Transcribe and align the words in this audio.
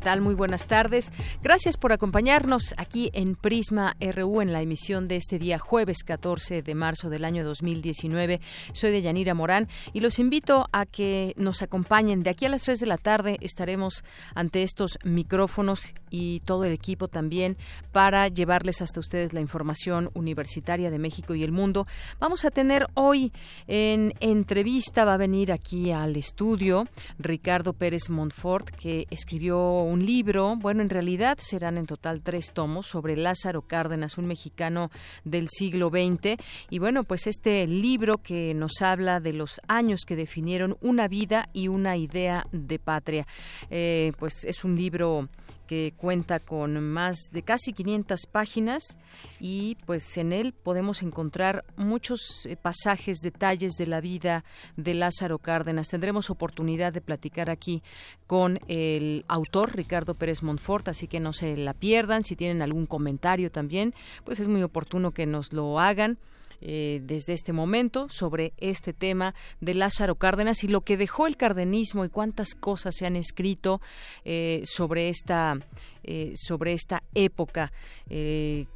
Tal? 0.00 0.20
Muy 0.20 0.34
buenas 0.34 0.66
tardes. 0.66 1.12
Gracias 1.42 1.76
por 1.76 1.92
acompañarnos 1.92 2.74
aquí 2.76 3.10
en 3.12 3.36
Prisma 3.36 3.96
RU 4.00 4.40
en 4.40 4.52
la 4.52 4.62
emisión 4.62 5.06
de 5.06 5.16
este 5.16 5.38
día 5.38 5.58
jueves 5.58 6.02
14 6.02 6.62
de 6.62 6.74
marzo 6.74 7.10
del 7.10 7.24
año 7.24 7.44
2019. 7.44 8.40
Soy 8.72 8.90
de 8.90 9.02
Yanira 9.02 9.34
Morán 9.34 9.68
y 9.92 10.00
los 10.00 10.18
invito 10.18 10.66
a 10.72 10.86
que 10.86 11.34
nos 11.36 11.62
acompañen. 11.62 12.22
De 12.22 12.30
aquí 12.30 12.46
a 12.46 12.48
las 12.48 12.62
3 12.62 12.80
de 12.80 12.86
la 12.86 12.98
tarde 12.98 13.36
estaremos 13.40 14.02
ante 14.34 14.62
estos 14.62 14.98
micrófonos 15.04 15.94
y 16.10 16.40
todo 16.40 16.64
el 16.64 16.72
equipo 16.72 17.08
también 17.08 17.56
para 17.92 18.28
llevarles 18.28 18.82
hasta 18.82 19.00
ustedes 19.00 19.32
la 19.32 19.40
información 19.40 20.10
universitaria 20.14 20.90
de 20.90 20.98
México 20.98 21.34
y 21.34 21.42
el 21.42 21.52
mundo. 21.52 21.86
Vamos 22.18 22.44
a 22.44 22.50
tener 22.50 22.86
hoy 22.94 23.32
en 23.66 24.14
entrevista, 24.20 25.04
va 25.04 25.14
a 25.14 25.18
venir 25.18 25.52
aquí 25.52 25.92
al 25.92 26.16
estudio 26.16 26.86
Ricardo 27.18 27.72
Pérez 27.72 28.10
Montfort, 28.10 28.70
que 28.70 29.06
escribió 29.10 29.82
un 29.82 30.04
libro, 30.04 30.56
bueno, 30.56 30.82
en 30.82 30.90
realidad 30.90 31.38
serán 31.40 31.78
en 31.78 31.86
total 31.86 32.22
tres 32.22 32.52
tomos 32.52 32.86
sobre 32.86 33.16
Lázaro 33.16 33.62
Cárdenas, 33.62 34.18
un 34.18 34.26
mexicano 34.26 34.90
del 35.24 35.48
siglo 35.48 35.90
XX. 35.90 36.36
Y 36.70 36.78
bueno, 36.78 37.04
pues 37.04 37.26
este 37.26 37.66
libro 37.66 38.18
que 38.18 38.54
nos 38.54 38.82
habla 38.82 39.20
de 39.20 39.32
los 39.32 39.60
años 39.68 40.02
que 40.06 40.16
definieron 40.16 40.76
una 40.80 41.08
vida 41.08 41.48
y 41.52 41.68
una 41.68 41.96
idea 41.96 42.46
de 42.52 42.78
patria. 42.78 43.26
Eh, 43.70 44.12
pues 44.18 44.44
es 44.44 44.64
un 44.64 44.76
libro 44.76 45.28
que 45.70 45.94
cuenta 45.96 46.40
con 46.40 46.80
más 46.82 47.30
de 47.30 47.44
casi 47.44 47.72
500 47.72 48.26
páginas 48.26 48.98
y 49.38 49.76
pues 49.86 50.16
en 50.16 50.32
él 50.32 50.52
podemos 50.52 51.00
encontrar 51.00 51.64
muchos 51.76 52.44
eh, 52.46 52.56
pasajes, 52.56 53.18
detalles 53.18 53.74
de 53.74 53.86
la 53.86 54.00
vida 54.00 54.44
de 54.76 54.94
Lázaro 54.94 55.38
Cárdenas. 55.38 55.86
Tendremos 55.86 56.28
oportunidad 56.28 56.92
de 56.92 57.00
platicar 57.00 57.50
aquí 57.50 57.84
con 58.26 58.58
el 58.66 59.24
autor 59.28 59.76
Ricardo 59.76 60.14
Pérez 60.14 60.42
Montfort, 60.42 60.88
así 60.88 61.06
que 61.06 61.20
no 61.20 61.32
se 61.32 61.56
la 61.56 61.72
pierdan. 61.72 62.24
Si 62.24 62.34
tienen 62.34 62.62
algún 62.62 62.86
comentario 62.86 63.52
también, 63.52 63.94
pues 64.24 64.40
es 64.40 64.48
muy 64.48 64.64
oportuno 64.64 65.12
que 65.12 65.26
nos 65.26 65.52
lo 65.52 65.78
hagan. 65.78 66.18
Eh, 66.62 67.00
desde 67.04 67.32
este 67.32 67.54
momento 67.54 68.08
sobre 68.10 68.52
este 68.58 68.92
tema 68.92 69.34
de 69.60 69.72
Lázaro 69.72 70.16
Cárdenas 70.16 70.62
y 70.62 70.68
lo 70.68 70.82
que 70.82 70.98
dejó 70.98 71.26
el 71.26 71.38
cardenismo 71.38 72.04
y 72.04 72.10
cuántas 72.10 72.54
cosas 72.54 72.96
se 72.96 73.06
han 73.06 73.16
escrito 73.16 73.80
eh, 74.26 74.60
sobre 74.64 75.08
esta 75.08 75.58
eh, 76.02 76.32
sobre 76.34 76.72
esta 76.72 77.02
época 77.14 77.72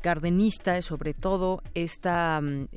cardenista, 0.02 0.80
sobre 0.82 1.12
todo 1.12 1.60
esta, 1.74 2.40
mm, 2.40 2.68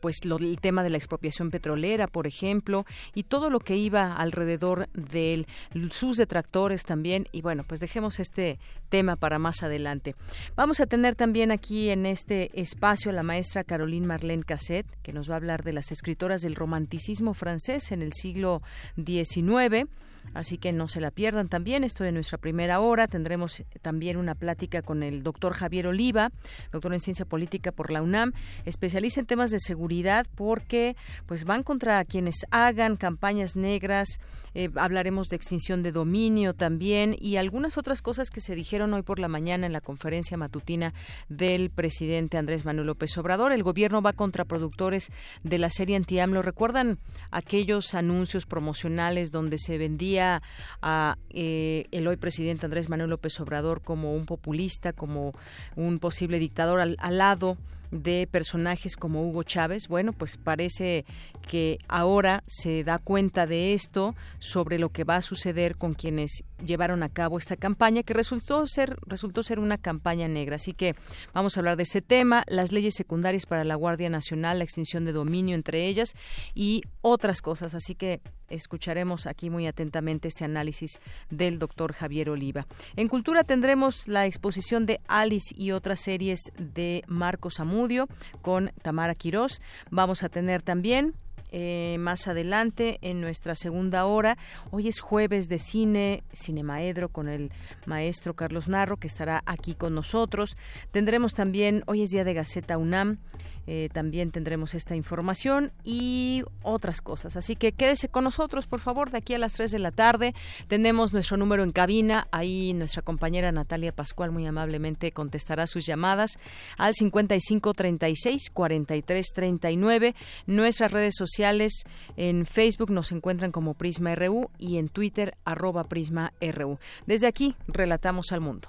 pues 0.00 0.18
el 0.24 0.60
tema 0.60 0.84
de 0.84 0.90
la 0.90 0.98
expropiación 0.98 1.50
petrolera, 1.50 2.06
por 2.06 2.28
ejemplo, 2.28 2.84
y 3.12 3.24
todo 3.24 3.50
lo 3.50 3.58
que 3.58 3.76
iba 3.76 4.14
alrededor 4.14 4.88
de 4.90 5.34
él, 5.34 5.46
sus 5.90 6.18
detractores 6.18 6.84
también, 6.84 7.26
y 7.32 7.42
bueno, 7.42 7.64
pues 7.66 7.80
dejemos 7.80 8.20
este 8.20 8.60
tema 8.88 9.16
para 9.16 9.40
más 9.40 9.64
adelante. 9.64 10.14
Vamos 10.54 10.78
a 10.78 10.86
tener 10.86 11.16
también 11.16 11.50
aquí 11.50 11.90
en 11.90 12.06
este 12.06 12.50
espacio 12.60 13.10
la 13.10 13.24
maestra 13.24 13.64
Caroline 13.64 14.06
Marlene 14.06 14.29
Casset, 14.38 14.86
que 15.02 15.12
nos 15.12 15.28
va 15.28 15.34
a 15.34 15.36
hablar 15.36 15.62
de 15.64 15.72
las 15.72 15.92
escritoras 15.92 16.42
del 16.42 16.54
romanticismo 16.54 17.34
francés 17.34 17.92
en 17.92 18.02
el 18.02 18.12
siglo 18.12 18.62
XIX 18.96 19.88
Así 20.34 20.58
que 20.58 20.72
no 20.72 20.88
se 20.88 21.00
la 21.00 21.10
pierdan 21.10 21.48
también. 21.48 21.84
Esto 21.84 22.04
de 22.04 22.12
nuestra 22.12 22.38
primera 22.38 22.80
hora. 22.80 23.06
Tendremos 23.06 23.62
también 23.82 24.16
una 24.16 24.34
plática 24.34 24.82
con 24.82 25.02
el 25.02 25.22
doctor 25.22 25.54
Javier 25.54 25.86
Oliva, 25.86 26.30
doctor 26.72 26.92
en 26.92 27.00
ciencia 27.00 27.24
política 27.24 27.72
por 27.72 27.90
la 27.90 28.02
UNAM, 28.02 28.32
especialista 28.64 29.20
en 29.20 29.26
temas 29.26 29.50
de 29.50 29.58
seguridad 29.58 30.26
porque 30.34 30.96
pues 31.26 31.44
van 31.44 31.62
contra 31.62 32.04
quienes 32.04 32.46
hagan 32.50 32.96
campañas 32.96 33.56
negras. 33.56 34.20
Eh, 34.52 34.68
hablaremos 34.74 35.28
de 35.28 35.36
extinción 35.36 35.82
de 35.84 35.92
dominio 35.92 36.54
también 36.54 37.14
y 37.16 37.36
algunas 37.36 37.78
otras 37.78 38.02
cosas 38.02 38.30
que 38.30 38.40
se 38.40 38.56
dijeron 38.56 38.92
hoy 38.94 39.02
por 39.02 39.20
la 39.20 39.28
mañana 39.28 39.66
en 39.66 39.72
la 39.72 39.80
conferencia 39.80 40.36
matutina 40.36 40.92
del 41.28 41.70
presidente 41.70 42.36
Andrés 42.36 42.64
Manuel 42.64 42.88
López 42.88 43.16
Obrador. 43.16 43.52
El 43.52 43.62
gobierno 43.62 44.02
va 44.02 44.12
contra 44.12 44.44
productores 44.44 45.12
de 45.44 45.58
la 45.58 45.70
serie 45.70 45.96
Anti-AMLO. 45.96 46.42
¿Recuerdan 46.42 46.98
aquellos 47.30 47.94
anuncios 47.94 48.46
promocionales 48.46 49.30
donde 49.30 49.58
se 49.58 49.78
vendía 49.78 50.19
a 50.20 51.16
eh, 51.30 51.86
el 51.90 52.06
hoy 52.06 52.16
presidente 52.16 52.66
Andrés 52.66 52.88
Manuel 52.88 53.10
López 53.10 53.38
Obrador 53.40 53.82
como 53.82 54.14
un 54.14 54.26
populista, 54.26 54.92
como 54.92 55.34
un 55.76 55.98
posible 55.98 56.38
dictador 56.38 56.80
al, 56.80 56.96
al 57.00 57.18
lado 57.18 57.56
de 57.90 58.28
personajes 58.30 58.96
como 58.96 59.26
Hugo 59.26 59.42
Chávez. 59.42 59.88
Bueno, 59.88 60.12
pues 60.12 60.36
parece 60.36 61.04
que 61.48 61.78
ahora 61.88 62.42
se 62.46 62.84
da 62.84 62.98
cuenta 62.98 63.46
de 63.46 63.74
esto 63.74 64.14
sobre 64.38 64.78
lo 64.78 64.90
que 64.90 65.04
va 65.04 65.16
a 65.16 65.22
suceder 65.22 65.76
con 65.76 65.94
quienes 65.94 66.44
llevaron 66.64 67.02
a 67.02 67.08
cabo 67.08 67.38
esta 67.38 67.56
campaña 67.56 68.02
que 68.02 68.14
resultó 68.14 68.66
ser 68.66 68.96
resultó 69.06 69.42
ser 69.42 69.58
una 69.58 69.78
campaña 69.78 70.28
negra. 70.28 70.56
Así 70.56 70.72
que 70.72 70.94
vamos 71.32 71.56
a 71.56 71.60
hablar 71.60 71.76
de 71.76 71.84
ese 71.84 72.02
tema, 72.02 72.44
las 72.48 72.72
leyes 72.72 72.94
secundarias 72.94 73.46
para 73.46 73.64
la 73.64 73.74
Guardia 73.74 74.08
Nacional, 74.08 74.58
la 74.58 74.64
extinción 74.64 75.04
de 75.04 75.12
dominio 75.12 75.54
entre 75.54 75.86
ellas 75.86 76.14
y 76.54 76.82
otras 77.02 77.42
cosas. 77.42 77.74
Así 77.74 77.94
que 77.94 78.20
escucharemos 78.48 79.26
aquí 79.26 79.48
muy 79.48 79.66
atentamente 79.66 80.28
este 80.28 80.44
análisis 80.44 81.00
del 81.30 81.58
doctor 81.58 81.92
Javier 81.92 82.30
Oliva. 82.30 82.66
En 82.96 83.08
Cultura 83.08 83.44
tendremos 83.44 84.08
la 84.08 84.26
exposición 84.26 84.86
de 84.86 85.00
Alice 85.06 85.54
y 85.56 85.70
otras 85.70 86.00
series 86.00 86.52
de 86.58 87.04
Marcos 87.06 87.60
Amudio 87.60 88.08
con 88.42 88.72
Tamara 88.82 89.14
Quirós. 89.14 89.60
Vamos 89.90 90.22
a 90.22 90.28
tener 90.28 90.62
también 90.62 91.14
eh, 91.50 91.96
más 91.98 92.28
adelante 92.28 92.98
en 93.02 93.20
nuestra 93.20 93.54
segunda 93.54 94.06
hora. 94.06 94.38
Hoy 94.70 94.88
es 94.88 95.00
jueves 95.00 95.48
de 95.48 95.58
cine, 95.58 96.22
Cinemaedro 96.34 97.08
con 97.08 97.28
el 97.28 97.50
maestro 97.86 98.34
Carlos 98.34 98.68
Narro 98.68 98.96
que 98.96 99.06
estará 99.06 99.42
aquí 99.46 99.74
con 99.74 99.94
nosotros. 99.94 100.56
Tendremos 100.90 101.34
también, 101.34 101.82
hoy 101.86 102.02
es 102.02 102.10
día 102.10 102.24
de 102.24 102.34
Gaceta 102.34 102.78
UNAM, 102.78 103.18
eh, 103.66 103.88
también 103.92 104.32
tendremos 104.32 104.74
esta 104.74 104.96
información 104.96 105.70
y 105.84 106.42
otras 106.62 107.00
cosas. 107.00 107.36
Así 107.36 107.56
que 107.56 107.70
quédese 107.70 108.08
con 108.08 108.24
nosotros, 108.24 108.66
por 108.66 108.80
favor, 108.80 109.10
de 109.10 109.18
aquí 109.18 109.34
a 109.34 109.38
las 109.38 109.52
3 109.52 109.70
de 109.70 109.78
la 109.78 109.92
tarde. 109.92 110.34
Tenemos 110.66 111.12
nuestro 111.12 111.36
número 111.36 111.62
en 111.62 111.70
cabina. 111.70 112.26
Ahí 112.32 112.72
nuestra 112.72 113.02
compañera 113.02 113.52
Natalia 113.52 113.92
Pascual 113.92 114.32
muy 114.32 114.46
amablemente 114.46 115.12
contestará 115.12 115.66
sus 115.66 115.86
llamadas 115.86 116.38
al 116.78 116.94
55 116.94 117.74
36 117.74 118.50
43 118.50 119.32
39. 119.32 120.14
Nuestras 120.46 120.90
redes 120.90 121.14
sociales 121.40 121.84
en 122.18 122.44
Facebook 122.44 122.90
nos 122.90 123.12
encuentran 123.12 123.50
como 123.50 123.72
Prisma 123.72 124.14
RU 124.14 124.50
y 124.58 124.76
en 124.76 124.90
Twitter 124.90 125.38
arroba 125.46 125.84
Prisma 125.84 126.34
RU. 126.38 126.78
Desde 127.06 127.28
aquí, 127.28 127.56
relatamos 127.66 128.32
al 128.32 128.42
mundo. 128.42 128.68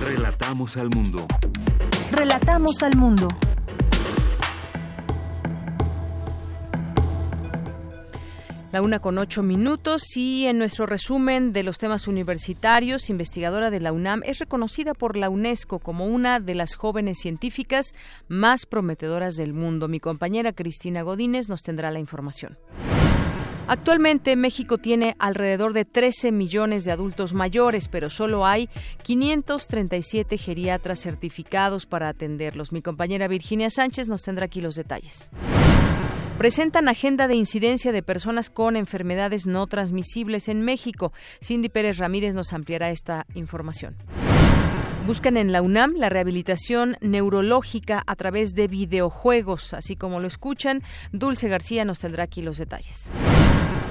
Relatamos 0.00 0.78
al 0.78 0.88
mundo. 0.88 1.26
Relatamos 2.10 2.82
al 2.82 2.96
mundo. 2.96 3.28
La 8.70 8.82
una 8.82 8.98
con 8.98 9.16
ocho 9.16 9.42
minutos 9.42 10.14
y 10.14 10.44
en 10.44 10.58
nuestro 10.58 10.84
resumen 10.84 11.54
de 11.54 11.62
los 11.62 11.78
temas 11.78 12.06
universitarios, 12.06 13.08
investigadora 13.08 13.70
de 13.70 13.80
la 13.80 13.92
UNAM, 13.92 14.20
es 14.26 14.40
reconocida 14.40 14.92
por 14.92 15.16
la 15.16 15.30
UNESCO 15.30 15.78
como 15.78 16.04
una 16.04 16.38
de 16.38 16.54
las 16.54 16.74
jóvenes 16.74 17.16
científicas 17.18 17.94
más 18.28 18.66
prometedoras 18.66 19.36
del 19.36 19.54
mundo. 19.54 19.88
Mi 19.88 20.00
compañera 20.00 20.52
Cristina 20.52 21.00
Godínez 21.00 21.48
nos 21.48 21.62
tendrá 21.62 21.90
la 21.90 21.98
información. 21.98 22.58
Actualmente 23.68 24.36
México 24.36 24.76
tiene 24.76 25.16
alrededor 25.18 25.72
de 25.72 25.86
13 25.86 26.30
millones 26.30 26.84
de 26.84 26.92
adultos 26.92 27.32
mayores, 27.32 27.88
pero 27.88 28.10
solo 28.10 28.44
hay 28.44 28.68
537 29.02 30.36
geriatras 30.36 31.00
certificados 31.00 31.86
para 31.86 32.10
atenderlos. 32.10 32.72
Mi 32.72 32.82
compañera 32.82 33.28
Virginia 33.28 33.70
Sánchez 33.70 34.08
nos 34.08 34.22
tendrá 34.22 34.44
aquí 34.44 34.60
los 34.60 34.74
detalles. 34.74 35.30
Presentan 36.38 36.88
agenda 36.88 37.26
de 37.26 37.34
incidencia 37.34 37.90
de 37.90 38.04
personas 38.04 38.48
con 38.48 38.76
enfermedades 38.76 39.46
no 39.46 39.66
transmisibles 39.66 40.48
en 40.48 40.62
México. 40.62 41.12
Cindy 41.42 41.68
Pérez 41.68 41.98
Ramírez 41.98 42.32
nos 42.32 42.52
ampliará 42.52 42.90
esta 42.90 43.26
información. 43.34 43.96
Buscan 45.04 45.36
en 45.36 45.50
la 45.50 45.62
UNAM 45.62 45.94
la 45.96 46.10
rehabilitación 46.10 46.96
neurológica 47.00 48.04
a 48.06 48.14
través 48.14 48.54
de 48.54 48.68
videojuegos, 48.68 49.74
así 49.74 49.96
como 49.96 50.20
lo 50.20 50.28
escuchan. 50.28 50.82
Dulce 51.10 51.48
García 51.48 51.84
nos 51.84 51.98
tendrá 51.98 52.22
aquí 52.22 52.40
los 52.40 52.58
detalles. 52.58 53.10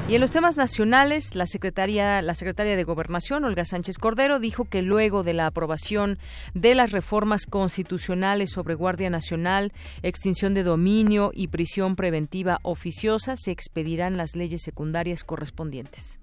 Y 0.09 0.15
en 0.15 0.21
los 0.21 0.31
temas 0.31 0.55
nacionales, 0.55 1.35
la 1.35 1.45
secretaria, 1.45 2.21
la 2.21 2.33
secretaria 2.33 2.77
de 2.77 2.85
Gobernación, 2.85 3.43
Olga 3.43 3.65
Sánchez 3.65 3.97
Cordero, 3.97 4.39
dijo 4.39 4.63
que 4.63 4.81
luego 4.81 5.21
de 5.23 5.33
la 5.33 5.47
aprobación 5.47 6.17
de 6.53 6.75
las 6.75 6.91
reformas 6.91 7.45
constitucionales 7.45 8.51
sobre 8.51 8.75
Guardia 8.75 9.09
Nacional, 9.09 9.73
extinción 10.03 10.53
de 10.53 10.63
dominio 10.63 11.31
y 11.33 11.49
prisión 11.49 11.97
preventiva 11.97 12.59
oficiosa, 12.63 13.35
se 13.35 13.51
expedirán 13.51 14.15
las 14.15 14.33
leyes 14.33 14.61
secundarias 14.61 15.25
correspondientes. 15.25 16.19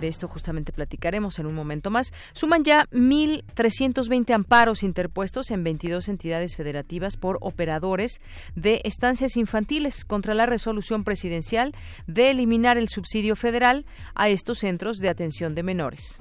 De 0.00 0.08
esto 0.08 0.28
justamente 0.28 0.72
platicaremos 0.72 1.38
en 1.38 1.46
un 1.46 1.54
momento 1.54 1.90
más. 1.90 2.12
Suman 2.32 2.64
ya 2.64 2.86
1.320 2.92 4.32
amparos 4.32 4.82
interpuestos 4.82 5.50
en 5.50 5.64
22 5.64 6.08
entidades 6.08 6.56
federativas 6.56 7.16
por 7.16 7.38
operadores 7.40 8.20
de 8.54 8.80
estancias 8.84 9.36
infantiles 9.36 10.04
contra 10.04 10.34
la 10.34 10.46
resolución 10.46 11.04
presidencial 11.04 11.72
de 12.06 12.30
eliminar 12.30 12.78
el 12.78 12.88
subsidio 12.88 13.36
federal 13.36 13.86
a 14.14 14.28
estos 14.28 14.58
centros 14.58 14.98
de 14.98 15.08
atención 15.08 15.54
de 15.54 15.62
menores. 15.62 16.20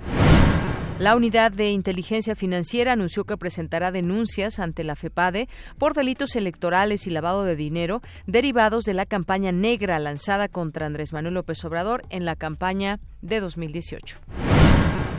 La 1.00 1.16
Unidad 1.16 1.52
de 1.52 1.70
Inteligencia 1.70 2.36
Financiera 2.36 2.94
anunció 2.94 3.24
que 3.24 3.38
presentará 3.38 3.92
denuncias 3.92 4.58
ante 4.58 4.84
la 4.84 4.96
FEPADE 4.96 5.48
por 5.78 5.94
delitos 5.94 6.36
electorales 6.36 7.06
y 7.06 7.12
lavado 7.12 7.44
de 7.44 7.56
dinero 7.56 8.02
derivados 8.26 8.84
de 8.84 8.96
la 8.96 9.06
campaña 9.06 9.52
negra 9.52 10.00
lanzada 10.00 10.48
contra 10.48 10.88
Andrés 10.88 11.14
Manuel 11.14 11.36
López 11.36 11.64
Obrador 11.66 12.04
en 12.10 12.26
la 12.26 12.36
campaña 12.36 13.00
de 13.22 13.40
2018. 13.40 14.18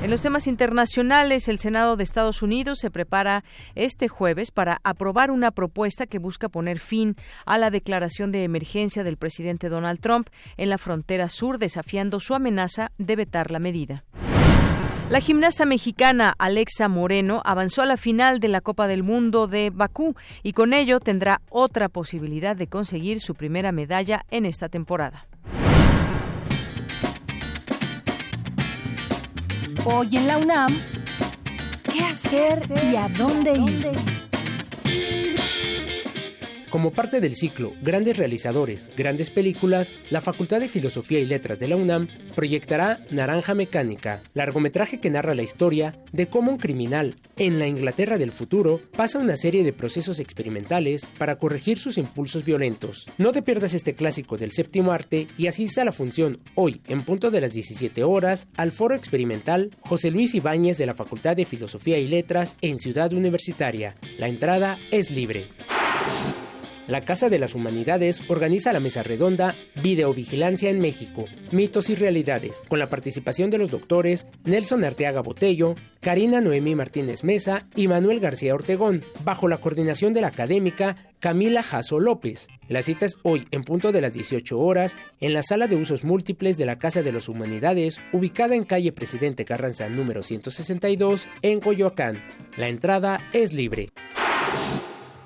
En 0.03 0.11
los 0.11 0.21
temas 0.21 0.49
internacionales, 0.49 1.47
el 1.47 1.61
Senado 1.61 1.97
de 1.97 2.03
Estados 2.03 2.43
Unidos 2.43 2.81
se 2.81 2.91
prepara 2.91 3.45
este 3.77 4.09
jueves 4.09 4.51
para 4.51 4.81
aprobar 4.83 5.31
una 5.31 5.53
propuesta 5.53 6.07
que 6.07 6.19
busca 6.19 6.49
poner 6.49 6.81
fin 6.81 7.15
a 7.47 7.57
la 7.57 7.71
declaración 7.71 8.33
de 8.33 8.43
emergencia 8.43 9.05
del 9.05 9.17
presidente 9.17 9.69
Donald 9.69 10.01
Trump 10.01 10.29
en 10.57 10.71
la 10.71 10.79
frontera 10.79 11.29
sur, 11.29 11.59
desafiando 11.59 12.19
su 12.19 12.35
amenaza 12.35 12.91
de 12.99 13.15
vetar 13.15 13.53
la 13.53 13.61
medida. 13.61 14.05
La 15.11 15.21
gimnasta 15.21 15.65
mexicana 15.65 16.35
Alexa 16.39 16.87
Moreno 16.87 17.41
avanzó 17.47 17.81
a 17.81 17.87
la 17.87 17.97
final 17.97 18.41
de 18.41 18.49
la 18.49 18.61
Copa 18.61 18.87
del 18.87 19.03
Mundo 19.03 19.47
de 19.47 19.71
Bakú 19.71 20.15
y 20.43 20.53
con 20.53 20.75
ello 20.75 21.01
tendrá 21.01 21.41
otra 21.49 21.89
posibilidad 21.89 22.55
de 22.55 22.67
conseguir 22.67 23.21
su 23.21 23.35
primera 23.35 23.73
medalla 23.73 24.27
en 24.31 24.45
esta 24.45 24.69
temporada. 24.69 25.27
Hoy 29.87 30.15
en 30.15 30.27
la 30.27 30.37
UNAM, 30.37 30.77
¿qué 31.91 32.05
hacer 32.05 32.69
y 32.93 32.97
a 32.97 33.09
dónde 33.09 33.53
ir? 33.57 34.28
Como 36.71 36.91
parte 36.91 37.23
del 37.23 37.35
ciclo 37.35 37.73
Grandes 37.83 38.19
Realizadores, 38.19 38.91
Grandes 38.95 39.31
Películas, 39.31 39.95
la 40.11 40.21
Facultad 40.21 40.61
de 40.61 40.69
Filosofía 40.69 41.19
y 41.19 41.25
Letras 41.25 41.59
de 41.59 41.67
la 41.67 41.77
UNAM 41.77 42.09
proyectará 42.35 43.01
Naranja 43.11 43.55
Mecánica, 43.55 44.23
largometraje 44.35 45.01
que 45.01 45.09
narra 45.09 45.35
la 45.35 45.43
historia 45.43 45.97
de 46.13 46.27
cómo 46.27 46.53
un 46.53 46.59
criminal 46.59 47.17
en 47.37 47.59
la 47.59 47.67
Inglaterra 47.67 48.19
del 48.19 48.33
futuro 48.33 48.83
pasa 48.95 49.19
una 49.19 49.37
serie 49.37 49.65
de 49.65 49.73
procesos 49.73 50.19
experimentales 50.21 51.07
para 51.17 51.39
corregir 51.39 51.79
sus 51.79 51.97
impulsos 51.97 52.45
violentos. 52.45 53.07
No 53.17 53.33
te 53.33 53.41
pierdas 53.41 53.73
este 53.73 53.95
clásico 53.95 54.37
del 54.37 54.53
séptimo 54.53 54.93
arte 54.93 55.27
y 55.39 55.47
asista 55.47 55.83
a 55.83 55.87
la 55.87 55.93
función 55.93 56.41
hoy 56.55 56.83
en 56.87 57.03
punto 57.03 57.31
de 57.31 57.41
las 57.41 57.53
17 57.53 58.05
horas 58.05 58.47
al 58.57 58.73
foro 58.73 58.95
experimental 58.95 59.71
José 59.81 60.11
Luis 60.11 60.35
Ibáñez 60.35 60.77
de 60.77 60.87
la 60.87 60.95
Facultad 60.95 61.35
de 61.35 61.47
Filosofía 61.47 61.99
y 61.99 62.09
Letras 62.09 62.57
en 62.61 62.79
Ciudad 62.79 63.11
Universitaria. 63.15 63.95
La 64.19 64.29
entrada 64.29 64.79
es 64.91 65.11
libre. 65.11 65.49
La 66.89 67.03
Casa 67.03 67.29
de 67.29 67.39
las 67.39 67.55
Humanidades 67.55 68.23
organiza 68.29 68.73
la 68.73 68.81
mesa 68.81 69.03
redonda 69.03 69.55
Videovigilancia 69.83 70.71
en 70.71 70.79
México, 70.79 71.27
mitos 71.53 71.91
y 71.91 71.95
realidades, 71.95 72.63
con 72.67 72.79
la 72.79 72.89
participación 72.89 73.51
de 73.51 73.59
los 73.59 73.71
doctores 73.71 74.25
Nelson 74.45 74.83
Arteaga 74.85 75.21
Botello, 75.21 75.75
Karina 76.01 76.41
Noemi 76.41 76.75
Martínez 76.75 77.25
Mesa 77.25 77.69
y 77.77 77.89
Manuel 77.89 78.21
García 78.21 78.55
Ortegón, 78.55 79.05
bajo 79.23 79.49
la 79.49 79.59
coordinación 79.59 80.15
de 80.15 80.23
la 80.23 80.29
académica 80.29 80.97
Camila 81.21 81.63
Jasso 81.63 82.01
López. 82.01 82.49
La 82.69 82.81
cita 82.81 83.05
es 83.05 83.19
hoy 83.23 83.47
en 83.51 83.65
punto 83.65 83.93
de 83.93 84.01
las 84.01 84.15
18 84.15 84.59
horas 84.59 84.97
en 85.21 85.35
la 85.35 85.43
sala 85.43 85.67
de 85.67 85.77
usos 85.77 86.05
múltiples 86.05 86.57
de 86.57 86.65
la 86.65 86.79
Casa 86.79 87.03
de 87.03 87.13
las 87.13 87.29
Humanidades, 87.29 88.01
ubicada 88.15 88.55
en 88.55 88.65
calle 88.65 88.93
Presidente 88.93 89.45
Carranza 89.45 89.91
número 89.91 90.23
162 90.23 91.29
en 91.43 91.61
Coyoacán. 91.61 92.25
La 92.57 92.71
entrada 92.71 93.21
es 93.35 93.53
libre. 93.53 93.91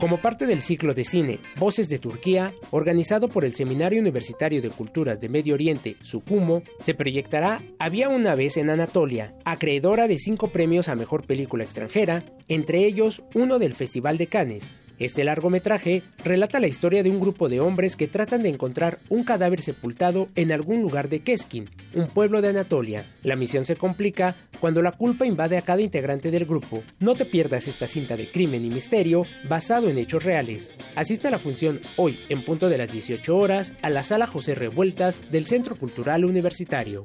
Como 0.02 0.20
parte 0.20 0.46
del 0.46 0.62
ciclo 0.62 0.94
de 0.94 1.04
cine 1.04 1.38
Voces 1.56 1.88
de 1.88 2.00
Turquía, 2.00 2.52
organizado 2.72 3.28
por 3.28 3.44
el 3.44 3.54
Seminario 3.54 4.00
Universitario 4.00 4.60
de 4.60 4.68
Culturas 4.68 5.20
de 5.20 5.28
Medio 5.28 5.54
Oriente, 5.54 5.94
SUCUMO, 6.02 6.64
se 6.80 6.94
proyectará 6.94 7.62
Había 7.78 8.08
una 8.08 8.34
vez 8.34 8.56
en 8.56 8.68
Anatolia, 8.68 9.32
acreedora 9.44 10.08
de 10.08 10.18
cinco 10.18 10.48
premios 10.48 10.88
a 10.88 10.96
Mejor 10.96 11.24
Película 11.24 11.62
Extranjera, 11.62 12.24
entre 12.48 12.84
ellos 12.84 13.22
uno 13.36 13.60
del 13.60 13.74
Festival 13.74 14.18
de 14.18 14.26
Cannes, 14.26 14.74
este 15.04 15.24
largometraje 15.24 16.02
relata 16.24 16.60
la 16.60 16.66
historia 16.66 17.02
de 17.02 17.10
un 17.10 17.20
grupo 17.20 17.48
de 17.48 17.60
hombres 17.60 17.96
que 17.96 18.08
tratan 18.08 18.42
de 18.42 18.48
encontrar 18.48 18.98
un 19.08 19.24
cadáver 19.24 19.62
sepultado 19.62 20.28
en 20.34 20.52
algún 20.52 20.82
lugar 20.82 21.08
de 21.08 21.20
Keskin, 21.20 21.68
un 21.94 22.06
pueblo 22.06 22.42
de 22.42 22.48
Anatolia. 22.48 23.04
La 23.22 23.36
misión 23.36 23.66
se 23.66 23.76
complica 23.76 24.36
cuando 24.60 24.82
la 24.82 24.92
culpa 24.92 25.26
invade 25.26 25.56
a 25.56 25.62
cada 25.62 25.82
integrante 25.82 26.30
del 26.30 26.44
grupo. 26.44 26.82
No 27.00 27.14
te 27.14 27.24
pierdas 27.24 27.68
esta 27.68 27.86
cinta 27.86 28.16
de 28.16 28.30
crimen 28.30 28.64
y 28.64 28.70
misterio 28.70 29.24
basado 29.48 29.88
en 29.88 29.98
hechos 29.98 30.24
reales. 30.24 30.74
Asiste 30.94 31.28
a 31.28 31.30
la 31.30 31.38
función 31.38 31.80
hoy 31.96 32.18
en 32.28 32.44
punto 32.44 32.68
de 32.68 32.78
las 32.78 32.92
18 32.92 33.36
horas 33.36 33.74
a 33.82 33.90
la 33.90 34.02
sala 34.02 34.26
José 34.26 34.54
Revueltas 34.54 35.30
del 35.30 35.46
Centro 35.46 35.76
Cultural 35.76 36.24
Universitario. 36.24 37.04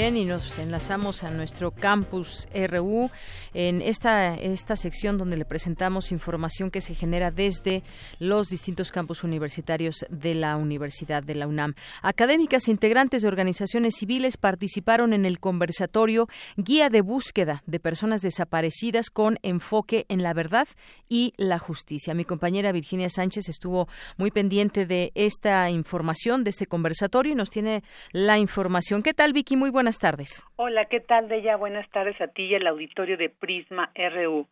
Y 0.00 0.24
nos 0.24 0.58
enlazamos 0.58 1.24
a 1.24 1.30
nuestro 1.30 1.72
campus 1.72 2.48
RU 2.54 3.10
en 3.52 3.82
esta, 3.82 4.34
esta 4.34 4.74
sección 4.74 5.18
donde 5.18 5.36
le 5.36 5.44
presentamos 5.44 6.10
información 6.10 6.70
que 6.70 6.80
se 6.80 6.94
genera 6.94 7.30
desde 7.30 7.82
los 8.18 8.48
distintos 8.48 8.92
campus 8.92 9.24
universitarios 9.24 10.06
de 10.08 10.34
la 10.34 10.56
Universidad 10.56 11.22
de 11.22 11.34
la 11.34 11.46
UNAM. 11.46 11.74
Académicas 12.00 12.66
e 12.66 12.70
integrantes 12.70 13.20
de 13.20 13.28
organizaciones 13.28 13.94
civiles 13.98 14.38
participaron 14.38 15.12
en 15.12 15.26
el 15.26 15.38
conversatorio 15.38 16.28
Guía 16.56 16.88
de 16.88 17.02
Búsqueda 17.02 17.62
de 17.66 17.78
Personas 17.78 18.22
Desaparecidas 18.22 19.10
con 19.10 19.38
enfoque 19.42 20.06
en 20.08 20.22
la 20.22 20.32
verdad 20.32 20.66
y 21.10 21.34
la 21.36 21.58
justicia. 21.58 22.14
Mi 22.14 22.24
compañera 22.24 22.72
Virginia 22.72 23.10
Sánchez 23.10 23.50
estuvo 23.50 23.86
muy 24.16 24.30
pendiente 24.30 24.86
de 24.86 25.12
esta 25.14 25.68
información, 25.68 26.42
de 26.42 26.50
este 26.50 26.66
conversatorio 26.66 27.32
y 27.32 27.36
nos 27.36 27.50
tiene 27.50 27.84
la 28.12 28.38
información. 28.38 29.02
¿Qué 29.02 29.12
tal, 29.12 29.34
Vicky? 29.34 29.56
Muy 29.56 29.68
buenas 29.68 29.89
tardes. 29.98 30.44
Hola, 30.56 30.86
¿qué 30.86 31.00
tal, 31.00 31.28
Deya? 31.28 31.56
Buenas 31.56 31.88
tardes 31.90 32.20
a 32.20 32.28
ti 32.28 32.44
y 32.44 32.54
al 32.54 32.66
auditorio 32.66 33.16
de 33.16 33.30
Prisma 33.30 33.90
RU. 33.94 34.46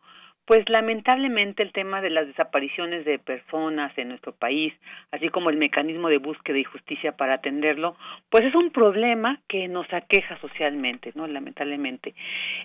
Pues 0.49 0.67
lamentablemente 0.67 1.61
el 1.61 1.71
tema 1.71 2.01
de 2.01 2.09
las 2.09 2.25
desapariciones 2.25 3.05
de 3.05 3.19
personas 3.19 3.95
en 3.99 4.09
nuestro 4.09 4.31
país, 4.31 4.73
así 5.11 5.29
como 5.29 5.51
el 5.51 5.57
mecanismo 5.57 6.09
de 6.09 6.17
búsqueda 6.17 6.57
y 6.57 6.63
justicia 6.63 7.11
para 7.11 7.35
atenderlo, 7.35 7.95
pues 8.31 8.45
es 8.45 8.55
un 8.55 8.71
problema 8.71 9.39
que 9.47 9.67
nos 9.67 9.85
aqueja 9.93 10.39
socialmente, 10.39 11.11
¿no? 11.13 11.27
Lamentablemente. 11.27 12.15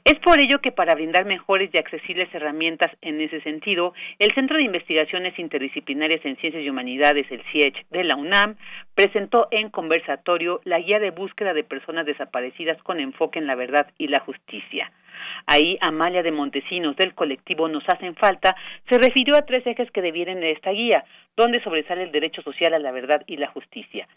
Es 0.02 0.14
por 0.20 0.40
ello 0.40 0.62
que 0.62 0.72
para 0.72 0.94
brindar 0.94 1.26
mejores 1.26 1.68
y 1.74 1.78
accesibles 1.78 2.34
herramientas 2.34 2.90
en 3.02 3.20
ese 3.20 3.42
sentido, 3.42 3.92
el 4.18 4.32
Centro 4.32 4.56
de 4.56 4.62
Investigaciones 4.62 5.38
Interdisciplinarias 5.38 6.24
en 6.24 6.36
Ciencias 6.36 6.64
y 6.64 6.70
Humanidades, 6.70 7.30
el 7.30 7.42
CIECH 7.52 7.84
de 7.90 8.04
la 8.04 8.16
UNAM, 8.16 8.56
presentó 8.94 9.48
en 9.50 9.68
conversatorio 9.68 10.62
la 10.64 10.78
guía 10.78 11.00
de 11.00 11.10
búsqueda 11.10 11.52
de 11.52 11.64
personas 11.64 12.06
desaparecidas 12.06 12.82
con 12.82 12.98
enfoque 12.98 13.40
en 13.40 13.46
la 13.46 13.56
verdad 13.56 13.88
y 13.98 14.08
la 14.08 14.20
justicia. 14.20 14.90
Ahí 15.46 15.78
Amalia 15.80 16.22
de 16.22 16.32
Montesinos 16.32 16.96
del 16.96 17.14
colectivo 17.14 17.68
Nos 17.68 17.84
hacen 17.88 18.14
falta 18.14 18.56
se 18.88 18.98
refirió 18.98 19.36
a 19.36 19.44
tres 19.46 19.66
ejes 19.66 19.90
que 19.90 20.02
devienen 20.02 20.40
de 20.40 20.52
esta 20.52 20.70
guía, 20.70 21.04
donde 21.36 21.62
sobresale 21.62 22.02
el 22.02 22.12
derecho 22.12 22.42
social 22.42 22.74
a 22.74 22.78
la 22.78 22.92
verdad 22.92 23.22
y 23.26 23.36
la 23.36 23.48
justicia. 23.48 24.08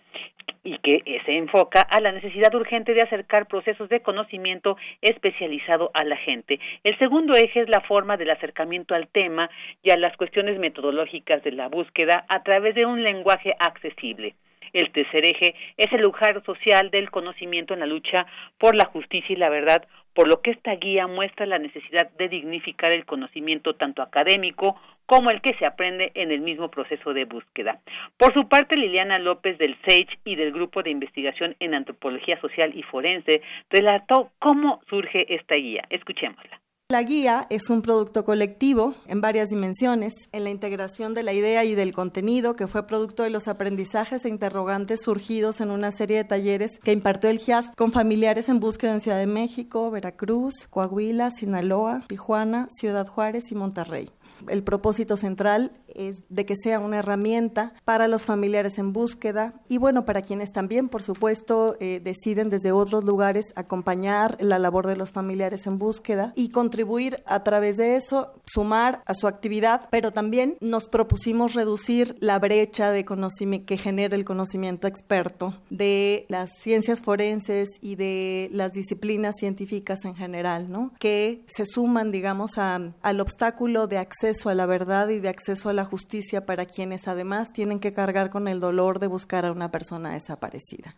y 0.64 0.78
que 0.80 1.22
se 1.26 1.38
enfoca 1.38 1.80
a 1.80 2.02
la 2.02 2.12
necesidad 2.12 2.54
urgente 2.54 2.94
de 2.94 3.02
acercar 3.02 3.48
procesos 3.48 3.88
de 3.88 4.02
conocimiento 4.02 4.76
especializado 5.02 5.92
a 5.94 6.04
la 6.04 6.18
gente. 6.18 6.60
El 6.84 6.98
segundo 6.98 7.38
eje 7.38 7.62
es 7.62 7.70
la 7.70 7.82
forma 7.82 8.18
del 8.18 8.32
acercamiento 8.32 8.94
al 8.94 9.08
tema 9.08 9.50
y 9.82 9.92
a 9.92 9.98
las 9.98 10.18
cuestiones 10.18 10.60
metodológicas 10.60 11.42
de 11.44 11.54
la 11.54 11.70
búsqueda 11.70 12.26
a 12.28 12.44
través 12.44 12.76
de 12.76 12.86
un 12.86 13.02
lenguaje 13.02 13.54
accesible. 13.60 14.36
El 14.78 14.92
tercer 14.92 15.26
eje 15.26 15.56
es 15.76 15.92
el 15.92 16.02
lugar 16.02 16.44
social 16.46 16.92
del 16.92 17.10
conocimiento 17.10 17.74
en 17.74 17.80
la 17.80 17.88
lucha 17.88 18.28
por 18.60 18.76
la 18.76 18.86
justicia 18.86 19.34
y 19.34 19.36
la 19.36 19.50
verdad, 19.50 19.88
por 20.14 20.28
lo 20.28 20.44
que 20.44 20.52
esta 20.52 20.76
guía 20.76 21.08
muestra 21.08 21.48
la 21.48 21.58
necesidad 21.58 22.12
de 22.12 22.30
dignificar 22.30 22.92
el 22.92 23.04
conocimiento 23.04 23.74
tanto 23.74 24.04
académico 24.04 24.80
como 25.08 25.32
el 25.32 25.42
que 25.42 25.56
se 25.56 25.66
aprende 25.66 26.12
en 26.14 26.30
el 26.30 26.42
mismo 26.42 26.70
proceso 26.70 27.16
de 27.16 27.26
búsqueda. 27.26 27.80
Por 28.18 28.36
su 28.36 28.48
parte, 28.48 28.78
Liliana 28.78 29.18
López 29.18 29.58
del 29.58 29.76
SAGE 29.82 30.20
y 30.26 30.36
del 30.36 30.52
Grupo 30.52 30.84
de 30.84 30.92
Investigación 30.92 31.56
en 31.60 31.74
Antropología 31.74 32.40
Social 32.40 32.72
y 32.76 32.84
Forense 32.84 33.42
relató 33.72 34.30
cómo 34.38 34.82
surge 34.90 35.34
esta 35.34 35.56
guía. 35.56 35.86
Escuchémosla. 35.90 36.60
La 36.90 37.04
guía 37.04 37.48
es 37.50 37.70
un 37.70 37.82
producto 37.82 38.24
colectivo 38.24 38.96
en 39.08 39.20
varias 39.20 39.50
dimensiones, 39.50 40.14
en 40.32 40.46
la 40.46 40.52
integración 40.52 41.14
de 41.14 41.22
la 41.22 41.34
idea 41.34 41.66
y 41.66 41.76
del 41.76 41.92
contenido, 41.92 42.56
que 42.56 42.68
fue 42.68 42.88
producto 42.88 43.24
de 43.24 43.30
los 43.30 43.50
aprendizajes 43.50 44.24
e 44.24 44.30
interrogantes 44.30 45.02
surgidos 45.04 45.60
en 45.60 45.72
una 45.72 45.92
serie 45.92 46.16
de 46.16 46.24
talleres 46.24 46.80
que 46.82 46.94
impartió 46.94 47.30
el 47.30 47.40
GIAS 47.40 47.72
con 47.76 47.92
familiares 47.92 48.48
en 48.48 48.62
búsqueda 48.62 48.94
en 48.94 49.02
Ciudad 49.02 49.20
de 49.20 49.28
México, 49.28 49.92
Veracruz, 49.92 50.66
Coahuila, 50.70 51.30
Sinaloa, 51.30 52.06
Tijuana, 52.08 52.70
Ciudad 52.70 53.06
Juárez 53.06 53.52
y 53.52 53.56
Monterrey. 53.56 54.10
El 54.48 54.64
propósito 54.64 55.18
central 55.18 55.72
es 55.88 56.18
de 56.30 56.46
que 56.46 56.56
sea 56.56 56.80
una 56.80 57.00
herramienta 57.00 57.74
para 57.86 58.08
los 58.08 58.24
familiares 58.24 58.78
en 58.78 58.94
búsqueda 58.94 59.54
y 59.68 59.78
bueno, 59.78 60.06
para 60.06 60.22
quienes 60.22 60.52
también, 60.52 60.90
por 60.90 61.04
supuesto, 61.04 61.76
eh, 61.80 62.00
deciden 62.04 62.50
desde 62.50 62.72
otros 62.72 63.04
lugares 63.04 63.46
acompañar 63.56 64.38
la 64.40 64.60
labor 64.60 64.88
de 64.88 64.96
los 64.96 65.12
familiares 65.12 65.66
en 65.68 65.78
búsqueda 65.78 66.34
y 66.36 66.50
contribuir 66.50 67.24
a 67.26 67.44
través 67.44 67.78
de 67.78 67.96
eso, 67.96 68.34
sumar 68.46 69.02
a 69.06 69.14
su 69.14 69.28
actividad, 69.28 69.88
pero 69.90 70.12
también 70.12 70.58
nos 70.62 70.88
propusimos 70.90 71.54
reducir 71.54 72.16
la 72.20 72.40
brecha 72.40 72.92
de 72.92 73.06
conocimiento 73.06 73.66
que 73.66 73.78
genera 73.78 74.16
el 74.16 74.26
conocimiento 74.26 74.88
experto 74.88 75.56
de 75.70 76.26
las 76.30 76.50
ciencias 76.60 77.02
forenses 77.02 77.70
y 77.82 77.96
de 77.96 78.50
las 78.52 78.72
disciplinas 78.72 79.36
científicas 79.38 80.06
en 80.06 80.16
general, 80.16 80.72
¿no? 80.72 80.92
Que 81.00 81.44
se 81.48 81.66
suman, 81.66 82.12
digamos, 82.12 82.58
al 82.58 83.20
obstáculo 83.20 83.88
de 83.88 83.98
acceso 83.98 84.27
acceso 84.28 84.50
a 84.50 84.56
la 84.56 84.66
verdad 84.66 85.08
y 85.08 85.20
de 85.20 85.30
acceso 85.30 85.70
a 85.70 85.74
la 85.74 85.86
justicia 85.86 86.46
para 86.46 86.66
quienes 86.66 87.08
además 87.08 87.54
tienen 87.54 87.80
que 87.80 87.94
cargar 87.94 88.30
con 88.30 88.50
el 88.50 88.60
dolor 88.60 89.00
de 89.00 89.08
buscar 89.08 89.46
a 89.46 89.54
una 89.54 89.72
persona 89.72 90.14
desaparecida. 90.14 90.96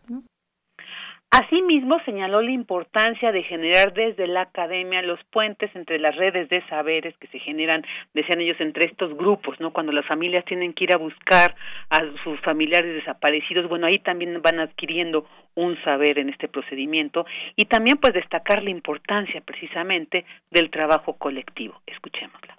Asimismo, 1.30 1.98
señaló 2.06 2.42
la 2.42 2.50
importancia 2.50 3.32
de 3.32 3.44
generar 3.44 3.94
desde 3.94 4.26
la 4.26 4.42
academia 4.42 5.04
los 5.04 5.20
puentes 5.26 5.70
entre 5.76 6.00
las 6.00 6.16
redes 6.16 6.50
de 6.50 6.66
saberes 6.70 7.16
que 7.20 7.28
se 7.28 7.38
generan, 7.38 7.84
decían 8.16 8.42
ellos, 8.42 8.60
entre 8.60 8.86
estos 8.86 9.16
grupos, 9.16 9.60
¿no? 9.60 9.72
Cuando 9.72 9.92
las 9.92 10.08
familias 10.08 10.44
tienen 10.46 10.74
que 10.74 10.86
ir 10.86 10.94
a 10.94 10.98
buscar 10.98 11.54
a 11.92 12.00
sus 12.24 12.40
familiares 12.42 12.96
desaparecidos, 12.96 13.70
bueno, 13.70 13.86
ahí 13.86 14.00
también 14.00 14.42
van 14.42 14.60
adquiriendo 14.60 15.28
un 15.54 15.80
saber 15.84 16.18
en 16.18 16.30
este 16.30 16.48
procedimiento 16.48 17.28
y 17.56 17.66
también 17.66 17.98
pues 17.98 18.16
destacar 18.16 18.64
la 18.64 18.72
importancia 18.72 19.42
precisamente 19.42 20.26
del 20.50 20.72
trabajo 20.72 21.14
colectivo. 21.14 21.80
Escuchémosla 21.86 22.59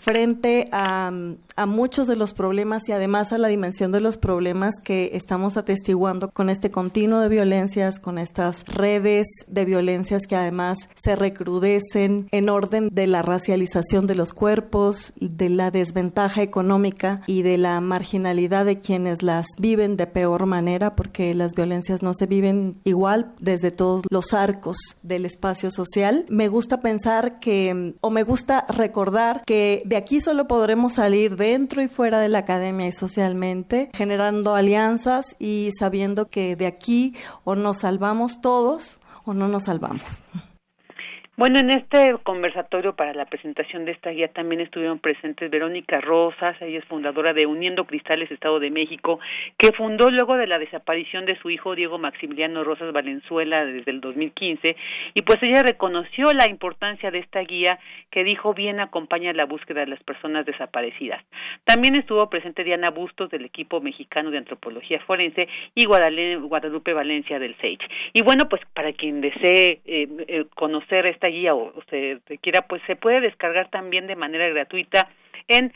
frente 0.00 0.68
a, 0.72 1.10
muchos 1.66 2.06
de 2.06 2.14
los 2.14 2.34
problemas 2.34 2.88
y 2.88 2.92
además 2.92 3.32
a 3.32 3.38
la 3.38 3.48
dimensión 3.48 3.90
de 3.90 4.00
los 4.00 4.16
problemas 4.16 4.74
que 4.84 5.10
estamos 5.14 5.56
atestiguando 5.56 6.30
con 6.30 6.50
este 6.50 6.70
continuo 6.70 7.18
de 7.18 7.28
violencias, 7.28 7.98
con 7.98 8.16
estas 8.16 8.64
redes 8.66 9.26
de 9.48 9.64
violencias 9.64 10.22
que 10.28 10.36
además 10.36 10.78
se 10.94 11.16
recrudecen 11.16 12.28
en 12.30 12.48
orden 12.48 12.90
de 12.92 13.08
la 13.08 13.22
racialización 13.22 14.06
de 14.06 14.14
los 14.14 14.32
cuerpos, 14.32 15.14
de 15.20 15.48
la 15.48 15.72
desventaja 15.72 16.42
económica 16.42 17.22
y 17.26 17.42
de 17.42 17.58
la 17.58 17.80
marginalidad 17.80 18.64
de 18.64 18.78
quienes 18.78 19.24
las 19.24 19.46
viven 19.58 19.96
de 19.96 20.06
peor 20.06 20.46
manera, 20.46 20.94
porque 20.94 21.34
las 21.34 21.54
violencias 21.54 22.04
no 22.04 22.14
se 22.14 22.26
viven 22.26 22.76
igual 22.84 23.32
desde 23.40 23.72
todos 23.72 24.02
los 24.10 24.32
arcos 24.32 24.76
del 25.02 25.24
espacio 25.24 25.72
social. 25.72 26.24
Me 26.28 26.46
gusta 26.46 26.80
pensar 26.80 27.40
que, 27.40 27.94
o 28.00 28.10
me 28.10 28.22
gusta 28.22 28.64
recordar 28.68 29.42
que 29.44 29.82
de 29.88 29.96
aquí 29.96 30.20
solo 30.20 30.46
podremos 30.46 30.94
salir 30.94 31.36
dentro 31.36 31.80
y 31.80 31.88
fuera 31.88 32.20
de 32.20 32.28
la 32.28 32.40
academia 32.40 32.86
y 32.86 32.92
socialmente, 32.92 33.90
generando 33.94 34.54
alianzas 34.54 35.34
y 35.38 35.70
sabiendo 35.78 36.28
que 36.28 36.56
de 36.56 36.66
aquí 36.66 37.14
o 37.44 37.54
nos 37.54 37.78
salvamos 37.78 38.42
todos 38.42 38.98
o 39.24 39.32
no 39.32 39.48
nos 39.48 39.64
salvamos. 39.64 40.02
Bueno, 41.38 41.60
en 41.60 41.70
este 41.70 42.16
conversatorio 42.24 42.96
para 42.96 43.14
la 43.14 43.24
presentación 43.24 43.84
de 43.84 43.92
esta 43.92 44.10
guía 44.10 44.26
también 44.26 44.60
estuvieron 44.60 44.98
presentes 44.98 45.48
Verónica 45.48 46.00
Rosas, 46.00 46.60
ella 46.60 46.80
es 46.80 46.84
fundadora 46.86 47.32
de 47.32 47.46
Uniendo 47.46 47.84
Cristales 47.84 48.28
Estado 48.32 48.58
de 48.58 48.72
México, 48.72 49.20
que 49.56 49.70
fundó 49.70 50.10
luego 50.10 50.36
de 50.36 50.48
la 50.48 50.58
desaparición 50.58 51.26
de 51.26 51.38
su 51.38 51.48
hijo 51.50 51.76
Diego 51.76 51.96
Maximiliano 51.96 52.64
Rosas 52.64 52.92
Valenzuela 52.92 53.64
desde 53.64 53.92
el 53.92 54.00
2015, 54.00 54.74
y 55.14 55.22
pues 55.22 55.40
ella 55.40 55.62
reconoció 55.62 56.32
la 56.32 56.50
importancia 56.50 57.12
de 57.12 57.20
esta 57.20 57.38
guía 57.42 57.78
que 58.10 58.24
dijo 58.24 58.52
bien 58.52 58.80
acompaña 58.80 59.32
la 59.32 59.44
búsqueda 59.44 59.82
de 59.82 59.90
las 59.90 60.02
personas 60.02 60.44
desaparecidas. 60.44 61.22
También 61.62 61.94
estuvo 61.94 62.28
presente 62.28 62.64
Diana 62.64 62.90
Bustos 62.90 63.30
del 63.30 63.44
equipo 63.44 63.80
mexicano 63.80 64.32
de 64.32 64.38
antropología 64.38 64.98
forense 65.06 65.46
y 65.76 65.84
Guadalupe 65.84 66.92
Valencia 66.94 67.38
del 67.38 67.54
SAGE. 67.58 67.86
Y 68.12 68.22
bueno, 68.22 68.48
pues 68.48 68.60
para 68.74 68.92
quien 68.92 69.20
desee 69.20 69.82
eh, 69.86 70.08
eh, 70.26 70.44
conocer 70.56 71.08
esta 71.08 71.27
guía 71.28 71.54
o 71.54 71.72
usted 71.76 72.20
quiera, 72.42 72.62
pues 72.62 72.82
se 72.86 72.96
puede 72.96 73.20
descargar 73.20 73.70
también 73.70 74.06
de 74.06 74.16
manera 74.16 74.48
gratuita 74.48 75.08
en 75.48 75.72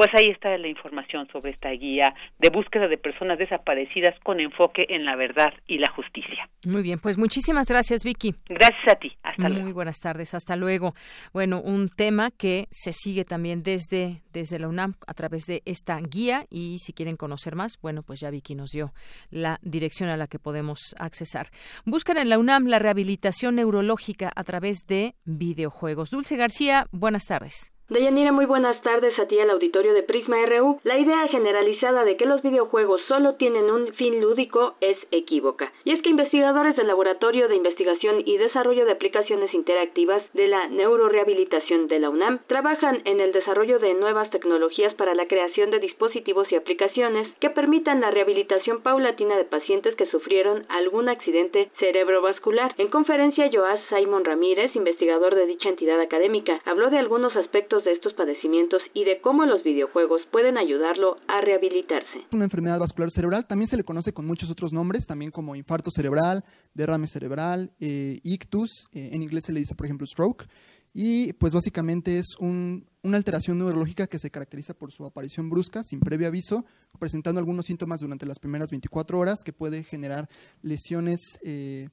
Pues 0.00 0.08
ahí 0.14 0.30
está 0.30 0.56
la 0.56 0.68
información 0.68 1.28
sobre 1.30 1.50
esta 1.50 1.70
guía 1.70 2.14
de 2.38 2.48
búsqueda 2.48 2.88
de 2.88 2.96
personas 2.96 3.38
desaparecidas 3.38 4.18
con 4.20 4.40
enfoque 4.40 4.86
en 4.88 5.04
la 5.04 5.14
verdad 5.16 5.52
y 5.66 5.78
la 5.78 5.90
justicia. 5.94 6.48
Muy 6.64 6.82
bien, 6.82 6.98
pues 6.98 7.18
muchísimas 7.18 7.68
gracias, 7.68 8.02
Vicky. 8.04 8.34
Gracias 8.48 8.94
a 8.94 8.98
ti. 8.98 9.12
Hasta 9.22 9.42
Muy 9.42 9.50
luego. 9.50 9.64
Muy 9.64 9.72
buenas 9.72 10.00
tardes. 10.00 10.34
Hasta 10.34 10.56
luego. 10.56 10.94
Bueno, 11.32 11.60
un 11.60 11.88
tema 11.88 12.30
que 12.30 12.66
se 12.70 12.92
sigue 12.92 13.24
también 13.24 13.62
desde, 13.62 14.22
desde 14.32 14.58
la 14.58 14.68
UNAM 14.68 14.94
a 15.06 15.14
través 15.14 15.44
de 15.46 15.62
esta 15.66 15.98
guía 15.98 16.44
y 16.50 16.78
si 16.78 16.92
quieren 16.92 17.16
conocer 17.16 17.54
más, 17.54 17.78
bueno, 17.82 18.02
pues 18.02 18.20
ya 18.20 18.30
Vicky 18.30 18.54
nos 18.54 18.70
dio 18.70 18.92
la 19.30 19.58
dirección 19.62 20.08
a 20.08 20.16
la 20.16 20.26
que 20.26 20.38
podemos 20.38 20.94
accesar. 20.98 21.48
Buscan 21.84 22.16
en 22.16 22.28
la 22.28 22.38
UNAM 22.38 22.66
la 22.66 22.78
rehabilitación 22.78 23.56
neurológica 23.56 24.32
a 24.34 24.44
través 24.44 24.86
de 24.86 25.14
videojuegos. 25.24 26.10
Dulce 26.10 26.36
García, 26.36 26.86
buenas 26.90 27.26
tardes. 27.26 27.72
Deyanira, 27.90 28.30
muy 28.30 28.46
buenas 28.46 28.80
tardes 28.82 29.18
a 29.18 29.26
ti 29.26 29.40
al 29.40 29.50
auditorio 29.50 29.92
de 29.92 30.04
Prisma 30.04 30.36
RU. 30.46 30.78
La 30.84 30.96
idea 30.96 31.26
generalizada 31.26 32.04
de 32.04 32.16
que 32.16 32.24
los 32.24 32.40
videojuegos 32.40 33.00
solo 33.08 33.34
tienen 33.34 33.68
un 33.68 33.92
fin 33.94 34.20
lúdico 34.20 34.76
es 34.80 34.96
equívoca. 35.10 35.72
Y 35.82 35.90
es 35.90 36.00
que 36.00 36.10
investigadores 36.10 36.76
del 36.76 36.86
Laboratorio 36.86 37.48
de 37.48 37.56
Investigación 37.56 38.22
y 38.24 38.36
Desarrollo 38.36 38.86
de 38.86 38.92
Aplicaciones 38.92 39.52
Interactivas 39.54 40.22
de 40.34 40.46
la 40.46 40.68
Neurorehabilitación 40.68 41.88
de 41.88 41.98
la 41.98 42.10
UNAM 42.10 42.38
trabajan 42.46 43.02
en 43.06 43.18
el 43.18 43.32
desarrollo 43.32 43.80
de 43.80 43.94
nuevas 43.94 44.30
tecnologías 44.30 44.94
para 44.94 45.16
la 45.16 45.26
creación 45.26 45.72
de 45.72 45.80
dispositivos 45.80 46.46
y 46.52 46.54
aplicaciones 46.54 47.26
que 47.40 47.50
permitan 47.50 48.00
la 48.02 48.12
rehabilitación 48.12 48.82
paulatina 48.82 49.36
de 49.36 49.46
pacientes 49.46 49.96
que 49.96 50.06
sufrieron 50.06 50.64
algún 50.68 51.08
accidente 51.08 51.72
cerebrovascular. 51.80 52.72
En 52.78 52.86
conferencia, 52.86 53.50
Joás 53.52 53.80
Simon 53.88 54.24
Ramírez, 54.24 54.76
investigador 54.76 55.34
de 55.34 55.46
dicha 55.46 55.68
entidad 55.68 56.00
académica, 56.00 56.60
habló 56.66 56.88
de 56.88 56.98
algunos 56.98 57.34
aspectos 57.34 57.79
de 57.84 57.92
estos 57.92 58.14
padecimientos 58.14 58.80
y 58.94 59.04
de 59.04 59.20
cómo 59.20 59.44
los 59.46 59.62
videojuegos 59.62 60.22
pueden 60.30 60.58
ayudarlo 60.58 61.16
a 61.28 61.40
rehabilitarse. 61.40 62.26
Una 62.32 62.44
enfermedad 62.44 62.78
vascular 62.78 63.10
cerebral 63.10 63.46
también 63.46 63.68
se 63.68 63.76
le 63.76 63.84
conoce 63.84 64.12
con 64.12 64.26
muchos 64.26 64.50
otros 64.50 64.72
nombres, 64.72 65.06
también 65.06 65.30
como 65.30 65.56
infarto 65.56 65.90
cerebral, 65.90 66.44
derrame 66.74 67.06
cerebral, 67.06 67.72
eh, 67.80 68.18
ictus, 68.22 68.86
eh, 68.92 69.10
en 69.12 69.22
inglés 69.22 69.44
se 69.46 69.52
le 69.52 69.60
dice 69.60 69.74
por 69.74 69.86
ejemplo 69.86 70.06
stroke, 70.06 70.46
y 70.92 71.32
pues 71.34 71.54
básicamente 71.54 72.18
es 72.18 72.36
un, 72.40 72.86
una 73.02 73.16
alteración 73.16 73.58
neurológica 73.58 74.06
que 74.06 74.18
se 74.18 74.30
caracteriza 74.30 74.74
por 74.74 74.90
su 74.90 75.04
aparición 75.04 75.48
brusca, 75.48 75.82
sin 75.82 76.00
previo 76.00 76.26
aviso, 76.26 76.64
presentando 76.98 77.38
algunos 77.38 77.66
síntomas 77.66 78.00
durante 78.00 78.26
las 78.26 78.38
primeras 78.38 78.70
24 78.70 79.18
horas 79.18 79.42
que 79.44 79.52
puede 79.52 79.84
generar 79.84 80.28
lesiones 80.62 81.38
eh, 81.42 81.88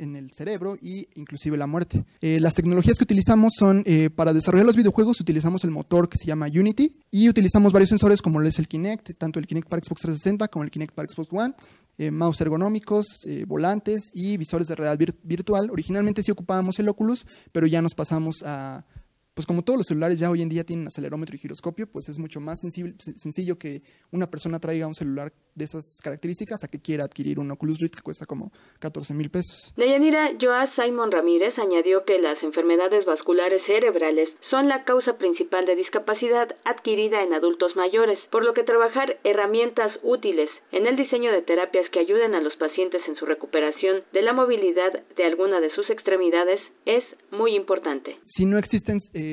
en 0.00 0.16
el 0.16 0.32
cerebro 0.32 0.76
y 0.80 1.06
inclusive 1.14 1.56
la 1.56 1.66
muerte. 1.66 2.04
Eh, 2.20 2.40
las 2.40 2.54
tecnologías 2.54 2.98
que 2.98 3.04
utilizamos 3.04 3.52
son, 3.56 3.82
eh, 3.86 4.10
para 4.10 4.32
desarrollar 4.32 4.66
los 4.66 4.76
videojuegos 4.76 5.20
utilizamos 5.20 5.64
el 5.64 5.70
motor 5.70 6.08
que 6.08 6.18
se 6.18 6.26
llama 6.26 6.46
Unity 6.46 6.98
y 7.10 7.28
utilizamos 7.28 7.72
varios 7.72 7.90
sensores 7.90 8.22
como 8.22 8.42
es 8.42 8.58
el 8.58 8.68
Kinect, 8.68 9.16
tanto 9.18 9.38
el 9.38 9.46
Kinect 9.46 9.68
para 9.68 9.82
Xbox 9.82 10.02
360 10.02 10.48
como 10.48 10.64
el 10.64 10.70
Kinect 10.70 10.94
para 10.94 11.08
Xbox 11.08 11.28
One, 11.32 11.54
eh, 11.98 12.10
mouse 12.10 12.40
ergonómicos, 12.40 13.06
volantes 13.46 14.10
y 14.14 14.36
visores 14.36 14.66
de 14.68 14.74
realidad 14.74 14.98
vir 14.98 15.14
virtual. 15.22 15.70
Originalmente 15.70 16.22
sí 16.22 16.30
ocupábamos 16.30 16.78
el 16.78 16.88
Oculus, 16.88 17.26
pero 17.52 17.66
ya 17.66 17.82
nos 17.82 17.94
pasamos 17.94 18.42
a, 18.44 18.84
pues 19.34 19.46
como 19.46 19.62
todos 19.62 19.78
los 19.78 19.86
celulares 19.86 20.18
ya 20.18 20.30
hoy 20.30 20.42
en 20.42 20.48
día 20.48 20.64
tienen 20.64 20.86
acelerómetro 20.86 21.34
y 21.34 21.38
giroscopio, 21.38 21.86
pues 21.86 22.08
es 22.08 22.18
mucho 22.18 22.40
más 22.40 22.60
sencillo 22.60 23.58
que 23.58 23.82
una 24.10 24.26
persona 24.26 24.58
traiga 24.58 24.86
un 24.86 24.94
celular 24.94 25.32
de 25.54 25.64
esas 25.64 26.00
características 26.02 26.64
a 26.64 26.68
que 26.68 26.80
quiera 26.80 27.04
adquirir 27.04 27.38
un 27.38 27.50
Oculus 27.50 27.78
Rift 27.80 27.96
que 27.96 28.02
cuesta 28.02 28.26
como 28.26 28.50
14 28.80 29.14
mil 29.14 29.30
pesos. 29.30 29.72
Deyanira 29.76 30.32
Joa 30.40 30.70
Simon 30.74 31.10
Ramírez 31.10 31.54
añadió 31.58 32.04
que 32.04 32.18
las 32.18 32.42
enfermedades 32.42 33.04
vasculares 33.04 33.62
cerebrales 33.66 34.28
son 34.50 34.68
la 34.68 34.84
causa 34.84 35.18
principal 35.18 35.66
de 35.66 35.76
discapacidad 35.76 36.48
adquirida 36.64 37.22
en 37.22 37.34
adultos 37.34 37.74
mayores, 37.76 38.18
por 38.30 38.44
lo 38.44 38.54
que 38.54 38.64
trabajar 38.64 39.18
herramientas 39.24 39.92
útiles 40.02 40.48
en 40.72 40.86
el 40.86 40.96
diseño 40.96 41.32
de 41.32 41.42
terapias 41.42 41.88
que 41.92 42.00
ayuden 42.00 42.34
a 42.34 42.40
los 42.40 42.56
pacientes 42.56 43.02
en 43.06 43.16
su 43.16 43.26
recuperación 43.26 44.02
de 44.12 44.22
la 44.22 44.32
movilidad 44.32 44.92
de 45.16 45.24
alguna 45.24 45.60
de 45.60 45.70
sus 45.74 45.88
extremidades 45.90 46.60
es 46.86 47.04
muy 47.30 47.54
importante. 47.54 48.16
Si 48.24 48.46
no 48.46 48.58
existen 48.58 48.98
eh, 49.14 49.29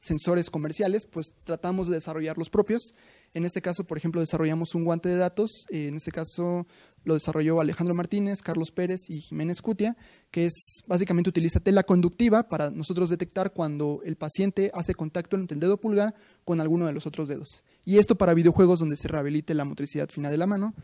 sensores 0.00 0.50
comerciales, 0.50 1.06
pues 1.06 1.34
tratamos 1.44 1.88
de 1.88 1.94
desarrollar 1.94 2.38
los 2.38 2.50
propios. 2.50 2.94
En 3.32 3.44
este 3.44 3.60
caso, 3.62 3.84
por 3.84 3.98
ejemplo, 3.98 4.20
desarrollamos 4.20 4.74
un 4.74 4.84
guante 4.84 5.08
de 5.08 5.16
datos. 5.16 5.66
Eh, 5.70 5.88
en 5.88 5.94
este 5.94 6.10
caso 6.10 6.66
lo 7.04 7.14
desarrolló 7.14 7.60
Alejandro 7.60 7.94
Martínez, 7.94 8.42
Carlos 8.42 8.72
Pérez 8.72 9.08
y 9.08 9.20
Jiménez 9.20 9.62
Cutia, 9.62 9.96
que 10.30 10.46
es 10.46 10.82
básicamente 10.86 11.30
utiliza 11.30 11.60
tela 11.60 11.82
conductiva 11.82 12.48
para 12.48 12.70
nosotros 12.70 13.08
detectar 13.08 13.52
cuando 13.52 14.00
el 14.04 14.16
paciente 14.16 14.70
hace 14.74 14.94
contacto 14.94 15.36
entre 15.36 15.54
el 15.54 15.60
dedo 15.60 15.80
pulgar 15.80 16.14
con 16.44 16.60
alguno 16.60 16.86
de 16.86 16.92
los 16.92 17.06
otros 17.06 17.28
dedos. 17.28 17.64
Y 17.84 17.98
esto 17.98 18.16
para 18.16 18.34
videojuegos 18.34 18.80
donde 18.80 18.96
se 18.96 19.08
rehabilite 19.08 19.54
la 19.54 19.64
motricidad 19.64 20.08
fina 20.10 20.30
de 20.30 20.36
la 20.36 20.46
mano. 20.46 20.74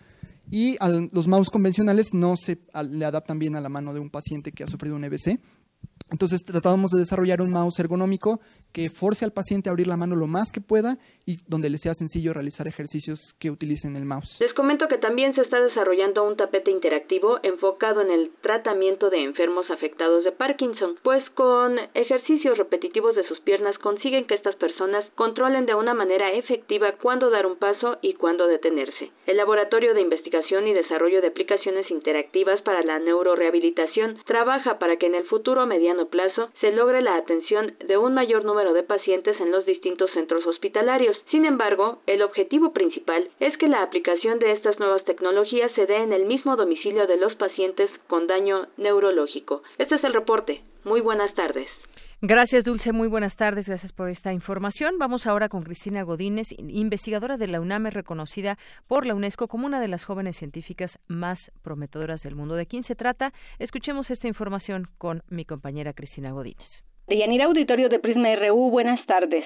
Y 0.49 0.77
los 1.11 1.27
mouse 1.27 1.51
convencionales 1.51 2.15
no 2.15 2.37
se 2.37 2.61
le 2.89 3.05
adaptan 3.05 3.41
bien 3.41 3.57
a 3.57 3.61
la 3.61 3.69
mano 3.69 3.93
de 3.93 3.99
un 3.99 4.11
paciente 4.11 4.53
que 4.53 4.63
ha 4.63 4.69
sufrido 4.69 4.95
un 4.95 5.03
EBC. 5.03 5.41
Entonces 6.11 6.45
tratábamos 6.45 6.93
de 6.93 7.01
desarrollar 7.01 7.41
un 7.41 7.51
mouse 7.51 7.79
ergonómico 7.81 8.41
que 8.77 8.91
force 8.91 9.25
al 9.25 9.33
paciente 9.33 9.71
a 9.71 9.73
abrir 9.73 9.87
la 9.87 9.97
mano 9.97 10.17
lo 10.17 10.27
más 10.27 10.53
que 10.53 10.61
pueda 10.61 10.99
y 11.25 11.39
donde 11.49 11.71
le 11.71 11.79
sea 11.79 11.95
sencillo 11.95 12.35
realizar 12.35 12.69
ejercicios 12.69 13.35
que 13.41 13.51
utilicen 13.51 13.97
el 13.97 14.05
mouse. 14.05 14.37
Les 14.39 14.53
comento 14.53 14.87
que 14.87 14.99
también 14.99 15.35
se 15.35 15.41
está 15.41 15.59
desarrollando 15.63 16.29
un 16.29 16.37
tapete 16.37 16.71
interactivo 16.71 17.39
enfocado 17.43 18.03
en 18.03 18.11
el 18.11 18.33
tratamiento 18.43 19.09
de 19.09 19.25
enfermos 19.25 19.71
afectados 19.71 20.25
de 20.25 20.33
Parkinson, 20.33 20.99
pues 21.03 21.25
con 21.31 21.79
ejercicios 21.95 22.59
repetitivos 22.59 23.17
de 23.17 23.27
sus 23.27 23.41
piernas 23.41 23.79
consiguen 23.79 24.27
que 24.27 24.35
estas 24.35 24.57
personas 24.57 25.07
controlen 25.15 25.65
de 25.65 25.75
una 25.75 25.95
manera 25.95 26.33
efectiva 26.33 26.97
cuándo 27.01 27.31
dar 27.31 27.47
un 27.47 27.57
paso 27.57 27.97
y 28.03 28.13
cuándo 28.13 28.47
detenerse. 28.47 29.11
El 29.25 29.39
Laboratorio 29.39 29.95
de 29.95 30.03
Investigación 30.03 30.69
y 30.69 30.75
Desarrollo 30.75 31.23
de 31.23 31.29
Aplicaciones 31.29 31.91
Interactivas 31.91 32.61
para 32.61 32.83
la 32.83 32.99
Neurorehabilitación 32.99 34.19
trabaja 34.27 34.79
para 34.79 34.99
que 34.99 35.07
en 35.07 35.15
el 35.15 35.25
futuro 35.25 35.63
a 35.63 35.67
mediano 35.67 36.09
plazo 36.09 36.51
se 36.61 36.73
logre 36.73 37.01
la 37.01 37.17
atención 37.17 37.75
de 37.89 37.97
un 37.97 38.13
mayor 38.13 38.45
número 38.45 38.66
de 38.73 38.83
pacientes 38.83 39.39
en 39.41 39.51
los 39.51 39.67
distintos 39.67 40.11
centros 40.13 40.47
hospitalarios. 40.47 41.17
Sin 41.31 41.45
embargo, 41.45 41.99
el 42.07 42.23
objetivo 42.23 42.73
principal 42.73 43.31
es 43.41 43.57
que 43.59 43.69
la 43.69 43.83
aplicación 43.83 44.39
de 44.39 44.53
estas 44.53 44.79
nuevas 44.79 45.05
tecnologías 45.05 45.73
se 45.75 45.87
dé 45.87 45.97
en 45.97 46.13
el 46.13 46.27
mismo 46.27 46.57
domicilio 46.57 47.07
de 47.07 47.17
los 47.17 47.35
pacientes 47.37 47.91
con 48.09 48.27
daño 48.27 48.67
neurológico. 48.77 49.63
Este 49.79 49.97
es 49.97 50.05
el 50.05 50.15
reporte. 50.15 50.63
Muy 50.85 51.01
buenas 51.01 51.35
tardes. 51.35 51.69
Gracias, 52.23 52.65
Dulce. 52.65 52.93
Muy 52.93 53.09
buenas 53.09 53.37
tardes. 53.37 53.69
Gracias 53.69 53.93
por 53.93 54.09
esta 54.09 54.33
información. 54.33 54.99
Vamos 54.99 55.27
ahora 55.27 55.49
con 55.49 55.63
Cristina 55.63 56.03
Godínez, 56.03 56.49
investigadora 56.57 57.37
de 57.37 57.47
la 57.47 57.61
UNAM, 57.61 57.87
reconocida 57.87 58.57
por 58.87 59.05
la 59.05 59.15
UNESCO 59.15 59.49
como 59.49 59.67
una 59.67 59.81
de 59.81 59.89
las 59.89 60.05
jóvenes 60.05 60.37
científicas 60.37 60.99
más 61.09 61.53
prometedoras 61.63 62.23
del 62.23 62.35
mundo. 62.35 62.55
¿De 62.55 62.67
quién 62.67 62.85
se 62.85 62.95
trata? 62.95 63.33
Escuchemos 63.59 64.11
esta 64.11 64.29
información 64.29 64.89
con 64.97 65.25
mi 65.29 65.45
compañera 65.45 65.93
Cristina 65.93 66.31
Godínez. 66.31 66.85
Deyanira 67.09 67.45
Auditorio 67.45 67.89
de 67.89 68.01
Prisma 68.01 68.35
RU, 68.35 68.69
buenas 68.69 68.99
tardes. 69.07 69.45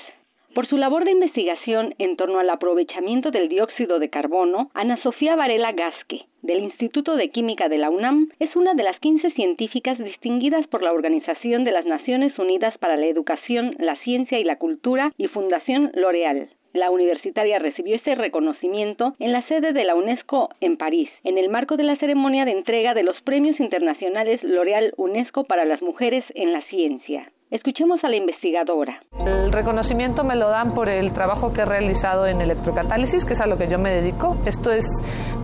Por 0.54 0.66
su 0.66 0.78
labor 0.78 1.04
de 1.04 1.10
investigación 1.10 1.94
en 1.98 2.16
torno 2.16 2.38
al 2.38 2.48
aprovechamiento 2.48 3.30
del 3.30 3.50
dióxido 3.50 3.98
de 3.98 4.08
carbono, 4.08 4.70
Ana 4.72 4.96
Sofía 5.02 5.36
Varela 5.36 5.72
Gasque, 5.72 6.24
del 6.40 6.60
Instituto 6.60 7.16
de 7.16 7.28
Química 7.28 7.68
de 7.68 7.76
la 7.76 7.90
UNAM, 7.90 8.30
es 8.38 8.56
una 8.56 8.72
de 8.72 8.82
las 8.82 8.98
15 9.00 9.32
científicas 9.32 9.98
distinguidas 9.98 10.66
por 10.68 10.82
la 10.82 10.90
Organización 10.90 11.64
de 11.64 11.72
las 11.72 11.84
Naciones 11.84 12.38
Unidas 12.38 12.78
para 12.78 12.96
la 12.96 13.04
Educación, 13.04 13.76
la 13.78 13.96
Ciencia 13.96 14.38
y 14.38 14.44
la 14.44 14.56
Cultura 14.56 15.12
y 15.18 15.26
Fundación 15.26 15.90
L'Oréal. 15.92 16.48
La 16.72 16.90
universitaria 16.90 17.58
recibió 17.58 17.94
este 17.94 18.14
reconocimiento 18.14 19.12
en 19.18 19.32
la 19.32 19.46
sede 19.48 19.74
de 19.74 19.84
la 19.84 19.96
UNESCO 19.96 20.48
en 20.62 20.78
París, 20.78 21.10
en 21.24 21.36
el 21.36 21.50
marco 21.50 21.76
de 21.76 21.84
la 21.84 21.96
ceremonia 21.96 22.46
de 22.46 22.52
entrega 22.52 22.94
de 22.94 23.02
los 23.02 23.20
premios 23.20 23.60
internacionales 23.60 24.42
L'Oréal 24.42 24.94
UNESCO 24.96 25.44
para 25.44 25.66
las 25.66 25.82
mujeres 25.82 26.24
en 26.34 26.54
la 26.54 26.62
ciencia. 26.62 27.30
Escuchemos 27.50 27.98
a 28.04 28.08
la 28.08 28.14
investigadora. 28.14 29.02
El 29.26 29.50
reconocimiento 29.50 30.22
me 30.22 30.36
lo 30.36 30.48
dan 30.50 30.72
por 30.72 30.88
el 30.88 31.12
trabajo 31.12 31.52
que 31.52 31.62
he 31.62 31.64
realizado 31.64 32.28
en 32.28 32.40
electrocatálisis, 32.40 33.24
que 33.24 33.32
es 33.32 33.40
a 33.40 33.48
lo 33.48 33.58
que 33.58 33.66
yo 33.66 33.76
me 33.76 33.90
dedico. 33.90 34.36
Esto 34.46 34.70
es 34.70 34.86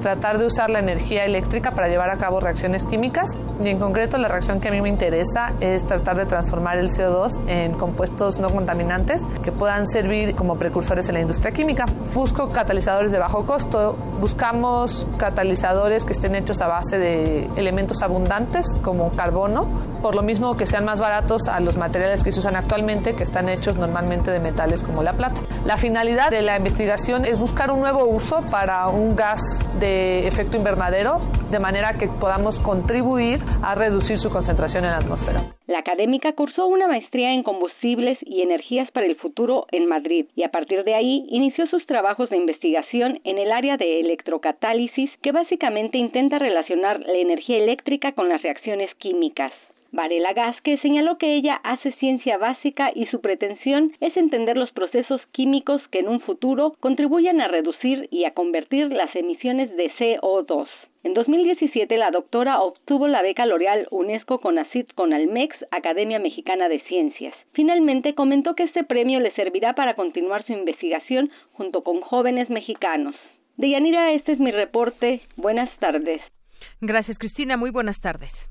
tratar 0.02 0.38
de 0.38 0.46
usar 0.46 0.70
la 0.70 0.78
energía 0.78 1.24
eléctrica 1.24 1.72
para 1.72 1.88
llevar 1.88 2.10
a 2.10 2.16
cabo 2.16 2.38
reacciones 2.38 2.84
químicas 2.84 3.28
y 3.60 3.68
en 3.68 3.80
concreto 3.80 4.18
la 4.18 4.28
reacción 4.28 4.60
que 4.60 4.68
a 4.68 4.70
mí 4.70 4.80
me 4.80 4.88
interesa 4.88 5.54
es 5.60 5.84
tratar 5.84 6.16
de 6.16 6.26
transformar 6.26 6.78
el 6.78 6.90
CO2 6.90 7.48
en 7.48 7.72
compuestos 7.72 8.38
no 8.38 8.50
contaminantes 8.50 9.24
que 9.42 9.50
puedan 9.50 9.84
servir 9.88 10.36
como 10.36 10.56
precursores 10.58 11.08
en 11.08 11.14
la 11.14 11.22
industria 11.22 11.50
química. 11.50 11.86
Busco 12.14 12.50
catalizadores 12.50 13.10
de 13.10 13.18
bajo 13.18 13.44
costo, 13.46 13.96
buscamos 14.20 15.08
catalizadores 15.18 16.04
que 16.04 16.12
estén 16.12 16.36
hechos 16.36 16.60
a 16.60 16.68
base 16.68 17.00
de 17.00 17.46
elementos 17.56 18.00
abundantes 18.02 18.64
como 18.82 19.10
carbono, 19.10 19.66
por 20.06 20.14
lo 20.14 20.22
mismo 20.22 20.56
que 20.56 20.66
sean 20.66 20.84
más 20.84 21.00
baratos 21.00 21.48
a 21.48 21.58
los 21.58 21.76
materiales 21.76 22.22
que 22.22 22.30
se 22.30 22.38
usan 22.38 22.54
actualmente, 22.54 23.16
que 23.16 23.24
están 23.24 23.48
hechos 23.48 23.76
normalmente 23.76 24.30
de 24.30 24.38
metales 24.38 24.84
como 24.84 25.02
la 25.02 25.14
plata. 25.14 25.40
La 25.64 25.78
finalidad 25.78 26.30
de 26.30 26.42
la 26.42 26.56
investigación 26.56 27.24
es 27.24 27.40
buscar 27.40 27.72
un 27.72 27.80
nuevo 27.80 28.04
uso 28.04 28.40
para 28.48 28.86
un 28.86 29.16
gas 29.16 29.40
de 29.80 30.28
efecto 30.28 30.56
invernadero, 30.56 31.18
de 31.50 31.58
manera 31.58 31.94
que 31.98 32.06
podamos 32.06 32.60
contribuir 32.60 33.40
a 33.64 33.74
reducir 33.74 34.18
su 34.18 34.30
concentración 34.30 34.84
en 34.84 34.90
la 34.90 34.98
atmósfera. 34.98 35.40
La 35.66 35.80
académica 35.80 36.34
cursó 36.34 36.68
una 36.68 36.86
maestría 36.86 37.32
en 37.32 37.42
combustibles 37.42 38.16
y 38.20 38.42
energías 38.42 38.88
para 38.92 39.06
el 39.06 39.16
futuro 39.16 39.66
en 39.72 39.88
Madrid 39.88 40.26
y 40.36 40.44
a 40.44 40.50
partir 40.50 40.84
de 40.84 40.94
ahí 40.94 41.26
inició 41.30 41.66
sus 41.66 41.84
trabajos 41.86 42.30
de 42.30 42.36
investigación 42.36 43.18
en 43.24 43.38
el 43.38 43.50
área 43.50 43.76
de 43.76 43.98
electrocatálisis 43.98 45.10
que 45.20 45.32
básicamente 45.32 45.98
intenta 45.98 46.38
relacionar 46.38 47.00
la 47.00 47.18
energía 47.18 47.56
eléctrica 47.56 48.12
con 48.12 48.28
las 48.28 48.40
reacciones 48.42 48.94
químicas. 48.98 49.50
Varela 49.96 50.35
Gasque 50.35 50.78
señaló 50.82 51.16
que 51.16 51.35
ella 51.35 51.59
hace 51.64 51.90
ciencia 51.92 52.37
básica 52.37 52.92
y 52.94 53.06
su 53.06 53.22
pretensión 53.22 53.92
es 54.00 54.14
entender 54.16 54.59
los 54.59 54.70
procesos 54.70 55.22
químicos 55.32 55.80
que 55.90 56.00
en 56.00 56.09
un 56.09 56.20
futuro 56.20 56.76
contribuyan 56.80 57.40
a 57.40 57.48
reducir 57.48 58.06
y 58.11 58.24
a 58.24 58.35
convertir 58.35 58.92
las 58.92 59.16
emisiones 59.16 59.74
de 59.74 59.90
CO2. 59.98 60.68
En 61.02 61.14
2017, 61.14 61.96
la 61.96 62.11
doctora 62.11 62.61
obtuvo 62.61 63.09
la 63.09 63.22
beca 63.22 63.46
L'Oreal 63.46 63.88
UNESCO 63.90 64.40
con 64.40 64.59
ACID 64.59 64.88
con 64.94 65.14
Almex, 65.14 65.56
Academia 65.70 66.18
Mexicana 66.18 66.68
de 66.68 66.80
Ciencias. 66.80 67.35
Finalmente, 67.52 68.14
comentó 68.14 68.54
que 68.54 68.64
este 68.64 68.85
premio 68.85 69.18
le 69.20 69.32
servirá 69.35 69.74
para 69.74 69.94
continuar 69.94 70.44
su 70.44 70.52
investigación 70.52 71.30
junto 71.52 71.82
con 71.82 72.02
jóvenes 72.02 72.50
mexicanos. 72.50 73.14
Deyanira, 73.56 74.12
este 74.12 74.32
es 74.32 74.40
mi 74.40 74.50
reporte. 74.50 75.20
Buenas 75.37 75.70
tardes. 75.78 76.20
Gracias, 76.82 77.18
Cristina. 77.18 77.56
Muy 77.56 77.70
buenas 77.70 78.00
tardes. 78.00 78.50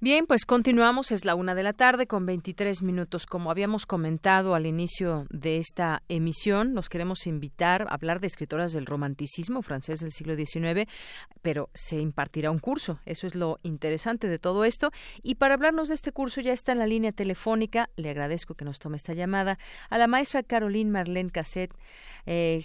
Bien, 0.00 0.26
pues 0.28 0.46
continuamos, 0.46 1.10
es 1.10 1.24
la 1.24 1.34
una 1.34 1.56
de 1.56 1.64
la 1.64 1.72
tarde 1.72 2.06
con 2.06 2.24
23 2.24 2.84
minutos. 2.84 3.26
Como 3.26 3.50
habíamos 3.50 3.84
comentado 3.84 4.54
al 4.54 4.64
inicio 4.64 5.26
de 5.28 5.56
esta 5.56 6.04
emisión, 6.08 6.72
nos 6.72 6.88
queremos 6.88 7.26
invitar 7.26 7.82
a 7.82 7.94
hablar 7.94 8.20
de 8.20 8.28
escritoras 8.28 8.72
del 8.72 8.86
romanticismo 8.86 9.60
francés 9.60 9.98
del 9.98 10.12
siglo 10.12 10.36
XIX, 10.36 10.88
pero 11.42 11.68
se 11.74 11.96
impartirá 11.96 12.52
un 12.52 12.60
curso. 12.60 13.00
Eso 13.06 13.26
es 13.26 13.34
lo 13.34 13.58
interesante 13.64 14.28
de 14.28 14.38
todo 14.38 14.64
esto. 14.64 14.92
Y 15.24 15.34
para 15.34 15.54
hablarnos 15.54 15.88
de 15.88 15.96
este 15.96 16.12
curso 16.12 16.40
ya 16.40 16.52
está 16.52 16.70
en 16.70 16.78
la 16.78 16.86
línea 16.86 17.10
telefónica, 17.10 17.90
le 17.96 18.10
agradezco 18.10 18.54
que 18.54 18.64
nos 18.64 18.78
tome 18.78 18.98
esta 18.98 19.14
llamada, 19.14 19.58
a 19.90 19.98
la 19.98 20.06
maestra 20.06 20.44
Caroline 20.44 20.92
Marlene 20.92 21.30
Cassette 21.30 21.74
eh, 22.24 22.62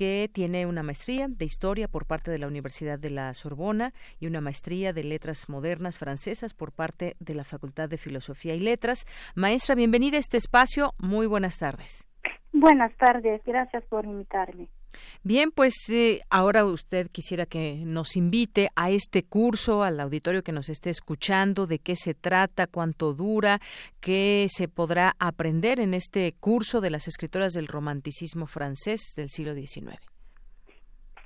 que 0.00 0.30
tiene 0.32 0.64
una 0.64 0.82
maestría 0.82 1.26
de 1.28 1.44
historia 1.44 1.86
por 1.86 2.06
parte 2.06 2.30
de 2.30 2.38
la 2.38 2.46
Universidad 2.46 2.98
de 2.98 3.10
la 3.10 3.34
Sorbona 3.34 3.92
y 4.18 4.28
una 4.28 4.40
maestría 4.40 4.94
de 4.94 5.04
letras 5.04 5.50
modernas 5.50 5.98
francesas 5.98 6.54
por 6.54 6.72
parte 6.72 7.16
de 7.20 7.34
la 7.34 7.44
Facultad 7.44 7.90
de 7.90 7.98
Filosofía 7.98 8.54
y 8.54 8.60
Letras. 8.60 9.04
Maestra, 9.34 9.74
bienvenida 9.74 10.16
a 10.16 10.20
este 10.20 10.38
espacio. 10.38 10.94
Muy 10.96 11.26
buenas 11.26 11.58
tardes. 11.58 12.08
Buenas 12.50 12.96
tardes, 12.96 13.42
gracias 13.44 13.84
por 13.90 14.06
invitarme. 14.06 14.68
Bien, 15.22 15.50
pues 15.50 15.74
eh, 15.90 16.22
ahora 16.30 16.64
usted 16.64 17.08
quisiera 17.10 17.46
que 17.46 17.82
nos 17.84 18.16
invite 18.16 18.68
a 18.76 18.90
este 18.90 19.22
curso, 19.22 19.82
al 19.82 20.00
auditorio 20.00 20.42
que 20.42 20.52
nos 20.52 20.68
esté 20.68 20.90
escuchando, 20.90 21.66
de 21.66 21.78
qué 21.78 21.96
se 21.96 22.14
trata, 22.14 22.66
cuánto 22.66 23.14
dura, 23.14 23.60
qué 24.00 24.46
se 24.48 24.68
podrá 24.68 25.14
aprender 25.18 25.80
en 25.80 25.94
este 25.94 26.32
curso 26.40 26.80
de 26.80 26.90
las 26.90 27.08
escritoras 27.08 27.52
del 27.52 27.66
romanticismo 27.66 28.46
francés 28.46 29.12
del 29.16 29.28
siglo 29.28 29.54
XIX. 29.54 29.98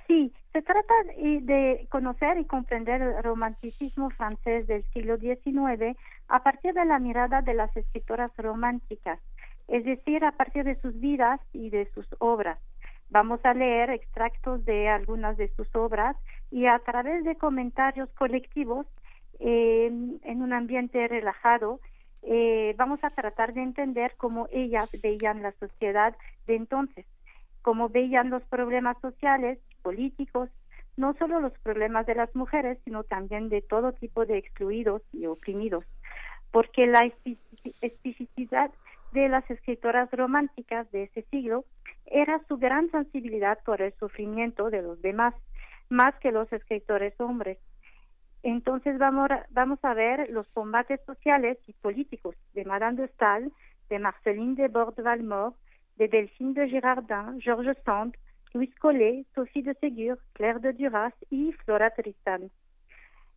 Sí, 0.07 0.31
se 0.53 0.61
trata 0.61 0.93
de 1.17 1.87
conocer 1.89 2.37
y 2.37 2.45
comprender 2.45 3.01
el 3.01 3.23
romanticismo 3.23 4.09
francés 4.11 4.67
del 4.67 4.83
siglo 4.93 5.17
XIX 5.17 5.97
a 6.27 6.43
partir 6.43 6.73
de 6.73 6.85
la 6.85 6.99
mirada 6.99 7.41
de 7.41 7.53
las 7.53 7.75
escritoras 7.75 8.31
románticas, 8.37 9.19
es 9.67 9.83
decir, 9.83 10.23
a 10.23 10.31
partir 10.31 10.63
de 10.63 10.75
sus 10.75 10.99
vidas 10.99 11.39
y 11.53 11.71
de 11.71 11.89
sus 11.93 12.07
obras. 12.19 12.59
Vamos 13.09 13.39
a 13.43 13.53
leer 13.53 13.89
extractos 13.89 14.65
de 14.65 14.89
algunas 14.89 15.37
de 15.37 15.49
sus 15.55 15.73
obras 15.75 16.15
y 16.51 16.65
a 16.65 16.79
través 16.79 17.23
de 17.23 17.35
comentarios 17.35 18.09
colectivos 18.17 18.85
eh, 19.39 19.87
en 19.87 20.41
un 20.41 20.53
ambiente 20.53 21.07
relajado 21.07 21.79
eh, 22.27 22.73
vamos 22.75 23.03
a 23.03 23.11
tratar 23.11 23.53
de 23.53 23.61
entender 23.61 24.15
cómo 24.17 24.47
ellas 24.51 24.89
veían 25.03 25.43
la 25.43 25.51
sociedad 25.53 26.15
de 26.47 26.55
entonces, 26.55 27.05
cómo 27.61 27.89
veían 27.89 28.31
los 28.31 28.41
problemas 28.43 28.97
sociales, 28.99 29.59
políticos, 29.83 30.49
no 30.97 31.13
solo 31.13 31.39
los 31.39 31.53
problemas 31.59 32.07
de 32.07 32.15
las 32.15 32.35
mujeres, 32.35 32.79
sino 32.83 33.03
también 33.03 33.49
de 33.49 33.61
todo 33.61 33.91
tipo 33.93 34.25
de 34.25 34.39
excluidos 34.39 35.03
y 35.13 35.27
oprimidos, 35.27 35.85
porque 36.51 36.87
la 36.87 37.11
especificidad 37.81 38.71
de 39.15 39.29
las 39.29 39.49
escritoras 39.49 40.11
románticas 40.11 40.91
de 40.91 41.03
ese 41.03 41.23
siglo 41.31 41.63
era 42.05 42.41
su 42.47 42.57
gran 42.57 42.91
sensibilidad 42.91 43.57
por 43.63 43.81
el 43.81 43.93
sufrimiento 43.93 44.69
de 44.69 44.81
los 44.81 45.01
demás, 45.01 45.33
más 45.89 46.13
que 46.19 46.33
los 46.33 46.51
escritores 46.51 47.13
hombres. 47.19 47.57
Entonces 48.43 48.97
vamos, 48.97 49.29
vamos 49.51 49.79
a 49.83 49.93
ver 49.93 50.29
los 50.29 50.47
combates 50.49 50.99
sociales 51.05 51.57
y 51.65 51.73
políticos 51.73 52.35
de 52.53 52.65
Madame 52.65 53.01
de 53.01 53.07
Stael, 53.13 53.51
de 53.89 53.99
Marceline 53.99 54.55
de 54.55 54.67
Borde-Valmore, 54.67 55.55
de 55.95 56.09
Delphine 56.09 56.53
de 56.53 56.67
Girardin, 56.67 57.39
Georges 57.39 57.77
Sand, 57.85 58.15
Louis 58.53 58.75
Collet, 58.75 59.25
Sophie 59.33 59.63
de 59.63 59.75
Ségur, 59.75 60.19
Claire 60.33 60.59
de 60.59 60.73
Duras 60.73 61.13
y 61.29 61.53
Flora 61.63 61.89
Tristan. 61.91 62.51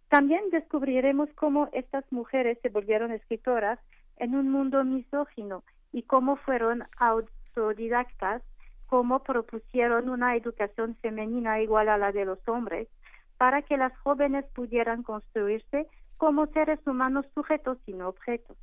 También 0.09 0.43
descubriremos 0.51 1.29
cómo 1.37 1.69
estas 1.73 2.05
mujeres 2.11 2.59
se 2.63 2.69
volvieron 2.69 3.13
escritoras 3.13 3.79
en 4.19 4.35
un 4.35 4.51
mundo 4.51 4.85
misógino 4.85 5.65
y 5.93 6.03
cómo 6.03 6.37
fueron 6.37 6.83
autodidactas 6.99 8.43
cómo 8.89 9.23
propusieron 9.23 10.09
una 10.09 10.35
educación 10.35 10.97
femenina 10.97 11.61
igual 11.61 11.89
a 11.91 11.99
la 11.99 12.11
de 12.11 12.25
los 12.25 12.39
hombres 12.49 12.89
para 13.37 13.63
que 13.63 13.77
las 13.77 13.97
jóvenes 13.99 14.45
pudieran 14.55 15.03
construirse 15.03 15.87
como 16.17 16.47
seres 16.47 16.81
humanos 16.87 17.27
sujetos 17.35 17.79
y 17.87 17.93
no 17.93 18.09
objetos. 18.09 18.57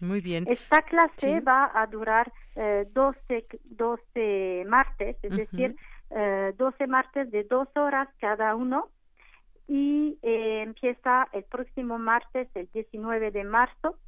Muy 0.00 0.20
bien. 0.20 0.44
Esta 0.48 0.82
clase 0.82 1.40
va 1.40 1.70
a 1.72 1.86
durar 1.86 2.32
eh, 2.56 2.86
12, 2.92 3.46
12 3.64 4.64
martes, 4.66 5.16
es 5.22 5.36
decir, 5.36 5.76
eh, 6.10 6.52
12 6.56 6.86
martes 6.86 7.30
de 7.30 7.44
dos 7.44 7.68
horas 7.76 8.08
cada 8.18 8.54
uno 8.54 8.88
y 9.68 10.18
eh, 10.22 10.62
empieza 10.62 11.28
el 11.32 11.44
próximo 11.44 11.98
martes, 11.98 12.48
el 12.54 12.68
19 12.72 13.30
de 13.30 13.44
marzo, 13.44 13.98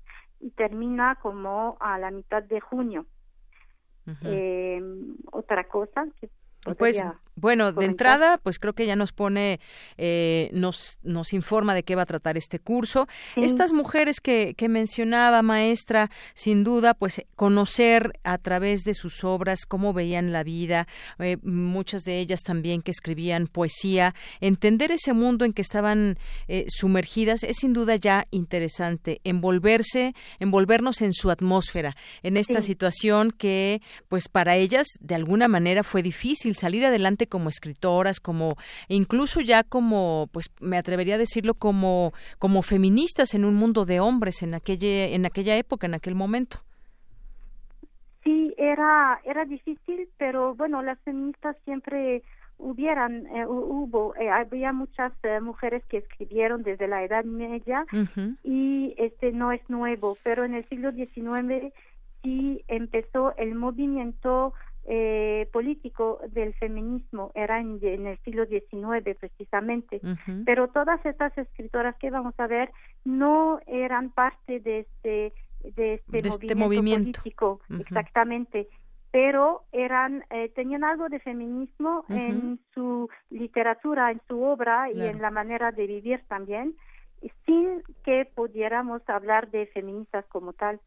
y 0.40 0.50
termina 0.50 1.16
como 1.16 1.76
a 1.80 1.98
la 1.98 2.10
mitad 2.10 2.42
de 2.42 2.60
junio. 2.60 3.06
Eh, 4.22 4.80
otra 5.32 5.68
cosa 5.68 6.06
que 6.18 6.30
pues 6.78 7.02
bueno, 7.40 7.72
de 7.72 7.84
entrada, 7.84 8.38
pues 8.38 8.58
creo 8.58 8.74
que 8.74 8.86
ya 8.86 8.96
nos 8.96 9.12
pone, 9.12 9.60
eh, 9.96 10.50
nos, 10.52 10.98
nos 11.02 11.32
informa 11.32 11.74
de 11.74 11.82
qué 11.82 11.94
va 11.94 12.02
a 12.02 12.06
tratar 12.06 12.36
este 12.36 12.58
curso. 12.58 13.06
Estas 13.36 13.72
mujeres 13.72 14.20
que, 14.20 14.54
que 14.54 14.68
mencionaba, 14.68 15.42
maestra, 15.42 16.10
sin 16.34 16.64
duda, 16.64 16.94
pues 16.94 17.22
conocer 17.36 18.18
a 18.24 18.38
través 18.38 18.84
de 18.84 18.94
sus 18.94 19.24
obras 19.24 19.66
cómo 19.66 19.92
veían 19.92 20.32
la 20.32 20.42
vida, 20.42 20.86
eh, 21.18 21.36
muchas 21.42 22.04
de 22.04 22.18
ellas 22.20 22.42
también 22.42 22.82
que 22.82 22.90
escribían 22.90 23.46
poesía, 23.46 24.14
entender 24.40 24.90
ese 24.90 25.12
mundo 25.12 25.44
en 25.44 25.52
que 25.52 25.62
estaban 25.62 26.18
eh, 26.48 26.66
sumergidas 26.68 27.44
es 27.44 27.58
sin 27.58 27.72
duda 27.72 27.96
ya 27.96 28.26
interesante, 28.30 29.20
envolverse, 29.24 30.14
envolvernos 30.38 31.02
en 31.02 31.12
su 31.12 31.30
atmósfera, 31.30 31.96
en 32.22 32.36
esta 32.36 32.60
situación 32.62 33.30
que, 33.30 33.80
pues 34.08 34.28
para 34.28 34.56
ellas, 34.56 34.86
de 35.00 35.14
alguna 35.14 35.48
manera 35.48 35.82
fue 35.82 36.02
difícil 36.02 36.54
salir 36.54 36.84
adelante 36.84 37.26
como 37.28 37.48
escritoras, 37.48 38.20
como 38.20 38.56
incluso 38.88 39.40
ya 39.40 39.62
como, 39.62 40.28
pues 40.32 40.50
me 40.60 40.78
atrevería 40.78 41.14
a 41.14 41.18
decirlo 41.18 41.54
como 41.54 42.12
como 42.38 42.62
feministas 42.62 43.34
en 43.34 43.44
un 43.44 43.54
mundo 43.54 43.84
de 43.84 44.00
hombres 44.00 44.42
en 44.42 44.54
aquella 44.54 45.06
en 45.06 45.26
aquella 45.26 45.56
época, 45.56 45.86
en 45.86 45.94
aquel 45.94 46.14
momento. 46.14 46.60
Sí, 48.24 48.54
era 48.56 49.20
era 49.24 49.44
difícil, 49.44 50.08
pero 50.18 50.54
bueno, 50.54 50.82
las 50.82 50.98
feministas 51.00 51.56
siempre 51.64 52.22
hubieran 52.58 53.26
eh, 53.26 53.46
hubo 53.46 54.14
eh, 54.16 54.28
había 54.28 54.72
muchas 54.72 55.12
eh, 55.22 55.40
mujeres 55.40 55.84
que 55.86 55.98
escribieron 55.98 56.62
desde 56.62 56.88
la 56.88 57.04
Edad 57.04 57.24
Media 57.24 57.86
y 58.42 58.94
este 58.98 59.32
no 59.32 59.52
es 59.52 59.62
nuevo, 59.70 60.16
pero 60.24 60.44
en 60.44 60.54
el 60.54 60.68
siglo 60.68 60.90
XIX 60.92 61.72
sí 62.22 62.64
empezó 62.66 63.34
el 63.36 63.54
movimiento 63.54 64.54
eh, 64.90 65.46
político 65.52 66.18
del 66.30 66.54
feminismo 66.54 67.30
era 67.34 67.60
en, 67.60 67.78
el 67.82 68.18
siglo 68.24 68.46
XIX 68.46 69.16
precisamente, 69.20 70.00
pero 70.46 70.68
todas 70.68 71.04
estas 71.04 71.36
escritoras 71.36 71.94
que 71.96 72.08
vamos 72.08 72.32
a 72.38 72.46
ver 72.46 72.70
no 73.04 73.60
eran 73.66 74.08
parte 74.08 74.60
de 74.60 74.80
este 74.80 75.34
de 75.76 75.94
este, 75.94 76.26
este 76.26 76.54
movimiento, 76.54 77.20
político 77.20 77.60
exactamente. 77.78 78.68
Pero 79.10 79.64
eran 79.72 80.24
eh, 80.30 80.48
tenían 80.54 80.84
algo 80.84 81.10
de 81.10 81.20
feminismo 81.20 82.06
en 82.08 82.58
su 82.72 83.10
literatura 83.28 84.10
en 84.10 84.22
su 84.26 84.42
obra 84.42 84.90
y 84.90 85.02
en 85.02 85.20
la 85.20 85.30
manera 85.30 85.70
de 85.70 85.86
vivir 85.86 86.22
también 86.28 86.74
sin 87.44 87.82
que 88.04 88.24
pudiéramos 88.34 89.02
hablar 89.06 89.50
de 89.50 89.66
feministas 89.66 90.24
como 90.28 90.54
tal 90.54 90.80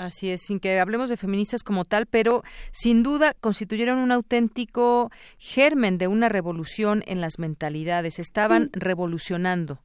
Así 0.00 0.30
es, 0.30 0.40
sin 0.40 0.60
que 0.60 0.80
hablemos 0.80 1.10
de 1.10 1.18
feministas 1.18 1.62
como 1.62 1.84
tal, 1.84 2.06
pero 2.06 2.42
sin 2.70 3.02
duda 3.02 3.34
constituyeron 3.38 3.98
un 3.98 4.12
auténtico 4.12 5.10
germen 5.36 5.98
de 5.98 6.08
una 6.08 6.30
revolución 6.30 7.02
en 7.06 7.20
las 7.20 7.38
mentalidades, 7.38 8.18
estaban 8.18 8.70
revolucionando. 8.72 9.78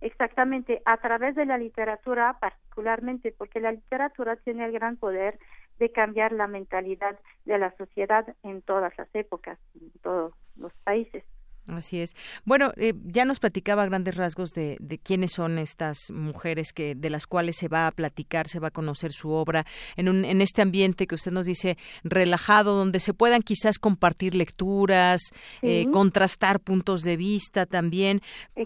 Exactamente, 0.00 0.80
a 0.86 0.96
través 0.96 1.34
de 1.34 1.44
la 1.44 1.58
literatura 1.58 2.38
particularmente, 2.40 3.34
porque 3.36 3.60
la 3.60 3.72
literatura 3.72 4.36
tiene 4.36 4.64
el 4.64 4.72
gran 4.72 4.96
poder 4.96 5.38
de 5.78 5.92
cambiar 5.92 6.32
la 6.32 6.46
mentalidad 6.46 7.18
de 7.44 7.58
la 7.58 7.76
sociedad 7.76 8.34
en 8.42 8.62
todas 8.62 8.96
las 8.96 9.14
épocas, 9.14 9.58
en 9.78 9.90
todos 10.00 10.32
los 10.56 10.72
países. 10.84 11.22
Así 11.68 12.00
es. 12.00 12.16
Bueno, 12.44 12.72
eh, 12.76 12.94
ya 13.04 13.24
nos 13.24 13.38
platicaba 13.38 13.86
grandes 13.86 14.16
rasgos 14.16 14.50
de, 14.50 14.76
de, 14.80 14.98
quiénes 14.98 15.32
son 15.32 15.58
estas 15.58 16.10
mujeres 16.10 16.72
que 16.72 16.94
de 16.94 17.10
las 17.10 17.26
cuales 17.26 17.56
se 17.56 17.68
va 17.68 17.86
a 17.86 17.92
platicar, 17.92 18.48
se 18.48 18.58
va 18.58 18.68
a 18.68 18.72
conocer 18.72 19.12
su 19.12 19.30
obra 19.30 19.66
en, 19.96 20.08
un, 20.08 20.24
en 20.24 20.40
este 20.40 20.62
ambiente 20.62 21.06
que 21.06 21.14
usted 21.14 21.32
nos 21.32 21.46
dice 21.46 21.76
relajado, 22.02 22.76
donde 22.76 22.98
se 22.98 23.14
puedan 23.14 23.42
quizás 23.42 23.78
compartir 23.78 24.34
lecturas, 24.34 25.20
eh, 25.62 25.86
contrastar 25.92 26.60
puntos 26.60 27.02
de 27.02 27.16
vista 27.16 27.66
también. 27.66 28.20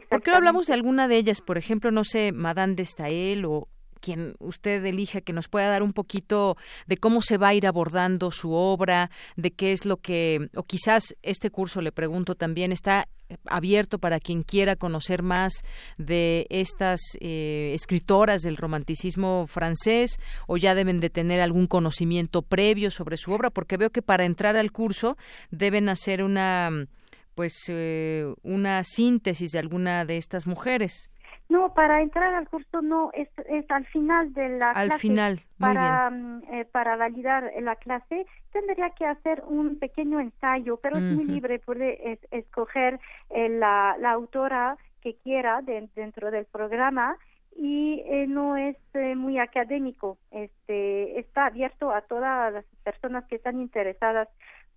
¿Por 0.08 0.22
qué 0.22 0.30
no 0.30 0.36
hablamos 0.36 0.66
de 0.66 0.74
alguna 0.74 1.08
de 1.08 1.16
ellas? 1.16 1.40
Por 1.40 1.58
ejemplo, 1.58 1.90
no 1.90 2.04
sé, 2.04 2.32
Madame 2.32 2.74
de 2.74 2.84
Stael 2.84 3.44
o, 3.44 3.68
quien 4.04 4.34
usted 4.38 4.84
elija 4.84 5.22
que 5.22 5.32
nos 5.32 5.48
pueda 5.48 5.68
dar 5.68 5.82
un 5.82 5.94
poquito 5.94 6.56
de 6.86 6.98
cómo 6.98 7.22
se 7.22 7.38
va 7.38 7.48
a 7.48 7.54
ir 7.54 7.66
abordando 7.66 8.30
su 8.30 8.52
obra, 8.52 9.10
de 9.36 9.50
qué 9.50 9.72
es 9.72 9.86
lo 9.86 9.96
que, 9.96 10.50
o 10.54 10.64
quizás 10.64 11.16
este 11.22 11.50
curso, 11.50 11.80
le 11.80 11.90
pregunto 11.90 12.34
también, 12.34 12.70
está 12.70 13.08
abierto 13.46 13.98
para 13.98 14.20
quien 14.20 14.42
quiera 14.42 14.76
conocer 14.76 15.22
más 15.22 15.54
de 15.96 16.46
estas 16.50 17.00
eh, 17.20 17.72
escritoras 17.74 18.42
del 18.42 18.58
romanticismo 18.58 19.46
francés 19.48 20.20
o 20.46 20.58
ya 20.58 20.74
deben 20.74 21.00
de 21.00 21.08
tener 21.08 21.40
algún 21.40 21.66
conocimiento 21.66 22.42
previo 22.42 22.90
sobre 22.90 23.16
su 23.16 23.32
obra 23.32 23.48
porque 23.48 23.78
veo 23.78 23.88
que 23.88 24.02
para 24.02 24.26
entrar 24.26 24.56
al 24.56 24.70
curso 24.70 25.16
deben 25.50 25.88
hacer 25.88 26.22
una 26.22 26.86
pues 27.34 27.54
eh, 27.68 28.32
una 28.42 28.84
síntesis 28.84 29.50
de 29.52 29.58
alguna 29.58 30.04
de 30.04 30.18
estas 30.18 30.46
mujeres. 30.46 31.10
No, 31.48 31.74
para 31.74 32.00
entrar 32.00 32.34
al 32.34 32.48
curso 32.48 32.80
no, 32.80 33.10
es, 33.12 33.28
es 33.48 33.70
al 33.70 33.84
final 33.86 34.32
de 34.32 34.58
la 34.58 34.70
al 34.70 34.88
clase. 34.88 35.00
final, 35.00 35.40
para, 35.58 36.10
mm, 36.10 36.42
eh, 36.50 36.64
para 36.64 36.96
validar 36.96 37.52
la 37.60 37.76
clase 37.76 38.26
tendría 38.52 38.90
que 38.90 39.04
hacer 39.06 39.42
un 39.46 39.78
pequeño 39.78 40.20
ensayo, 40.20 40.78
pero 40.78 40.96
es 40.96 41.02
muy 41.02 41.24
libre, 41.24 41.58
puede 41.58 42.18
escoger 42.30 42.98
eh, 43.30 43.48
la, 43.48 43.96
la 43.98 44.12
autora 44.12 44.76
que 45.02 45.16
quiera 45.16 45.60
dentro 45.62 46.30
del 46.30 46.46
programa 46.46 47.16
y 47.56 48.02
eh, 48.06 48.26
no 48.26 48.56
es 48.56 48.76
muy 49.16 49.38
académico, 49.38 50.18
este 50.30 51.18
está 51.20 51.46
abierto 51.46 51.90
a 51.90 52.00
todas 52.02 52.52
las 52.52 52.64
personas 52.82 53.24
que 53.26 53.36
están 53.36 53.60
interesadas 53.60 54.28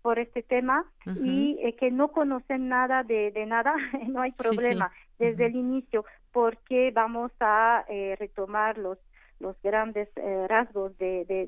por 0.01 0.19
este 0.19 0.41
tema 0.43 0.85
y 1.05 1.59
eh, 1.61 1.75
que 1.75 1.91
no 1.91 2.09
conocen 2.09 2.69
nada 2.69 3.03
de, 3.03 3.31
de 3.31 3.45
nada, 3.45 3.75
no 4.07 4.21
hay 4.21 4.31
problema 4.31 4.91
desde 5.19 5.47
el 5.47 5.55
inicio 5.55 6.05
porque 6.31 6.91
vamos 6.91 7.31
a 7.39 7.85
eh, 7.89 8.15
retomar 8.19 8.77
los 8.77 8.97
los 9.39 9.55
grandes 9.61 10.09
eh, 10.15 10.47
rasgos 10.47 10.97
de, 10.97 11.25
de, 11.25 11.45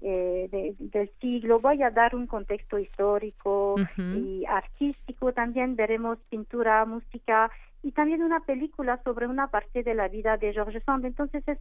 de, 0.00 0.74
del 0.78 1.10
siglo. 1.20 1.60
Voy 1.60 1.82
a 1.82 1.90
dar 1.90 2.14
un 2.14 2.26
contexto 2.26 2.78
histórico 2.78 3.76
y 3.96 4.44
artístico. 4.46 5.32
También 5.32 5.74
veremos 5.76 6.18
pintura, 6.28 6.84
música 6.84 7.50
y 7.82 7.92
también 7.92 8.22
una 8.22 8.40
película 8.40 9.00
sobre 9.02 9.26
una 9.26 9.48
parte 9.48 9.82
de 9.82 9.94
la 9.94 10.08
vida 10.08 10.36
de 10.36 10.52
George 10.52 10.80
Sand. 10.80 11.04
Entonces 11.04 11.46
es, 11.48 11.58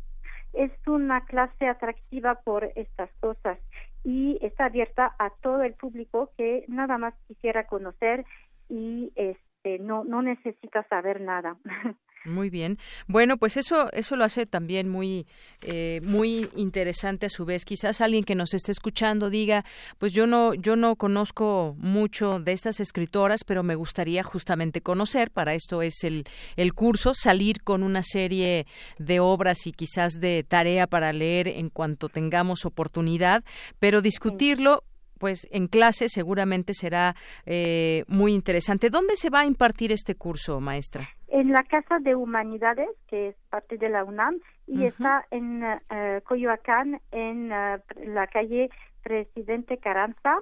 es 0.54 0.72
una 0.88 1.26
clase 1.26 1.68
atractiva 1.68 2.36
por 2.36 2.66
estas 2.76 3.10
cosas 3.20 3.58
y 4.04 4.38
está 4.42 4.66
abierta 4.66 5.16
a 5.18 5.30
todo 5.42 5.64
el 5.64 5.74
público 5.74 6.32
que 6.38 6.66
nada 6.68 6.98
más 6.98 7.14
quisiera 7.28 7.66
conocer 7.68 8.26
y 8.70 9.12
este 9.16 9.53
no 9.80 10.04
no 10.04 10.22
necesita 10.22 10.86
saber 10.90 11.22
nada. 11.22 11.58
Muy 12.26 12.50
bien. 12.50 12.78
Bueno, 13.08 13.36
pues 13.36 13.58
eso 13.58 13.92
eso 13.92 14.16
lo 14.16 14.24
hace 14.24 14.46
también 14.46 14.88
muy 14.88 15.28
eh, 15.62 16.00
muy 16.06 16.50
interesante 16.56 17.26
a 17.26 17.30
su 17.30 17.44
vez. 17.44 17.66
Quizás 17.66 18.00
alguien 18.00 18.24
que 18.24 18.34
nos 18.34 18.54
esté 18.54 18.72
escuchando 18.72 19.30
diga, 19.30 19.66
pues 19.98 20.14
yo 20.14 20.26
no 20.26 20.54
yo 20.54 20.78
no 20.78 20.96
conozco 20.96 21.76
mucho 21.78 22.40
de 22.40 22.54
estas 22.54 22.80
escritoras, 22.80 23.44
pero 23.44 23.62
me 23.62 23.76
gustaría 23.76 24.24
justamente 24.24 24.80
conocer. 24.80 25.32
Para 25.32 25.54
esto 25.54 25.82
es 25.82 26.02
el 26.06 26.24
el 26.56 26.74
curso, 26.74 27.14
salir 27.14 27.62
con 27.62 27.84
una 27.84 28.04
serie 28.04 28.68
de 29.00 29.20
obras 29.20 29.68
y 29.68 29.74
quizás 29.74 30.14
de 30.22 30.46
tarea 30.48 30.88
para 30.88 31.12
leer 31.12 31.50
en 31.50 31.70
cuanto 31.70 32.08
tengamos 32.08 32.66
oportunidad, 32.66 33.44
pero 33.80 34.02
discutirlo 34.02 34.84
pues 35.24 35.48
en 35.52 35.68
clase 35.68 36.10
seguramente 36.10 36.74
será 36.74 37.16
eh, 37.46 38.04
muy 38.10 38.34
interesante. 38.34 38.90
¿Dónde 38.90 39.16
se 39.16 39.30
va 39.30 39.40
a 39.40 39.46
impartir 39.46 39.94
este 39.94 40.16
curso, 40.16 40.60
maestra? 40.60 41.08
En 41.30 41.54
la 41.54 41.64
Casa 41.64 42.00
de 42.02 42.14
Humanidades, 42.14 42.90
que 43.08 43.30
es 43.30 43.36
parte 43.50 43.78
de 43.78 43.88
la 43.88 44.04
UNAM, 44.04 44.42
y 44.68 44.84
está 44.84 45.26
en 45.32 45.64
uh, 45.64 45.78
Coyoacán, 46.26 47.00
en 47.12 47.54
uh, 47.54 47.80
la 48.06 48.28
calle 48.28 48.70
Presidente 49.02 49.78
Carranza. 49.78 50.42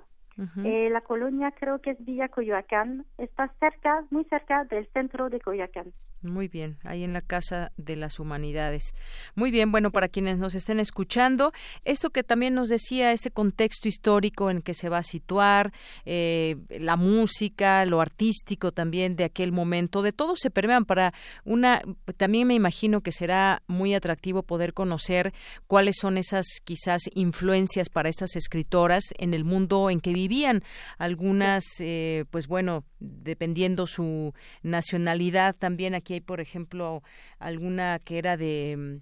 Eh, 0.64 0.90
la 0.90 1.02
colonia 1.02 1.52
creo 1.52 1.80
que 1.80 1.92
es 1.92 2.06
Villa 2.06 2.30
Coyoacán. 2.30 3.06
Está 3.18 3.54
cerca, 3.60 4.06
muy 4.10 4.24
cerca 4.26 4.64
del 4.66 4.88
centro 4.94 5.30
de 5.30 5.40
Coyoacán. 5.40 5.94
Muy 6.24 6.48
bien, 6.48 6.78
ahí 6.84 7.04
en 7.04 7.14
la 7.14 7.22
Casa 7.22 7.72
de 7.78 7.96
las 7.96 8.20
Humanidades. 8.20 8.94
Muy 9.34 9.50
bien, 9.50 9.72
bueno, 9.72 9.90
para 9.90 10.08
quienes 10.08 10.38
nos 10.38 10.54
estén 10.54 10.80
escuchando, 10.80 11.52
esto 11.84 12.12
que 12.12 12.22
también 12.22 12.54
nos 12.54 12.70
decía, 12.70 13.12
este 13.12 13.32
contexto 13.32 13.88
histórico 13.88 14.52
en 14.52 14.62
que 14.62 14.76
se 14.76 14.88
va 14.88 15.00
a 15.00 15.04
situar, 15.04 15.74
eh, 16.06 16.58
la 16.70 16.96
música, 16.96 17.86
lo 17.86 18.02
artístico 18.02 18.72
también 18.72 19.16
de 19.16 19.24
aquel 19.24 19.52
momento, 19.52 20.04
de 20.04 20.12
todo 20.12 20.36
se 20.36 20.52
permean 20.52 20.86
para 20.86 21.12
una, 21.44 21.82
también 22.18 22.48
me 22.48 22.54
imagino 22.54 23.02
que 23.02 23.12
será 23.12 23.64
muy 23.66 23.96
atractivo 23.96 24.44
poder 24.44 24.74
conocer 24.76 25.34
cuáles 25.66 25.96
son 26.00 26.20
esas 26.20 26.46
quizás 26.64 27.02
influencias 27.16 27.90
para 27.90 28.10
estas 28.10 28.36
escritoras 28.36 29.06
en 29.18 29.34
el 29.34 29.44
mundo 29.44 29.90
en 29.90 30.00
que 30.00 30.12
vivían. 30.22 30.64
Algunas, 30.98 31.64
eh, 31.80 32.26
pues 32.30 32.48
bueno, 32.48 32.84
dependiendo 33.00 33.88
su 33.88 34.34
nacionalidad 34.62 35.56
también 35.56 35.96
aquí 35.96 36.14
hay, 36.14 36.22
por 36.22 36.42
ejemplo, 36.42 37.02
alguna 37.40 38.00
que 38.00 38.18
era 38.18 38.38
de 38.38 39.02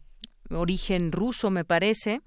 mm, 0.50 0.56
origen 0.56 1.12
ruso, 1.12 1.50
me 1.50 1.66
parece, 1.66 2.22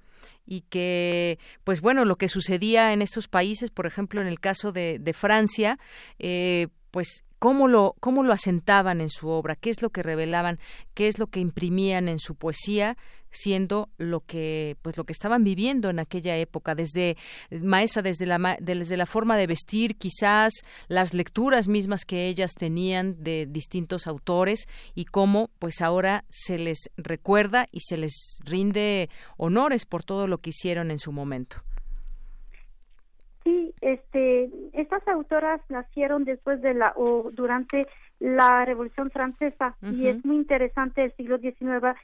y 0.47 0.63
que, 0.63 1.39
pues 1.65 1.81
bueno, 1.81 2.05
lo 2.05 2.17
que 2.17 2.29
sucedía 2.29 2.93
en 2.93 3.01
estos 3.01 3.29
países, 3.29 3.71
por 3.71 3.87
ejemplo, 3.87 4.21
en 4.21 4.27
el 4.27 4.41
caso 4.41 4.73
de, 4.73 4.99
de 4.99 5.13
Francia, 5.13 5.79
eh, 6.19 6.69
pues 6.91 7.25
cómo 7.39 7.69
lo, 7.69 7.95
cómo 8.01 8.23
lo 8.23 8.33
asentaban 8.33 9.01
en 9.01 9.09
su 9.09 9.29
obra, 9.29 9.57
qué 9.57 9.71
es 9.71 9.83
lo 9.83 9.91
que 9.91 10.03
revelaban, 10.03 10.59
qué 10.95 11.09
es 11.09 11.19
lo 11.19 11.27
que 11.27 11.41
imprimían 11.41 12.09
en 12.09 12.19
su 12.19 12.35
poesía, 12.35 12.97
siendo 13.33 13.89
lo 13.99 14.21
que 14.21 14.77
pues 14.83 14.97
lo 14.97 15.05
que 15.05 15.13
estaban 15.13 15.45
viviendo 15.45 15.91
en 15.91 15.99
aquella 15.99 16.37
época 16.37 16.75
desde 16.75 17.17
maestra 17.51 18.03
desde 18.03 18.27
la 18.27 18.57
desde 18.61 18.97
la 18.97 19.07
forma 19.07 19.37
de 19.37 19.47
vestir 19.47 19.97
quizás 19.97 20.53
las 20.89 21.15
lecturas 21.15 21.69
mismas 21.69 22.05
que 22.05 22.29
ellas 22.29 22.55
tenían 22.55 23.23
de 23.23 23.47
distintos 23.47 24.07
autores 24.07 24.69
y 24.95 25.07
cómo 25.07 25.51
pues 25.59 25.81
ahora 25.81 26.25
se 26.31 26.59
les 26.59 26.91
recuerda 26.97 27.67
y 27.73 27.81
se 27.81 27.97
les 27.97 28.41
rinde 28.45 29.09
honores 29.37 29.87
por 29.87 30.05
todo 30.05 30.27
lo 30.27 30.39
que 30.39 30.51
hicieron 30.51 30.91
en 30.91 30.99
su 30.99 31.13
momento. 31.13 31.57
Sí, 33.45 33.75
este, 33.81 34.51
estas 34.73 35.07
autoras 35.09 35.61
nacieron 35.69 36.25
después 36.25 36.63
de 36.63 36.75
la 36.75 36.93
o 36.97 37.31
durante 37.33 37.89
la 38.21 38.65
Revolución 38.65 39.11
Francesa 39.11 39.77
y 39.83 40.07
es 40.07 40.25
muy 40.25 40.37
interesante 40.37 41.05
el 41.05 41.13
siglo 41.17 41.39
XIX 41.39 41.97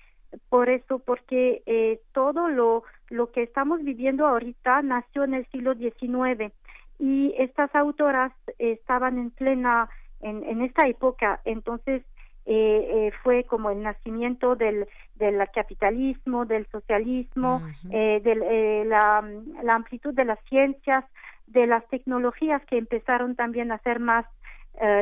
por 0.49 0.69
eso, 0.69 0.99
porque 0.99 1.62
eh, 1.67 2.01
todo 2.12 2.49
lo, 2.49 2.85
lo 3.09 3.31
que 3.31 3.43
estamos 3.43 3.83
viviendo 3.83 4.27
ahorita 4.27 4.83
nació 4.83 5.25
en 5.25 5.35
el 5.35 5.47
siglo 5.47 5.75
XIX 5.75 6.53
y 6.99 7.35
estas 7.38 7.75
autoras 7.75 8.33
estaban 8.59 9.19
en 9.19 9.31
plena, 9.31 9.88
en, 10.21 10.45
en 10.45 10.62
esta 10.62 10.87
época, 10.87 11.41
entonces 11.45 12.03
eh, 12.51 13.09
eh, 13.09 13.12
fue 13.23 13.45
como 13.45 13.71
el 13.71 13.83
nacimiento 13.83 14.57
del, 14.57 14.88
del 15.17 15.38
capitalismo, 15.55 16.47
del 16.47 16.67
socialismo, 16.69 17.62
eh, 17.91 18.21
de 18.25 18.33
eh, 18.33 18.85
la, 18.87 19.23
la 19.62 19.75
amplitud 19.75 20.14
de 20.14 20.25
las 20.25 20.38
ciencias, 20.49 21.05
de 21.47 21.67
las 21.67 21.87
tecnologías 21.88 22.64
que 22.64 22.79
empezaron 22.79 23.37
también 23.37 23.71
a 23.71 23.79
ser 23.79 24.01
más 24.01 24.25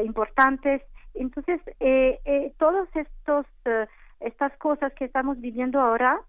importantes. 0.05 0.83
Entonces, 1.15 1.61
eh, 1.81 2.19
eh, 2.25 2.53
todos 2.59 2.89
estos 2.95 3.47
estas 4.21 4.57
cosas 4.59 4.93
que 4.95 5.05
estamos 5.05 5.41
viviendo 5.41 5.81
ahora 5.81 6.21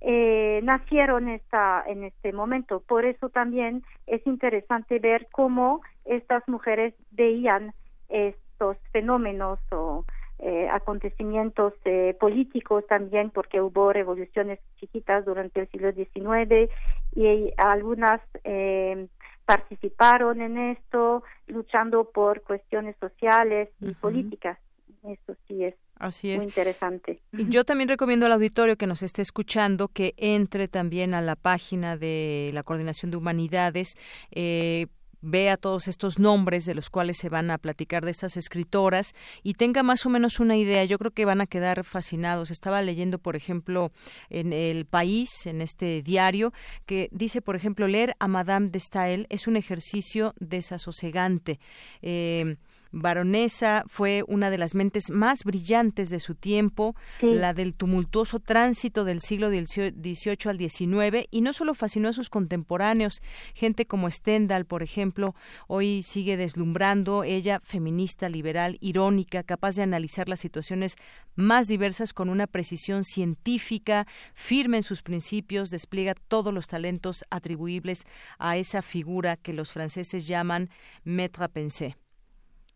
eh, 0.00 0.60
nacieron 0.64 1.28
esta, 1.28 1.84
en 1.86 2.04
este 2.04 2.32
momento. 2.32 2.80
Por 2.80 3.04
eso 3.04 3.28
también 3.28 3.84
es 4.06 4.26
interesante 4.26 4.98
ver 4.98 5.28
cómo 5.30 5.80
estas 6.04 6.46
mujeres 6.48 6.94
veían 7.12 7.72
estos 8.08 8.76
fenómenos 8.92 9.60
o 9.70 10.04
eh, 10.44 10.68
acontecimientos 10.68 11.72
eh, 11.84 12.16
políticos 12.18 12.84
también, 12.88 13.30
porque 13.30 13.60
hubo 13.60 13.92
revoluciones 13.92 14.58
chiquitas 14.80 15.24
durante 15.24 15.60
el 15.60 15.68
siglo 15.68 15.92
XIX 15.92 16.68
y 17.14 17.52
algunas 17.56 18.20
eh, 18.42 19.06
participaron 19.44 20.40
en 20.40 20.58
esto, 20.58 21.22
luchando 21.46 22.10
por 22.10 22.42
cuestiones 22.42 22.96
sociales 22.98 23.68
y 23.80 23.94
políticas. 23.94 24.58
Eso 25.04 25.36
sí 25.46 25.62
es 25.62 25.76
Así 26.02 26.32
es. 26.32 26.38
Muy 26.38 26.46
interesante. 26.46 27.20
Y 27.32 27.48
yo 27.48 27.64
también 27.64 27.88
recomiendo 27.88 28.26
al 28.26 28.32
auditorio 28.32 28.76
que 28.76 28.88
nos 28.88 29.04
esté 29.04 29.22
escuchando 29.22 29.86
que 29.86 30.14
entre 30.16 30.66
también 30.66 31.14
a 31.14 31.22
la 31.22 31.36
página 31.36 31.96
de 31.96 32.50
la 32.52 32.64
Coordinación 32.64 33.12
de 33.12 33.18
Humanidades. 33.18 33.94
Eh, 34.32 34.88
vea 35.20 35.56
todos 35.56 35.86
estos 35.86 36.18
nombres 36.18 36.66
de 36.66 36.74
los 36.74 36.90
cuales 36.90 37.18
se 37.18 37.28
van 37.28 37.52
a 37.52 37.58
platicar 37.58 38.04
de 38.04 38.10
estas 38.10 38.36
escritoras 38.36 39.14
y 39.44 39.54
tenga 39.54 39.84
más 39.84 40.04
o 40.04 40.10
menos 40.10 40.40
una 40.40 40.56
idea. 40.56 40.84
Yo 40.84 40.98
creo 40.98 41.12
que 41.12 41.24
van 41.24 41.40
a 41.40 41.46
quedar 41.46 41.84
fascinados. 41.84 42.50
Estaba 42.50 42.82
leyendo, 42.82 43.20
por 43.20 43.36
ejemplo, 43.36 43.92
en 44.28 44.52
El 44.52 44.84
País, 44.86 45.46
en 45.46 45.62
este 45.62 46.02
diario, 46.02 46.52
que 46.84 47.08
dice, 47.12 47.40
por 47.40 47.54
ejemplo, 47.54 47.86
leer 47.86 48.16
a 48.18 48.26
Madame 48.26 48.70
de 48.70 48.80
Stael 48.80 49.26
es 49.30 49.46
un 49.46 49.56
ejercicio 49.56 50.34
desasosegante. 50.40 51.60
Eh, 52.02 52.56
baronesa, 52.92 53.84
fue 53.88 54.22
una 54.28 54.50
de 54.50 54.58
las 54.58 54.74
mentes 54.74 55.10
más 55.10 55.44
brillantes 55.44 56.10
de 56.10 56.20
su 56.20 56.34
tiempo, 56.34 56.94
la 57.20 57.54
del 57.54 57.74
tumultuoso 57.74 58.38
tránsito 58.38 59.04
del 59.04 59.20
siglo 59.20 59.48
XVIII 59.48 60.36
al 60.46 60.58
XIX, 60.58 61.26
y 61.30 61.40
no 61.40 61.52
solo 61.52 61.74
fascinó 61.74 62.10
a 62.10 62.12
sus 62.12 62.30
contemporáneos, 62.30 63.22
gente 63.54 63.86
como 63.86 64.10
Stendhal, 64.10 64.66
por 64.66 64.82
ejemplo, 64.82 65.34
hoy 65.66 66.02
sigue 66.02 66.36
deslumbrando, 66.36 67.24
ella 67.24 67.60
feminista, 67.64 68.28
liberal, 68.28 68.76
irónica, 68.80 69.42
capaz 69.42 69.76
de 69.76 69.82
analizar 69.82 70.28
las 70.28 70.40
situaciones 70.40 70.96
más 71.34 71.66
diversas 71.66 72.12
con 72.12 72.28
una 72.28 72.46
precisión 72.46 73.04
científica, 73.04 74.06
firme 74.34 74.78
en 74.78 74.82
sus 74.82 75.02
principios, 75.02 75.70
despliega 75.70 76.14
todos 76.28 76.52
los 76.52 76.68
talentos 76.68 77.24
atribuibles 77.30 78.04
a 78.38 78.56
esa 78.56 78.82
figura 78.82 79.36
que 79.36 79.52
los 79.52 79.72
franceses 79.72 80.26
llaman 80.26 80.68
maître 81.04 81.48
pensée 81.48 82.01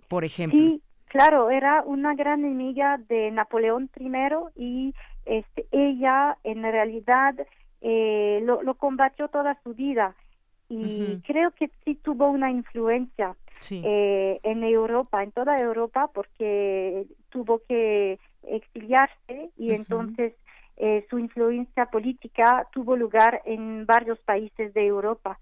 por 0.09 0.25
ejemplo. 0.25 0.59
Sí, 0.59 0.83
claro, 1.07 1.51
era 1.51 1.83
una 1.83 2.15
gran 2.15 2.45
enemiga 2.45 2.99
de 3.09 3.31
Napoleón 3.31 3.91
I 3.99 4.11
y 4.57 4.95
este, 5.25 5.67
ella 5.73 6.39
en 6.45 6.63
realidad 6.63 7.35
eh, 7.81 8.41
lo, 8.45 8.63
lo 8.63 8.75
combatió 8.75 9.29
toda 9.29 9.59
su 9.63 9.75
vida 9.75 10.15
y 10.69 11.21
creo 11.27 11.53
que 11.53 11.71
sí 11.85 11.95
tuvo 11.95 12.29
una 12.29 12.51
influencia 12.51 13.37
eh, 13.71 14.41
en 14.43 14.65
Europa, 14.65 15.23
en 15.23 15.33
toda 15.33 15.61
Europa, 15.61 16.11
porque 16.13 17.07
tuvo 17.29 17.61
que 17.69 18.19
exiliarse 18.43 19.51
y 19.57 19.73
entonces 19.73 20.35
eh, 20.77 21.07
su 21.09 21.19
influencia 21.19 21.87
política 21.87 22.67
tuvo 22.73 22.97
lugar 22.97 23.43
en 23.45 23.87
varios 23.87 24.19
países 24.21 24.75
de 24.75 24.87
Europa. 24.87 25.39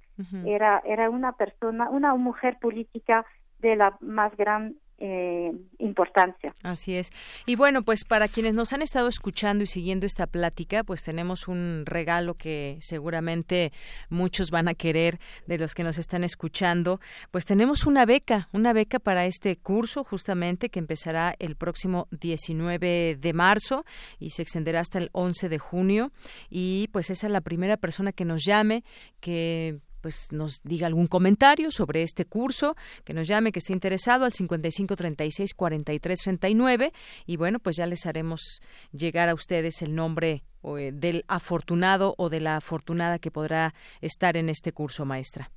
Era, 0.47 0.81
era 0.87 1.11
una 1.11 1.33
persona, 1.33 1.91
una 1.91 2.15
mujer 2.15 2.59
política 2.61 3.27
de 3.65 3.77
la 3.77 3.97
más 4.01 4.37
gran 4.37 4.77
eh, 4.99 5.53
importancia. 5.79 6.55
Así 6.63 6.97
es. 6.97 7.11
Y 7.47 7.57
bueno, 7.57 7.83
pues 7.83 8.05
para 8.05 8.29
quienes 8.29 8.55
nos 8.55 8.73
han 8.73 8.81
estado 8.81 9.09
escuchando 9.09 9.65
y 9.65 9.67
siguiendo 9.67 10.07
esta 10.07 10.29
plática, 10.29 10.85
pues 10.85 11.03
tenemos 11.03 11.49
un 11.49 11.83
regalo 11.85 12.35
que 12.35 12.79
seguramente 12.81 13.73
muchos 14.09 14.51
van 14.53 14.69
a 14.69 14.75
querer 14.75 15.19
de 15.47 15.59
los 15.59 15.75
que 15.75 15.83
nos 15.83 15.99
están 15.99 16.23
escuchando. 16.23 17.01
Pues 17.33 17.45
tenemos 17.45 17.87
una 17.87 18.07
beca, 18.07 18.49
una 18.53 18.73
beca 18.73 19.01
para 19.01 19.27
este 19.27 19.57
curso 19.57 20.05
justamente 20.05 20.69
que 20.69 20.79
empezará 20.79 21.35
el 21.41 21.57
próximo 21.57 22.07
19 22.13 23.17
de 23.17 23.33
marzo 23.33 23.85
y 24.21 24.31
se 24.31 24.43
extenderá 24.43 24.79
hasta 24.79 24.99
el 24.99 25.11
11 25.13 25.49
de 25.49 25.59
junio. 25.59 26.13
Y 26.49 26.89
pues 26.93 27.11
esa 27.11 27.27
es 27.27 27.33
la 27.33 27.41
primera 27.41 27.77
persona 27.77 28.13
que 28.13 28.25
nos 28.25 28.45
llame, 28.47 28.85
que 29.21 29.81
pues 30.05 30.31
nos 30.33 30.63
diga 30.65 30.87
algún 30.87 31.07
comentario 31.07 31.71
sobre 31.71 32.03
este 32.03 32.27
curso, 32.27 32.77
que 33.07 33.15
nos 33.15 33.27
llame, 33.27 33.53
que 33.53 33.61
esté 33.61 33.73
interesado 33.73 34.27
al 34.27 34.33
55 34.33 34.97
36 34.97 35.55
43 35.55 36.21
39 36.23 36.93
y 37.25 37.39
bueno, 37.39 37.59
pues 37.59 37.77
ya 37.77 37.87
les 37.87 38.05
haremos 38.05 38.61
llegar 38.93 39.31
a 39.31 39.35
ustedes 39.35 39.81
el 39.81 39.95
nombre 39.95 40.43
eh, 40.63 40.91
del 40.93 41.25
afortunado 41.27 42.15
o 42.19 42.29
de 42.29 42.41
la 42.41 42.57
afortunada 42.57 43.19
que 43.19 43.31
podrá 43.31 43.73
estar 44.03 44.37
en 44.37 44.51
este 44.51 44.73
curso, 44.73 45.07
maestra. 45.07 45.49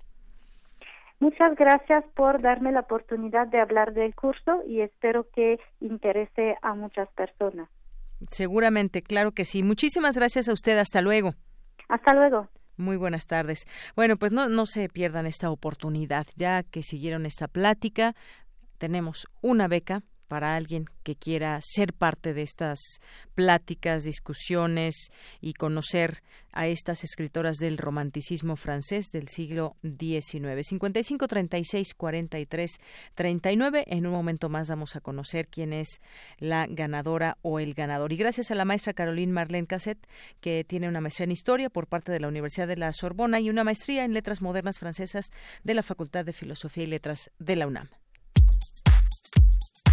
Muchas 1.19 1.53
gracias 1.57 2.05
por 2.15 2.41
darme 2.41 2.71
la 2.71 2.79
oportunidad 2.79 3.47
de 3.47 3.59
hablar 3.59 3.91
del 3.91 4.15
curso 4.15 4.63
y 4.65 4.79
espero 4.79 5.27
que 5.35 5.59
interese 5.81 6.55
a 6.61 6.73
muchas 6.73 7.09
personas. 7.09 7.67
Seguramente, 8.29 9.01
claro 9.01 9.33
que 9.33 9.43
sí. 9.43 9.61
Muchísimas 9.61 10.15
gracias 10.15 10.47
a 10.47 10.53
usted. 10.53 10.77
Hasta 10.77 11.01
luego. 11.01 11.33
Hasta 11.89 12.13
luego. 12.13 12.47
Muy 12.77 12.95
buenas 12.95 13.25
tardes. 13.25 13.67
Bueno, 13.95 14.17
pues 14.17 14.31
no, 14.31 14.49
no 14.49 14.67
se 14.67 14.87
pierdan 14.87 15.25
esta 15.25 15.49
oportunidad. 15.49 16.27
Ya 16.35 16.61
que 16.63 16.83
siguieron 16.83 17.25
esta 17.25 17.47
plática, 17.47 18.15
tenemos 18.77 19.27
una 19.41 19.67
beca 19.67 20.03
para 20.27 20.55
alguien 20.55 20.85
que 21.03 21.15
quiera 21.15 21.59
ser 21.61 21.93
parte 21.93 22.33
de 22.33 22.41
estas 22.41 22.79
pláticas, 23.35 24.03
discusiones 24.03 25.09
y 25.41 25.53
conocer 25.53 26.21
a 26.51 26.67
estas 26.67 27.03
escritoras 27.03 27.57
del 27.57 27.77
romanticismo 27.77 28.55
francés 28.55 29.11
del 29.11 29.27
siglo 29.27 29.75
XIX. 29.83 30.67
55 30.67 31.27
36 31.27 31.93
43 31.93 32.71
39. 33.13 33.83
En 33.87 34.07
un 34.07 34.13
momento 34.13 34.49
más 34.49 34.69
vamos 34.69 34.95
a 34.95 35.01
conocer 35.01 35.47
quién 35.47 35.71
es 35.71 36.01
la 36.39 36.65
ganadora 36.67 37.37
o 37.43 37.59
el 37.59 37.73
ganador. 37.73 38.11
Y 38.11 38.17
gracias 38.17 38.51
a 38.51 38.55
la 38.55 38.65
maestra 38.65 38.93
Caroline 38.93 39.31
Marlene 39.31 39.67
Cassette, 39.67 40.07
que 40.41 40.63
tiene 40.63 40.87
una 40.87 41.01
maestría 41.01 41.25
en 41.25 41.31
historia 41.31 41.69
por 41.69 41.87
parte 41.87 42.11
de 42.11 42.19
la 42.19 42.27
Universidad 42.27 42.67
de 42.67 42.77
la 42.77 42.91
Sorbona 42.91 43.39
y 43.39 43.49
una 43.49 43.63
maestría 43.63 44.03
en 44.03 44.13
letras 44.13 44.41
modernas 44.41 44.79
francesas 44.79 45.31
de 45.63 45.73
la 45.73 45.83
Facultad 45.83 46.25
de 46.25 46.33
Filosofía 46.33 46.85
y 46.85 46.87
Letras 46.87 47.31
de 47.39 47.55
la 47.55 47.67
UNAM. 47.67 47.89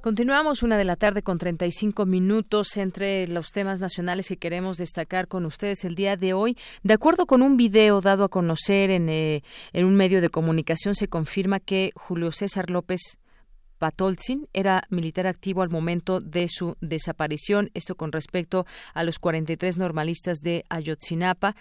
Continuamos 0.00 0.62
una 0.62 0.78
de 0.78 0.84
la 0.86 0.96
tarde 0.96 1.22
con 1.22 1.36
35 1.36 2.06
minutos 2.06 2.78
entre 2.78 3.26
los 3.26 3.52
temas 3.52 3.80
nacionales 3.80 4.28
que 4.28 4.38
queremos 4.38 4.78
destacar 4.78 5.28
con 5.28 5.44
ustedes 5.44 5.84
el 5.84 5.94
día 5.94 6.16
de 6.16 6.32
hoy. 6.32 6.56
De 6.82 6.94
acuerdo 6.94 7.26
con 7.26 7.42
un 7.42 7.58
video 7.58 8.00
dado 8.00 8.24
a 8.24 8.30
conocer 8.30 8.90
en, 8.90 9.10
eh, 9.10 9.42
en 9.74 9.84
un 9.84 9.96
medio 9.96 10.22
de 10.22 10.30
comunicación, 10.30 10.94
se 10.94 11.08
confirma 11.08 11.60
que 11.60 11.90
Julio 11.94 12.32
César 12.32 12.70
López 12.70 13.18
Patolzin 13.76 14.48
era 14.54 14.84
militar 14.88 15.26
activo 15.26 15.60
al 15.60 15.68
momento 15.68 16.22
de 16.22 16.48
su 16.48 16.78
desaparición. 16.80 17.70
Esto 17.74 17.94
con 17.94 18.10
respecto 18.10 18.64
a 18.94 19.04
los 19.04 19.18
43 19.18 19.76
normalistas 19.76 20.38
de 20.38 20.64
Ayotzinapa. 20.70 21.56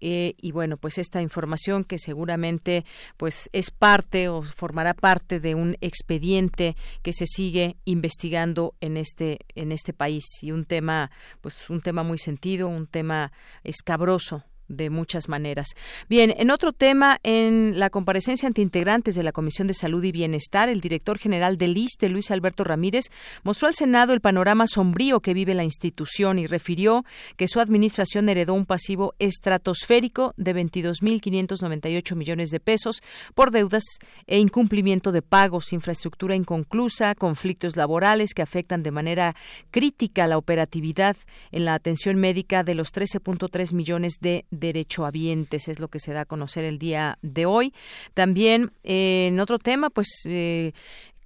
Eh, 0.00 0.34
y 0.40 0.52
bueno 0.52 0.76
pues 0.76 0.98
esta 0.98 1.20
información 1.20 1.84
que 1.84 1.98
seguramente 1.98 2.84
pues 3.16 3.50
es 3.52 3.70
parte 3.70 4.28
o 4.28 4.42
formará 4.42 4.94
parte 4.94 5.40
de 5.40 5.54
un 5.54 5.76
expediente 5.80 6.76
que 7.02 7.12
se 7.12 7.26
sigue 7.26 7.76
investigando 7.84 8.74
en 8.80 8.96
este 8.96 9.38
en 9.54 9.72
este 9.72 9.92
país. 9.92 10.24
Y 10.42 10.52
un 10.52 10.64
tema 10.64 11.10
pues 11.40 11.68
un 11.70 11.80
tema 11.80 12.02
muy 12.02 12.18
sentido 12.18 12.68
un 12.68 12.86
tema 12.86 13.32
escabroso 13.64 14.44
de 14.68 14.90
muchas 14.90 15.28
maneras. 15.28 15.68
Bien, 16.08 16.34
en 16.36 16.50
otro 16.50 16.72
tema, 16.72 17.18
en 17.22 17.78
la 17.78 17.90
comparecencia 17.90 18.46
ante 18.46 18.62
integrantes 18.62 19.14
de 19.14 19.22
la 19.22 19.32
Comisión 19.32 19.66
de 19.66 19.74
Salud 19.74 20.02
y 20.04 20.12
Bienestar, 20.12 20.68
el 20.68 20.80
director 20.80 21.18
general 21.18 21.58
del 21.58 21.76
ISTE, 21.76 22.08
Luis 22.08 22.30
Alberto 22.30 22.64
Ramírez, 22.64 23.06
mostró 23.42 23.68
al 23.68 23.74
Senado 23.74 24.12
el 24.12 24.20
panorama 24.20 24.66
sombrío 24.66 25.20
que 25.20 25.34
vive 25.34 25.54
la 25.54 25.64
institución 25.64 26.38
y 26.38 26.46
refirió 26.46 27.04
que 27.36 27.48
su 27.48 27.60
administración 27.60 28.28
heredó 28.28 28.54
un 28.54 28.66
pasivo 28.66 29.14
estratosférico 29.18 30.34
de 30.36 30.54
22.598 30.54 32.14
millones 32.14 32.50
de 32.50 32.60
pesos 32.60 33.02
por 33.34 33.50
deudas 33.50 33.84
e 34.26 34.38
incumplimiento 34.38 35.12
de 35.12 35.22
pagos, 35.22 35.72
infraestructura 35.72 36.34
inconclusa, 36.34 37.14
conflictos 37.14 37.76
laborales 37.76 38.34
que 38.34 38.42
afectan 38.42 38.82
de 38.82 38.90
manera 38.90 39.34
crítica 39.70 40.26
la 40.26 40.38
operatividad 40.38 41.16
en 41.50 41.64
la 41.64 41.74
atención 41.74 42.16
médica 42.16 42.64
de 42.64 42.74
los 42.74 42.92
13.3 42.92 43.72
millones 43.72 44.14
de 44.20 44.44
derechohabientes, 44.58 45.68
es 45.68 45.80
lo 45.80 45.88
que 45.88 45.98
se 45.98 46.12
da 46.12 46.22
a 46.22 46.24
conocer 46.26 46.64
el 46.64 46.78
día 46.78 47.18
de 47.22 47.46
hoy. 47.46 47.72
También 48.14 48.72
eh, 48.84 49.28
en 49.28 49.40
otro 49.40 49.58
tema, 49.58 49.90
pues 49.90 50.08
eh, 50.26 50.72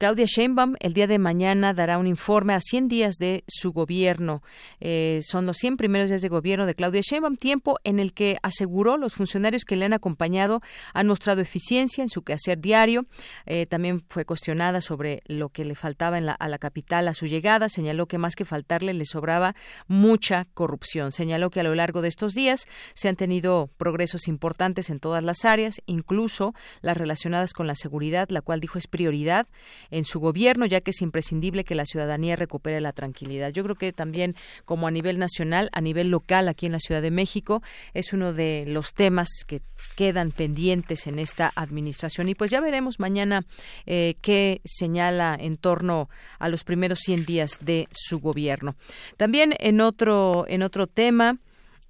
Claudia 0.03 0.27
Sheinbaum 0.27 0.75
el 0.81 0.95
día 0.95 1.07
de 1.07 1.21
mañana 1.21 1.75
dará 1.75 1.97
un 1.97 2.09
informe 2.09 2.55
a 2.55 2.61
100 2.61 2.88
días 2.88 3.15
de 3.21 3.45
su 3.47 3.71
gobierno. 3.71 4.43
Eh, 4.81 5.21
son 5.23 5.47
los 5.47 5.59
100 5.59 5.77
primeros 5.77 6.11
días 6.11 6.23
de 6.23 6.29
gobierno 6.29 6.67
de 6.67 6.75
Claudia 6.75 7.03
Sheinbaum, 7.05 7.37
tiempo 7.37 7.79
en 7.85 8.01
el 8.01 8.12
que 8.12 8.37
aseguró 8.43 8.97
los 8.97 9.15
funcionarios 9.15 9.65
que 9.65 9.77
le 9.77 9.85
han 9.85 9.93
acompañado 9.93 10.61
han 10.93 11.07
mostrado 11.07 11.41
eficiencia 11.41 12.03
en 12.03 12.09
su 12.09 12.23
quehacer 12.23 12.59
diario. 12.59 13.07
Eh, 13.47 13.67
también 13.67 14.03
fue 14.09 14.25
cuestionada 14.25 14.81
sobre 14.81 15.23
lo 15.27 15.51
que 15.51 15.65
le 15.65 15.77
faltaba 15.77 16.19
en 16.19 16.27
la, 16.27 16.33
a 16.33 16.49
la 16.49 16.59
capital 16.59 17.07
a 17.07 17.15
su 17.15 17.27
llegada. 17.27 17.69
Señaló 17.69 18.07
que 18.07 18.19
más 18.19 18.35
que 18.35 18.45
faltarle 18.45 18.95
le 18.95 19.05
sobraba 19.05 19.55
mucha 19.87 20.49
corrupción. 20.53 21.12
Señaló 21.12 21.51
que 21.51 21.61
a 21.61 21.62
lo 21.62 21.77
largo 21.77 22.03
de 22.03 22.09
estos 22.09 22.35
días 22.35 22.67
se 22.95 23.09
han 23.09 23.15
tenido 23.15 23.71
progresos 23.77 24.27
importantes 24.27 24.91
en 24.91 24.99
todas 24.99 25.23
las 25.23 25.45
áreas, 25.45 25.81
incluso 25.87 26.55
las 26.81 26.97
relacionadas 26.97 27.53
con 27.53 27.69
la 27.69 27.77
seguridad, 27.77 28.31
la 28.31 28.41
cual 28.41 28.59
dijo 28.59 28.79
es 28.79 28.88
prioridad 28.88 29.47
en 29.92 30.05
su 30.05 30.18
gobierno, 30.18 30.66
ya 30.66 30.81
que 30.81 30.90
es 30.90 31.02
imprescindible 31.02 31.64
que 31.64 31.74
la 31.74 31.85
ciudadanía 31.87 32.35
recupere 32.35 32.81
la 32.81 32.92
tranquilidad. 32.92 33.52
Yo 33.52 33.62
creo 33.62 33.76
que 33.76 33.92
también, 33.92 34.35
como 34.64 34.88
a 34.88 34.90
nivel 34.90 35.18
nacional, 35.18 35.68
a 35.72 35.81
nivel 35.81 36.09
local, 36.09 36.48
aquí 36.48 36.66
en 36.66 36.72
la 36.72 36.81
Ciudad 36.81 37.02
de 37.02 37.11
México, 37.11 37.62
es 37.94 38.12
uno 38.12 38.33
de 38.33 38.64
los 38.66 38.94
temas 38.94 39.28
que 39.46 39.61
quedan 39.94 40.33
pendientes 40.33 41.07
en 41.07 41.18
esta 41.18 41.52
administración. 41.55 42.28
Y 42.28 42.35
pues 42.35 42.50
ya 42.50 42.61
veremos 42.61 42.98
mañana 42.98 43.44
eh, 43.87 44.16
qué 44.22 44.62
señala 44.64 45.37
en 45.38 45.57
torno 45.59 46.09
a 46.38 46.48
los 46.48 46.64
primeros 46.64 47.00
100 47.00 47.26
días 47.26 47.59
de 47.61 47.88
su 47.92 48.18
gobierno. 48.18 48.74
También 49.18 49.55
en 49.59 49.83
otro, 49.83 50.46
en 50.48 50.62
otro 50.62 50.87
tema, 50.87 51.38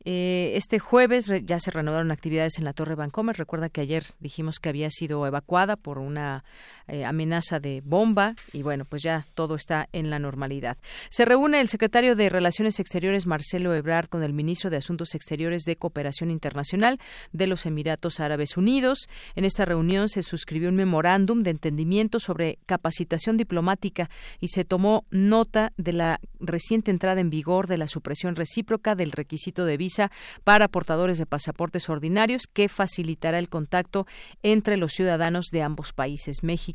eh, 0.04 0.54
este 0.56 0.80
jueves 0.80 1.32
ya 1.44 1.60
se 1.60 1.70
reanudaron 1.70 2.10
actividades 2.10 2.58
en 2.58 2.64
la 2.64 2.72
Torre 2.72 2.96
Bancomer. 2.96 3.36
Recuerda 3.36 3.68
que 3.68 3.80
ayer 3.80 4.04
dijimos 4.18 4.58
que 4.58 4.68
había 4.68 4.90
sido 4.90 5.24
evacuada 5.26 5.76
por 5.76 5.98
una 5.98 6.44
eh, 6.88 7.04
amenaza 7.04 7.60
de 7.60 7.80
bomba 7.84 8.34
y 8.52 8.62
bueno, 8.62 8.84
pues 8.84 9.02
ya 9.02 9.24
todo 9.34 9.54
está 9.54 9.88
en 9.92 10.10
la 10.10 10.18
normalidad. 10.18 10.76
Se 11.10 11.24
reúne 11.24 11.60
el 11.60 11.68
secretario 11.68 12.16
de 12.16 12.28
Relaciones 12.28 12.80
Exteriores 12.80 13.26
Marcelo 13.26 13.74
Ebrard 13.74 14.08
con 14.08 14.22
el 14.22 14.32
ministro 14.32 14.70
de 14.70 14.78
Asuntos 14.78 15.14
Exteriores 15.14 15.62
de 15.62 15.76
Cooperación 15.76 16.30
Internacional 16.30 16.98
de 17.32 17.46
los 17.46 17.66
Emiratos 17.66 18.20
Árabes 18.20 18.56
Unidos. 18.56 19.08
En 19.36 19.44
esta 19.44 19.64
reunión 19.64 20.08
se 20.08 20.22
suscribió 20.22 20.68
un 20.68 20.76
memorándum 20.76 21.42
de 21.42 21.50
entendimiento 21.50 22.18
sobre 22.18 22.58
capacitación 22.66 23.36
diplomática 23.36 24.10
y 24.40 24.48
se 24.48 24.64
tomó 24.64 25.04
nota 25.10 25.72
de 25.76 25.92
la 25.92 26.20
reciente 26.40 26.90
entrada 26.90 27.20
en 27.20 27.30
vigor 27.30 27.68
de 27.68 27.78
la 27.78 27.88
supresión 27.88 28.34
recíproca 28.36 28.94
del 28.94 29.12
requisito 29.12 29.64
de 29.64 29.76
visa 29.76 30.10
para 30.44 30.68
portadores 30.68 31.18
de 31.18 31.26
pasaportes 31.26 31.88
ordinarios 31.88 32.42
que 32.52 32.68
facilitará 32.68 33.38
el 33.38 33.48
contacto 33.48 34.06
entre 34.42 34.76
los 34.76 34.92
ciudadanos 34.92 35.46
de 35.52 35.62
ambos 35.62 35.92
países, 35.92 36.42
México 36.42 36.71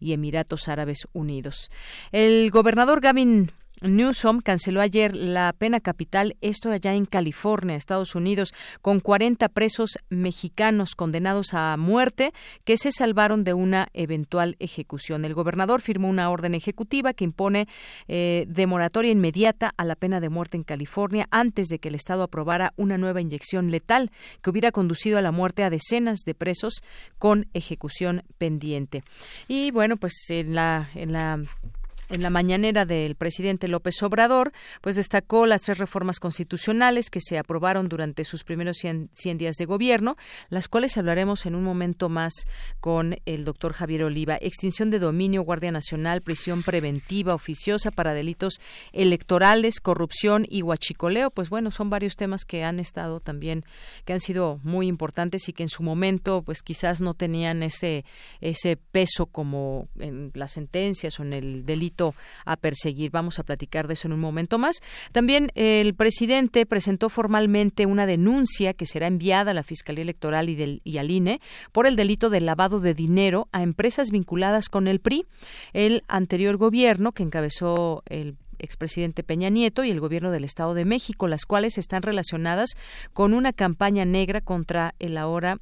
y 0.00 0.12
Emiratos 0.12 0.68
Árabes 0.68 1.08
Unidos. 1.12 1.70
El 2.12 2.50
gobernador 2.50 3.00
Gavin 3.00 3.52
Newsom 3.82 4.40
canceló 4.40 4.80
ayer 4.80 5.14
la 5.14 5.52
pena 5.52 5.80
capital, 5.80 6.36
esto 6.40 6.70
allá 6.70 6.94
en 6.94 7.06
California, 7.06 7.76
Estados 7.76 8.14
Unidos, 8.14 8.54
con 8.80 9.00
40 9.00 9.48
presos 9.48 9.98
mexicanos 10.08 10.94
condenados 10.94 11.54
a 11.54 11.76
muerte 11.76 12.32
que 12.64 12.76
se 12.76 12.92
salvaron 12.92 13.44
de 13.44 13.52
una 13.54 13.88
eventual 13.92 14.56
ejecución. 14.58 15.24
El 15.24 15.34
gobernador 15.34 15.80
firmó 15.80 16.08
una 16.08 16.30
orden 16.30 16.54
ejecutiva 16.54 17.12
que 17.12 17.24
impone 17.24 17.66
eh, 18.08 18.46
de 18.48 18.66
moratoria 18.66 19.10
inmediata 19.10 19.72
a 19.76 19.84
la 19.84 19.96
pena 19.96 20.20
de 20.20 20.28
muerte 20.28 20.56
en 20.56 20.64
California 20.64 21.26
antes 21.30 21.68
de 21.68 21.78
que 21.78 21.88
el 21.88 21.94
Estado 21.94 22.22
aprobara 22.22 22.72
una 22.76 22.96
nueva 22.96 23.20
inyección 23.20 23.70
letal 23.70 24.10
que 24.40 24.50
hubiera 24.50 24.72
conducido 24.72 25.18
a 25.18 25.22
la 25.22 25.32
muerte 25.32 25.64
a 25.64 25.70
decenas 25.70 26.20
de 26.24 26.34
presos 26.34 26.74
con 27.18 27.48
ejecución 27.54 28.22
pendiente. 28.38 29.02
Y 29.48 29.72
bueno, 29.72 29.96
pues 29.96 30.14
en 30.28 30.54
la, 30.54 30.88
en 30.94 31.12
la 31.12 31.42
en 32.08 32.22
la 32.22 32.30
mañanera 32.30 32.84
del 32.84 33.14
presidente 33.14 33.68
López 33.68 34.02
Obrador, 34.02 34.52
pues 34.80 34.96
destacó 34.96 35.46
las 35.46 35.62
tres 35.62 35.78
reformas 35.78 36.20
constitucionales 36.20 37.10
que 37.10 37.20
se 37.20 37.38
aprobaron 37.38 37.88
durante 37.88 38.24
sus 38.24 38.44
primeros 38.44 38.78
100, 38.78 39.10
días 39.38 39.56
de 39.56 39.64
gobierno, 39.64 40.16
las 40.48 40.68
cuales 40.68 40.96
hablaremos 40.96 41.46
en 41.46 41.54
un 41.54 41.64
momento 41.64 42.08
más 42.08 42.32
con 42.80 43.16
el 43.24 43.44
doctor 43.44 43.72
Javier 43.72 44.04
Oliva. 44.04 44.38
Extinción 44.40 44.90
de 44.90 44.98
dominio, 44.98 45.42
Guardia 45.42 45.72
Nacional, 45.72 46.20
prisión 46.20 46.62
preventiva 46.62 47.34
oficiosa 47.34 47.90
para 47.90 48.14
delitos 48.14 48.60
electorales, 48.92 49.80
corrupción 49.80 50.46
y 50.48 50.62
huachicoleo. 50.62 51.30
Pues 51.30 51.50
bueno, 51.50 51.70
son 51.70 51.90
varios 51.90 52.16
temas 52.16 52.44
que 52.44 52.64
han 52.64 52.80
estado 52.80 53.20
también, 53.20 53.64
que 54.04 54.12
han 54.12 54.20
sido 54.20 54.60
muy 54.62 54.86
importantes 54.86 55.48
y 55.48 55.52
que 55.52 55.62
en 55.62 55.68
su 55.68 55.82
momento, 55.82 56.42
pues 56.42 56.62
quizás 56.62 57.00
no 57.00 57.14
tenían 57.14 57.62
ese, 57.62 58.04
ese 58.40 58.76
peso 58.76 59.26
como 59.26 59.88
en 59.98 60.30
las 60.34 60.52
sentencias 60.52 61.18
o 61.18 61.22
en 61.22 61.32
el 61.32 61.64
delito 61.64 61.93
a 62.44 62.56
perseguir. 62.56 63.10
Vamos 63.10 63.38
a 63.38 63.42
platicar 63.42 63.86
de 63.86 63.94
eso 63.94 64.08
en 64.08 64.12
un 64.14 64.20
momento 64.20 64.58
más. 64.58 64.80
También 65.12 65.50
el 65.54 65.94
presidente 65.94 66.66
presentó 66.66 67.08
formalmente 67.08 67.86
una 67.86 68.06
denuncia 68.06 68.74
que 68.74 68.86
será 68.86 69.06
enviada 69.06 69.52
a 69.52 69.54
la 69.54 69.62
Fiscalía 69.62 70.02
Electoral 70.02 70.48
y, 70.48 70.54
del, 70.54 70.80
y 70.84 70.98
al 70.98 71.10
INE 71.10 71.40
por 71.72 71.86
el 71.86 71.96
delito 71.96 72.30
de 72.30 72.40
lavado 72.40 72.80
de 72.80 72.94
dinero 72.94 73.48
a 73.52 73.62
empresas 73.62 74.10
vinculadas 74.10 74.68
con 74.68 74.88
el 74.88 75.00
PRI. 75.00 75.24
El 75.72 76.02
anterior 76.08 76.56
gobierno 76.56 77.12
que 77.12 77.22
encabezó 77.22 78.02
el 78.06 78.36
expresidente 78.58 79.22
Peña 79.22 79.50
Nieto 79.50 79.84
y 79.84 79.90
el 79.90 80.00
gobierno 80.00 80.30
del 80.30 80.44
Estado 80.44 80.74
de 80.74 80.84
México, 80.84 81.28
las 81.28 81.44
cuales 81.44 81.78
están 81.78 82.02
relacionadas 82.02 82.70
con 83.12 83.34
una 83.34 83.52
campaña 83.52 84.04
negra 84.04 84.40
contra 84.40 84.94
el 84.98 85.16
ahora 85.16 85.58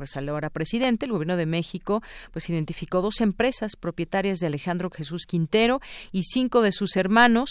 pues 0.00 0.16
al 0.16 0.30
ahora 0.30 0.48
presidente, 0.48 1.04
el 1.04 1.12
gobierno 1.12 1.36
de 1.36 1.44
México, 1.44 2.02
pues 2.32 2.48
identificó 2.48 3.02
dos 3.02 3.20
empresas 3.20 3.76
propietarias 3.76 4.38
de 4.38 4.46
Alejandro 4.46 4.88
Jesús 4.88 5.26
Quintero 5.26 5.82
y 6.10 6.22
cinco 6.22 6.62
de 6.62 6.72
sus 6.72 6.96
hermanos, 6.96 7.50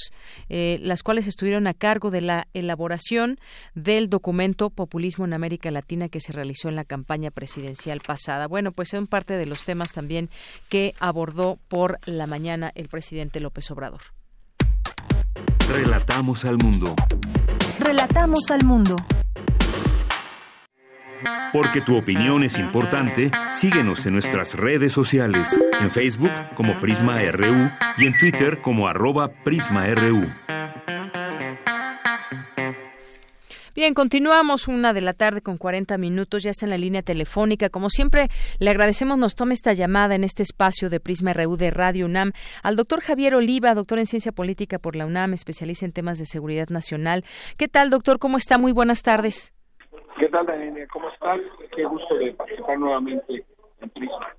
eh, 0.50 0.80
las 0.82 1.04
cuales 1.04 1.28
estuvieron 1.28 1.68
a 1.68 1.76
cargo 1.76 2.10
de 2.10 2.22
la 2.22 2.48
elaboración 2.56 3.40
del 3.76 4.10
documento 4.10 4.72
Populismo 4.72 5.26
en 5.26 5.34
América 5.34 5.70
Latina 5.70 6.10
que 6.10 6.22
se 6.22 6.32
realizó 6.32 6.70
en 6.70 6.76
la 6.76 6.86
campaña 6.86 7.30
presidencial 7.30 8.00
pasada. 8.00 8.48
Bueno, 8.48 8.72
pues 8.72 8.90
son 8.90 9.06
parte 9.06 9.36
de 9.36 9.46
los 9.46 9.64
temas 9.64 9.94
también 9.94 10.32
que 10.70 10.96
abordó 11.00 11.60
por 11.68 12.00
la 12.08 12.26
mañana 12.26 12.72
el 12.74 12.88
presidente 12.88 13.40
López 13.40 13.70
Obrador. 13.70 14.02
Relatamos 15.70 16.46
al 16.46 16.58
mundo. 16.58 16.96
Relatamos 17.80 18.50
al 18.50 18.66
mundo. 18.66 18.96
Porque 21.52 21.82
tu 21.82 21.98
opinión 21.98 22.44
es 22.44 22.58
importante, 22.58 23.32
síguenos 23.52 24.06
en 24.06 24.14
nuestras 24.14 24.56
redes 24.56 24.94
sociales, 24.94 25.60
en 25.80 25.90
Facebook 25.92 26.32
como 26.56 26.80
Prisma 26.80 27.20
RU 27.32 27.72
y 27.98 28.08
en 28.08 28.18
Twitter 28.18 28.62
como 28.62 28.88
arroba 28.88 29.32
PrismaRU. 29.44 30.28
Bien, 33.80 33.94
continuamos 33.94 34.68
una 34.68 34.92
de 34.92 35.00
la 35.00 35.14
tarde 35.14 35.42
con 35.42 35.58
40 35.58 35.98
minutos, 35.98 36.44
ya 36.44 36.50
está 36.52 36.66
en 36.66 36.72
la 36.72 36.78
línea 36.78 37.02
telefónica. 37.02 37.70
Como 37.70 37.90
siempre, 37.90 38.28
le 38.60 38.70
agradecemos 38.72 39.18
nos 39.18 39.36
tome 39.36 39.54
esta 39.54 39.72
llamada 39.72 40.16
en 40.16 40.26
este 40.26 40.44
espacio 40.44 40.90
de 40.90 41.00
Prisma 41.00 41.32
RU 41.32 41.56
de 41.56 41.72
Radio 41.72 42.06
UNAM 42.08 42.34
al 42.62 42.76
doctor 42.76 43.00
Javier 43.00 43.36
Oliva, 43.36 43.74
doctor 43.76 44.00
en 44.00 44.06
Ciencia 44.06 44.34
Política 44.34 44.80
por 44.80 44.98
la 44.98 45.06
UNAM, 45.06 45.34
especialista 45.34 45.86
en 45.86 45.94
temas 45.94 46.20
de 46.20 46.26
seguridad 46.26 46.68
nacional. 46.68 47.24
¿Qué 47.56 47.70
tal, 47.70 47.90
doctor? 47.90 48.20
¿Cómo 48.20 48.38
está? 48.38 48.58
Muy 48.58 48.74
buenas 48.74 49.02
tardes. 49.02 49.54
¿Qué 50.20 50.28
tal, 50.28 50.46
Daniela? 50.46 50.86
¿Cómo 50.92 51.08
estás? 51.10 51.40
Qué 51.74 51.86
gusto 51.86 52.16
de 52.16 52.34
participar 52.34 52.78
nuevamente 52.78 53.46
en 53.80 53.90
Prisma. 53.90 54.36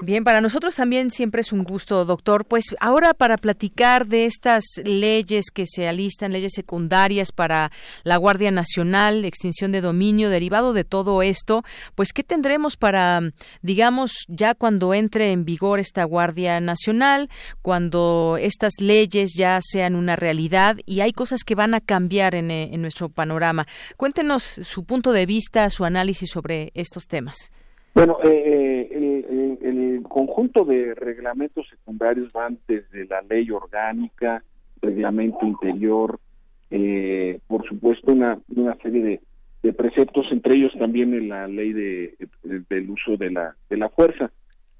Bien, 0.00 0.24
para 0.24 0.40
nosotros 0.40 0.74
también 0.74 1.10
siempre 1.10 1.40
es 1.40 1.52
un 1.52 1.64
gusto, 1.64 2.04
doctor. 2.04 2.44
Pues 2.44 2.64
ahora 2.80 3.14
para 3.14 3.36
platicar 3.36 4.06
de 4.06 4.26
estas 4.26 4.64
leyes 4.84 5.46
que 5.52 5.66
se 5.66 5.88
alistan, 5.88 6.32
leyes 6.32 6.52
secundarias 6.54 7.32
para 7.32 7.70
la 8.02 8.16
Guardia 8.16 8.50
Nacional, 8.50 9.24
extinción 9.24 9.72
de 9.72 9.80
dominio, 9.80 10.30
derivado 10.30 10.72
de 10.72 10.84
todo 10.84 11.22
esto, 11.22 11.62
pues 11.94 12.12
¿qué 12.12 12.22
tendremos 12.22 12.76
para, 12.76 13.20
digamos, 13.62 14.24
ya 14.28 14.54
cuando 14.54 14.94
entre 14.94 15.32
en 15.32 15.44
vigor 15.44 15.80
esta 15.80 16.04
Guardia 16.04 16.60
Nacional, 16.60 17.30
cuando 17.62 18.36
estas 18.40 18.74
leyes 18.80 19.32
ya 19.36 19.60
sean 19.62 19.94
una 19.94 20.16
realidad 20.16 20.76
y 20.86 21.00
hay 21.00 21.12
cosas 21.12 21.44
que 21.44 21.54
van 21.54 21.74
a 21.74 21.80
cambiar 21.80 22.34
en, 22.34 22.50
en 22.50 22.82
nuestro 22.82 23.08
panorama? 23.08 23.66
Cuéntenos 23.96 24.42
su 24.42 24.84
punto 24.84 25.12
de 25.12 25.26
vista, 25.26 25.70
su 25.70 25.84
análisis 25.84 26.30
sobre 26.30 26.72
estos 26.74 27.06
temas. 27.06 27.50
Bueno, 27.94 28.18
eh, 28.24 28.88
eh, 28.90 28.98
el, 29.20 30.02
conjunto 30.08 30.64
de 30.64 30.94
reglamentos 30.94 31.66
secundarios 31.68 32.32
van 32.32 32.58
desde 32.68 33.06
la 33.06 33.22
ley 33.22 33.50
orgánica, 33.50 34.42
reglamento 34.80 35.46
interior, 35.46 36.20
eh, 36.70 37.40
por 37.46 37.66
supuesto 37.66 38.12
una, 38.12 38.38
una 38.54 38.76
serie 38.76 39.20
de, 39.62 39.72
preceptos, 39.72 40.26
entre 40.30 40.56
ellos 40.56 40.72
también 40.78 41.28
la 41.28 41.48
ley 41.48 41.72
de, 41.72 42.14
del 42.68 42.90
uso 42.90 43.16
de 43.16 43.30
la, 43.30 43.56
de 43.70 43.78
la 43.78 43.88
fuerza. 43.88 44.30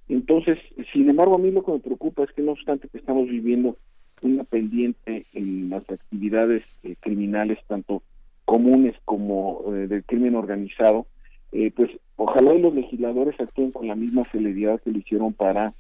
Entonces, 0.09 0.59
sin 0.93 1.09
embargo, 1.09 1.37
a 1.37 1.39
mí 1.39 1.51
lo 1.51 1.64
que 1.64 1.72
me 1.72 1.78
preocupa 1.78 2.24
es 2.24 2.32
que 2.32 2.43
no 2.43 2.53
obstante 2.53 2.89
que 2.89 2.99
estamos 2.99 3.26
viviendo 3.26 3.78
una 4.20 4.45
pendiente 4.45 5.24
en 5.32 5.70
las 5.70 5.89
actividades 5.89 6.64
criminales, 7.01 7.59
tanto 7.66 8.03
comunes 8.45 8.95
como 9.05 9.62
del 9.70 10.05
crimen 10.05 10.35
organizado, 10.35 11.07
eh, 11.55 11.71
pues 11.71 11.89
ojalá 12.17 12.53
los 12.55 12.75
legisladores 12.75 13.39
actúen 13.39 13.71
con 13.71 13.87
la 13.87 13.95
misma 13.95 14.25
celeridad 14.25 14.81
que 14.83 14.91
lo 14.91 14.99
hicieron 14.99 15.33
para 15.33 15.73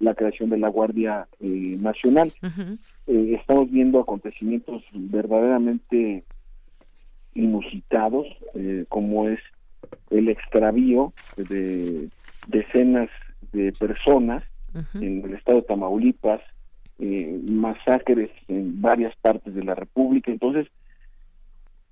la 0.00 0.14
creación 0.14 0.48
de 0.48 0.56
la 0.56 0.68
Guardia 0.68 1.28
eh, 1.40 1.76
Nacional. 1.78 2.32
Eh, 3.06 3.36
estamos 3.38 3.70
viendo 3.70 4.00
acontecimientos 4.00 4.82
verdaderamente 4.94 6.24
inusitados, 7.34 8.26
como 8.88 9.28
es 9.28 9.38
el 10.10 10.28
extravío 10.28 11.12
de 11.36 12.08
decenas 12.48 13.08
de 13.52 13.72
personas 13.72 14.42
en 14.94 15.22
el 15.24 15.34
estado 15.34 15.58
de 15.58 15.66
Tamaulipas, 15.66 16.40
masacres 17.48 18.30
en 18.48 18.80
varias 18.80 19.14
partes 19.16 19.54
de 19.54 19.62
la 19.62 19.76
República. 19.76 20.32
Entonces, 20.32 20.66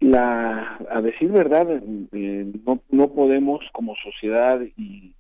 la 0.01 0.79
a 0.91 1.01
decir 1.01 1.31
verdad 1.31 1.67
eh, 2.13 2.53
no 2.67 2.81
no 2.91 3.09
podemos 3.09 3.65
como 3.73 3.95
sociedad 3.97 4.61
y, 4.77 5.13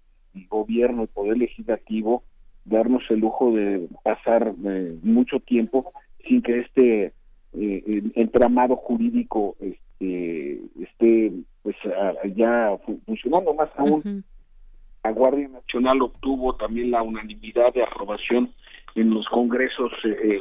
gobierno 0.50 1.04
y 1.04 1.06
poder 1.06 1.38
legislativo 1.38 2.22
darnos 2.66 3.02
el 3.08 3.20
lujo 3.20 3.52
de 3.52 3.88
pasar 4.02 4.54
eh, 4.66 4.98
mucho 5.02 5.40
tiempo 5.40 5.92
sin 6.28 6.42
que 6.42 6.60
este 6.60 7.14
eh, 7.54 8.02
entramado 8.14 8.76
jurídico 8.76 9.56
este, 9.60 10.60
esté 10.78 11.32
pues 11.62 11.74
ya 12.36 12.78
funcionando. 13.06 13.54
Más 13.54 13.70
aún 13.76 14.22
la 15.02 15.10
Guardia 15.10 15.48
Nacional 15.48 16.02
obtuvo 16.02 16.54
también 16.56 16.90
la 16.90 17.02
unanimidad 17.02 17.72
de 17.74 17.82
aprobación 17.82 18.52
en 18.94 19.10
los 19.10 19.26
congresos 19.28 19.92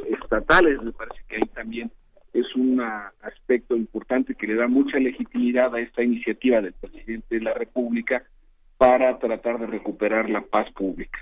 estatales. 0.09 0.81
Me 0.83 0.91
parece 0.91 1.21
que 1.29 1.37
ahí 1.37 1.47
también 1.53 1.89
es 2.35 2.53
un 2.55 2.81
aspecto 3.21 3.77
importante 3.77 4.35
que 4.35 4.45
le 4.45 4.55
da 4.55 4.67
mucha 4.67 4.99
legitimidad 4.99 5.73
a 5.73 5.79
esta 5.79 6.03
iniciativa 6.03 6.59
del 6.59 6.73
presidente 6.73 7.35
de 7.35 7.41
la 7.41 7.53
República 7.53 8.23
para 8.77 9.17
tratar 9.19 9.57
de 9.57 9.67
recuperar 9.67 10.29
la 10.29 10.41
paz 10.41 10.69
pública. 10.73 11.17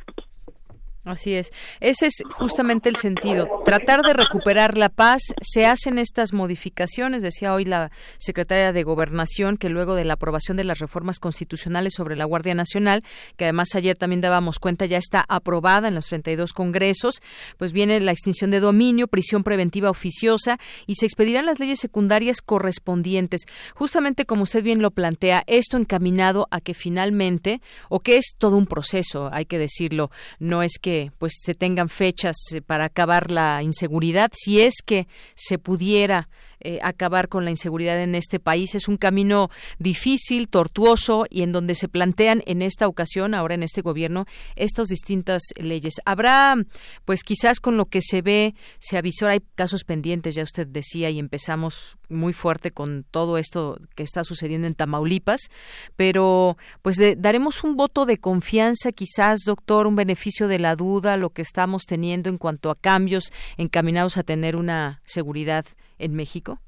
Así 1.06 1.34
es. 1.34 1.52
Ese 1.82 2.06
es 2.06 2.24
justamente 2.32 2.88
el 2.88 2.96
sentido. 2.96 3.50
Tratar 3.66 4.04
de 4.04 4.14
recuperar 4.14 4.78
la 4.78 4.88
paz. 4.88 5.22
Se 5.42 5.66
hacen 5.66 6.00
estas 6.00 6.32
modificaciones, 6.32 7.22
decía 7.22 7.54
hoy 7.54 7.66
la 7.66 7.92
secretaria 8.20 8.72
de 8.72 8.84
Gobernación, 8.84 9.58
que 9.58 9.68
luego 9.68 9.96
de 9.96 10.06
la 10.06 10.14
aprobación 10.14 10.56
de 10.56 10.64
las 10.64 10.80
reformas 10.80 11.20
constitucionales 11.20 11.94
sobre 11.98 12.16
la 12.16 12.24
Guardia 12.24 12.56
Nacional, 12.56 13.04
que 13.36 13.44
además 13.44 13.76
ayer 13.76 13.98
también 13.98 14.22
dábamos 14.22 14.60
cuenta 14.60 14.86
ya 14.86 14.98
está 14.98 15.26
aprobada 15.28 15.90
en 15.90 15.96
los 15.96 16.06
32 16.06 16.54
congresos, 16.54 17.22
pues 17.58 17.74
viene 17.74 18.00
la 18.00 18.14
extinción 18.14 18.50
de 18.50 18.62
dominio, 18.62 19.10
prisión 19.10 19.44
preventiva 19.44 19.90
oficiosa 19.90 20.58
y 20.88 20.96
se 20.96 21.06
expedirán 21.06 21.46
las 21.46 21.60
leyes 21.60 21.80
secundarias 21.80 22.38
correspondientes. 22.42 23.42
Justamente 23.76 24.26
como 24.26 24.44
usted 24.44 24.64
bien 24.64 24.82
lo 24.82 24.92
plantea, 24.92 25.44
esto 25.48 25.76
encaminado 25.76 26.48
a 26.50 26.62
que 26.62 26.74
finalmente, 26.74 27.60
o 27.90 28.00
que 28.00 28.16
es 28.16 28.36
todo 28.38 28.56
un 28.56 28.68
proceso, 28.68 29.30
hay 29.34 29.44
que 29.44 29.60
decirlo, 29.60 30.10
no 30.40 30.64
es 30.64 30.80
que 30.82 30.93
que 30.94 31.12
pues 31.18 31.34
se 31.44 31.56
tengan 31.56 31.90
fechas 31.90 32.36
eh, 32.54 32.62
para 32.62 32.86
acabar 32.86 33.32
la 33.32 33.64
inseguridad, 33.64 34.30
si 34.32 34.62
es 34.62 34.76
que 34.86 35.08
se 35.34 35.58
pudiera 35.58 36.30
eh, 36.64 36.80
acabar 36.82 37.28
con 37.28 37.46
la 37.46 37.52
inseguridad 37.52 38.02
en 38.02 38.16
este 38.16 38.40
país. 38.40 38.76
Es 38.76 38.88
un 38.88 38.98
camino 38.98 39.50
difícil, 39.80 40.48
tortuoso 40.48 41.26
y 41.30 41.42
en 41.42 41.52
donde 41.52 41.76
se 41.76 41.88
plantean 41.88 42.42
en 42.46 42.62
esta 42.62 42.88
ocasión, 42.88 43.34
ahora 43.34 43.56
en 43.56 43.64
este 43.64 43.82
gobierno, 43.82 44.26
estas 44.56 44.88
distintas 44.88 45.42
leyes. 45.56 45.96
Habrá, 46.06 46.56
pues 47.06 47.24
quizás 47.24 47.60
con 47.60 47.78
lo 47.78 47.86
que 47.86 48.02
se 48.02 48.22
ve, 48.22 48.56
se 48.80 48.98
avisó, 48.98 49.28
hay 49.28 49.42
casos 49.56 49.84
pendientes, 49.84 50.36
ya 50.36 50.44
usted 50.44 50.68
decía, 50.68 51.10
y 51.10 51.20
empezamos 51.20 51.98
muy 52.10 52.34
fuerte 52.34 52.72
con 52.72 53.06
todo 53.10 53.38
esto 53.38 53.78
que 53.96 54.04
está 54.04 54.24
sucediendo 54.24 54.68
en 54.68 54.76
Tamaulipas, 54.76 55.50
pero 55.96 56.58
pues 56.82 56.98
daremos 57.18 57.64
un 57.64 57.76
voto 57.76 58.06
de 58.06 58.18
confianza, 58.18 58.92
quizás, 58.92 59.42
doctor, 59.46 59.88
un 59.88 59.96
beneficio 59.96 60.48
de 60.48 60.60
la 60.60 60.76
duda, 60.76 61.18
lo 61.18 61.32
que 61.32 61.42
estamos 61.42 61.84
teniendo 61.84 62.30
en 62.30 62.38
cuanto 62.38 62.70
a 62.70 62.76
cambios 62.76 63.32
encaminados 63.58 64.18
a 64.18 64.24
tener 64.24 64.56
una 64.56 65.02
seguridad 65.06 65.66
en 66.00 66.16
México? 66.16 66.60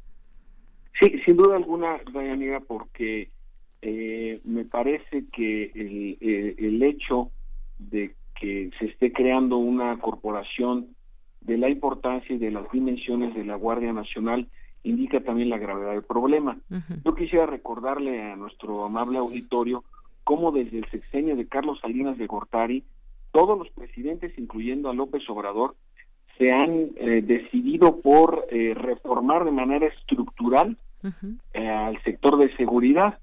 Sí, 1.00 1.20
sin 1.26 1.36
duda 1.36 1.58
alguna, 1.58 2.00
Dayanira, 2.14 2.62
porque 2.62 3.30
eh, 3.82 4.40
me 4.44 4.66
parece 4.66 5.26
que 5.32 5.72
el, 5.76 6.18
el, 6.58 6.84
hecho 6.84 7.32
de 7.78 8.16
que 8.40 8.72
se 8.80 8.86
esté 8.86 9.12
creando 9.12 9.58
una 9.58 9.98
corporación 10.00 10.96
de 11.42 11.58
la 11.58 11.70
importancia 11.70 12.36
y 12.36 12.40
de 12.40 12.52
las 12.52 12.72
dimensiones 12.72 13.36
de 13.36 13.44
la 13.44 13.56
Guardia 13.56 13.94
Nacional 13.94 14.48
indica 14.84 15.20
también 15.22 15.50
la 15.50 15.58
gravedad 15.58 15.92
del 15.92 16.04
problema. 16.04 16.58
Yo 17.04 17.16
quisiera 17.16 17.46
recordarle 17.46 18.22
a 18.22 18.36
nuestro 18.36 18.86
amable 18.86 19.18
auditorio 19.18 19.84
cómo 20.24 20.52
desde 20.52 20.80
el 20.80 20.90
sexenio 20.90 21.36
de 21.36 21.48
Carlos 21.48 21.80
Salinas 21.82 22.18
de 22.18 22.28
Gortari, 22.28 22.84
todos 23.32 23.58
los 23.58 23.70
presidentes, 23.70 24.38
incluyendo 24.38 24.90
a 24.90 24.94
López 24.94 25.28
Obrador, 25.30 25.76
se 26.38 26.52
han 26.52 26.90
eh, 26.98 27.22
decidido 27.24 28.02
por 28.02 28.46
eh, 28.50 28.74
reformar 28.74 29.46
de 29.46 29.52
manera 29.52 29.88
estructural 29.88 30.78
eh, 31.54 31.68
al 31.68 32.02
sector 32.04 32.38
de 32.38 32.56
seguridad. 32.56 33.20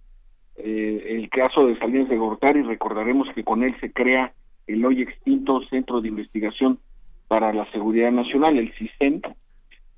el 0.56 1.28
caso 1.30 1.66
de 1.66 1.78
Salinas 1.78 2.08
de 2.08 2.16
Gortari, 2.16 2.62
recordaremos 2.62 3.28
que 3.34 3.42
con 3.42 3.62
él 3.62 3.74
se 3.80 3.92
crea 3.92 4.32
el 4.66 4.84
hoy 4.84 5.02
extinto 5.02 5.62
Centro 5.68 6.00
de 6.00 6.08
Investigación 6.08 6.78
para 7.26 7.52
la 7.52 7.70
Seguridad 7.72 8.12
Nacional, 8.12 8.58
el 8.58 8.72
CISEN. 8.74 9.22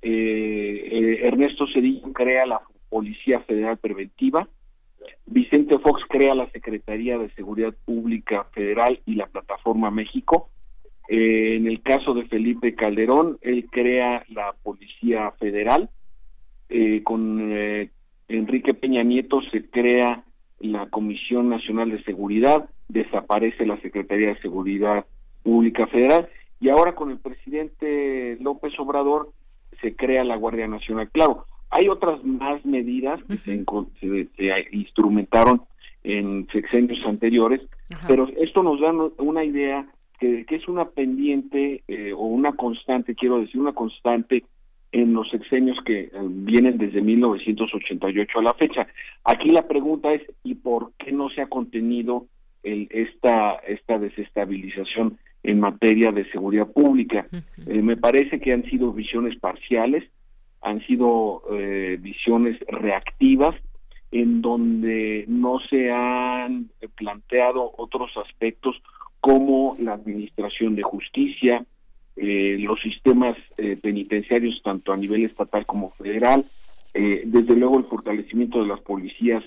Ernesto 0.01 1.67
Cedillo 1.67 2.13
crea 2.13 2.47
la 2.47 2.61
Policía 2.89 3.41
Federal 3.41 3.77
Preventiva. 3.79 4.49
Vicente 5.27 5.79
Fox 5.79 6.03
crea 6.09 6.35
la 6.35 6.49
Secretaría 6.51 7.19
de 7.19 7.31
Seguridad 7.31 7.75
Pública 7.85 8.45
Federal 8.53 9.01
y 9.05 9.17
la 9.17 9.27
Plataforma 9.27 9.91
México 9.91 10.49
eh, 11.09 11.57
en 11.57 11.67
el 11.67 11.83
caso 11.83 12.15
de 12.15 12.25
Felipe 12.25 12.75
Calderón, 12.75 13.39
él 13.43 13.67
crea 13.71 14.25
la 14.29 14.55
Policía 14.63 15.31
Federal. 15.33 15.91
Eh, 16.69 17.03
con 17.05 17.53
eh, 17.53 17.91
Enrique 18.29 18.75
Peña 18.75 19.03
Nieto 19.03 19.43
se 19.53 19.69
crea 19.69 20.25
la 20.61 20.87
Comisión 20.87 21.49
Nacional 21.51 21.91
de 21.91 22.03
Seguridad, 22.05 22.69
desaparece 22.89 23.67
la 23.67 23.79
Secretaría 23.81 24.29
de 24.29 24.41
Seguridad 24.41 25.05
Pública 25.43 25.87
Federal 25.87 26.29
y 26.61 26.71
ahora 26.71 26.95
con 26.95 27.11
el 27.11 27.19
presidente 27.19 28.39
López 28.41 28.73
Obrador 28.79 29.29
se 29.83 29.95
crea 29.95 30.25
la 30.25 30.37
Guardia 30.37 30.67
Nacional. 30.67 31.11
Claro, 31.11 31.45
hay 31.71 31.89
otras 31.89 32.25
más 32.25 32.65
medidas 32.65 33.21
que 33.25 33.37
se, 33.39 34.67
instrumentaron 34.73 35.63
en 36.03 36.47
sexenios 36.53 37.05
anteriores, 37.07 37.61
pero 38.07 38.29
esto 38.39 38.63
nos 38.63 38.81
da 38.81 38.93
una 39.19 39.45
idea 39.45 39.87
que, 40.19 40.47
es 40.49 40.69
una 40.69 40.87
pendiente 40.87 41.83
eh, 41.89 42.13
o 42.13 42.27
una 42.27 42.53
constante, 42.53 43.15
quiero 43.15 43.41
decir, 43.41 43.61
una 43.61 43.73
constante 43.73 44.45
en 44.93 45.13
los 45.13 45.29
sexenios 45.31 45.79
que 45.85 46.03
eh, 46.03 46.11
vienen 46.13 46.79
desde 46.79 47.03
1988 47.03 48.39
a 48.39 48.43
la 48.43 48.55
fecha. 48.55 48.87
Aquí 49.25 49.51
la 49.51 49.67
pregunta 49.67 50.13
es, 50.13 50.23
¿y 50.43 50.55
por 50.55 50.93
qué 50.99 51.13
no 51.13 51.29
se 51.31 51.43
ha 51.43 51.47
contenido 51.47 52.27
el, 52.63 52.89
esta, 52.91 53.55
esta 53.67 53.99
desestabilización 53.99 55.19
en 55.43 55.61
materia 55.61 56.13
de 56.13 56.31
seguridad 56.31 56.69
pública? 56.69 57.27
Eh, 57.67 57.83
me 57.83 57.97
parece 57.97 58.41
que 58.41 58.53
han 58.53 58.65
sido 58.65 58.93
visiones 58.93 59.39
parciales, 59.39 60.05
han 60.63 60.81
sido 60.87 61.43
visiones 62.01 62.59
reactivas, 62.69 63.55
en 64.11 64.41
donde 64.41 65.27
no 65.29 65.59
se 65.69 65.91
han 65.91 66.71
planteado 66.97 67.71
otros 67.77 68.11
aspectos 68.17 68.81
como 69.25 69.75
la 69.79 69.95
administración 69.95 70.77
de 70.77 70.83
justicia, 70.83 71.65
eh, 72.15 72.59
los 72.61 72.79
sistemas 72.83 73.39
eh, 73.57 73.79
penitenciarios 73.83 74.61
tanto 74.63 74.93
a 74.93 74.99
nivel 74.99 75.25
estatal 75.25 75.65
como 75.65 75.93
federal, 75.93 76.45
eh, 76.93 77.23
desde 77.25 77.57
luego 77.57 77.79
el 77.79 77.85
fortalecimiento 77.85 78.61
de 78.61 78.67
las 78.67 78.81
policías 78.83 79.43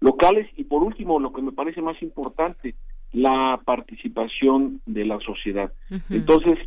locales 0.00 0.50
y 0.58 0.64
por 0.64 0.82
último, 0.82 1.18
lo 1.18 1.32
que 1.32 1.40
me 1.40 1.52
parece 1.52 1.80
más 1.80 1.96
importante, 2.02 2.74
la 3.10 3.58
participación 3.64 4.82
de 4.84 5.06
la 5.06 5.18
sociedad. 5.20 5.72
Entonces, 6.10 6.58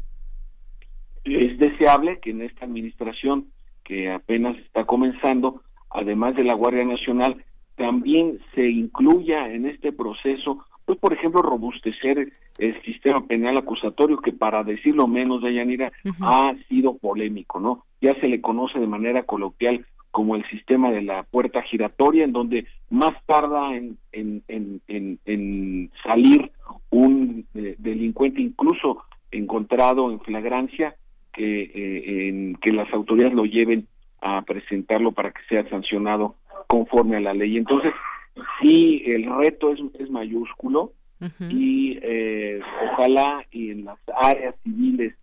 es 1.24 1.60
deseable 1.60 2.18
que 2.20 2.32
en 2.32 2.42
esta 2.42 2.66
administración 2.66 3.46
que 3.84 4.10
apenas 4.10 4.58
está 4.58 4.86
comenzando, 4.86 5.62
además 5.92 6.36
de 6.36 6.46
la 6.46 6.56
Guardia 6.56 6.84
Nacional, 6.84 7.46
también 7.76 8.40
se 8.56 8.68
incluya 8.68 9.54
en 9.54 9.68
este 9.68 9.92
proceso 9.92 10.66
pues 10.86 11.00
por 11.00 11.14
ejemplo 11.14 11.42
robustecer 11.42 12.32
el 12.58 12.82
sistema 12.84 13.26
penal 13.26 13.58
acusatorio 13.58 14.18
que 14.18 14.32
para 14.32 14.64
decirlo 14.64 15.08
menos 15.08 15.42
de 15.42 15.54
Yanira 15.54 15.92
ha 16.22 16.54
sido 16.70 16.98
polémico, 16.98 17.60
¿no? 17.60 17.84
Ya 18.02 18.14
se 18.20 18.28
le 18.28 18.40
conoce 18.42 18.80
de 18.80 18.88
manera 18.88 19.24
coloquial 19.24 19.86
como 20.16 20.38
el 20.38 20.48
sistema 20.48 20.92
de 20.92 21.02
la 21.02 21.24
puerta 21.24 21.62
giratoria, 21.64 22.24
en 22.24 22.32
donde 22.32 22.66
más 22.90 23.14
tarda 23.26 23.76
en, 23.76 23.98
en, 24.14 24.82
en, 24.88 25.92
salir 26.06 26.52
un 26.90 27.46
eh, 27.54 27.76
delincuente 27.80 28.42
incluso 28.42 29.04
encontrado 29.30 30.10
en 30.10 30.22
flagrancia, 30.22 30.96
que, 31.34 31.64
eh, 31.64 32.30
en, 32.30 32.56
que 32.62 32.72
las 32.72 32.90
autoridades 32.94 33.34
lo 33.34 33.44
lleven 33.44 33.88
a 34.22 34.42
presentarlo 34.44 35.12
para 35.12 35.32
que 35.32 35.42
sea 35.50 35.68
sancionado 35.70 36.36
conforme 36.68 37.18
a 37.18 37.20
la 37.20 37.34
ley. 37.34 37.58
Entonces, 37.58 37.92
sí, 38.62 39.04
el 39.06 39.26
reto 39.38 39.72
es, 39.72 39.80
es 40.00 40.10
mayúsculo 40.10 40.94
y 41.50 41.98
eh, 42.04 42.60
ojalá 42.92 43.44
y 43.52 43.72
en 43.72 43.86
las 43.86 43.98
áreas 44.22 44.54
civiles 44.64 45.16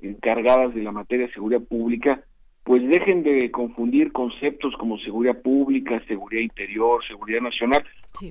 encargadas 0.00 0.74
de 0.74 0.82
la 0.82 0.92
materia 0.92 1.26
de 1.26 1.32
seguridad 1.32 1.60
pública, 1.60 2.22
pues 2.64 2.86
dejen 2.88 3.22
de 3.22 3.50
confundir 3.50 4.12
conceptos 4.12 4.74
como 4.78 4.98
seguridad 4.98 5.42
pública, 5.42 6.02
seguridad 6.06 6.42
interior, 6.42 7.04
seguridad 7.06 7.40
nacional, 7.42 7.84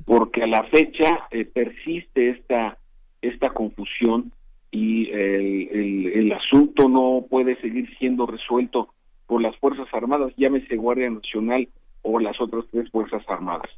porque 0.06 0.44
a 0.44 0.48
la 0.48 0.64
fecha 0.64 1.28
eh, 1.30 1.46
persiste 1.46 2.30
esta, 2.30 2.78
esta 3.22 3.50
confusión 3.50 4.32
y 4.72 5.10
el, 5.10 6.08
el 6.14 6.32
asunto 6.32 6.90
no 6.90 7.26
puede 7.30 7.60
seguir 7.62 7.90
siendo 7.98 8.26
resuelto 8.26 8.94
por 9.28 9.42
las 9.42 9.56
Fuerzas 9.58 9.88
Armadas, 9.92 10.34
llámese 10.38 10.76
Guardia 10.76 11.10
Nacional 11.10 11.68
o 12.02 12.20
las 12.20 12.40
otras 12.42 12.66
tres 12.72 12.90
Fuerzas 12.90 13.24
Armadas. 13.28 13.70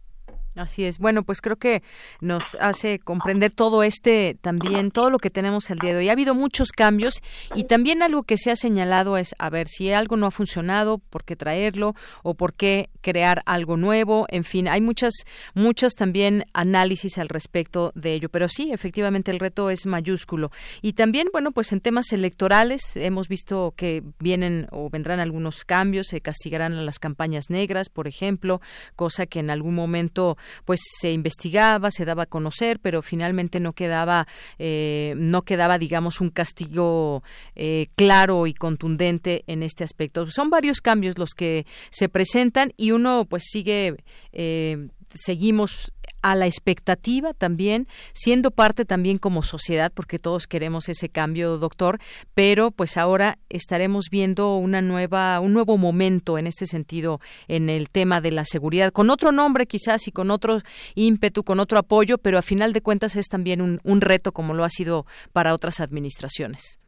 Así 0.55 0.83
es. 0.83 0.97
Bueno, 0.97 1.23
pues 1.23 1.39
creo 1.39 1.55
que 1.55 1.81
nos 2.19 2.57
hace 2.59 2.99
comprender 2.99 3.53
todo 3.53 3.83
este 3.83 4.37
también, 4.41 4.91
todo 4.91 5.09
lo 5.09 5.17
que 5.17 5.29
tenemos 5.29 5.69
el 5.69 5.79
día 5.79 5.91
de 5.91 5.99
hoy. 5.99 6.09
Ha 6.09 6.11
habido 6.11 6.35
muchos 6.35 6.71
cambios 6.73 7.21
y 7.55 7.63
también 7.63 8.03
algo 8.03 8.23
que 8.23 8.35
se 8.35 8.51
ha 8.51 8.57
señalado 8.57 9.15
es, 9.15 9.33
a 9.39 9.49
ver, 9.49 9.69
si 9.69 9.93
algo 9.93 10.17
no 10.17 10.25
ha 10.25 10.31
funcionado, 10.31 10.97
¿por 10.97 11.23
qué 11.23 11.37
traerlo? 11.37 11.95
¿O 12.21 12.33
por 12.33 12.53
qué 12.53 12.89
crear 12.99 13.41
algo 13.45 13.77
nuevo? 13.77 14.25
En 14.27 14.43
fin, 14.43 14.67
hay 14.67 14.81
muchas, 14.81 15.13
muchos 15.53 15.93
también 15.93 16.43
análisis 16.53 17.17
al 17.17 17.29
respecto 17.29 17.93
de 17.95 18.13
ello. 18.13 18.27
Pero 18.27 18.49
sí, 18.49 18.71
efectivamente, 18.73 19.31
el 19.31 19.39
reto 19.39 19.69
es 19.69 19.85
mayúsculo. 19.85 20.51
Y 20.81 20.93
también, 20.93 21.27
bueno, 21.31 21.53
pues 21.53 21.71
en 21.71 21.79
temas 21.79 22.11
electorales 22.11 22.97
hemos 22.97 23.29
visto 23.29 23.73
que 23.77 24.03
vienen 24.19 24.67
o 24.71 24.89
vendrán 24.89 25.21
algunos 25.21 25.63
cambios, 25.63 26.07
se 26.07 26.19
castigarán 26.19 26.73
a 26.73 26.81
las 26.81 26.99
campañas 26.99 27.49
negras, 27.49 27.87
por 27.87 28.09
ejemplo, 28.09 28.59
cosa 28.97 29.25
que 29.25 29.39
en 29.39 29.49
algún 29.49 29.75
momento 29.75 30.37
pues 30.65 30.81
se 30.99 31.11
investigaba, 31.11 31.91
se 31.91 32.05
daba 32.05 32.23
a 32.23 32.25
conocer, 32.27 32.79
pero 32.79 33.01
finalmente 33.01 33.59
no 33.59 33.73
quedaba, 33.73 34.27
eh, 34.59 35.13
no 35.17 35.41
quedaba, 35.43 35.77
digamos, 35.77 36.21
un 36.21 36.29
castigo 36.29 37.23
eh, 37.55 37.87
claro 37.95 38.47
y 38.47 38.53
contundente 38.53 39.43
en 39.47 39.63
este 39.63 39.83
aspecto. 39.83 40.29
Son 40.29 40.49
varios 40.49 40.81
cambios 40.81 41.17
los 41.17 41.31
que 41.31 41.65
se 41.89 42.09
presentan 42.09 42.73
y 42.77 42.91
uno 42.91 43.25
pues 43.25 43.43
sigue, 43.45 43.97
eh, 44.33 44.87
seguimos 45.09 45.93
a 46.21 46.35
la 46.35 46.45
expectativa 46.45 47.33
también, 47.33 47.87
siendo 48.13 48.51
parte 48.51 48.85
también 48.85 49.17
como 49.17 49.43
sociedad, 49.43 49.91
porque 49.93 50.19
todos 50.19 50.47
queremos 50.47 50.89
ese 50.89 51.09
cambio, 51.09 51.57
doctor, 51.57 51.99
pero 52.33 52.71
pues 52.71 52.97
ahora 52.97 53.37
estaremos 53.49 54.09
viendo 54.11 54.57
una 54.57 54.81
nueva, 54.81 55.39
un 55.39 55.53
nuevo 55.53 55.77
momento 55.77 56.37
en 56.37 56.47
este 56.47 56.65
sentido 56.65 57.19
en 57.47 57.69
el 57.69 57.89
tema 57.89 58.21
de 58.21 58.31
la 58.31 58.45
seguridad, 58.45 58.91
con 58.91 59.09
otro 59.09 59.31
nombre 59.31 59.65
quizás 59.65 60.07
y 60.07 60.11
con 60.11 60.31
otro 60.31 60.59
ímpetu, 60.95 61.43
con 61.43 61.59
otro 61.59 61.79
apoyo, 61.79 62.17
pero 62.17 62.37
a 62.37 62.41
final 62.41 62.73
de 62.73 62.81
cuentas 62.81 63.15
es 63.15 63.27
también 63.27 63.61
un, 63.61 63.79
un 63.83 64.01
reto 64.01 64.31
como 64.31 64.53
lo 64.53 64.63
ha 64.63 64.69
sido 64.69 65.05
para 65.33 65.53
otras 65.53 65.79
administraciones. 65.79 66.79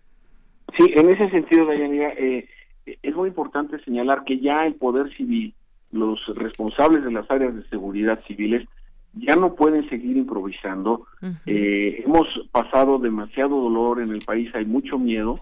Sí, 0.77 0.91
en 0.95 1.09
ese 1.09 1.29
sentido, 1.29 1.65
Dayanira, 1.65 2.13
eh, 2.17 2.47
es 2.85 3.15
muy 3.15 3.29
importante 3.29 3.79
señalar 3.83 4.23
que 4.25 4.39
ya 4.39 4.65
el 4.65 4.75
Poder 4.75 5.13
Civil, 5.15 5.53
los 5.91 6.25
responsables 6.35 7.03
de 7.03 7.11
las 7.11 7.29
áreas 7.29 7.55
de 7.55 7.63
seguridad 7.69 8.19
civiles, 8.19 8.67
ya 9.13 9.35
no 9.35 9.55
pueden 9.55 9.87
seguir 9.89 10.17
improvisando. 10.17 11.05
eh, 11.45 12.03
hemos 12.05 12.27
pasado 12.51 12.99
demasiado 12.99 13.61
dolor 13.61 14.01
en 14.01 14.11
el 14.11 14.19
país, 14.19 14.53
hay 14.55 14.65
mucho 14.65 14.97
miedo 14.97 15.39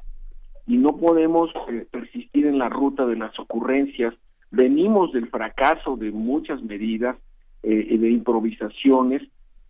y 0.67 0.77
no 0.77 0.97
podemos 0.97 1.49
eh, 1.69 1.85
persistir 1.89 2.45
en 2.45 2.57
la 2.57 2.69
ruta 2.69 3.05
de 3.05 3.15
las 3.15 3.37
ocurrencias. 3.39 4.13
Venimos 4.51 5.11
del 5.13 5.27
fracaso 5.29 5.95
de 5.95 6.11
muchas 6.11 6.61
medidas, 6.61 7.17
eh, 7.63 7.97
de 7.97 8.09
improvisaciones, 8.11 9.21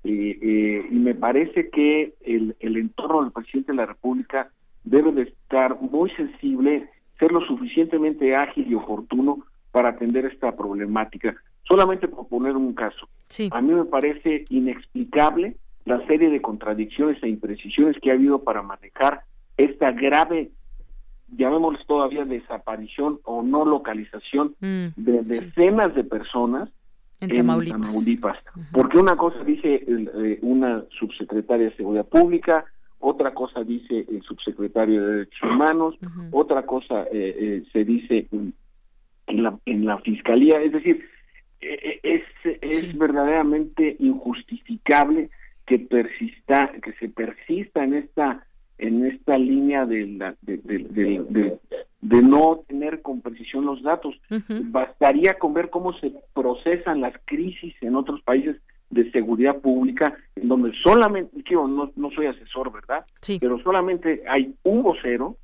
eh, 0.04 0.38
eh, 0.42 0.88
y 0.90 0.96
me 0.96 1.14
parece 1.14 1.70
que 1.70 2.16
el, 2.22 2.56
el 2.60 2.78
entorno 2.78 3.22
del 3.22 3.32
presidente 3.32 3.72
de 3.72 3.78
la 3.78 3.86
República 3.86 4.50
debe 4.84 5.12
de 5.12 5.24
estar 5.24 5.80
muy 5.80 6.10
sensible, 6.12 6.90
ser 7.20 7.32
lo 7.32 7.42
suficientemente 7.42 8.36
ágil 8.36 8.66
y 8.68 8.74
oportuno 8.74 9.46
para 9.72 9.90
atender 9.90 10.26
esta 10.26 10.56
problemática. 10.56 11.36
Solamente 11.72 12.10
por 12.10 12.28
poner 12.28 12.58
un 12.58 12.74
caso, 12.74 13.08
a 13.50 13.62
mí 13.62 13.74
me 13.74 13.86
parece 13.86 14.44
inexplicable 14.50 15.56
la 15.86 16.06
serie 16.06 16.30
de 16.30 16.42
contradicciones 16.42 17.24
e 17.24 17.30
imprecisiones 17.30 17.96
que 18.02 18.12
ha 18.12 18.16
habido 18.16 18.44
para 18.44 18.62
manejar 18.62 19.22
esta 19.56 19.94
grave, 19.94 20.52
llamémosles 21.30 21.88
todavía 21.88 22.26
desaparición 22.26 23.20
o 23.24 23.42
no 23.42 23.64
localización 23.64 24.56
de 24.60 25.24
decenas 25.24 25.96
de 25.96 26.04
personas 26.04 26.70
En 27.22 27.30
en 27.30 27.38
Tamaulipas. 27.38 27.80
Tamaulipas. 27.80 28.38
Porque 28.74 29.00
una 29.00 29.16
cosa 29.16 29.42
dice 29.46 29.86
el, 29.88 30.12
eh, 30.14 30.40
una 30.42 30.84
subsecretaria 31.00 31.70
de 31.70 31.76
Seguridad 31.78 32.06
Pública, 32.06 32.66
otra 33.00 33.34
cosa 33.34 33.64
dice 33.64 34.06
el 34.10 34.22
subsecretario 34.24 35.02
de 35.02 35.12
Derechos 35.14 35.50
Humanos, 35.50 35.96
otra 36.32 36.66
cosa 36.66 37.04
eh, 37.04 37.36
eh, 37.40 37.64
se 37.72 37.86
dice 37.86 38.28
en 38.32 39.44
la, 39.44 39.58
en 39.66 39.86
la 39.86 40.00
Fiscalía. 40.00 40.62
Es 40.62 40.74
decir, 40.74 41.02
eh, 41.62 42.00
eh, 42.04 42.24
es, 42.44 42.58
es 42.62 42.98
verdaderamente 42.98 43.96
injustificable 44.00 45.30
que 45.66 45.80
persista, 45.80 46.72
que 46.84 46.94
se 46.94 47.10
persista 47.10 47.84
en 47.84 47.94
esta 47.96 48.46
en 48.78 49.06
esta 49.06 49.38
línea 49.38 49.86
de, 49.86 50.08
la, 50.08 50.36
de, 50.42 50.58
de, 50.58 50.80
de- 52.00 52.22
no 52.24 52.64
tener 52.68 53.04
con 53.04 53.22
precisión 53.22 53.64
los 53.66 53.84
datos. 53.84 54.20
Bastaría 54.72 55.34
con 55.36 55.54
ver 55.54 55.70
cómo 55.70 55.94
se 56.00 56.12
procesan 56.34 57.00
las 57.00 57.14
crisis 57.26 57.76
en 57.82 57.96
otros 57.96 58.22
países 58.24 58.58
de 58.90 59.12
seguridad 59.12 59.60
pública, 59.60 60.18
en 60.36 60.48
donde 60.48 60.72
solamente, 60.84 61.44
quiero, 61.44 61.68
no, 61.68 61.92
no 61.96 62.10
soy 62.12 62.26
asesor, 62.26 62.72
¿verdad? 62.74 63.06
Pero 63.40 63.60
solamente 63.62 64.24
hay 64.28 64.56
un 64.64 64.82
vocero, 64.82 65.38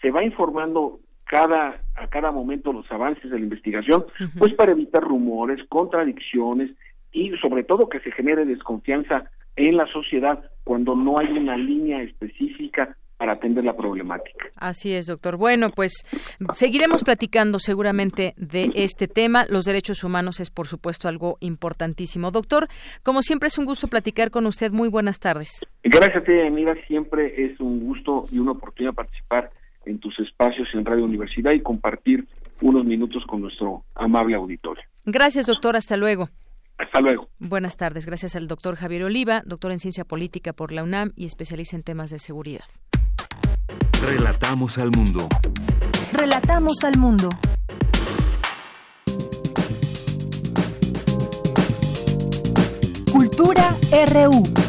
se 0.00 0.10
va 0.10 0.24
informando 0.24 0.98
cada 1.28 1.80
a 1.94 2.08
cada 2.08 2.32
momento 2.32 2.72
los 2.72 2.90
avances 2.90 3.30
de 3.30 3.38
la 3.38 3.44
investigación, 3.44 4.06
pues 4.38 4.54
para 4.54 4.72
evitar 4.72 5.02
rumores, 5.02 5.60
contradicciones 5.68 6.70
y 7.12 7.32
sobre 7.40 7.64
todo 7.64 7.88
que 7.88 8.00
se 8.00 8.12
genere 8.12 8.44
desconfianza 8.44 9.30
en 9.56 9.76
la 9.76 9.86
sociedad 9.92 10.42
cuando 10.64 10.94
no 10.94 11.18
hay 11.18 11.26
una 11.26 11.56
línea 11.56 12.02
específica 12.02 12.96
para 13.16 13.32
atender 13.32 13.64
la 13.64 13.76
problemática. 13.76 14.46
Así 14.56 14.94
es, 14.94 15.06
doctor. 15.06 15.36
Bueno, 15.36 15.70
pues 15.74 16.04
seguiremos 16.52 17.02
platicando 17.02 17.58
seguramente 17.58 18.32
de 18.36 18.70
este 18.76 19.08
tema. 19.08 19.44
Los 19.48 19.64
derechos 19.64 20.04
humanos 20.04 20.38
es, 20.38 20.50
por 20.50 20.68
supuesto, 20.68 21.08
algo 21.08 21.36
importantísimo. 21.40 22.30
Doctor, 22.30 22.68
como 23.02 23.22
siempre 23.22 23.48
es 23.48 23.58
un 23.58 23.64
gusto 23.64 23.88
platicar 23.88 24.30
con 24.30 24.46
usted. 24.46 24.70
Muy 24.70 24.88
buenas 24.88 25.18
tardes. 25.18 25.66
Gracias 25.82 26.20
a 26.20 26.24
ti, 26.24 26.32
Mira, 26.52 26.76
siempre 26.86 27.44
es 27.44 27.58
un 27.58 27.80
gusto 27.80 28.28
y 28.30 28.38
una 28.38 28.52
oportunidad 28.52 28.94
participar 28.94 29.50
en 29.88 29.98
tus 29.98 30.18
espacios 30.20 30.68
en 30.74 30.84
Radio 30.84 31.04
Universidad 31.04 31.52
y 31.52 31.60
compartir 31.60 32.26
unos 32.60 32.84
minutos 32.84 33.24
con 33.26 33.40
nuestro 33.40 33.84
amable 33.94 34.36
auditorio. 34.36 34.82
Gracias, 35.04 35.46
doctor. 35.46 35.76
Hasta 35.76 35.96
luego. 35.96 36.28
Hasta 36.78 37.00
luego. 37.00 37.28
Buenas 37.38 37.76
tardes. 37.76 38.06
Gracias 38.06 38.36
al 38.36 38.46
doctor 38.46 38.76
Javier 38.76 39.04
Oliva, 39.04 39.42
doctor 39.44 39.72
en 39.72 39.80
ciencia 39.80 40.04
política 40.04 40.52
por 40.52 40.72
la 40.72 40.84
UNAM 40.84 41.12
y 41.16 41.26
especialista 41.26 41.76
en 41.76 41.82
temas 41.82 42.10
de 42.10 42.18
seguridad. 42.18 42.64
Relatamos 44.04 44.78
al 44.78 44.90
mundo. 44.96 45.28
Relatamos 46.12 46.84
al 46.84 46.98
mundo. 46.98 47.30
Cultura 53.12 53.74
RU. 54.12 54.67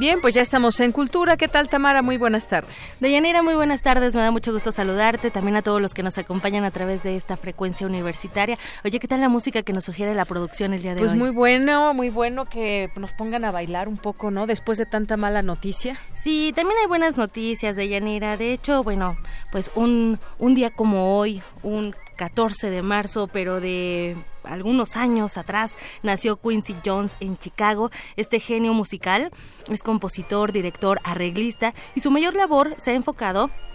Bien, 0.00 0.18
pues 0.22 0.34
ya 0.34 0.40
estamos 0.40 0.80
en 0.80 0.92
Cultura. 0.92 1.36
¿Qué 1.36 1.46
tal, 1.46 1.68
Tamara? 1.68 2.00
Muy 2.00 2.16
buenas 2.16 2.48
tardes. 2.48 2.96
Deyanira, 3.00 3.42
muy 3.42 3.52
buenas 3.54 3.82
tardes. 3.82 4.14
Me 4.14 4.22
da 4.22 4.30
mucho 4.30 4.50
gusto 4.50 4.72
saludarte. 4.72 5.30
También 5.30 5.56
a 5.56 5.62
todos 5.62 5.78
los 5.82 5.92
que 5.92 6.02
nos 6.02 6.16
acompañan 6.16 6.64
a 6.64 6.70
través 6.70 7.02
de 7.02 7.16
esta 7.16 7.36
frecuencia 7.36 7.86
universitaria. 7.86 8.56
Oye, 8.82 8.98
¿qué 8.98 9.06
tal 9.06 9.20
la 9.20 9.28
música 9.28 9.62
que 9.62 9.74
nos 9.74 9.84
sugiere 9.84 10.14
la 10.14 10.24
producción 10.24 10.72
el 10.72 10.80
día 10.80 10.94
de 10.94 11.00
Pues 11.00 11.12
hoy? 11.12 11.18
muy 11.18 11.28
bueno, 11.30 11.92
muy 11.92 12.08
bueno 12.08 12.46
que 12.46 12.90
nos 12.96 13.12
pongan 13.12 13.44
a 13.44 13.50
bailar 13.50 13.88
un 13.88 13.98
poco, 13.98 14.30
¿no? 14.30 14.46
Después 14.46 14.78
de 14.78 14.86
tanta 14.86 15.18
mala 15.18 15.42
noticia. 15.42 15.98
Sí, 16.14 16.54
también 16.56 16.78
hay 16.80 16.86
buenas 16.86 17.18
noticias 17.18 17.76
de 17.76 17.86
Yanira. 17.90 18.38
De 18.38 18.54
hecho, 18.54 18.82
bueno, 18.82 19.18
pues 19.52 19.70
un, 19.74 20.18
un 20.38 20.54
día 20.54 20.70
como 20.70 21.18
hoy, 21.18 21.42
un 21.62 21.94
14 22.20 22.68
de 22.68 22.82
marzo, 22.82 23.28
pero 23.32 23.60
de 23.60 24.14
algunos 24.44 24.94
años 24.96 25.38
atrás, 25.38 25.78
nació 26.02 26.36
Quincy 26.36 26.76
Jones 26.84 27.16
en 27.20 27.38
Chicago. 27.38 27.90
Este 28.16 28.40
genio 28.40 28.74
musical 28.74 29.30
es 29.70 29.82
compositor, 29.82 30.52
director, 30.52 31.00
arreglista 31.02 31.72
y 31.94 32.00
su 32.00 32.10
mayor 32.10 32.34
labor 32.34 32.74
se 32.76 32.90
ha 32.90 32.94
enfocado 32.94 33.44
en 33.44 33.69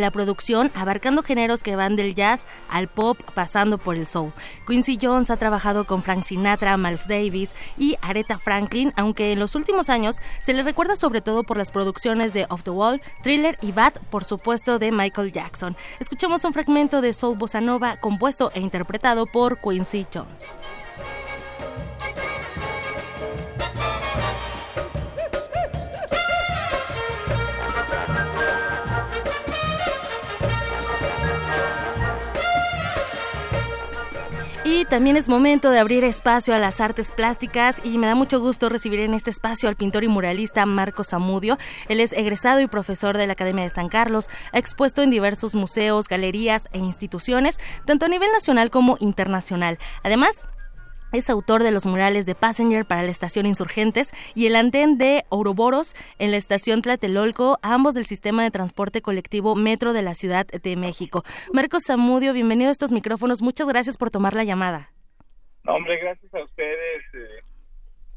la 0.00 0.10
producción, 0.10 0.70
abarcando 0.74 1.22
géneros 1.22 1.62
que 1.62 1.76
van 1.76 1.96
del 1.96 2.14
jazz 2.14 2.46
al 2.68 2.88
pop, 2.88 3.18
pasando 3.34 3.78
por 3.78 3.96
el 3.96 4.06
soul. 4.06 4.32
Quincy 4.66 4.98
Jones 5.00 5.30
ha 5.30 5.36
trabajado 5.36 5.84
con 5.84 6.02
Frank 6.02 6.24
Sinatra, 6.24 6.76
Miles 6.76 7.08
Davis 7.08 7.54
y 7.78 7.96
Aretha 8.00 8.38
Franklin, 8.38 8.92
aunque 8.96 9.32
en 9.32 9.38
los 9.38 9.54
últimos 9.54 9.90
años 9.90 10.16
se 10.40 10.54
le 10.54 10.62
recuerda 10.62 10.96
sobre 10.96 11.20
todo 11.20 11.44
por 11.44 11.56
las 11.56 11.70
producciones 11.70 12.32
de 12.32 12.46
Off 12.48 12.62
the 12.62 12.70
Wall, 12.70 13.02
Thriller 13.22 13.58
y 13.60 13.72
Bad, 13.72 13.94
por 14.10 14.24
supuesto, 14.24 14.78
de 14.78 14.92
Michael 14.92 15.32
Jackson. 15.32 15.76
Escuchemos 16.00 16.44
un 16.44 16.52
fragmento 16.52 17.00
de 17.00 17.12
Soul 17.12 17.36
Bossa 17.36 17.60
Nova 17.60 17.96
compuesto 17.96 18.50
e 18.54 18.60
interpretado 18.60 19.26
por 19.26 19.58
Quincy 19.58 20.06
Jones. 20.12 20.58
Y 34.66 34.86
también 34.86 35.18
es 35.18 35.28
momento 35.28 35.70
de 35.70 35.78
abrir 35.78 36.04
espacio 36.04 36.54
a 36.54 36.58
las 36.58 36.80
artes 36.80 37.12
plásticas 37.12 37.82
y 37.84 37.98
me 37.98 38.06
da 38.06 38.14
mucho 38.14 38.40
gusto 38.40 38.70
recibir 38.70 39.00
en 39.00 39.12
este 39.12 39.28
espacio 39.28 39.68
al 39.68 39.76
pintor 39.76 40.04
y 40.04 40.08
muralista 40.08 40.64
Marco 40.64 41.04
Zamudio. 41.04 41.58
Él 41.86 42.00
es 42.00 42.14
egresado 42.14 42.60
y 42.60 42.66
profesor 42.66 43.18
de 43.18 43.26
la 43.26 43.34
Academia 43.34 43.64
de 43.64 43.68
San 43.68 43.90
Carlos, 43.90 44.30
ha 44.52 44.58
expuesto 44.58 45.02
en 45.02 45.10
diversos 45.10 45.54
museos, 45.54 46.08
galerías 46.08 46.70
e 46.72 46.78
instituciones, 46.78 47.60
tanto 47.84 48.06
a 48.06 48.08
nivel 48.08 48.32
nacional 48.32 48.70
como 48.70 48.96
internacional. 49.00 49.78
Además, 50.02 50.48
es 51.18 51.30
autor 51.30 51.62
de 51.62 51.70
los 51.70 51.86
murales 51.86 52.26
de 52.26 52.34
Passenger 52.34 52.84
para 52.84 53.02
la 53.02 53.10
estación 53.10 53.46
Insurgentes 53.46 54.10
y 54.34 54.46
el 54.46 54.56
andén 54.56 54.98
de 54.98 55.24
Ouroboros 55.28 55.94
en 56.18 56.30
la 56.30 56.36
estación 56.36 56.82
Tlatelolco, 56.82 57.58
ambos 57.62 57.94
del 57.94 58.06
sistema 58.06 58.42
de 58.42 58.50
transporte 58.50 59.02
colectivo 59.02 59.54
Metro 59.54 59.92
de 59.92 60.02
la 60.02 60.14
Ciudad 60.14 60.46
de 60.46 60.76
México. 60.76 61.24
Marcos 61.52 61.84
Zamudio, 61.86 62.32
bienvenido 62.32 62.70
a 62.70 62.72
estos 62.72 62.92
micrófonos. 62.92 63.42
Muchas 63.42 63.68
gracias 63.68 63.96
por 63.96 64.10
tomar 64.10 64.34
la 64.34 64.44
llamada. 64.44 64.90
No, 65.62 65.76
hombre, 65.76 65.98
gracias 65.98 66.32
a 66.34 66.42
ustedes. 66.42 67.02
eh, 67.14 67.43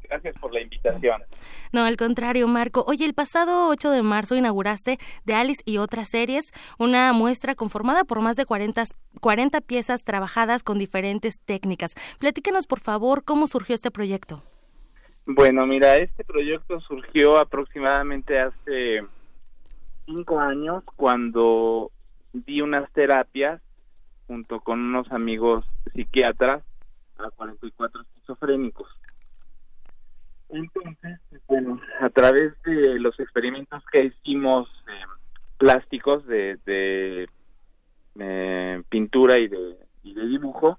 Gracias 0.08 0.36
por 0.38 0.54
la 0.54 0.60
invitación. 0.60 1.22
No, 1.72 1.84
al 1.84 1.96
contrario, 1.96 2.48
Marco. 2.48 2.84
Oye, 2.86 3.04
el 3.04 3.14
pasado 3.14 3.68
8 3.68 3.90
de 3.90 4.02
marzo 4.02 4.36
inauguraste 4.36 4.98
de 5.24 5.34
Alice 5.34 5.62
y 5.66 5.78
otras 5.78 6.08
series 6.08 6.52
una 6.78 7.12
muestra 7.12 7.54
conformada 7.54 8.04
por 8.04 8.20
más 8.20 8.36
de 8.36 8.46
40, 8.46 8.84
40 9.20 9.60
piezas 9.60 10.04
trabajadas 10.04 10.62
con 10.62 10.78
diferentes 10.78 11.40
técnicas. 11.40 11.94
Platícanos, 12.18 12.66
por 12.66 12.80
favor, 12.80 13.22
cómo 13.24 13.46
surgió 13.46 13.74
este 13.74 13.90
proyecto. 13.90 14.40
Bueno, 15.26 15.66
mira, 15.66 15.96
este 15.96 16.24
proyecto 16.24 16.80
surgió 16.80 17.36
aproximadamente 17.36 18.40
hace 18.40 19.02
cinco 20.06 20.40
años 20.40 20.82
cuando 20.96 21.90
di 22.32 22.62
unas 22.62 22.90
terapias 22.92 23.60
junto 24.26 24.60
con 24.60 24.86
unos 24.86 25.10
amigos 25.12 25.66
psiquiatras 25.92 26.62
a 27.18 27.30
44 27.30 28.00
esquizofrénicos. 28.00 28.88
Entonces, 30.50 31.20
bueno, 31.46 31.80
a 32.00 32.08
través 32.08 32.60
de 32.62 32.98
los 32.98 33.18
experimentos 33.20 33.82
que 33.92 34.06
hicimos 34.06 34.68
eh, 34.88 35.04
plásticos 35.58 36.26
de, 36.26 36.58
de 36.64 37.28
eh, 38.18 38.82
pintura 38.88 39.38
y 39.38 39.48
de, 39.48 39.76
y 40.02 40.14
de 40.14 40.26
dibujo, 40.26 40.78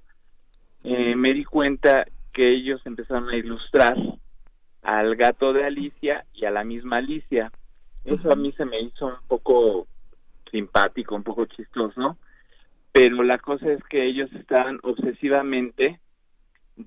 eh, 0.83 1.15
me 1.15 1.33
di 1.33 1.43
cuenta 1.43 2.05
que 2.33 2.49
ellos 2.51 2.81
empezaron 2.85 3.29
a 3.29 3.35
ilustrar 3.35 3.95
al 4.81 5.15
gato 5.15 5.53
de 5.53 5.65
Alicia 5.65 6.25
y 6.33 6.45
a 6.45 6.51
la 6.51 6.63
misma 6.63 6.97
Alicia. 6.97 7.51
Eso 8.05 8.31
a 8.31 8.35
mí 8.35 8.51
se 8.53 8.65
me 8.65 8.79
hizo 8.79 9.07
un 9.07 9.27
poco 9.27 9.87
simpático, 10.49 11.15
un 11.15 11.23
poco 11.23 11.45
chistoso, 11.45 12.17
pero 12.91 13.23
la 13.23 13.37
cosa 13.37 13.71
es 13.71 13.83
que 13.83 14.05
ellos 14.05 14.31
estaban 14.33 14.79
obsesivamente 14.83 15.99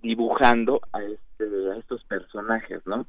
dibujando 0.00 0.80
a, 0.92 1.02
este, 1.02 1.44
a 1.72 1.76
estos 1.76 2.02
personajes, 2.04 2.80
¿no? 2.86 3.06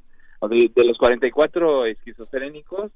De, 0.48 0.70
de 0.74 0.84
los 0.84 0.98
44 0.98 1.86
esquizofrénicos, 1.86 2.92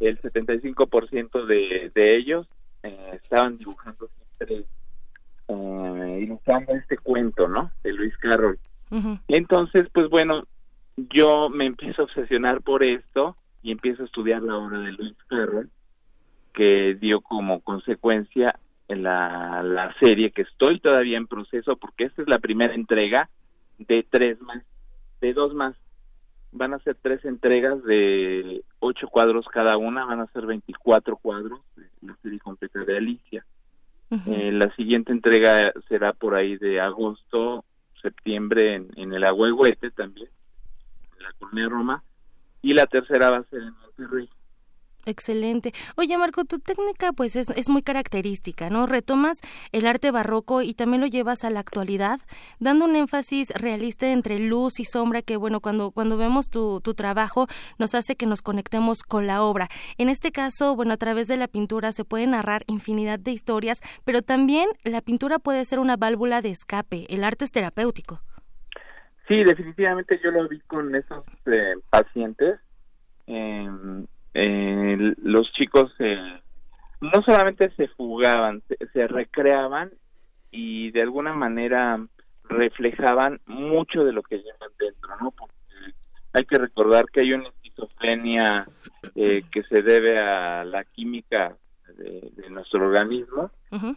el 0.00 0.20
75% 0.20 1.46
de, 1.46 1.90
de 1.94 2.16
ellos 2.16 2.46
eh, 2.82 3.20
estaban 3.22 3.56
dibujando 3.56 4.08
siempre, 4.08 4.66
eh, 5.48 6.18
ilustrando 6.22 6.72
este 6.74 6.98
cuento, 6.98 7.48
¿no? 7.48 7.70
De 7.82 7.92
Luis 7.92 8.16
Carroll. 8.18 8.58
Entonces, 9.26 9.88
pues 9.94 10.10
bueno, 10.10 10.44
yo 10.96 11.48
me 11.48 11.64
empiezo 11.64 12.02
a 12.02 12.04
obsesionar 12.04 12.60
por 12.60 12.84
esto 12.84 13.36
y 13.62 13.72
empiezo 13.72 14.02
a 14.02 14.06
estudiar 14.06 14.42
la 14.42 14.58
obra 14.58 14.80
de 14.80 14.92
Luis 14.92 15.16
Carroll, 15.28 15.70
que 16.52 16.94
dio 17.00 17.22
como 17.22 17.60
consecuencia 17.60 18.54
la, 18.96 19.62
la 19.62 19.94
serie 20.00 20.30
que 20.30 20.42
estoy 20.42 20.80
todavía 20.80 21.16
en 21.16 21.26
proceso 21.26 21.76
porque 21.76 22.04
esta 22.04 22.22
es 22.22 22.28
la 22.28 22.38
primera 22.38 22.74
entrega 22.74 23.28
de 23.78 24.06
tres 24.08 24.40
más, 24.40 24.62
de 25.20 25.32
dos 25.32 25.54
más. 25.54 25.74
Van 26.52 26.74
a 26.74 26.78
ser 26.80 26.96
tres 27.00 27.24
entregas 27.24 27.82
de 27.84 28.62
ocho 28.78 29.08
cuadros 29.08 29.46
cada 29.46 29.76
una, 29.78 30.04
van 30.04 30.20
a 30.20 30.26
ser 30.28 30.44
24 30.46 31.16
cuadros 31.16 31.60
de 31.76 31.86
la 32.02 32.16
serie 32.22 32.38
completa 32.40 32.80
de 32.80 32.96
Alicia. 32.96 33.44
Eh, 34.26 34.52
la 34.52 34.70
siguiente 34.76 35.10
entrega 35.10 35.72
será 35.88 36.12
por 36.12 36.34
ahí 36.34 36.58
de 36.58 36.78
agosto, 36.78 37.64
septiembre 38.02 38.74
en, 38.74 38.90
en 38.96 39.14
el 39.14 39.24
Agüehuete 39.24 39.90
también, 39.90 40.28
en 41.16 41.22
la 41.22 41.32
Colonia 41.38 41.68
Roma, 41.70 42.02
y 42.60 42.74
la 42.74 42.84
tercera 42.84 43.30
va 43.30 43.38
a 43.38 43.44
ser 43.44 43.62
en 43.62 43.74
Monterrey. 43.80 44.28
Excelente. 45.04 45.72
Oye, 45.96 46.16
Marco, 46.16 46.44
tu 46.44 46.58
técnica 46.58 47.12
pues 47.12 47.34
es, 47.34 47.50
es, 47.50 47.68
muy 47.68 47.82
característica, 47.82 48.70
¿no? 48.70 48.86
Retomas 48.86 49.40
el 49.72 49.86
arte 49.86 50.10
barroco 50.12 50.62
y 50.62 50.74
también 50.74 51.00
lo 51.00 51.08
llevas 51.08 51.44
a 51.44 51.50
la 51.50 51.60
actualidad, 51.60 52.20
dando 52.60 52.84
un 52.84 52.94
énfasis 52.94 53.50
realista 53.50 54.06
entre 54.12 54.38
luz 54.38 54.78
y 54.78 54.84
sombra 54.84 55.22
que, 55.22 55.36
bueno, 55.36 55.60
cuando, 55.60 55.90
cuando 55.90 56.16
vemos 56.16 56.48
tu, 56.48 56.80
tu 56.80 56.94
trabajo 56.94 57.48
nos 57.78 57.94
hace 57.94 58.14
que 58.14 58.26
nos 58.26 58.42
conectemos 58.42 59.02
con 59.02 59.26
la 59.26 59.42
obra. 59.42 59.68
En 59.98 60.08
este 60.08 60.30
caso, 60.30 60.76
bueno, 60.76 60.94
a 60.94 60.98
través 60.98 61.26
de 61.26 61.36
la 61.36 61.48
pintura 61.48 61.90
se 61.90 62.04
puede 62.04 62.26
narrar 62.26 62.62
infinidad 62.68 63.18
de 63.18 63.32
historias, 63.32 63.80
pero 64.04 64.22
también 64.22 64.68
la 64.84 65.00
pintura 65.00 65.38
puede 65.38 65.64
ser 65.64 65.80
una 65.80 65.96
válvula 65.96 66.42
de 66.42 66.50
escape. 66.50 67.06
El 67.08 67.24
arte 67.24 67.44
es 67.44 67.50
terapéutico. 67.50 68.20
Sí, 69.28 69.42
definitivamente 69.44 70.20
yo 70.22 70.30
lo 70.30 70.48
vi 70.48 70.60
con 70.60 70.94
esos 70.94 71.24
eh, 71.46 71.74
pacientes. 71.90 72.60
Eh, 73.26 73.68
eh, 74.34 75.14
los 75.18 75.52
chicos 75.52 75.92
no 77.00 77.22
solamente 77.24 77.70
se 77.70 77.88
fugaban, 77.88 78.62
se, 78.92 79.06
recreaban 79.08 79.90
y 80.50 80.90
de 80.92 81.02
alguna 81.02 81.32
manera 81.34 81.98
reflejaban 82.44 83.40
mucho 83.46 84.04
de 84.04 84.12
lo 84.12 84.22
que 84.22 84.38
llevan 84.38 84.70
dentro, 84.78 85.16
¿no? 85.20 85.30
Porque 85.32 85.54
hay 86.32 86.44
que 86.44 86.58
recordar 86.58 87.06
que 87.06 87.20
hay 87.20 87.32
una 87.32 87.48
esquizofrenia 87.48 88.68
eh, 89.16 89.42
que 89.50 89.62
se 89.64 89.82
debe 89.82 90.18
a 90.18 90.64
la 90.64 90.84
química 90.84 91.56
de, 91.96 92.30
nuestro 92.50 92.86
organismo 92.86 93.50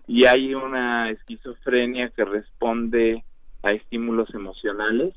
y 0.07 0.25
hay 0.25 0.55
una 0.55 1.09
esquizofrenia 1.09 2.09
que 2.09 2.23
responde 2.23 3.23
a 3.63 3.69
estímulos 3.69 4.33
emocionales 4.33 5.13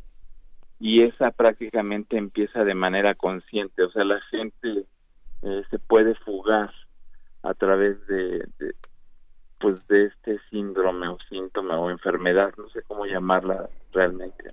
y 0.80 1.02
esa 1.02 1.30
prácticamente 1.30 2.16
empieza 2.16 2.64
de 2.64 2.74
manera 2.74 3.14
consciente, 3.14 3.82
o 3.82 3.90
sea, 3.90 4.04
la 4.04 4.20
gente 4.20 4.86
eh, 5.42 5.62
se 5.70 5.78
puede 5.78 6.14
fugar 6.16 6.72
a 7.42 7.54
través 7.54 8.04
de, 8.06 8.46
pues 9.58 9.76
de 9.88 10.06
este 10.06 10.38
síndrome 10.50 11.08
o 11.08 11.18
síntoma 11.28 11.78
o 11.78 11.90
enfermedad, 11.90 12.52
no 12.56 12.68
sé 12.70 12.82
cómo 12.82 13.06
llamarla 13.06 13.68
realmente, 13.92 14.52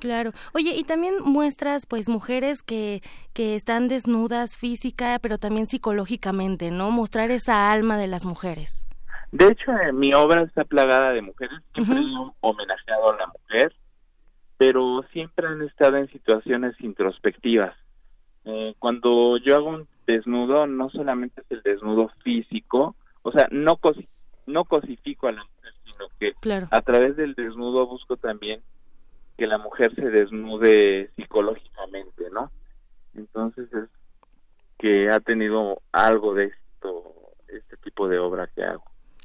Claro. 0.00 0.30
Oye, 0.54 0.76
y 0.76 0.84
también 0.84 1.16
muestras 1.24 1.84
pues 1.84 2.08
mujeres 2.08 2.62
que, 2.62 3.02
que 3.32 3.56
están 3.56 3.88
desnudas 3.88 4.56
física, 4.56 5.18
pero 5.20 5.38
también 5.38 5.66
psicológicamente, 5.66 6.70
¿no? 6.70 6.92
Mostrar 6.92 7.32
esa 7.32 7.72
alma 7.72 7.96
de 7.96 8.06
las 8.06 8.24
mujeres. 8.24 8.86
De 9.32 9.46
hecho, 9.48 9.72
eh, 9.72 9.92
mi 9.92 10.14
obra 10.14 10.42
está 10.42 10.64
plagada 10.64 11.10
de 11.10 11.20
mujeres, 11.20 11.58
siempre 11.74 11.98
he 11.98 12.30
homenajeado 12.40 13.12
a 13.12 13.16
la 13.16 13.26
mujer, 13.26 13.74
pero 14.56 15.04
siempre 15.12 15.48
han 15.48 15.62
estado 15.62 15.96
en 15.96 16.08
situaciones 16.10 16.74
introspectivas. 16.80 17.76
Eh, 18.44 18.74
cuando 18.78 19.36
yo 19.38 19.56
hago 19.56 19.68
un 19.70 19.88
desnudo, 20.08 20.66
no 20.66 20.88
solamente 20.88 21.42
es 21.42 21.50
el 21.50 21.62
desnudo 21.62 22.10
físico, 22.24 22.96
o 23.22 23.30
sea, 23.30 23.46
no, 23.50 23.78
no 24.46 24.64
cosifico 24.64 25.28
a 25.28 25.32
la 25.32 25.44
mujer, 25.44 25.72
sino 25.84 26.06
que 26.18 26.32
a 26.70 26.80
través 26.80 27.16
del 27.16 27.34
desnudo 27.34 27.86
busco 27.86 28.16
también 28.16 28.60
que 29.36 29.46
la 29.46 29.58
mujer 29.58 29.94
se 29.94 30.10
desnude 30.10 31.10
psicológicamente, 31.14 32.24
¿no? 32.32 32.50
Entonces 33.14 33.72
es 33.72 33.88
que 34.78 35.10
ha 35.10 35.20
tenido 35.20 35.82
algo 35.92 36.34
de 36.34 36.46
esto, 36.46 37.14
este 37.48 37.76
tipo 37.76 38.08
de 38.08 38.18
obra 38.18 38.48
que 38.48 38.64
hago. 38.64 38.84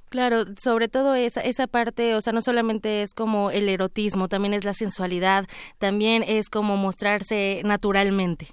Claro, 0.10 0.44
sobre 0.64 0.90
todo 0.90 1.16
esa, 1.16 1.42
esa 1.42 1.66
parte, 1.66 2.14
o 2.14 2.22
sea, 2.22 2.34
no 2.34 2.42
solamente 2.42 3.02
es 3.02 3.16
como 3.16 3.50
el 3.50 3.70
erotismo, 3.70 4.28
también 4.28 4.54
es 4.54 4.66
la 4.66 4.74
sensualidad, 4.74 5.46
también 5.80 6.24
es 6.28 6.50
como 6.50 6.78
mostrarse 6.78 7.62
naturalmente. 7.66 8.50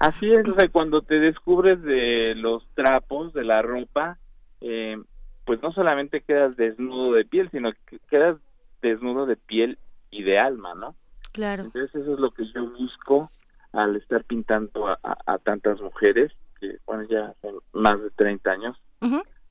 Así 0.00 0.30
es, 0.30 0.48
o 0.48 0.54
sea, 0.54 0.66
cuando 0.68 1.02
te 1.02 1.20
descubres 1.20 1.82
de 1.82 2.34
los 2.34 2.66
trapos, 2.74 3.34
de 3.34 3.44
la 3.44 3.60
ropa, 3.60 4.18
eh, 4.62 4.96
pues 5.44 5.62
no 5.62 5.72
solamente 5.72 6.22
quedas 6.22 6.56
desnudo 6.56 7.12
de 7.12 7.26
piel, 7.26 7.50
sino 7.50 7.70
que 7.86 7.98
quedas 8.08 8.38
desnudo 8.80 9.26
de 9.26 9.36
piel 9.36 9.78
y 10.10 10.22
de 10.22 10.38
alma, 10.38 10.74
¿no? 10.74 10.94
Claro. 11.32 11.64
Entonces 11.64 11.94
eso 11.94 12.14
es 12.14 12.18
lo 12.18 12.30
que 12.30 12.44
yo 12.54 12.66
busco 12.70 13.30
al 13.72 13.94
estar 13.96 14.24
pintando 14.24 14.88
a, 14.88 15.38
tantas 15.44 15.78
mujeres, 15.82 16.32
que 16.58 16.78
bueno, 16.86 17.04
ya 17.08 17.34
son 17.42 17.56
más 17.74 18.02
de 18.02 18.10
30 18.10 18.50
años, 18.50 18.76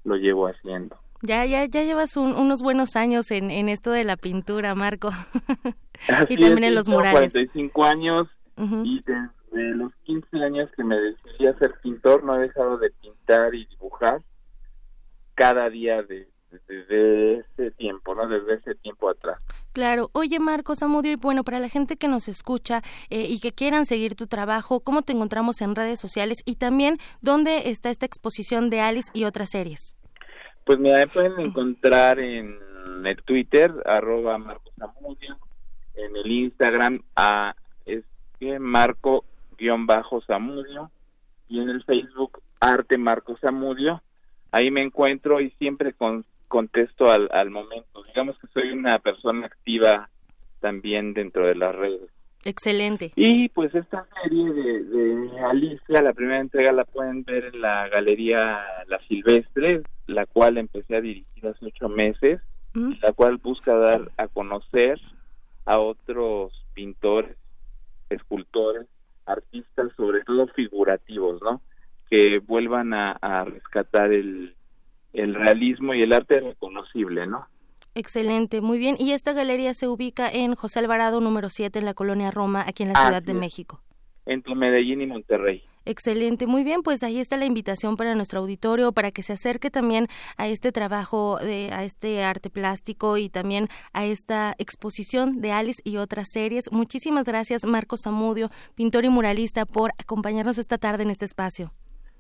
lo 0.04 0.16
llevo 0.16 0.48
haciendo. 0.48 0.98
Ya, 1.22 1.46
ya, 1.46 1.66
ya 1.66 1.84
llevas 1.84 2.18
unos 2.18 2.62
buenos 2.64 2.96
años 2.96 3.30
en, 3.30 3.52
en 3.52 3.70
esto 3.70 3.92
de 3.92 4.04
la 4.04 4.18
pintura, 4.18 4.74
Marco. 4.74 5.12
y 6.30 6.38
también 6.38 6.64
en 6.64 6.76
los 6.76 6.88
murales. 6.88 7.34
45 7.34 7.84
años 7.84 8.28
y 8.84 9.02
desde 9.06 9.30
de 9.52 9.76
los 9.76 9.94
15 10.04 10.44
años 10.44 10.70
que 10.76 10.84
me 10.84 11.00
decidí 11.00 11.48
a 11.48 11.58
ser 11.58 11.74
pintor, 11.82 12.24
no 12.24 12.36
he 12.36 12.48
dejado 12.48 12.78
de 12.78 12.92
pintar 13.02 13.54
y 13.56 13.66
dibujar 13.66 14.22
cada 15.36 15.70
día 15.70 16.04
de, 16.04 16.28
desde 16.68 17.40
ese 17.40 17.72
tiempo, 17.72 18.16
¿no? 18.16 18.28
Desde 18.28 18.56
ese 18.56 18.76
tiempo 18.76 19.10
atrás. 19.10 19.40
Claro. 19.74 20.10
Oye, 20.14 20.40
Marcos 20.40 20.82
Amudio, 20.84 21.12
y 21.12 21.16
bueno, 21.16 21.44
para 21.44 21.60
la 21.60 21.70
gente 21.70 21.96
que 21.98 22.08
nos 22.08 22.28
escucha 22.28 22.82
eh, 23.10 23.26
y 23.30 23.40
que 23.40 23.52
quieran 23.52 23.86
seguir 23.86 24.16
tu 24.16 24.28
trabajo, 24.28 24.82
¿cómo 24.82 25.02
te 25.02 25.14
encontramos 25.14 25.62
en 25.62 25.76
redes 25.76 26.00
sociales? 26.00 26.42
Y 26.46 26.56
también, 26.56 26.98
¿dónde 27.22 27.70
está 27.70 27.90
esta 27.90 28.06
exposición 28.06 28.70
de 28.70 28.82
Alice 28.82 29.12
y 29.14 29.26
otras 29.26 29.50
series? 29.50 29.96
Pues 30.66 30.80
me 30.80 31.08
pueden 31.08 31.40
encontrar 31.40 32.20
en 32.20 32.58
el 33.06 33.24
Twitter, 33.24 33.74
arroba 33.86 34.38
Marcos 34.38 34.74
Amudio, 34.80 35.38
en 35.96 36.16
el 36.16 36.32
Instagram, 36.32 37.02
a, 37.16 37.56
es 37.86 38.04
Marco 38.60 39.26
guion 39.60 39.86
bajo 39.86 40.22
Samudio 40.22 40.92
y 41.48 41.60
en 41.60 41.70
el 41.70 41.84
Facebook 41.84 42.42
Arte 42.60 42.98
Marco 42.98 43.38
Samudio. 43.38 44.02
Ahí 44.52 44.72
me 44.72 44.82
encuentro 44.82 45.40
y 45.42 45.52
siempre 45.52 45.96
contesto 46.48 47.12
al, 47.12 47.30
al 47.32 47.50
momento. 47.50 48.04
Digamos 48.04 48.38
que 48.40 48.48
soy 48.48 48.72
una 48.72 48.98
persona 49.00 49.46
activa 49.46 50.10
también 50.60 51.14
dentro 51.14 51.46
de 51.46 51.56
las 51.56 51.76
redes. 51.76 52.10
Excelente. 52.46 53.12
Y 53.16 53.50
pues 53.50 53.74
esta 53.76 54.08
serie 54.24 54.52
de, 54.54 54.84
de, 54.84 55.40
Alicia, 55.42 56.02
la 56.02 56.14
primera 56.14 56.40
entrega 56.40 56.72
la 56.72 56.86
pueden 56.86 57.24
ver 57.24 57.52
en 57.54 57.62
la 57.62 57.90
Galería 57.90 58.62
La 58.88 59.00
Silvestre, 59.08 59.84
la 60.08 60.26
cual 60.26 60.58
empecé 60.58 60.96
a 60.96 61.02
dirigir 61.02 61.48
hace 61.48 61.66
ocho 61.66 61.90
meses, 61.90 62.42
mm. 62.74 62.94
la 63.02 63.12
cual 63.12 63.38
busca 63.38 63.76
dar 63.76 64.12
a 64.18 64.28
conocer 64.30 65.00
a 65.66 65.80
otros 65.80 66.66
pintores, 66.74 67.36
escultores, 68.10 68.88
artistas, 69.32 69.92
sobre 69.96 70.24
todo 70.24 70.48
figurativos, 70.48 71.42
¿no? 71.42 71.62
Que 72.10 72.40
vuelvan 72.40 72.94
a, 72.94 73.12
a 73.12 73.46
rescatar 73.46 74.12
el, 74.12 74.56
el 75.14 75.36
realismo 75.36 75.94
y 75.94 76.02
el 76.02 76.14
arte 76.14 76.40
reconocible, 76.40 77.28
¿no? 77.28 77.48
Excelente, 77.96 78.62
muy 78.62 78.78
bien. 78.80 78.96
Y 79.00 79.12
esta 79.12 79.34
galería 79.34 79.74
se 79.74 79.88
ubica 79.88 80.30
en 80.30 80.56
José 80.56 80.80
Alvarado 80.80 81.20
número 81.22 81.50
7 81.50 81.80
en 81.80 81.86
la 81.86 81.94
colonia 81.94 82.32
Roma, 82.32 82.64
aquí 82.68 82.84
en 82.84 82.90
la 82.90 82.96
Ciudad 82.96 83.24
de 83.24 83.34
México. 83.34 83.82
Entre 84.26 84.56
Medellín 84.56 85.02
y 85.02 85.08
Monterrey. 85.08 85.64
Excelente, 85.90 86.46
muy 86.46 86.64
bien, 86.64 86.84
pues 86.84 87.02
ahí 87.02 87.18
está 87.18 87.36
la 87.36 87.46
invitación 87.46 87.98
para 87.98 88.14
nuestro 88.14 88.42
auditorio, 88.42 88.92
para 88.92 89.10
que 89.10 89.24
se 89.24 89.34
acerque 89.34 89.72
también 89.72 90.06
a 90.38 90.48
este 90.48 90.72
trabajo, 90.72 91.40
de, 91.40 91.72
a 91.74 91.84
este 91.84 92.24
arte 92.24 92.52
plástico 92.52 93.18
y 93.18 93.28
también 93.28 93.70
a 93.92 94.06
esta 94.06 94.54
exposición 94.60 95.42
de 95.42 95.52
Alice 95.52 95.82
y 95.84 95.98
otras 95.98 96.28
series. 96.32 96.72
Muchísimas 96.72 97.26
gracias, 97.26 97.66
Marcos 97.66 98.02
Zamudio, 98.04 98.50
pintor 98.76 99.04
y 99.04 99.10
muralista, 99.10 99.66
por 99.66 99.90
acompañarnos 99.98 100.60
esta 100.60 100.78
tarde 100.78 101.02
en 101.02 101.10
este 101.10 101.26
espacio. 101.26 101.72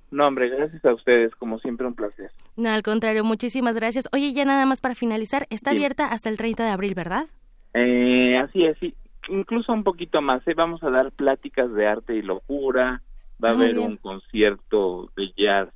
No, 0.09 0.25
hombre, 0.25 0.49
gracias 0.49 0.83
a 0.83 0.95
ustedes, 0.95 1.35
como 1.35 1.59
siempre 1.59 1.85
un 1.85 1.93
placer. 1.93 2.31
No, 2.57 2.71
al 2.71 2.81
contrario, 2.81 3.23
muchísimas 3.23 3.75
gracias. 3.75 4.09
Oye, 4.11 4.33
ya 4.33 4.45
nada 4.45 4.65
más 4.65 4.81
para 4.81 4.95
finalizar, 4.95 5.45
está 5.51 5.69
abierta 5.69 6.07
hasta 6.07 6.29
el 6.29 6.39
30 6.39 6.63
de 6.63 6.71
abril, 6.71 6.95
¿verdad? 6.95 7.27
Eh, 7.75 8.35
así 8.35 8.65
es, 8.65 8.79
sí. 8.79 8.95
incluso 9.27 9.71
un 9.73 9.83
poquito 9.83 10.23
más. 10.23 10.41
¿eh? 10.47 10.55
Vamos 10.55 10.81
a 10.81 10.89
dar 10.89 11.11
pláticas 11.11 11.71
de 11.71 11.85
arte 11.85 12.15
y 12.15 12.23
locura, 12.23 13.03
va 13.43 13.49
a 13.49 13.51
ah, 13.51 13.55
haber 13.55 13.79
un 13.79 13.97
concierto 13.97 15.11
de 15.15 15.31
jazz 15.37 15.69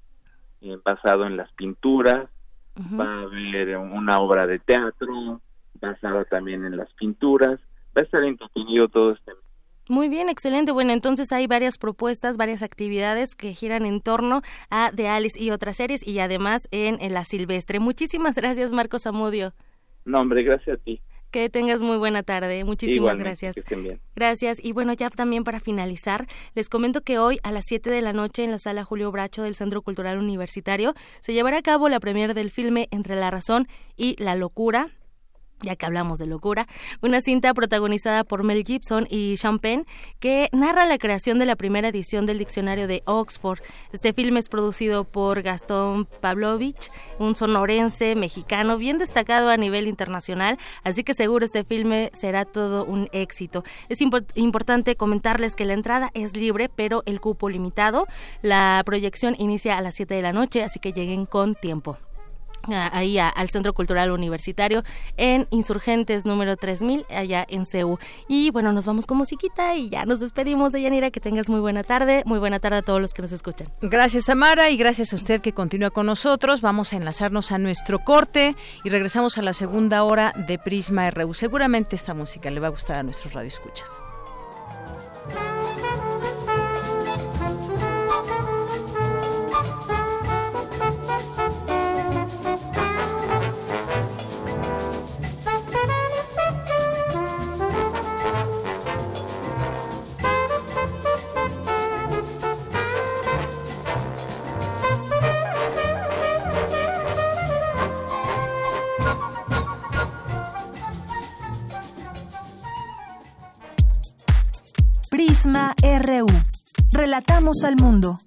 eh, 0.61 0.77
basado 0.83 1.25
en 1.25 1.37
las 1.37 1.51
pinturas, 1.53 2.29
va 2.77 3.05
a 3.05 3.21
haber 3.21 3.77
una 3.77 4.19
obra 4.19 4.47
de 4.47 4.59
teatro 4.59 5.41
basada 5.79 6.25
también 6.25 6.65
en 6.65 6.77
las 6.77 6.91
pinturas, 6.93 7.59
va 7.95 8.01
a 8.01 8.03
estar 8.03 8.23
entretenido 8.23 8.87
todo 8.87 9.11
este 9.11 9.31
muy 9.89 10.07
bien, 10.07 10.29
excelente. 10.29 10.71
Bueno, 10.71 10.93
entonces 10.93 11.33
hay 11.33 11.45
varias 11.45 11.77
propuestas, 11.77 12.37
varias 12.37 12.63
actividades 12.63 13.35
que 13.35 13.53
giran 13.53 13.85
en 13.85 13.99
torno 13.99 14.41
a 14.69 14.91
The 14.95 15.09
Alice 15.09 15.37
y 15.37 15.51
otras 15.51 15.75
series 15.75 16.07
y 16.07 16.19
además 16.19 16.69
en, 16.71 16.97
La 17.13 17.25
Silvestre. 17.25 17.79
Muchísimas 17.79 18.35
gracias, 18.37 18.71
Marcos 18.71 19.05
Amudio. 19.07 19.53
No, 20.05 20.21
hombre, 20.21 20.43
gracias 20.43 20.79
a 20.79 20.81
ti. 20.81 21.01
Que 21.33 21.49
tengas 21.49 21.81
muy 21.81 21.97
buena 21.97 22.21
tarde. 22.21 22.63
Muchísimas 22.63 23.17
gracias. 23.17 23.55
Gracias. 24.15 24.63
Y 24.63 24.71
bueno, 24.71 24.93
ya 24.93 25.09
también 25.09 25.43
para 25.43 25.59
finalizar, 25.59 26.27
les 26.53 26.69
comento 26.69 27.01
que 27.01 27.17
hoy 27.17 27.39
a 27.41 27.51
las 27.51 27.63
7 27.65 27.89
de 27.89 28.03
la 28.03 28.13
noche 28.13 28.43
en 28.43 28.51
la 28.51 28.59
sala 28.59 28.83
Julio 28.83 29.11
Bracho 29.11 29.41
del 29.41 29.55
Centro 29.55 29.81
Cultural 29.81 30.19
Universitario 30.19 30.93
se 31.21 31.33
llevará 31.33 31.57
a 31.57 31.61
cabo 31.63 31.89
la 31.89 31.99
premier 31.99 32.35
del 32.35 32.51
filme 32.51 32.87
Entre 32.91 33.15
la 33.15 33.31
Razón 33.31 33.67
y 33.97 34.15
la 34.21 34.35
Locura 34.35 34.91
ya 35.61 35.75
que 35.75 35.85
hablamos 35.85 36.19
de 36.19 36.27
locura, 36.27 36.67
una 37.01 37.21
cinta 37.21 37.53
protagonizada 37.53 38.23
por 38.23 38.43
Mel 38.43 38.63
Gibson 38.63 39.07
y 39.09 39.37
Sean 39.37 39.59
Penn 39.59 39.85
que 40.19 40.49
narra 40.51 40.85
la 40.85 40.97
creación 40.97 41.39
de 41.39 41.45
la 41.45 41.55
primera 41.55 41.87
edición 41.87 42.25
del 42.25 42.37
diccionario 42.37 42.87
de 42.87 43.01
Oxford. 43.05 43.59
Este 43.91 44.13
filme 44.13 44.39
es 44.39 44.49
producido 44.49 45.03
por 45.05 45.41
Gastón 45.41 46.05
Pavlovich, 46.21 46.91
un 47.19 47.35
sonorense 47.35 48.15
mexicano 48.15 48.77
bien 48.77 48.97
destacado 48.97 49.49
a 49.49 49.57
nivel 49.57 49.87
internacional, 49.87 50.57
así 50.83 51.03
que 51.03 51.13
seguro 51.13 51.45
este 51.45 51.63
filme 51.63 52.11
será 52.13 52.45
todo 52.45 52.85
un 52.85 53.09
éxito. 53.11 53.63
Es 53.89 53.99
importante 54.01 54.95
comentarles 54.95 55.55
que 55.55 55.65
la 55.65 55.73
entrada 55.73 56.11
es 56.13 56.35
libre, 56.35 56.69
pero 56.69 57.03
el 57.05 57.19
cupo 57.19 57.49
limitado. 57.49 58.07
La 58.41 58.81
proyección 58.85 59.35
inicia 59.37 59.77
a 59.77 59.81
las 59.81 59.95
7 59.95 60.13
de 60.13 60.21
la 60.21 60.33
noche, 60.33 60.63
así 60.63 60.79
que 60.79 60.93
lleguen 60.93 61.25
con 61.25 61.55
tiempo 61.55 61.97
ahí 62.69 63.17
al 63.17 63.49
Centro 63.49 63.73
Cultural 63.73 64.11
Universitario 64.11 64.83
en 65.17 65.47
Insurgentes 65.51 66.25
número 66.25 66.55
3000 66.57 67.05
allá 67.09 67.45
en 67.47 67.65
CEU. 67.65 67.99
Y 68.27 68.51
bueno, 68.51 68.71
nos 68.73 68.85
vamos 68.85 69.05
con 69.05 69.17
musiquita 69.17 69.75
y 69.75 69.89
ya 69.89 70.05
nos 70.05 70.19
despedimos 70.19 70.71
de 70.71 70.81
Yanira, 70.81 71.11
que 71.11 71.19
tengas 71.19 71.49
muy 71.49 71.59
buena 71.59 71.83
tarde, 71.83 72.23
muy 72.25 72.39
buena 72.39 72.59
tarde 72.59 72.77
a 72.77 72.81
todos 72.81 73.01
los 73.01 73.13
que 73.13 73.21
nos 73.21 73.31
escuchan. 73.31 73.67
Gracias 73.81 74.25
Tamara 74.25 74.69
y 74.69 74.77
gracias 74.77 75.13
a 75.13 75.15
usted 75.15 75.41
que 75.41 75.53
continúa 75.53 75.89
con 75.89 76.05
nosotros. 76.05 76.61
Vamos 76.61 76.93
a 76.93 76.97
enlazarnos 76.97 77.51
a 77.51 77.57
nuestro 77.57 77.99
corte 77.99 78.55
y 78.83 78.89
regresamos 78.89 79.37
a 79.37 79.41
la 79.41 79.53
segunda 79.53 80.03
hora 80.03 80.33
de 80.47 80.57
Prisma 80.57 81.09
RU. 81.11 81.33
Seguramente 81.33 81.95
esta 81.95 82.13
música 82.13 82.49
le 82.51 82.59
va 82.59 82.67
a 82.67 82.71
gustar 82.71 82.97
a 82.97 83.03
nuestros 83.03 83.33
radioescuchas. 83.33 84.02
Prisma 115.13 115.75
RU. 115.79 116.25
Relatamos 116.91 117.63
al 117.63 117.75
mundo. 117.75 118.17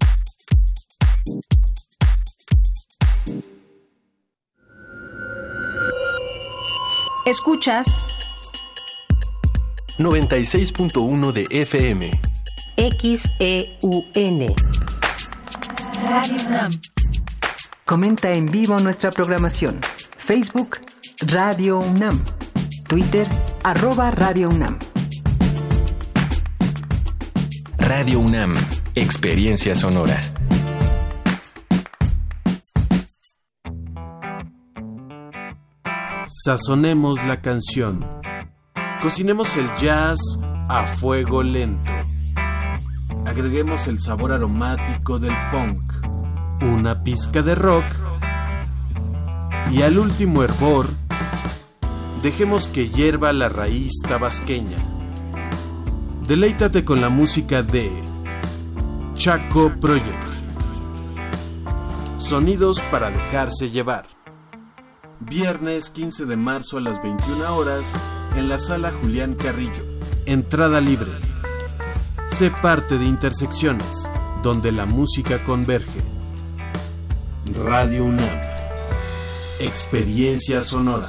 Escuchas 7.24 7.88
96.1 9.98 11.32
de 11.32 11.46
FM. 11.50 12.20
XEUN. 12.76 14.54
Radio 16.08 16.36
UNAM. 16.46 16.72
Comenta 17.84 18.32
en 18.32 18.46
vivo 18.46 18.78
nuestra 18.78 19.10
programación. 19.10 19.80
Facebook 20.18 20.78
Radio 21.22 21.80
UNAM. 21.80 22.24
Twitter 22.86 23.26
arroba 23.64 24.12
Radio 24.12 24.50
UNAM. 24.50 24.78
Radio 27.88 28.18
UNAM, 28.18 28.56
Experiencia 28.96 29.72
Sonora. 29.76 30.20
Sazonemos 36.26 37.24
la 37.26 37.40
canción. 37.40 38.04
Cocinemos 39.00 39.56
el 39.56 39.72
jazz 39.76 40.18
a 40.68 40.84
fuego 40.84 41.44
lento. 41.44 41.92
Agreguemos 43.24 43.86
el 43.86 44.00
sabor 44.00 44.32
aromático 44.32 45.20
del 45.20 45.36
funk, 45.52 45.92
una 46.62 47.04
pizca 47.04 47.42
de 47.42 47.54
rock 47.54 47.84
y 49.70 49.82
al 49.82 50.00
último 50.00 50.42
hervor, 50.42 50.88
dejemos 52.20 52.66
que 52.66 52.88
hierva 52.88 53.32
la 53.32 53.48
raíz 53.48 53.92
tabasqueña 54.08 54.95
Deleítate 56.26 56.84
con 56.84 57.00
la 57.00 57.08
música 57.08 57.62
de 57.62 57.88
Chaco 59.14 59.72
Project. 59.80 60.24
Sonidos 62.18 62.80
para 62.90 63.12
dejarse 63.12 63.70
llevar. 63.70 64.06
Viernes 65.20 65.88
15 65.90 66.26
de 66.26 66.36
marzo 66.36 66.78
a 66.78 66.80
las 66.80 67.00
21 67.00 67.56
horas 67.56 67.94
en 68.34 68.48
la 68.48 68.58
sala 68.58 68.90
Julián 68.90 69.34
Carrillo. 69.34 69.84
Entrada 70.26 70.80
libre. 70.80 71.12
Sé 72.24 72.50
parte 72.50 72.98
de 72.98 73.04
Intersecciones, 73.04 74.10
donde 74.42 74.72
la 74.72 74.84
música 74.84 75.44
converge. 75.44 76.00
Radio 77.64 78.04
UNAM. 78.04 78.40
Experiencia 79.60 80.60
sonora. 80.60 81.08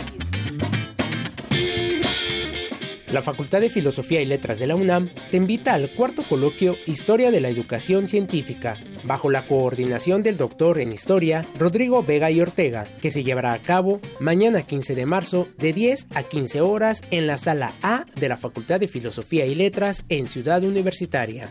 La 3.11 3.21
Facultad 3.21 3.59
de 3.59 3.69
Filosofía 3.69 4.21
y 4.21 4.25
Letras 4.25 4.57
de 4.57 4.67
la 4.67 4.75
UNAM 4.75 5.09
te 5.31 5.35
invita 5.35 5.73
al 5.73 5.89
cuarto 5.89 6.23
coloquio 6.23 6.77
Historia 6.85 7.29
de 7.29 7.41
la 7.41 7.49
Educación 7.49 8.07
Científica, 8.07 8.77
bajo 9.03 9.29
la 9.29 9.45
coordinación 9.45 10.23
del 10.23 10.37
doctor 10.37 10.79
en 10.79 10.93
Historia 10.93 11.45
Rodrigo 11.59 12.03
Vega 12.03 12.31
y 12.31 12.39
Ortega, 12.39 12.87
que 13.01 13.11
se 13.11 13.25
llevará 13.25 13.51
a 13.51 13.59
cabo 13.59 13.99
mañana 14.21 14.61
15 14.61 14.95
de 14.95 15.05
marzo 15.05 15.49
de 15.57 15.73
10 15.73 16.07
a 16.15 16.23
15 16.23 16.61
horas 16.61 17.01
en 17.11 17.27
la 17.27 17.35
sala 17.35 17.73
A 17.81 18.05
de 18.15 18.29
la 18.29 18.37
Facultad 18.37 18.79
de 18.79 18.87
Filosofía 18.87 19.45
y 19.45 19.55
Letras 19.55 20.05
en 20.07 20.29
Ciudad 20.29 20.63
Universitaria. 20.63 21.49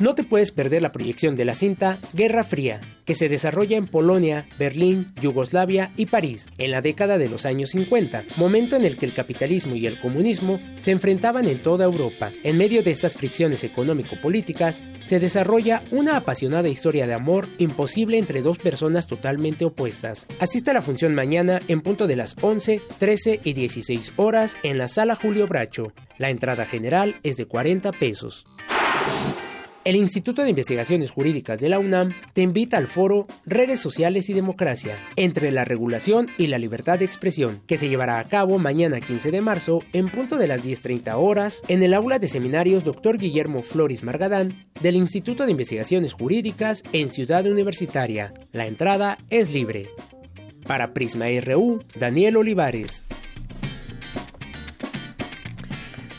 No 0.00 0.14
te 0.14 0.24
puedes 0.24 0.50
perder 0.50 0.80
la 0.80 0.92
proyección 0.92 1.36
de 1.36 1.44
la 1.44 1.52
cinta 1.52 1.98
Guerra 2.14 2.42
Fría, 2.42 2.80
que 3.04 3.14
se 3.14 3.28
desarrolla 3.28 3.76
en 3.76 3.86
Polonia, 3.86 4.46
Berlín, 4.58 5.12
Yugoslavia 5.20 5.92
y 5.94 6.06
París 6.06 6.48
en 6.56 6.70
la 6.70 6.80
década 6.80 7.18
de 7.18 7.28
los 7.28 7.44
años 7.44 7.72
50, 7.72 8.24
momento 8.36 8.76
en 8.76 8.86
el 8.86 8.96
que 8.96 9.04
el 9.04 9.12
capitalismo 9.12 9.74
y 9.74 9.86
el 9.86 10.00
comunismo 10.00 10.58
se 10.78 10.92
enfrentaban 10.92 11.46
en 11.46 11.62
toda 11.62 11.84
Europa. 11.84 12.32
En 12.44 12.56
medio 12.56 12.82
de 12.82 12.92
estas 12.92 13.14
fricciones 13.14 13.62
económico-políticas, 13.62 14.82
se 15.04 15.20
desarrolla 15.20 15.82
una 15.90 16.16
apasionada 16.16 16.70
historia 16.70 17.06
de 17.06 17.12
amor 17.12 17.46
imposible 17.58 18.16
entre 18.16 18.40
dos 18.40 18.56
personas 18.56 19.06
totalmente 19.06 19.66
opuestas. 19.66 20.26
Asiste 20.38 20.70
a 20.70 20.74
la 20.74 20.82
función 20.82 21.14
mañana 21.14 21.60
en 21.68 21.82
punto 21.82 22.06
de 22.06 22.16
las 22.16 22.36
11, 22.40 22.80
13 22.98 23.40
y 23.44 23.52
16 23.52 24.12
horas 24.16 24.56
en 24.62 24.78
la 24.78 24.88
sala 24.88 25.14
Julio 25.14 25.46
Bracho. 25.46 25.92
La 26.16 26.30
entrada 26.30 26.64
general 26.64 27.20
es 27.22 27.36
de 27.36 27.44
40 27.44 27.92
pesos. 27.92 28.46
El 29.90 29.96
Instituto 29.96 30.44
de 30.44 30.50
Investigaciones 30.50 31.10
Jurídicas 31.10 31.58
de 31.58 31.68
la 31.68 31.80
UNAM 31.80 32.14
te 32.32 32.42
invita 32.42 32.76
al 32.76 32.86
foro 32.86 33.26
Redes 33.44 33.80
Sociales 33.80 34.30
y 34.30 34.34
Democracia, 34.34 34.96
entre 35.16 35.50
la 35.50 35.64
regulación 35.64 36.28
y 36.38 36.46
la 36.46 36.58
libertad 36.58 37.00
de 37.00 37.06
expresión, 37.06 37.60
que 37.66 37.76
se 37.76 37.88
llevará 37.88 38.20
a 38.20 38.28
cabo 38.28 38.60
mañana 38.60 39.00
15 39.00 39.32
de 39.32 39.40
marzo 39.40 39.82
en 39.92 40.08
punto 40.08 40.38
de 40.38 40.46
las 40.46 40.64
10.30 40.64 41.12
horas 41.16 41.60
en 41.66 41.82
el 41.82 41.92
aula 41.94 42.20
de 42.20 42.28
seminarios 42.28 42.84
Dr. 42.84 43.18
Guillermo 43.18 43.62
Flores 43.62 44.04
Margadán 44.04 44.54
del 44.80 44.94
Instituto 44.94 45.44
de 45.44 45.50
Investigaciones 45.50 46.12
Jurídicas 46.12 46.84
en 46.92 47.10
Ciudad 47.10 47.44
Universitaria. 47.46 48.32
La 48.52 48.68
entrada 48.68 49.18
es 49.28 49.52
libre. 49.52 49.88
Para 50.68 50.94
Prisma 50.94 51.26
RU, 51.44 51.82
Daniel 51.96 52.36
Olivares. 52.36 53.06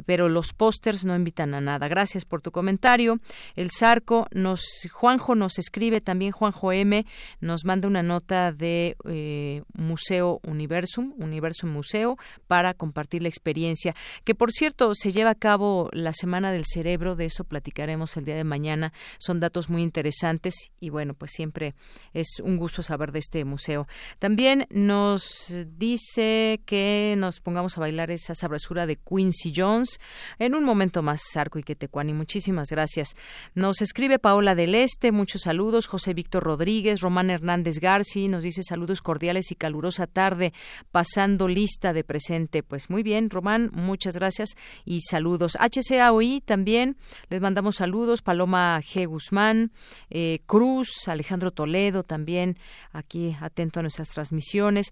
pero 0.06 0.30
los 0.30 0.54
pósters 0.54 1.06
no 1.06 1.16
invitan 1.16 1.54
a 1.54 1.62
nada. 1.62 1.88
Gracias 1.88 2.26
por 2.26 2.42
tu 2.42 2.52
comentario. 2.52 3.20
El 3.56 3.70
Zarco 3.72 4.28
nos, 4.32 4.64
Juanjo 4.92 5.36
nos 5.36 5.60
escribe 5.60 6.02
también, 6.02 6.32
Juanjo 6.32 6.72
M 6.72 7.06
nos 7.40 7.66
manda 7.66 7.88
una 7.88 8.04
nota 8.04 8.52
de 8.52 8.96
eh, 9.06 9.64
Museo 9.74 10.40
Universum, 10.44 11.14
Universum 11.18 11.70
Museo, 11.70 12.18
para 12.48 12.74
compartir 12.74 13.22
la 13.22 13.30
experiencia, 13.30 13.94
que 14.24 14.36
por 14.36 14.52
cierto 14.52 14.94
se 14.96 15.12
lleva 15.12 15.32
a 15.32 15.36
cabo 15.36 15.90
la 15.94 16.14
Semana 16.14 16.52
del 16.52 16.66
Cerebro, 16.66 17.16
de 17.16 17.26
eso 17.26 17.44
platicaremos 17.44 18.18
el 18.18 18.26
día 18.26 18.36
de 18.36 18.44
mañana. 18.44 18.94
Son 19.20 19.40
datos 19.40 19.70
muy 19.70 19.82
interesantes 19.84 20.72
y 20.80 20.90
bueno, 20.90 21.14
pues 21.14 21.32
siempre 21.32 21.76
es 22.14 22.40
un 22.44 22.58
gusto 22.58 22.84
saber 22.84 23.12
de 23.12 23.20
este 23.20 23.46
museo. 23.46 23.88
También 24.20 24.68
nos 24.70 25.54
dice 25.82 26.62
que 26.68 27.16
nos 27.18 27.42
pongamos 27.42 27.76
a 27.76 27.82
bailar 27.82 28.12
esa 28.12 28.36
sabrosura 28.36 28.86
de 28.86 28.98
Quincy 28.98 29.52
Jones. 29.54 30.00
En 30.38 30.54
un 30.54 30.64
momento 30.64 31.02
más, 31.02 31.24
Sarco 31.34 31.58
y 31.58 31.64
Quetecuani, 31.64 32.14
muchísimas 32.14 32.70
gracias. 32.70 33.16
Nos 33.56 33.82
escribe 33.82 34.20
Paola 34.20 34.54
del 34.54 34.76
Este, 34.76 35.12
muchos 35.12 35.42
saludos. 35.42 35.88
José 35.88 36.14
Víctor 36.14 36.44
Rodríguez, 36.44 37.02
Román 37.02 37.32
Hernández 37.32 37.80
Garci, 37.80 38.28
nos 38.28 38.44
dice 38.44 38.62
saludos 38.62 39.02
cordiales 39.02 39.52
y 39.52 39.56
calurosa 39.56 40.06
tarde, 40.06 40.54
pasando 40.92 41.48
lista 41.48 41.94
de 41.94 42.04
presente. 42.04 42.62
Pues 42.62 42.92
muy 42.92 43.02
bien, 43.02 43.32
Román, 43.32 43.72
muchas 43.74 44.16
gracias 44.16 44.52
y 44.86 45.02
saludos. 45.02 45.58
HCAOI 45.60 46.42
también, 46.42 46.96
les 47.30 47.42
mandamos 47.42 47.78
saludos. 47.78 48.22
Paloma 48.22 48.80
G. 48.84 49.08
Guzmán, 49.08 49.72
eh, 50.12 50.42
Cruz, 50.46 51.08
Alejandro 51.08 51.50
Toledo 51.50 52.04
también, 52.04 52.60
aquí 52.92 53.36
atento 53.42 53.80
a 53.80 53.82
nuestras 53.82 54.10
transmisiones. 54.10 54.92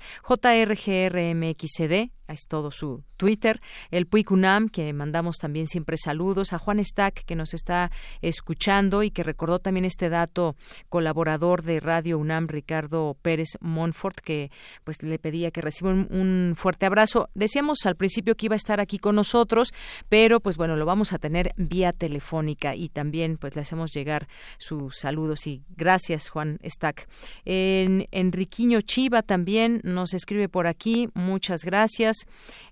JRGRMXD, 0.80 2.12
es 2.34 2.48
todo 2.48 2.72
su 2.72 3.04
Twitter, 3.18 3.60
el 3.92 4.08
Puicunam, 4.08 4.70
que 4.70 4.94
mandamos 4.94 5.38
también 5.38 5.68
siempre 5.68 5.98
saludos, 5.98 6.54
a 6.54 6.60
Juan 6.60 6.84
Stack, 6.84 7.26
que 7.26 7.36
nos 7.36 7.54
está 7.54 7.92
escuchando 8.22 9.04
y 9.04 9.12
que 9.12 9.24
recordó 9.24 9.60
también 9.60 9.86
este 9.86 10.10
dato, 10.10 10.56
colaborador 10.88 11.64
de 11.64 11.80
Radio 11.80 12.18
UNAM, 12.18 12.48
Ricardo 12.48 13.18
Pérez 13.22 13.58
Monfort, 13.60 14.20
que 14.20 14.52
pues 14.84 15.04
le 15.04 15.20
pedía 15.20 15.52
que 15.52 15.62
reciba 15.62 15.92
un, 15.92 16.54
fuerte 16.56 16.86
abrazo. 16.86 17.30
Decíamos 17.34 17.86
al 17.86 17.96
principio 17.96 18.36
que 18.36 18.46
iba 18.46 18.56
a 18.56 18.58
estar 18.58 18.80
aquí 18.80 19.00
con 19.00 19.16
nosotros, 19.16 19.74
pero 20.08 20.40
pues 20.40 20.56
bueno, 20.56 20.76
lo 20.76 20.86
vamos 20.86 21.12
a 21.12 21.20
tener 21.20 21.54
vía 21.58 21.92
telefónica 21.92 22.76
y 22.76 22.90
también 22.90 23.38
pues 23.38 23.56
le 23.56 23.62
hacemos 23.62 23.92
llegar 23.92 24.28
sus 24.58 24.98
saludos 24.98 25.46
y 25.48 25.64
gracias 25.76 26.30
Juan 26.30 26.60
Stack. 26.64 27.10
En 27.44 28.08
Enriquiño 28.12 28.82
Chiva 28.82 29.24
también 29.24 29.82
nos 29.84 30.14
escribe 30.14 30.48
por 30.48 30.68
aquí, 30.70 31.10
muchas 31.14 31.66
gracias. 31.66 32.16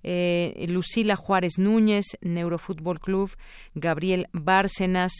Eh, 0.03 0.65
Lucila 0.69 1.15
Juárez 1.15 1.57
Núñez, 1.57 2.05
Neurofútbol 2.21 2.99
Club, 2.99 3.31
Gabriel 3.75 4.27
Bárcenas, 4.31 5.11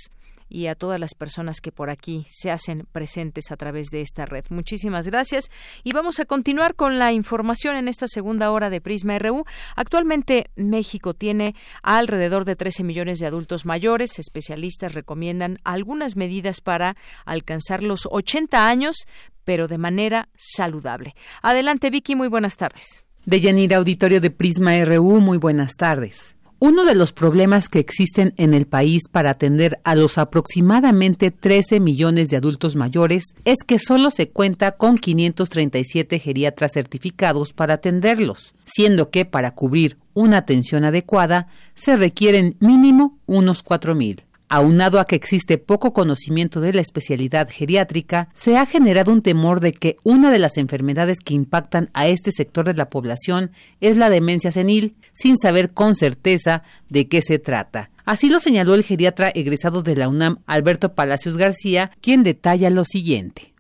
y 0.49 0.67
a 0.67 0.75
todas 0.75 0.99
las 0.99 1.13
personas 1.13 1.61
que 1.61 1.71
por 1.71 1.89
aquí 1.89 2.25
se 2.29 2.51
hacen 2.51 2.87
presentes 2.91 3.51
a 3.51 3.57
través 3.57 3.87
de 3.87 4.01
esta 4.01 4.25
red. 4.25 4.45
Muchísimas 4.49 5.07
gracias 5.07 5.49
y 5.83 5.93
vamos 5.93 6.19
a 6.19 6.25
continuar 6.25 6.75
con 6.75 6.99
la 6.99 7.13
información 7.13 7.75
en 7.75 7.87
esta 7.87 8.07
segunda 8.07 8.51
hora 8.51 8.69
de 8.69 8.81
Prisma 8.81 9.19
RU. 9.19 9.45
Actualmente 9.75 10.49
México 10.55 11.13
tiene 11.13 11.55
alrededor 11.83 12.45
de 12.45 12.55
13 12.55 12.83
millones 12.83 13.19
de 13.19 13.27
adultos 13.27 13.65
mayores. 13.65 14.19
Especialistas 14.19 14.93
recomiendan 14.93 15.59
algunas 15.63 16.15
medidas 16.15 16.61
para 16.61 16.95
alcanzar 17.25 17.83
los 17.83 18.07
80 18.09 18.67
años, 18.67 19.07
pero 19.43 19.67
de 19.67 19.77
manera 19.77 20.29
saludable. 20.35 21.15
Adelante 21.41 21.89
Vicky, 21.89 22.15
muy 22.15 22.27
buenas 22.27 22.57
tardes. 22.57 23.03
De 23.25 23.41
Yanira 23.41 23.75
Auditorio 23.75 24.21
de 24.21 24.29
Prisma 24.31 24.83
RU, 24.85 25.19
muy 25.19 25.37
buenas 25.37 25.75
tardes. 25.75 26.36
Uno 26.59 26.85
de 26.85 26.95
los 26.95 27.13
problemas 27.13 27.69
que 27.69 27.77
existen 27.77 28.33
en 28.35 28.55
el 28.55 28.65
país 28.65 29.03
para 29.11 29.29
atender 29.29 29.79
a 29.83 29.93
los 29.93 30.17
aproximadamente 30.17 31.29
13 31.29 31.79
millones 31.79 32.29
de 32.29 32.37
adultos 32.37 32.75
mayores 32.75 33.35
es 33.45 33.59
que 33.63 33.77
solo 33.77 34.09
se 34.09 34.29
cuenta 34.29 34.71
con 34.71 34.97
537 34.97 36.17
geriatras 36.17 36.71
certificados 36.73 37.53
para 37.53 37.75
atenderlos, 37.75 38.55
siendo 38.65 39.11
que 39.11 39.23
para 39.23 39.53
cubrir 39.53 39.97
una 40.15 40.37
atención 40.37 40.83
adecuada 40.83 41.47
se 41.75 41.95
requieren 41.95 42.55
mínimo 42.59 43.19
unos 43.27 43.63
4.000. 43.63 44.26
Aunado 44.49 45.01
a 45.01 45.05
que 45.05 45.17
existe 45.17 45.57
poco 45.57 45.91
conocimiento 45.91 46.61
de 46.61 46.71
la 46.71 46.79
especialidad 46.79 47.49
geriátrica, 47.49 48.29
se 48.33 48.57
ha 48.57 48.65
generado 48.65 49.11
un 49.11 49.21
temor 49.21 49.59
de 49.59 49.73
que 49.73 49.97
una 50.03 50.31
de 50.31 50.39
las 50.39 50.55
enfermedades 50.55 51.19
que 51.19 51.33
impactan 51.33 51.89
a 51.93 52.07
este 52.07 52.31
sector 52.31 52.63
de 52.63 52.73
la 52.73 52.89
población 52.89 53.51
es 53.81 53.97
la 53.97 54.09
demencia 54.09 54.53
senil, 54.53 54.95
sin 55.13 55.37
saber 55.37 55.71
con 55.71 55.97
certeza 55.97 56.63
de 56.87 57.09
qué 57.09 57.21
se 57.21 57.39
trata. 57.39 57.89
Así 58.05 58.29
lo 58.29 58.39
señaló 58.39 58.73
el 58.73 58.85
geriatra 58.85 59.29
egresado 59.35 59.81
de 59.81 59.97
la 59.97 60.07
UNAM, 60.07 60.39
Alberto 60.45 60.95
Palacios 60.95 61.35
García, 61.35 61.91
quien 61.99 62.23
detalla 62.23 62.69
lo 62.69 62.85
siguiente. 62.85 63.53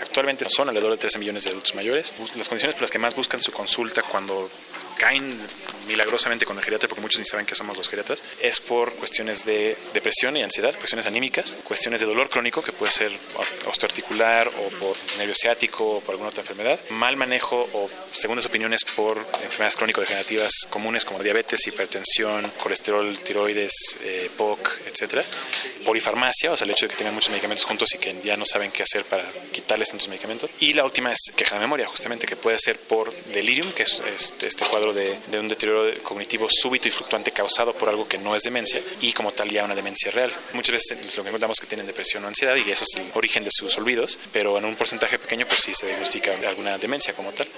Actualmente 0.00 0.46
son 0.48 0.68
alrededor 0.68 0.92
de 0.92 0.98
13 0.98 1.18
millones 1.18 1.44
de 1.44 1.50
adultos 1.50 1.74
mayores. 1.74 2.14
Las 2.36 2.48
condiciones 2.48 2.74
por 2.74 2.82
las 2.82 2.90
que 2.90 2.98
más 2.98 3.14
buscan 3.14 3.42
su 3.42 3.52
consulta 3.52 4.02
cuando 4.02 4.48
caen 4.98 5.38
milagrosamente 5.86 6.44
con 6.44 6.58
el 6.58 6.62
geriatra, 6.62 6.88
porque 6.88 7.00
muchos 7.00 7.18
ni 7.18 7.24
saben 7.24 7.46
que 7.46 7.54
somos 7.54 7.76
los 7.76 7.88
geriatras, 7.88 8.22
es 8.40 8.60
por 8.60 8.94
cuestiones 8.94 9.44
de 9.46 9.76
depresión 9.94 10.36
y 10.36 10.42
ansiedad, 10.42 10.74
cuestiones 10.74 11.06
anímicas, 11.06 11.56
cuestiones 11.64 12.00
de 12.00 12.06
dolor 12.06 12.28
crónico, 12.28 12.62
que 12.62 12.72
puede 12.72 12.92
ser 12.92 13.10
osteoarticular 13.66 14.48
o 14.48 14.68
por 14.78 14.96
nervio 15.16 15.34
ciático 15.34 15.96
o 15.96 16.00
por 16.00 16.12
alguna 16.12 16.28
otra 16.28 16.42
enfermedad, 16.42 16.78
mal 16.90 17.16
manejo 17.16 17.68
o 17.72 17.90
segundas 18.12 18.44
opiniones 18.46 18.84
por 18.84 19.16
enfermedades 19.42 19.76
crónico-degenerativas 19.76 20.52
comunes 20.68 21.04
como 21.04 21.20
diabetes, 21.20 21.66
hipertensión, 21.66 22.50
colesterol, 22.62 23.18
tiroides, 23.20 23.98
eh, 24.02 24.30
POC, 24.36 24.86
etcétera, 24.86 25.22
polifarmacia, 25.86 26.52
o 26.52 26.56
sea, 26.56 26.66
el 26.66 26.72
hecho 26.72 26.86
de 26.86 26.90
que 26.90 26.96
tengan 26.96 27.14
muchos 27.14 27.30
medicamentos 27.30 27.64
juntos 27.64 27.94
y 27.94 27.98
que 27.98 28.14
ya 28.22 28.36
no 28.36 28.44
saben 28.44 28.70
qué 28.70 28.82
hacer 28.82 29.04
para 29.04 29.24
quitarles 29.52 29.88
tantos 29.88 30.08
medicamentos. 30.08 30.50
Y 30.60 30.74
la 30.74 30.84
última 30.84 31.12
es 31.12 31.32
queja 31.34 31.54
de 31.54 31.60
memoria, 31.60 31.86
justamente, 31.86 32.26
que 32.26 32.36
puede 32.36 32.58
ser 32.58 32.78
por 32.78 33.14
delirium, 33.26 33.70
que 33.72 33.84
es 33.84 34.02
este, 34.14 34.46
este 34.46 34.66
cuadro 34.66 34.87
de, 34.92 35.18
un 35.38 35.48
deterioro 35.48 35.90
cognitivo 36.02 36.46
súbito 36.50 36.88
y 36.88 36.90
fluctuante 36.90 37.30
causado 37.30 37.72
por 37.72 37.88
algo 37.88 38.06
que 38.06 38.18
no 38.18 38.34
es 38.34 38.42
demencia 38.42 38.80
y 39.00 39.12
como 39.12 39.32
tal 39.32 39.50
ya 39.50 39.64
una 39.64 39.74
demencia 39.74 40.10
real. 40.10 40.32
Muchas 40.54 40.72
veces 40.72 41.16
lo 41.16 41.22
que 41.22 41.28
encontramos 41.28 41.58
que 41.60 41.66
tienen 41.66 41.86
depresión 41.86 42.24
o 42.24 42.28
ansiedad 42.28 42.56
y 42.56 42.70
eso 42.70 42.84
es 42.84 43.00
el 43.00 43.10
origen 43.14 43.44
de 43.44 43.50
sus 43.50 43.76
olvidos, 43.78 44.18
pero 44.32 44.58
en 44.58 44.64
un 44.64 44.76
porcentaje 44.76 45.18
pequeño 45.18 45.46
pues 45.46 45.60
sí 45.60 45.74
se 45.74 45.86
diagnostica 45.86 46.32
alguna 46.46 46.78
demencia 46.78 47.12
como 47.14 47.30
tal. 47.32 47.48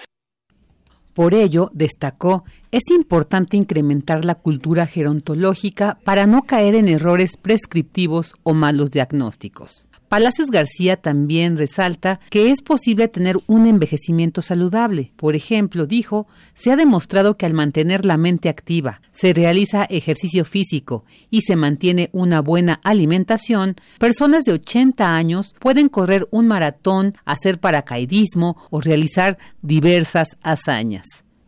Por 1.15 1.35
ello, 1.35 1.71
destacó, 1.75 2.45
es 2.71 2.89
importante 2.89 3.57
incrementar 3.57 4.25
la 4.25 4.37
cultura 4.37 4.87
gerontológica 4.87 5.99
para 6.05 6.27
no 6.27 6.43
caer 6.43 6.77
en 6.77 6.89
errores 6.89 7.37
prescriptivos 7.37 8.35
o 8.45 8.55
malos 8.55 8.93
diagnósticos. 8.93 9.87
Palacios 10.11 10.51
García 10.51 10.97
también 10.97 11.57
resalta 11.57 12.19
que 12.31 12.51
es 12.51 12.63
posible 12.63 13.07
tener 13.07 13.37
un 13.47 13.69
envejecimiento 13.69 14.43
saludable. 14.43 15.13
Por 15.15 15.37
ejemplo, 15.37 15.87
dijo, 15.87 16.27
se 16.53 16.73
ha 16.73 16.77
demostrado 16.77 17.37
que 17.37 17.47
al 17.47 17.55
mantener 17.55 18.05
la 18.05 18.17
mente 18.17 18.49
activa, 18.49 19.03
se 19.13 19.33
realiza 19.33 19.85
ejercicio 19.85 20.45
físico 20.45 21.05
y 21.31 21.43
se 21.43 21.55
mantiene 21.55 22.11
una 22.11 22.41
buena 22.41 22.81
alimentación, 22.83 23.77
personas 24.01 24.43
de 24.43 24.55
80 24.55 25.15
años 25.15 25.55
pueden 25.61 25.89
correr 25.89 26.27
un 26.33 26.49
maratón, 26.49 27.15
hacer 27.25 27.61
paracaidismo 27.61 28.57
o 28.71 28.81
realizar 28.81 29.39
diversas 29.63 30.37
hazañas 30.43 31.07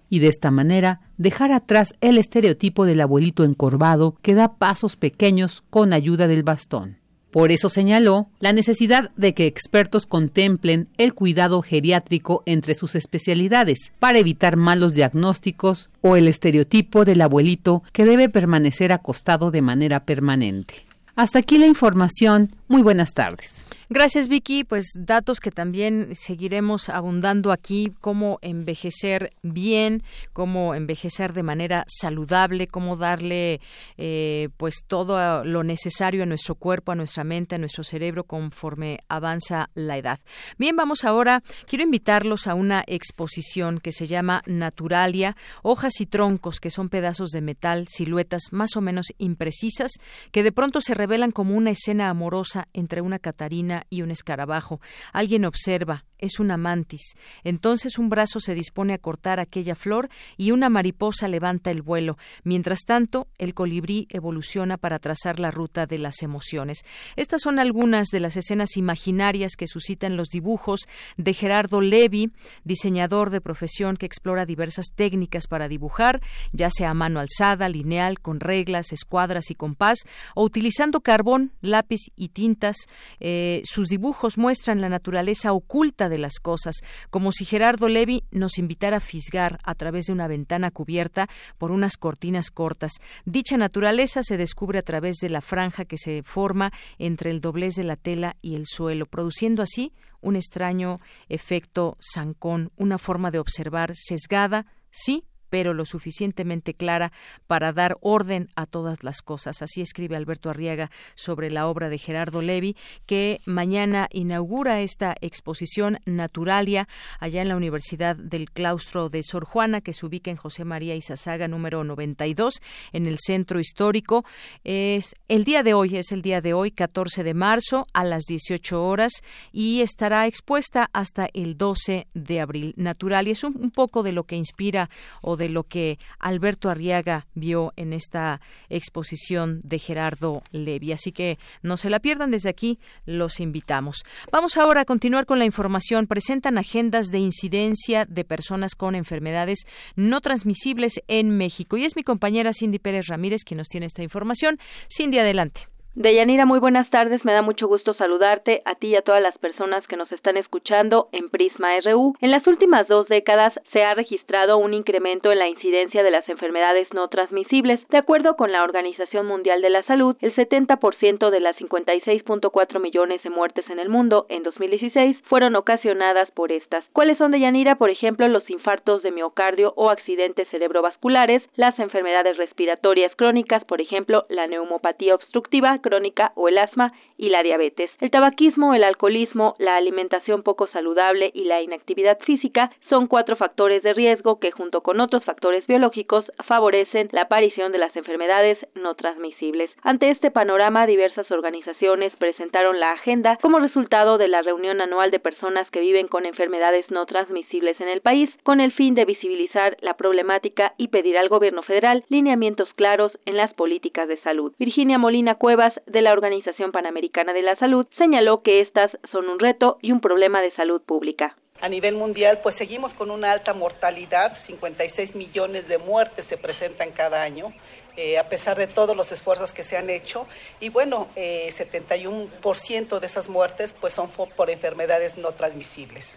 y 0.09 0.21
de 0.21 0.29
esta 0.29 0.53
manera 0.53 1.01
dejar 1.17 1.51
atrás 1.51 1.95
el 2.01 2.17
estereotipo 2.17 2.87
del 2.87 3.01
abuelito 3.01 3.43
encorvado 3.43 4.19
que 4.23 4.37
da 4.37 4.55
pasos 4.55 4.95
pequeños 4.95 5.65
con 5.69 5.93
ayuda 5.93 6.29
del 6.29 6.45
bastón. 6.45 7.02
Por 7.33 7.51
eso 7.51 7.71
señaló 7.71 8.29
la 8.41 8.53
necesidad 8.53 9.11
de 9.17 9.33
que 9.33 9.47
expertos 9.47 10.05
contemplen 10.05 10.89
el 10.99 11.15
cuidado 11.15 11.63
geriátrico 11.63 12.43
entre 12.45 12.75
sus 12.75 12.95
especialidades 12.95 13.91
para 13.99 14.19
evitar 14.19 14.57
malos 14.57 14.93
diagnósticos 14.93 15.89
o 16.03 16.17
el 16.17 16.29
estereotipo 16.29 17.07
del 17.07 17.23
abuelito 17.23 17.83
que 17.93 18.05
debe 18.05 18.29
permanecer 18.29 18.93
acostado 18.93 19.51
de 19.51 19.63
manera 19.63 20.05
permanente. 20.05 20.75
Hasta 21.17 21.39
aquí 21.39 21.57
la 21.57 21.67
información. 21.67 22.55
Muy 22.69 22.83
buenas 22.83 23.15
tardes. 23.15 23.62
Gracias, 23.95 24.29
Vicky. 24.29 24.65
Pues 24.65 24.91
datos 24.95 25.39
que 25.39 25.51
también 25.51 26.15
seguiremos 26.15 26.89
abundando 26.89 27.53
aquí, 27.53 27.93
cómo 28.01 28.39
envejecer 28.41 29.35
bien, 29.43 30.03
cómo 30.33 30.75
envejecer 30.75 31.35
de 31.35 31.43
manera 31.43 31.85
saludable, 31.89 32.69
cómo 32.69 32.97
darle 32.97 33.61
eh, 33.99 34.49
pues 34.57 34.85
todo 34.87 35.45
lo 35.45 35.63
necesario 35.63 36.23
a 36.23 36.27
nuestro 36.27 36.55
cuerpo, 36.55 36.93
a 36.93 36.95
nuestra 36.95 37.23
mente, 37.23 37.57
a 37.57 37.59
nuestro 37.59 37.85
cerebro 37.85 38.25
conforme 38.25 39.01
avanza 39.11 39.69
la 39.75 39.99
edad. 39.99 40.21
Bien, 40.57 40.75
vamos 40.75 41.05
ahora, 41.05 41.43
quiero 41.67 41.85
invitarlos 41.85 42.47
a 42.47 42.55
una 42.55 42.85
exposición 42.87 43.79
que 43.79 43.93
se 43.93 44.07
llama 44.07 44.43
Naturalia, 44.47 45.37
hojas 45.61 46.01
y 46.01 46.07
troncos, 46.07 46.61
que 46.61 46.71
son 46.71 46.89
pedazos 46.89 47.29
de 47.29 47.43
metal, 47.43 47.89
siluetas 47.91 48.45
más 48.53 48.75
o 48.75 48.81
menos 48.81 49.09
imprecisas, 49.19 49.93
que 50.31 50.43
de 50.43 50.53
pronto 50.53 50.81
se 50.81 50.95
revelan 50.95 51.31
como 51.31 51.55
una 51.55 51.73
escena 51.73 52.09
amorosa 52.09 52.69
entre 52.73 53.03
una 53.03 53.19
Catarina 53.19 53.82
y 53.91 54.03
un 54.03 54.11
escarabajo. 54.11 54.81
Alguien 55.13 55.45
observa, 55.45 56.05
es 56.23 56.41
una 56.41 56.57
mantis. 56.57 57.17
Entonces 57.45 57.99
un 57.99 58.09
brazo 58.09 58.41
se 58.41 58.55
dispone 58.55 58.95
a 58.95 58.99
cortar 58.99 59.41
aquella 59.41 59.75
flor 59.75 60.09
y 60.39 60.53
una 60.53 60.71
mariposa 60.71 61.29
levanta 61.29 61.71
el 61.71 61.83
vuelo. 61.83 62.17
Mientras 62.45 62.81
tanto, 62.87 63.29
el 63.39 63.53
colibrí 63.53 64.07
evoluciona 64.09 64.79
para 64.79 65.01
trazar 65.01 65.41
la 65.41 65.51
ruta 65.51 65.85
de 65.87 65.99
las 65.99 66.23
emociones. 66.23 66.85
Estas 67.17 67.43
son 67.43 67.59
algunas 67.59 68.09
de 68.09 68.21
las 68.21 68.37
escenas 68.37 68.77
imaginarias 68.77 69.57
que 69.57 69.67
suscitan 69.67 70.17
los 70.17 70.29
dibujos 70.29 70.83
de 71.17 71.35
Gerardo 71.35 71.81
Levi, 71.81 72.31
diseñador 72.65 73.31
de 73.31 73.41
profesión 73.41 73.97
que 73.97 74.07
explora 74.07 74.47
diversas 74.47 74.87
técnicas 74.95 75.49
para 75.49 75.69
dibujar, 75.69 76.23
ya 76.53 76.71
sea 76.71 76.91
a 76.91 76.95
mano 76.95 77.19
alzada, 77.19 77.69
lineal, 77.69 78.21
con 78.21 78.39
reglas, 78.39 78.93
escuadras 78.93 79.51
y 79.51 79.57
compás, 79.57 79.99
o 80.37 80.45
utilizando 80.45 81.01
carbón, 81.01 81.53
lápiz 81.61 82.01
y 82.15 82.29
tintas. 82.29 82.77
Eh, 83.19 83.63
sus 83.65 83.89
dibujos 83.89 84.39
muestran 84.39 84.81
la 84.81 84.89
naturaleza 84.89 85.53
oculta 85.53 86.09
de 86.13 86.19
las 86.19 86.39
cosas, 86.39 86.77
como 87.11 87.33
si 87.33 87.45
Gerardo 87.45 87.89
Levi 87.89 88.25
nos 88.31 88.59
invitara 88.59 88.99
a 88.99 89.01
fisgar 89.01 89.59
a 89.65 89.75
través 89.75 90.07
de 90.07 90.13
una 90.13 90.29
ventana 90.29 90.71
cubierta 90.71 91.29
por 91.59 91.71
unas 91.71 91.97
cortinas 91.97 92.51
cortas. 92.51 92.93
Dicha 93.25 93.57
naturaleza 93.57 94.23
se 94.23 94.37
descubre 94.37 94.79
a 94.79 94.83
través 94.83 95.17
de 95.17 95.31
la 95.31 95.41
franja 95.41 95.85
que 95.85 95.99
se 95.99 96.23
forma 96.23 96.73
entre 96.99 97.31
el 97.31 97.41
doblez 97.41 97.75
de 97.75 97.85
la 97.85 97.97
tela 97.97 98.37
y 98.43 98.55
el 98.55 98.67
suelo, 98.67 99.07
produciendo 99.07 99.63
así 99.63 99.93
un 100.21 100.37
extraño 100.37 100.99
efecto 101.29 101.97
zancón, 102.01 102.71
una 102.77 102.99
forma 102.99 103.31
de 103.31 103.39
observar 103.39 103.93
sesgada, 103.95 104.67
sí, 104.91 105.25
pero 105.53 105.75
lo 105.75 105.85
suficientemente 105.85 106.73
clara 106.73 107.13
para 107.47 107.75
dar 107.75 107.99
orden 108.01 108.49
a 108.57 108.65
todas 108.65 109.05
las 109.05 109.21
cosas. 109.21 109.61
Así 109.61 109.83
escribe 109.83 110.17
Alberto 110.17 110.49
Arriaga 110.49 110.91
sobre 111.15 111.51
la 111.51 111.67
obra 111.67 111.91
de 111.91 111.99
Gerardo 111.99 112.41
Levi, 112.41 112.75
que 113.05 113.43
mañana 113.45 114.09
inaugura 114.13 114.81
esta 114.81 115.15
exposición 115.21 115.99
Naturalia 116.07 116.89
allá 117.21 117.43
en 117.43 117.49
la 117.49 117.57
Universidad 117.57 118.17
del 118.17 118.51
Claustro 118.51 119.11
de 119.11 119.23
Sor 119.23 119.45
Juana, 119.45 119.83
que 119.83 119.93
se 119.93 120.07
ubica 120.07 120.31
en 120.31 120.39
José 120.39 120.65
María 120.65 120.95
Izazaga 120.95 121.49
número 121.49 121.85
92, 121.85 122.55
en 122.95 123.07
el 123.07 123.19
centro 123.19 123.61
histórico. 123.61 124.25
Es 124.65 125.15
el 125.29 125.45
día 125.45 125.63
de 125.63 125.75
hoy, 125.75 125.99
es 125.99 126.13
el 126.13 126.23
día 126.23 126.41
de 126.41 126.55
hoy, 126.55 126.71
14 126.71 127.25
de 127.25 127.35
marzo, 127.35 127.87
a 127.93 128.05
las 128.05 128.25
18 128.25 128.83
horas, 128.83 129.13
y 129.53 129.83
estará 129.83 130.27
expuesta 130.27 130.89
hasta 130.95 131.29
el 131.35 131.59
12 131.59 132.07
de 132.15 132.41
abril. 132.41 132.73
Naturalia 132.79 133.33
es 133.33 133.45
un, 133.45 133.71
poco 133.71 134.03
de 134.03 134.13
lo 134.13 134.25
que 134.25 134.37
inspira 134.37 134.89
o 135.21 135.37
de 135.37 135.42
lo 135.49 135.65
que 135.65 135.99
Alberto 136.19 136.71
Arriaga 136.71 137.27
vio 137.35 137.73
en 137.77 137.93
esta 137.93 138.41
exposición 138.69 139.61
de 139.65 139.79
Gerardo 139.79 140.43
Levi. 140.51 140.93
Así 140.93 141.13
que 141.13 141.39
no 141.63 141.77
se 141.77 141.91
la 141.91 142.01
pierdan 142.01 142.31
desde 142.31 142.51
aquí, 142.51 142.79
los 143.07 143.41
invitamos. 143.41 144.05
Vamos 144.31 144.57
ahora 144.57 144.83
a 144.83 144.85
continuar 144.85 145.27
con 145.27 145.39
la 145.39 145.45
información. 145.45 146.07
Presentan 146.07 146.59
agendas 146.59 147.09
de 147.09 147.19
incidencia 147.19 148.05
de 148.05 148.25
personas 148.25 148.75
con 148.75 148.95
enfermedades 148.95 149.67
no 149.97 150.21
transmisibles 150.21 151.01
en 151.09 151.37
México. 151.37 151.77
Y 151.77 151.85
es 151.85 151.97
mi 151.97 152.03
compañera 152.03 152.53
Cindy 152.53 152.79
Pérez 152.79 153.07
Ramírez 153.09 153.45
quien 153.45 153.59
nos 153.59 153.69
tiene 153.69 153.87
esta 153.87 154.03
información. 154.03 154.59
Cindy, 154.89 155.19
adelante. 155.19 155.72
Deyanira, 155.95 156.47
muy 156.47 156.59
buenas 156.59 156.89
tardes. 156.89 157.23
Me 157.23 157.35
da 157.35 157.43
mucho 157.43 157.69
gusto 157.69 157.93
saludarte 157.93 158.63
a 158.65 158.77
ti 158.77 158.89
y 158.89 158.97
a 158.97 159.03
todas 159.03 159.21
las 159.21 159.37
personas 159.37 159.87
que 159.87 159.99
nos 159.99 160.11
están 160.11 160.39
escuchando 160.39 161.11
en 161.13 161.29
Prisma 161.29 161.69
RU. 161.85 162.15
En 162.23 162.31
las 162.31 162.47
últimas 162.47 162.89
dos 162.89 163.09
décadas 163.09 163.53
se 163.75 163.85
ha 163.85 163.93
registrado 163.93 164.57
un 164.57 164.73
incremento 164.73 165.31
en 165.31 165.39
la 165.39 165.49
incidencia 165.49 166.03
de 166.03 166.11
las 166.11 166.27
enfermedades 166.31 166.89
no 166.95 167.09
transmisibles. 167.09 167.79
De 167.91 167.99
acuerdo 167.99 168.37
con 168.37 168.53
la 168.53 168.63
Organización 168.63 169.27
Mundial 169.27 169.61
de 169.61 169.69
la 169.69 169.83
Salud, 169.83 170.17
el 170.23 170.35
70% 170.35 171.29
de 171.29 171.41
las 171.41 171.57
56.4 171.57 172.81
millones 172.81 173.23
de 173.23 173.29
muertes 173.29 173.69
en 173.69 173.79
el 173.79 173.91
mundo 173.91 174.25
en 174.31 174.45
2016 174.45 175.19
fueron 175.29 175.57
ocasionadas 175.57 176.31
por 176.31 176.53
estas. 176.53 176.87
¿Cuáles 176.95 177.19
son, 177.19 177.33
Deyanira? 177.33 177.75
Por 177.75 177.91
ejemplo, 177.91 178.27
los 178.29 178.49
infartos 178.49 179.03
de 179.03 179.13
miocardio 179.13 179.75
o 179.77 179.91
accidentes 179.91 180.49
cerebrovasculares, 180.49 181.43
las 181.57 181.79
enfermedades 181.79 182.39
respiratorias 182.39 183.15
crónicas, 183.15 183.63
por 183.67 183.83
ejemplo, 183.83 184.25
la 184.31 184.47
neumopatía 184.47 185.15
obstructiva, 185.15 185.82
crónica 185.83 186.33
o 186.37 186.49
el 186.49 186.59
asma 186.59 186.93
y 187.19 187.29
la 187.29 187.43
diabetes. 187.43 187.91
El 188.01 188.11
tabaquismo, 188.11 188.75
el 188.75 188.85
alcoholismo, 188.85 189.55
la 189.59 189.77
alimentación 189.77 190.43
poco 190.43 190.67
saludable 190.69 191.31
y 191.35 191.45
la 191.45 191.63
inactividad 191.63 192.19
física 192.21 192.71
son 192.89 193.07
cuatro 193.07 193.37
factores 193.37 193.83
de 193.83 193.93
riesgo 193.93 194.41
que 194.41 194.51
junto 194.51 194.83
con 194.83 195.01
otros 195.01 195.25
factores 195.25 195.67
biológicos 195.67 196.25
favorecen 196.49 197.09
la 197.13 197.23
aparición 197.23 197.71
de 197.73 197.79
las 197.79 197.95
enfermedades 197.97 198.59
no 198.75 198.95
transmisibles. 198.95 199.71
Ante 199.83 200.09
este 200.09 200.31
panorama, 200.31 200.87
diversas 200.87 201.31
organizaciones 201.31 202.13
presentaron 202.17 202.81
la 202.81 202.91
agenda 202.91 203.39
como 203.43 203.59
resultado 203.59 204.19
de 204.19 204.29
la 204.29 204.43
reunión 204.43 204.81
anual 204.81 205.11
de 205.11 205.21
personas 205.21 205.69
que 205.71 205.81
viven 205.81 206.09
con 206.09 206.27
enfermedades 206.27 206.87
no 206.91 207.07
transmisibles 207.07 207.81
en 207.81 207.89
el 207.89 208.01
país, 208.01 208.31
con 208.43 208.61
el 208.61 208.73
fin 208.73 208.95
de 208.95 209.05
visibilizar 209.05 209.77
la 209.81 209.95
problemática 209.95 210.75
y 210.77 210.89
pedir 210.89 211.19
al 211.19 211.29
gobierno 211.29 211.63
federal 211.63 212.05
lineamientos 212.09 212.69
claros 212.75 213.13
en 213.27 213.37
las 213.37 213.53
políticas 213.55 214.09
de 214.09 214.21
salud. 214.23 214.53
Virginia 214.59 214.99
Molina 214.99 215.35
Cuevas 215.35 215.72
de 215.87 216.03
la 216.03 216.13
Organización 216.13 216.73
Panamericana 216.73 217.33
de 217.33 217.43
la 217.43 217.57
Salud 217.57 217.87
señaló 217.99 218.43
que 218.43 218.61
estas 218.61 218.91
son 219.11 219.29
un 219.29 219.39
reto 219.39 219.79
y 219.83 219.93
un 219.93 220.01
problema 220.01 220.41
de 220.41 220.53
salud 220.53 220.81
pública. 220.83 221.37
A 221.61 221.69
nivel 221.69 221.95
mundial, 221.95 222.41
pues 222.43 222.57
seguimos 222.57 222.93
con 222.93 223.11
una 223.11 223.31
alta 223.31 223.55
mortalidad, 223.55 224.37
56 224.37 225.15
millones 225.15 225.69
de 225.69 225.79
muertes 225.79 226.25
se 226.25 226.37
presentan 226.37 226.91
cada 226.91 227.23
año. 227.23 227.53
Eh, 227.97 228.19
a 228.19 228.27
pesar 228.27 228.57
de 228.57 228.67
todos 228.67 228.97
los 228.97 229.13
esfuerzos 229.13 229.53
que 229.53 229.63
se 229.63 229.77
han 229.77 229.91
hecho. 229.91 230.27
Y 230.61 230.71
bueno, 230.71 231.09
eh, 231.15 231.53
71% 231.53 233.01
de 233.01 233.07
esas 233.07 233.29
muertes 233.29 233.75
pues 233.79 233.93
son 233.93 234.09
por 234.11 234.49
enfermedades 234.49 235.19
no 235.19 235.33
transmisibles. 235.33 236.17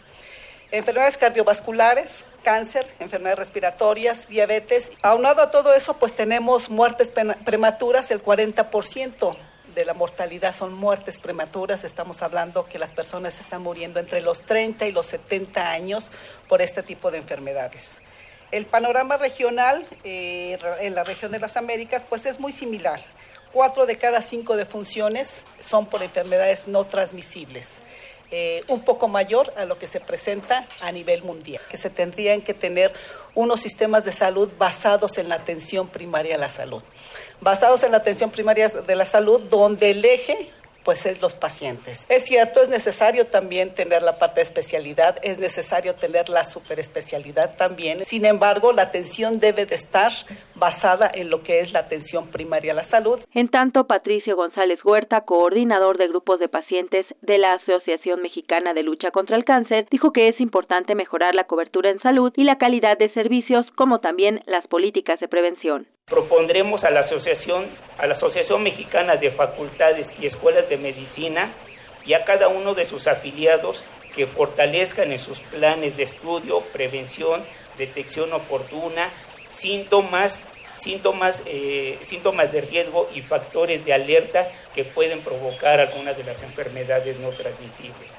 Enfermedades 0.72 1.18
cardiovasculares, 1.18 2.26
cáncer, 2.44 2.88
enfermedades 3.00 3.40
respiratorias, 3.40 4.28
diabetes. 4.28 4.92
Aunado 5.02 5.42
a 5.42 5.52
todo 5.52 5.74
eso, 5.74 5.98
pues 5.98 6.14
tenemos 6.14 6.70
muertes 6.70 7.12
prematuras, 7.44 8.12
el 8.12 8.24
40% 8.24 9.38
de 9.76 9.86
la 9.86 9.94
mortalidad 9.94 10.56
son 10.56 10.74
muertes 10.74 11.20
prematuras. 11.20 11.84
Estamos 11.84 12.22
hablando 12.22 12.66
que 12.66 12.80
las 12.80 12.92
personas 12.92 13.40
están 13.40 13.62
muriendo 13.62 14.00
entre 14.00 14.22
los 14.22 14.42
30 14.42 14.88
y 14.88 14.92
los 14.92 15.06
70 15.08 15.70
años 15.70 16.10
por 16.48 16.62
este 16.62 16.82
tipo 16.82 17.12
de 17.12 17.20
enfermedades. 17.20 17.98
El 18.52 18.66
panorama 18.66 19.18
regional 19.18 19.86
eh, 20.04 20.58
en 20.80 20.96
la 20.96 21.04
región 21.04 21.32
de 21.32 21.40
las 21.40 21.58
Américas 21.58 22.06
pues 22.08 22.26
es 22.26 22.40
muy 22.40 22.54
similar. 22.54 23.02
Cuatro 23.52 23.86
de 23.86 23.98
cada 23.98 24.22
cinco 24.22 24.56
defunciones 24.56 25.42
son 25.60 25.88
por 25.88 26.04
enfermedades 26.04 26.68
no 26.68 26.86
transmisibles. 26.86 27.80
Eh, 28.38 28.66
un 28.68 28.82
poco 28.82 29.08
mayor 29.08 29.54
a 29.56 29.64
lo 29.64 29.80
que 29.80 29.88
se 29.88 30.02
presenta 30.02 30.68
a 30.82 30.92
nivel 30.92 31.24
mundial, 31.24 31.62
que 31.70 31.78
se 31.78 31.90
tendrían 31.90 32.42
que 32.42 32.54
tener 32.54 32.92
unos 33.34 33.62
sistemas 33.62 34.04
de 34.04 34.12
salud 34.12 34.50
basados 34.60 35.18
en 35.18 35.30
la 35.30 35.36
atención 35.36 35.88
primaria 35.88 36.36
a 36.36 36.38
la 36.38 36.50
salud, 36.50 36.84
basados 37.40 37.84
en 37.84 37.92
la 37.92 37.98
atención 38.00 38.32
primaria 38.32 38.68
de 38.68 38.96
la 38.98 39.06
salud, 39.06 39.40
donde 39.44 39.92
el 39.92 40.04
eje 40.04 40.50
pues 40.86 41.08
es 41.08 41.22
los 41.22 41.34
pacientes. 41.34 42.06
Es 42.08 42.26
cierto, 42.26 42.62
es 42.62 42.70
necesario 42.70 43.26
también 43.26 43.74
tener 43.74 44.04
la 44.04 44.14
parte 44.14 44.36
de 44.36 44.44
especialidad, 44.44 45.18
es 45.24 45.40
necesario 45.40 45.96
tener 45.96 46.30
la 46.30 46.46
superespecialidad 46.46 47.58
también. 47.58 48.06
Sin 48.06 48.24
embargo, 48.24 48.72
la 48.72 48.84
atención 48.84 49.40
debe 49.40 49.66
de 49.66 49.76
estar 49.76 50.12
basada 50.54 51.10
en 51.12 51.32
lo 51.32 51.42
que 51.42 51.60
es 51.60 51.74
la 51.74 51.80
atención 51.80 52.28
primaria 52.28 52.72
a 52.72 52.76
la 52.76 52.84
salud. 52.84 53.20
En 53.34 53.50
tanto, 53.50 53.88
Patricio 53.88 54.36
González 54.36 54.80
Huerta, 54.86 55.22
coordinador 55.22 55.98
de 55.98 56.08
grupos 56.08 56.40
de 56.40 56.48
pacientes 56.48 57.08
de 57.22 57.40
la 57.40 57.54
Asociación 57.54 58.22
Mexicana 58.22 58.74
de 58.74 58.84
Lucha 58.84 59.10
contra 59.10 59.36
el 59.36 59.44
Cáncer, 59.44 59.88
dijo 59.90 60.14
que 60.14 60.28
es 60.28 60.40
importante 60.40 60.94
mejorar 60.94 61.34
la 61.34 61.46
cobertura 61.46 61.90
en 61.90 62.00
salud 62.02 62.32
y 62.36 62.44
la 62.44 62.60
calidad 62.60 62.98
de 62.98 63.12
servicios, 63.14 63.66
como 63.76 64.00
también 64.00 64.44
las 64.46 64.68
políticas 64.68 65.20
de 65.20 65.28
prevención. 65.28 65.88
Propondremos 66.06 66.84
a 66.84 66.92
la 66.92 67.00
Asociación, 67.00 67.66
a 67.98 68.06
la 68.06 68.14
Asociación 68.14 68.62
Mexicana 68.62 69.16
de 69.16 69.32
Facultades 69.32 70.16
y 70.22 70.28
Escuelas 70.28 70.70
de 70.70 70.75
Medicina 70.78 71.52
y 72.06 72.14
a 72.14 72.24
cada 72.26 72.48
uno 72.48 72.74
de 72.74 72.86
sus 72.86 73.08
afiliados 73.08 73.86
que 74.16 74.28
fortalezcan 74.28 75.12
en 75.12 75.20
sus 75.20 75.40
planes 75.40 75.98
de 75.98 76.04
estudio, 76.04 76.62
prevención, 76.62 77.44
detección 77.78 78.32
oportuna, 78.34 79.10
síntomas, 79.46 80.44
síntomas, 80.78 81.44
eh, 81.46 82.00
síntomas 82.04 82.52
de 82.52 82.62
riesgo 82.62 83.10
y 83.14 83.22
factores 83.22 83.84
de 83.86 83.94
alerta 83.94 84.48
que 84.74 84.84
pueden 84.84 85.20
provocar 85.22 85.80
algunas 85.80 86.18
de 86.18 86.24
las 86.24 86.42
enfermedades 86.44 87.18
no 87.20 87.30
transmisibles 87.30 88.14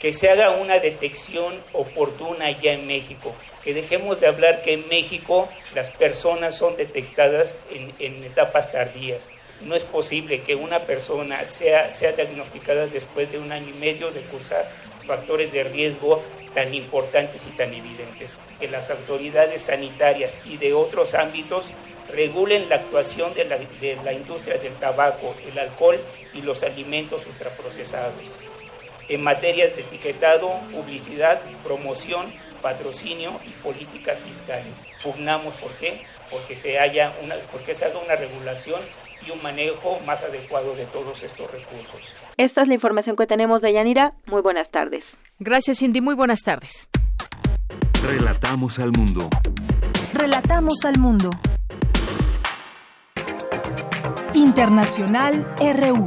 que 0.00 0.12
se 0.12 0.28
haga 0.28 0.50
una 0.50 0.78
detección 0.78 1.58
oportuna 1.72 2.50
ya 2.50 2.72
en 2.72 2.86
México, 2.86 3.34
que 3.64 3.74
dejemos 3.74 4.20
de 4.20 4.26
hablar 4.26 4.62
que 4.62 4.74
en 4.74 4.88
México 4.88 5.48
las 5.74 5.88
personas 5.90 6.56
son 6.56 6.76
detectadas 6.76 7.56
en, 7.70 8.24
etapas 8.24 8.72
tardías. 8.72 9.28
No 9.62 9.74
es 9.74 9.82
posible 9.82 10.42
que 10.42 10.54
una 10.54 10.80
persona 10.80 11.44
sea, 11.46 11.92
sea 11.94 12.12
diagnosticada 12.12 12.86
después 12.86 13.30
de 13.32 13.38
un 13.38 13.52
año 13.52 13.68
y 13.70 13.78
medio 13.78 14.10
de 14.10 14.20
cursar 14.22 14.68
factores 15.06 15.52
de 15.52 15.64
riesgo 15.64 16.22
tan 16.54 16.74
importantes 16.74 17.42
y 17.46 17.56
tan 17.56 17.72
evidentes. 17.72 18.36
Que 18.60 18.68
las 18.68 18.90
autoridades 18.90 19.62
sanitarias 19.62 20.38
y 20.44 20.56
de 20.56 20.74
otros 20.74 21.14
ámbitos 21.14 21.70
regulen 22.12 22.68
la 22.68 22.76
actuación 22.76 23.34
de 23.34 23.44
la, 23.44 23.58
de 23.58 23.98
la 24.04 24.12
industria 24.12 24.58
del 24.58 24.72
tabaco, 24.74 25.34
el 25.50 25.58
alcohol 25.58 25.98
y 26.34 26.42
los 26.42 26.62
alimentos 26.62 27.26
ultraprocesados 27.26 28.14
en 29.08 29.22
materias 29.22 29.74
de 29.76 29.82
etiquetado, 29.82 30.50
publicidad, 30.72 31.40
promoción, 31.62 32.26
patrocinio 32.62 33.38
y 33.44 33.50
políticas 33.62 34.18
fiscales. 34.18 34.78
Pugnamos, 35.02 35.54
¿por 35.54 35.70
qué? 35.74 36.00
Porque 36.30 36.56
se, 36.56 36.78
haya 36.78 37.12
una, 37.22 37.36
porque 37.52 37.74
se 37.74 37.84
haga 37.84 37.98
una 37.98 38.16
regulación 38.16 38.80
y 39.26 39.30
un 39.30 39.42
manejo 39.42 39.98
más 40.06 40.22
adecuado 40.22 40.74
de 40.74 40.84
todos 40.86 41.22
estos 41.22 41.50
recursos. 41.50 42.12
Esta 42.36 42.62
es 42.62 42.68
la 42.68 42.74
información 42.74 43.16
que 43.16 43.26
tenemos 43.26 43.60
de 43.60 43.72
Yanira. 43.72 44.12
Muy 44.26 44.42
buenas 44.42 44.70
tardes. 44.70 45.04
Gracias, 45.38 45.78
Cindy. 45.78 46.00
Muy 46.00 46.14
buenas 46.14 46.40
tardes. 46.40 46.88
Relatamos 48.02 48.78
al 48.78 48.92
mundo. 48.92 49.28
Relatamos 50.12 50.84
al 50.84 50.98
mundo. 50.98 51.30
Internacional 54.34 55.46
RU. 55.58 56.06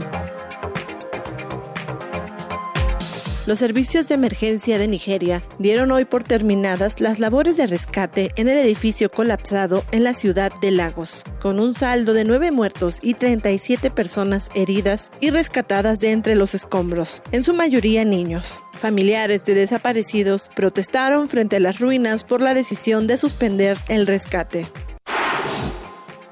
Los 3.50 3.58
servicios 3.58 4.08
de 4.08 4.14
emergencia 4.14 4.78
de 4.78 4.88
Nigeria 4.88 5.42
dieron 5.58 5.90
hoy 5.90 6.06
por 6.06 6.24
terminadas 6.24 7.00
las 7.00 7.18
labores 7.18 7.58
de 7.58 7.66
rescate 7.66 8.32
en 8.36 8.48
el 8.48 8.60
edificio 8.60 9.10
colapsado 9.10 9.84
en 9.92 10.04
la 10.04 10.14
ciudad 10.14 10.52
de 10.62 10.70
Lagos, 10.70 11.24
con 11.42 11.60
un 11.60 11.74
saldo 11.74 12.14
de 12.14 12.26
nueve 12.26 12.52
muertos 12.52 13.00
y 13.02 13.16
37 13.16 13.90
personas 13.90 14.52
heridas 14.54 15.12
y 15.20 15.32
rescatadas 15.32 16.00
de 16.00 16.12
entre 16.12 16.36
los 16.36 16.54
escombros, 16.54 17.24
en 17.32 17.44
su 17.44 17.56
mayoría 17.56 18.06
niños. 18.06 18.62
Familiares 18.74 19.44
de 19.46 19.56
desaparecidos 19.56 20.50
protestaron 20.56 21.28
frente 21.28 21.56
a 21.56 21.60
las 21.60 21.80
ruinas 21.80 22.24
por 22.24 22.44
la 22.44 22.54
decisión 22.54 23.08
de 23.08 23.18
suspender 23.18 23.80
el 23.88 24.06
rescate. 24.06 24.68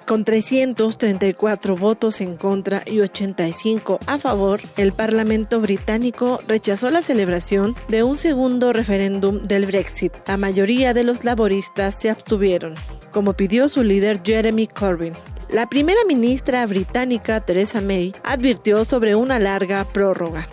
Con 0.07 0.23
334 0.23 1.75
votos 1.75 2.21
en 2.21 2.37
contra 2.37 2.81
y 2.85 3.01
85 3.01 3.99
a 4.07 4.17
favor, 4.17 4.61
el 4.77 4.93
Parlamento 4.93 5.59
británico 5.59 6.39
rechazó 6.47 6.89
la 6.91 7.01
celebración 7.01 7.75
de 7.89 8.03
un 8.03 8.17
segundo 8.17 8.71
referéndum 8.71 9.43
del 9.43 9.65
Brexit. 9.65 10.13
La 10.25 10.37
mayoría 10.37 10.93
de 10.93 11.03
los 11.03 11.25
laboristas 11.25 11.99
se 11.99 12.09
abstuvieron, 12.09 12.75
como 13.11 13.33
pidió 13.33 13.67
su 13.67 13.83
líder 13.83 14.21
Jeremy 14.23 14.67
Corbyn. 14.67 15.13
La 15.49 15.67
primera 15.67 15.99
ministra 16.07 16.65
británica 16.67 17.41
Theresa 17.41 17.81
May 17.81 18.15
advirtió 18.23 18.85
sobre 18.85 19.13
una 19.13 19.39
larga 19.39 19.83
prórroga. 19.83 20.47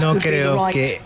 No 0.00 0.18
creo 0.18 0.66
que 0.68 1.02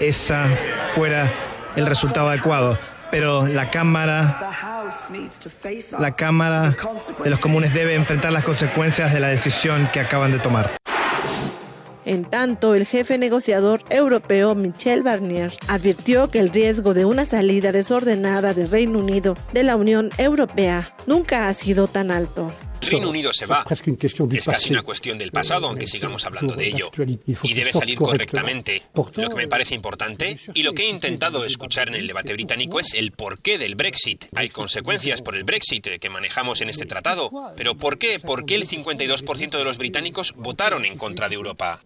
esa 0.00 0.48
fuera 0.94 1.30
el 1.76 1.84
resultado 1.84 2.30
adecuado, 2.30 2.74
pero 3.10 3.46
la 3.46 3.70
Cámara 3.70 4.75
la 5.98 6.16
Cámara 6.16 6.76
de 7.22 7.30
los 7.30 7.40
Comunes 7.40 7.72
debe 7.74 7.94
enfrentar 7.94 8.32
las 8.32 8.44
consecuencias 8.44 9.12
de 9.12 9.20
la 9.20 9.28
decisión 9.28 9.88
que 9.92 10.00
acaban 10.00 10.32
de 10.32 10.38
tomar. 10.38 10.76
En 12.04 12.24
tanto, 12.24 12.76
el 12.76 12.86
jefe 12.86 13.18
negociador 13.18 13.82
europeo 13.90 14.54
Michel 14.54 15.02
Barnier 15.02 15.52
advirtió 15.66 16.30
que 16.30 16.38
el 16.38 16.50
riesgo 16.50 16.94
de 16.94 17.04
una 17.04 17.26
salida 17.26 17.72
desordenada 17.72 18.54
del 18.54 18.70
Reino 18.70 19.00
Unido 19.00 19.34
de 19.52 19.64
la 19.64 19.74
Unión 19.74 20.10
Europea 20.16 20.94
nunca 21.06 21.48
ha 21.48 21.54
sido 21.54 21.88
tan 21.88 22.12
alto. 22.12 22.52
Reino 22.80 23.08
Unido 23.08 23.32
se 23.32 23.46
va. 23.46 23.64
Es 23.68 24.44
casi 24.44 24.72
una 24.72 24.82
cuestión 24.82 25.18
del 25.18 25.32
pasado, 25.32 25.66
aunque 25.66 25.86
sigamos 25.86 26.24
hablando 26.24 26.54
de 26.54 26.68
ello. 26.68 26.90
Y 27.42 27.54
debe 27.54 27.72
salir 27.72 27.98
correctamente. 27.98 28.82
Lo 28.94 29.28
que 29.28 29.34
me 29.34 29.48
parece 29.48 29.74
importante 29.74 30.38
y 30.54 30.62
lo 30.62 30.72
que 30.72 30.84
he 30.84 30.88
intentado 30.88 31.44
escuchar 31.44 31.88
en 31.88 31.94
el 31.94 32.06
debate 32.06 32.32
británico 32.32 32.80
es 32.80 32.94
el 32.94 33.12
porqué 33.12 33.58
del 33.58 33.74
Brexit. 33.74 34.26
Hay 34.34 34.48
consecuencias 34.48 35.22
por 35.22 35.36
el 35.36 35.44
Brexit 35.44 35.86
que 36.00 36.10
manejamos 36.10 36.60
en 36.60 36.68
este 36.68 36.86
tratado. 36.86 37.30
Pero 37.56 37.74
¿por 37.76 37.98
qué? 37.98 38.18
¿Por 38.20 38.46
qué 38.46 38.54
el 38.54 38.68
52% 38.68 39.58
de 39.58 39.64
los 39.64 39.78
británicos 39.78 40.34
votaron 40.36 40.84
en 40.84 40.96
contra 40.96 41.28
de 41.28 41.34
Europa? 41.34 41.82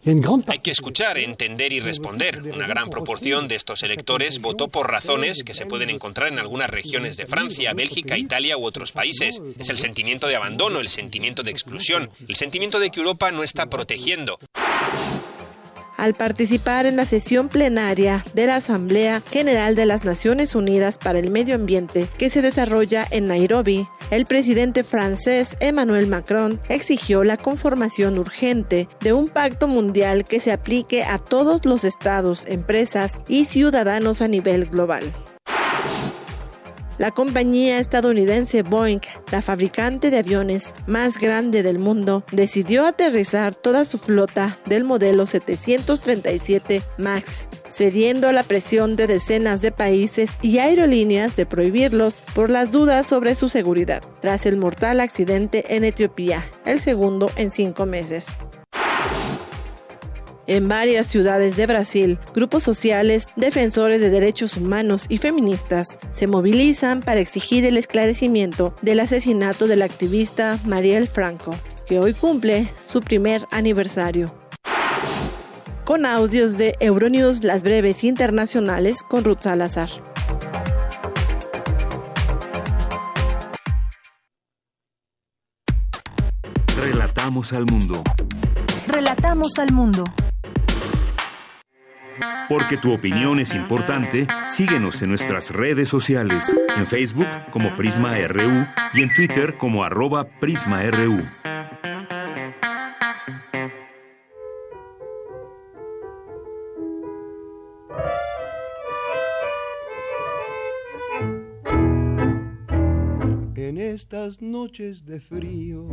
Hay 0.47 0.59
que 0.59 0.71
escuchar, 0.71 1.19
entender 1.19 1.73
y 1.73 1.81
responder. 1.81 2.43
Una 2.43 2.67
gran 2.67 2.91
proporción 2.91 3.49
de 3.49 3.57
estos 3.57 3.83
electores 3.83 4.41
votó 4.41 4.69
por 4.69 4.91
razones 4.91 5.43
que 5.45 5.55
se 5.55 5.67
pueden 5.67 5.91
encontrar 5.91 6.29
en 6.29 6.39
algunas 6.39 6.71
regiones 6.71 7.17
de 7.17 7.27
Francia, 7.27 7.73
Bélgica, 7.75 8.19
Italia 8.19 8.57
u 8.57 8.65
otros 8.65 8.93
países. 8.93 9.41
Es 9.59 9.71
el 9.71 9.79
sentimiento 9.79 10.27
de 10.27 10.37
abandono, 10.37 10.80
el 10.81 10.89
sentimiento 10.89 11.43
de 11.43 11.51
exclusión, 11.51 12.11
el 12.27 12.37
sentimiento 12.37 12.79
de 12.79 12.91
que 12.91 13.01
Europa 13.01 13.31
no 13.31 13.43
está 13.43 13.67
protegiendo. 13.67 14.39
Al 16.01 16.15
participar 16.15 16.87
en 16.87 16.97
la 16.97 17.05
sesión 17.05 17.51
plenaria 17.51 18.25
de 18.33 18.47
la 18.47 18.57
Asamblea 18.57 19.21
General 19.21 19.75
de 19.75 19.85
las 19.85 20.07
Naciones 20.07 20.55
Unidas 20.55 20.97
para 20.97 21.19
el 21.19 21.31
Medio 21.31 21.55
Ambiente 21.55 22.07
que 22.17 22.31
se 22.31 22.41
desarrolla 22.41 23.07
en 23.11 23.29
Nairobi, 23.29 23.87
el 24.11 24.25
presidente 24.25 24.83
francés 24.83 25.59
Emmanuel 25.61 26.07
Macron 26.07 26.59
exigió 26.71 27.23
la 27.23 27.37
conformación 27.37 28.19
urgente 28.19 28.89
de 29.01 29.13
un 29.13 29.29
pacto 29.29 29.69
mundial 29.69 30.25
que 30.25 30.41
se 30.41 30.53
aplique 30.53 31.05
a 31.05 31.19
todos 31.19 31.67
los 31.67 31.85
estados, 31.85 32.47
empresas 32.47 33.21
y 33.29 33.45
ciudadanos 33.45 34.23
a 34.23 34.29
nivel 34.29 34.71
global. 34.71 35.05
La 37.01 37.13
compañía 37.13 37.79
estadounidense 37.79 38.63
Boeing, 38.63 39.01
la 39.33 39.41
fabricante 39.41 40.11
de 40.11 40.19
aviones 40.19 40.75
más 40.87 41.19
grande 41.19 41.63
del 41.63 41.79
mundo, 41.79 42.25
decidió 42.31 42.85
aterrizar 42.85 43.55
toda 43.55 43.87
su 43.87 43.97
flota 43.97 44.59
del 44.67 44.85
modelo 44.85 45.25
737 45.25 46.83
MAX, 46.99 47.49
cediendo 47.71 48.29
a 48.29 48.35
la 48.35 48.43
presión 48.43 48.97
de 48.97 49.07
decenas 49.07 49.63
de 49.63 49.73
países 49.73 50.33
y 50.43 50.59
aerolíneas 50.59 51.37
de 51.37 51.47
prohibirlos 51.47 52.23
por 52.35 52.51
las 52.51 52.71
dudas 52.71 53.07
sobre 53.07 53.35
su 53.35 53.49
seguridad, 53.49 54.03
tras 54.21 54.45
el 54.45 54.59
mortal 54.59 55.01
accidente 55.01 55.75
en 55.75 55.85
Etiopía, 55.85 56.45
el 56.67 56.81
segundo 56.81 57.31
en 57.37 57.51
cinco 57.51 57.87
meses. 57.87 58.27
En 60.51 60.67
varias 60.67 61.07
ciudades 61.07 61.57
de 61.57 61.65
Brasil, 61.69 62.19
grupos 62.35 62.65
sociales, 62.65 63.29
defensores 63.37 64.01
de 64.01 64.11
derechos 64.11 64.57
humanos 64.57 65.07
y 65.09 65.19
feministas 65.19 65.97
se 66.11 66.27
movilizan 66.27 67.03
para 67.03 67.21
exigir 67.21 67.65
el 67.65 67.77
esclarecimiento 67.77 68.75
del 68.83 68.99
asesinato 68.99 69.69
del 69.69 69.81
activista 69.81 70.59
Mariel 70.65 71.07
Franco, 71.07 71.55
que 71.87 72.01
hoy 72.01 72.15
cumple 72.15 72.69
su 72.83 73.01
primer 73.01 73.47
aniversario. 73.53 74.35
Con 75.85 76.05
audios 76.05 76.59
de 76.59 76.75
Euronews 76.81 77.45
Las 77.45 77.63
Breves 77.63 78.03
Internacionales 78.03 79.05
con 79.09 79.23
Ruth 79.23 79.43
Salazar. 79.43 79.89
Relatamos 86.77 87.53
al 87.53 87.67
mundo. 87.67 88.03
Relatamos 88.89 89.57
al 89.61 89.73
mundo. 89.73 90.03
Porque 92.49 92.77
tu 92.77 92.93
opinión 92.93 93.39
es 93.39 93.55
importante, 93.55 94.27
síguenos 94.49 95.03
en 95.03 95.11
nuestras 95.11 95.51
redes 95.51 95.89
sociales, 95.89 96.57
en 96.77 96.87
Facebook 96.87 97.29
como 97.51 97.77
Prisma 97.77 98.17
RU 98.27 98.67
y 98.95 99.03
en 99.03 99.15
Twitter 99.15 99.57
como 99.57 99.85
arroba 99.85 100.25
PrismaRU. 100.41 101.23
En 113.55 113.79
estas 113.79 114.43
noches 114.43 115.05
de 115.05 115.21
frío, 115.21 115.89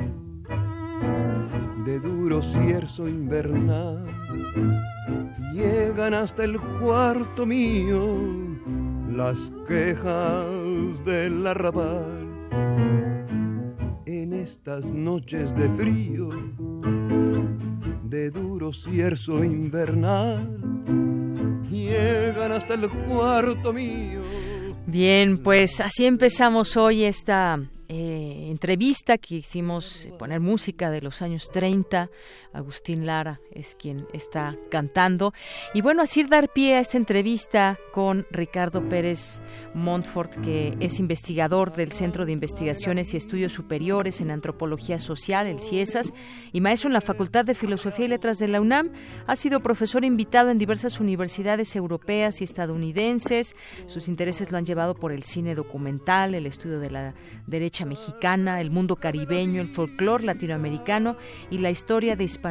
de 1.87 2.01
duro 2.01 2.43
cierzo 2.43 3.07
invernal, 3.07 4.03
llegan 5.53 6.13
hasta 6.13 6.43
el 6.43 6.59
cuarto 6.59 7.45
mío 7.45 8.17
las 9.09 9.37
quejas 9.65 11.05
del 11.05 11.47
arrabal. 11.47 12.27
En 14.05 14.33
estas 14.33 14.91
noches 14.91 15.55
de 15.55 15.69
frío, 15.69 16.27
de 18.03 18.31
duro 18.31 18.73
cierzo 18.73 19.41
invernal, 19.41 20.45
llegan 21.69 22.51
hasta 22.51 22.73
el 22.73 22.89
cuarto 22.89 23.71
mío. 23.71 24.19
Bien, 24.85 25.37
pues 25.37 25.79
así 25.79 26.05
empezamos 26.05 26.75
hoy 26.75 27.05
esta 27.05 27.57
entrevista 28.49 29.17
que 29.17 29.35
hicimos 29.35 30.09
poner 30.17 30.39
música 30.39 30.89
de 30.89 31.01
los 31.01 31.21
años 31.21 31.49
30 31.51 32.09
Agustín 32.57 33.05
Lara 33.05 33.39
es 33.51 33.75
quien 33.75 34.07
está 34.13 34.57
cantando. 34.71 35.33
Y 35.73 35.81
bueno, 35.81 36.01
así 36.01 36.23
dar 36.23 36.51
pie 36.51 36.75
a 36.75 36.79
esta 36.79 36.97
entrevista 36.97 37.77
con 37.93 38.25
Ricardo 38.31 38.89
Pérez 38.89 39.41
Montfort, 39.75 40.41
que 40.41 40.75
es 40.79 40.99
investigador 40.99 41.73
del 41.73 41.91
Centro 41.91 42.25
de 42.25 42.31
Investigaciones 42.31 43.13
y 43.13 43.17
Estudios 43.17 43.53
Superiores 43.53 44.21
en 44.21 44.31
Antropología 44.31 44.97
Social, 44.97 45.45
el 45.45 45.59
CIESAS, 45.59 46.13
y 46.51 46.61
maestro 46.61 46.89
en 46.89 46.93
la 46.93 47.01
Facultad 47.01 47.45
de 47.45 47.53
Filosofía 47.53 48.05
y 48.05 48.09
Letras 48.09 48.39
de 48.39 48.47
la 48.47 48.59
UNAM. 48.59 48.91
Ha 49.27 49.35
sido 49.35 49.61
profesor 49.61 50.03
invitado 50.03 50.49
en 50.49 50.57
diversas 50.57 50.99
universidades 50.99 51.75
europeas 51.75 52.41
y 52.41 52.43
estadounidenses. 52.43 53.55
Sus 53.85 54.07
intereses 54.07 54.51
lo 54.51 54.57
han 54.57 54.65
llevado 54.65 54.95
por 54.95 55.11
el 55.11 55.23
cine 55.23 55.53
documental, 55.53 56.33
el 56.33 56.47
estudio 56.47 56.79
de 56.79 56.89
la 56.89 57.13
derecha 57.45 57.85
mexicana, 57.85 58.61
el 58.61 58.71
mundo 58.71 58.95
caribeño, 58.95 59.61
el 59.61 59.69
folclore 59.69 60.25
latinoamericano 60.25 61.17
y 61.51 61.59
la 61.59 61.69
historia 61.69 62.15
de 62.15 62.23
Hispanoamérica 62.23 62.46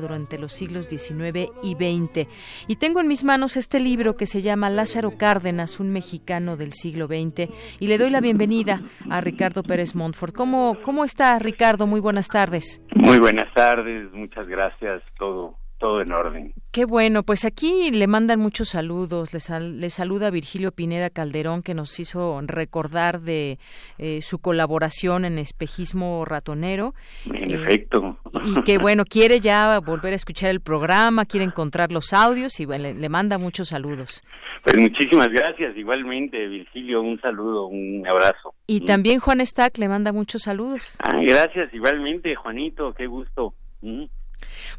Durante 0.00 0.38
los 0.38 0.52
siglos 0.52 0.88
XIX 0.88 1.50
y 1.62 1.74
XX. 1.74 2.28
Y 2.66 2.76
tengo 2.76 3.00
en 3.00 3.08
mis 3.08 3.24
manos 3.24 3.56
este 3.56 3.80
libro 3.80 4.16
que 4.16 4.26
se 4.26 4.42
llama 4.42 4.70
Lázaro 4.70 5.16
Cárdenas, 5.16 5.80
un 5.80 5.90
mexicano 5.90 6.56
del 6.56 6.72
siglo 6.72 7.06
XX, 7.06 7.48
y 7.78 7.86
le 7.86 7.98
doy 7.98 8.10
la 8.10 8.20
bienvenida 8.20 8.82
a 9.10 9.20
Ricardo 9.20 9.62
Pérez 9.62 9.94
Montfort. 9.94 10.34
¿Cómo, 10.34 10.78
cómo 10.82 11.04
está 11.04 11.38
Ricardo? 11.38 11.86
Muy 11.86 12.00
buenas 12.00 12.28
tardes. 12.28 12.82
Muy 12.94 13.18
buenas 13.18 13.52
tardes, 13.54 14.12
muchas 14.12 14.48
gracias. 14.48 15.02
Todo 15.18 15.56
todo 15.78 16.00
en 16.00 16.12
orden. 16.12 16.54
Qué 16.72 16.84
bueno, 16.84 17.22
pues 17.22 17.44
aquí 17.44 17.90
le 17.90 18.06
mandan 18.06 18.40
muchos 18.40 18.70
saludos. 18.70 19.32
Le, 19.32 19.90
saluda 19.90 20.30
Virgilio 20.30 20.72
Pineda 20.72 21.10
Calderón, 21.10 21.62
que 21.62 21.74
nos 21.74 21.98
hizo 22.00 22.40
recordar 22.42 23.20
de 23.20 23.58
eh, 23.98 24.20
su 24.22 24.38
colaboración 24.38 25.24
en 25.24 25.38
Espejismo 25.38 26.24
Ratonero. 26.24 26.94
En 27.24 27.50
efecto. 27.50 28.18
Y 28.44 28.62
que 28.62 28.78
bueno, 28.78 29.04
quiere 29.04 29.40
ya 29.40 29.80
volver 29.80 30.12
a 30.12 30.16
escuchar 30.16 30.50
el 30.50 30.60
programa, 30.60 31.24
quiere 31.24 31.44
encontrar 31.44 31.92
los 31.92 32.12
audios 32.12 32.60
y 32.60 32.66
le, 32.66 32.94
le 32.94 33.08
manda 33.08 33.38
muchos 33.38 33.68
saludos. 33.68 34.22
Pues 34.62 34.78
muchísimas 34.78 35.28
gracias, 35.28 35.76
igualmente 35.76 36.48
Virgilio, 36.48 37.00
un 37.00 37.20
saludo, 37.20 37.66
un 37.66 38.04
abrazo. 38.06 38.54
Y 38.66 38.80
también 38.80 39.20
Juan 39.20 39.44
Stack 39.44 39.78
le 39.78 39.88
manda 39.88 40.12
muchos 40.12 40.42
saludos. 40.42 40.98
Ah, 41.04 41.20
gracias, 41.22 41.72
igualmente 41.72 42.34
Juanito, 42.34 42.92
qué 42.94 43.06
gusto. 43.06 43.54
Mm. 43.82 44.06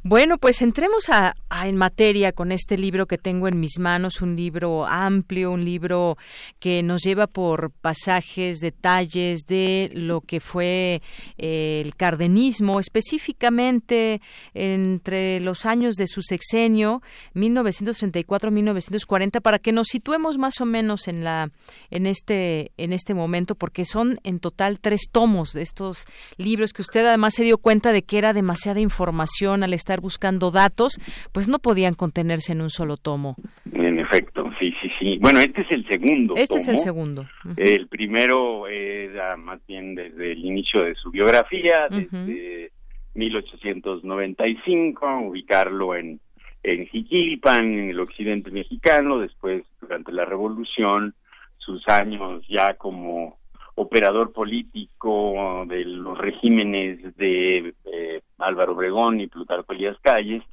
Bueno, 0.04 0.38
pues 0.38 0.62
entremos 0.62 1.10
a, 1.10 1.36
en 1.66 1.78
materia 1.78 2.32
con 2.32 2.52
este 2.52 2.78
libro 2.78 3.08
que 3.08 3.18
tengo 3.18 3.48
en 3.48 3.60
mis 3.60 3.80
manos, 3.80 4.22
un 4.22 4.36
libro 4.36 4.86
amplio, 4.86 5.49
un 5.52 5.66
libro 5.66 6.18
que 6.60 6.84
nos 6.84 7.02
lleva 7.04 7.26
por 7.28 7.72
pasajes, 7.72 8.60
detalles 8.60 9.48
de 9.48 9.90
lo 9.94 10.22
que 10.22 10.40
fue 10.40 11.02
eh, 11.38 11.82
el 11.84 11.95
cardenismo, 11.95 12.80
específicamente 12.80 14.22
entre 14.54 15.40
los 15.40 15.66
años 15.66 15.95
de 15.95 16.06
su 16.08 16.22
sexenio, 16.22 17.02
1934-1940, 17.36 19.41
para 19.41 19.60
que 19.60 19.72
nos 19.72 19.88
situemos 19.88 20.38
más 20.38 20.60
o 20.62 20.66
menos 20.66 21.08
en 21.08 21.24
la 21.24 21.49
en 21.91 22.06
este 22.06 22.72
en 22.78 22.94
este 22.94 23.14
momento, 23.14 23.56
porque 23.56 23.86
son 23.86 24.20
en 24.24 24.40
total 24.40 24.80
tres 24.80 25.10
tomos 25.12 25.54
de 25.54 25.62
estos 25.62 26.06
libros 26.38 26.74
que 26.74 26.82
usted 26.82 27.06
además 27.06 27.36
se 27.36 27.44
dio 27.44 27.58
cuenta 27.58 27.91
de 27.91 28.04
que 28.04 28.18
era 28.18 28.34
demasiada 28.34 28.80
información 28.80 29.64
al 29.68 29.73
estar 29.73 30.02
buscando 30.02 30.52
datos, 30.52 30.99
pues 31.31 31.48
no 31.48 31.60
podían 31.60 31.94
contenerse 31.94 32.52
en 32.53 32.61
un 32.61 32.69
solo 32.69 32.98
tomo. 32.98 33.35
En 33.72 33.99
efecto, 33.99 34.49
sí, 34.60 34.73
sí, 34.81 34.89
sí. 34.99 35.18
Bueno, 35.19 35.39
este 35.39 35.61
es 35.61 35.72
el 35.72 35.88
segundo. 35.88 36.35
Este 36.35 36.57
es 36.57 36.68
el 36.68 36.77
segundo. 36.77 37.26
El 37.56 37.88
primero 37.88 38.68
era 38.68 39.38
más 39.38 39.60
bien 39.68 39.95
desde 39.95 40.31
el 40.31 40.44
inicio 40.44 40.84
de 40.84 40.95
su 40.95 41.11
biografía, 41.11 41.88
desde 41.89 42.72
1895, 43.14 45.19
ubicarlo 45.26 45.95
en, 45.95 46.19
en 46.64 46.88
Jiquilpan, 46.88 47.65
en 47.65 47.89
el 47.89 47.99
occidente 47.99 48.49
mexicano, 48.52 49.19
después 49.19 49.64
durante 49.81 50.11
la 50.11 50.26
revolución, 50.26 51.14
sus 51.57 51.88
años 51.88 52.44
ya 52.48 52.76
como 52.76 53.38
operador 53.76 54.34
político 54.34 55.65
de 55.68 55.85
los 55.85 56.18
regímenes 56.18 57.15
de 57.15 57.73
eh, 57.85 58.22
Álvaro 58.40 58.74
Obregón 58.74 59.20
y 59.20 59.28
Plutarco 59.28 59.74
Elías 59.74 59.98
Calles, 60.02 60.44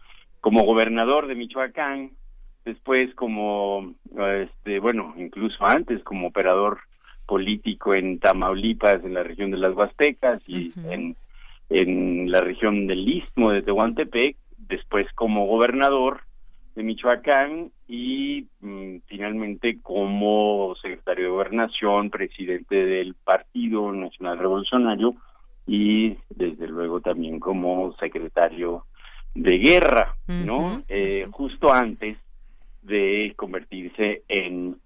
como 0.41 0.65
gobernador 0.65 1.27
de 1.27 1.35
Michoacán, 1.35 2.11
después 2.65 3.15
como, 3.15 3.95
este, 4.41 4.79
bueno, 4.79 5.15
incluso 5.17 5.65
antes 5.65 6.03
como 6.03 6.29
operador 6.29 6.81
político 7.27 7.95
en 7.95 8.19
Tamaulipas, 8.19 9.05
en 9.05 9.15
la 9.15 9.23
región 9.23 9.51
de 9.51 9.59
las 9.59 9.75
Huastecas 9.75 10.47
y 10.49 10.73
en, 10.89 11.17
en 11.71 12.31
la 12.31 12.41
región 12.41 12.87
del 12.87 13.09
Istmo 13.09 13.51
de 13.51 13.63
Tehuantepec, 13.63 14.37
después 14.59 15.07
como 15.15 15.47
gobernador 15.47 16.21
de 16.75 16.83
Michoacán 16.83 17.71
y 17.87 18.47
mm, 18.61 18.97
finalmente 19.07 19.79
como 19.81 20.75
secretario 20.81 21.25
de 21.25 21.31
gobernación, 21.31 22.11
presidente 22.11 22.75
del 22.75 23.15
Partido 23.15 23.93
Nacional 23.93 24.39
Revolucionario 24.39 25.15
y 25.67 26.17
desde 26.29 26.69
luego 26.69 27.01
también 27.01 27.41
como 27.41 27.95
secretario 27.97 28.85
de 29.35 29.59
guerra, 29.59 30.17
¿no? 30.27 30.83
Eh, 30.89 31.27
justo 31.31 31.73
antes 31.73 32.19
de 32.83 33.33
convertirse 33.37 34.23
en 34.29 34.77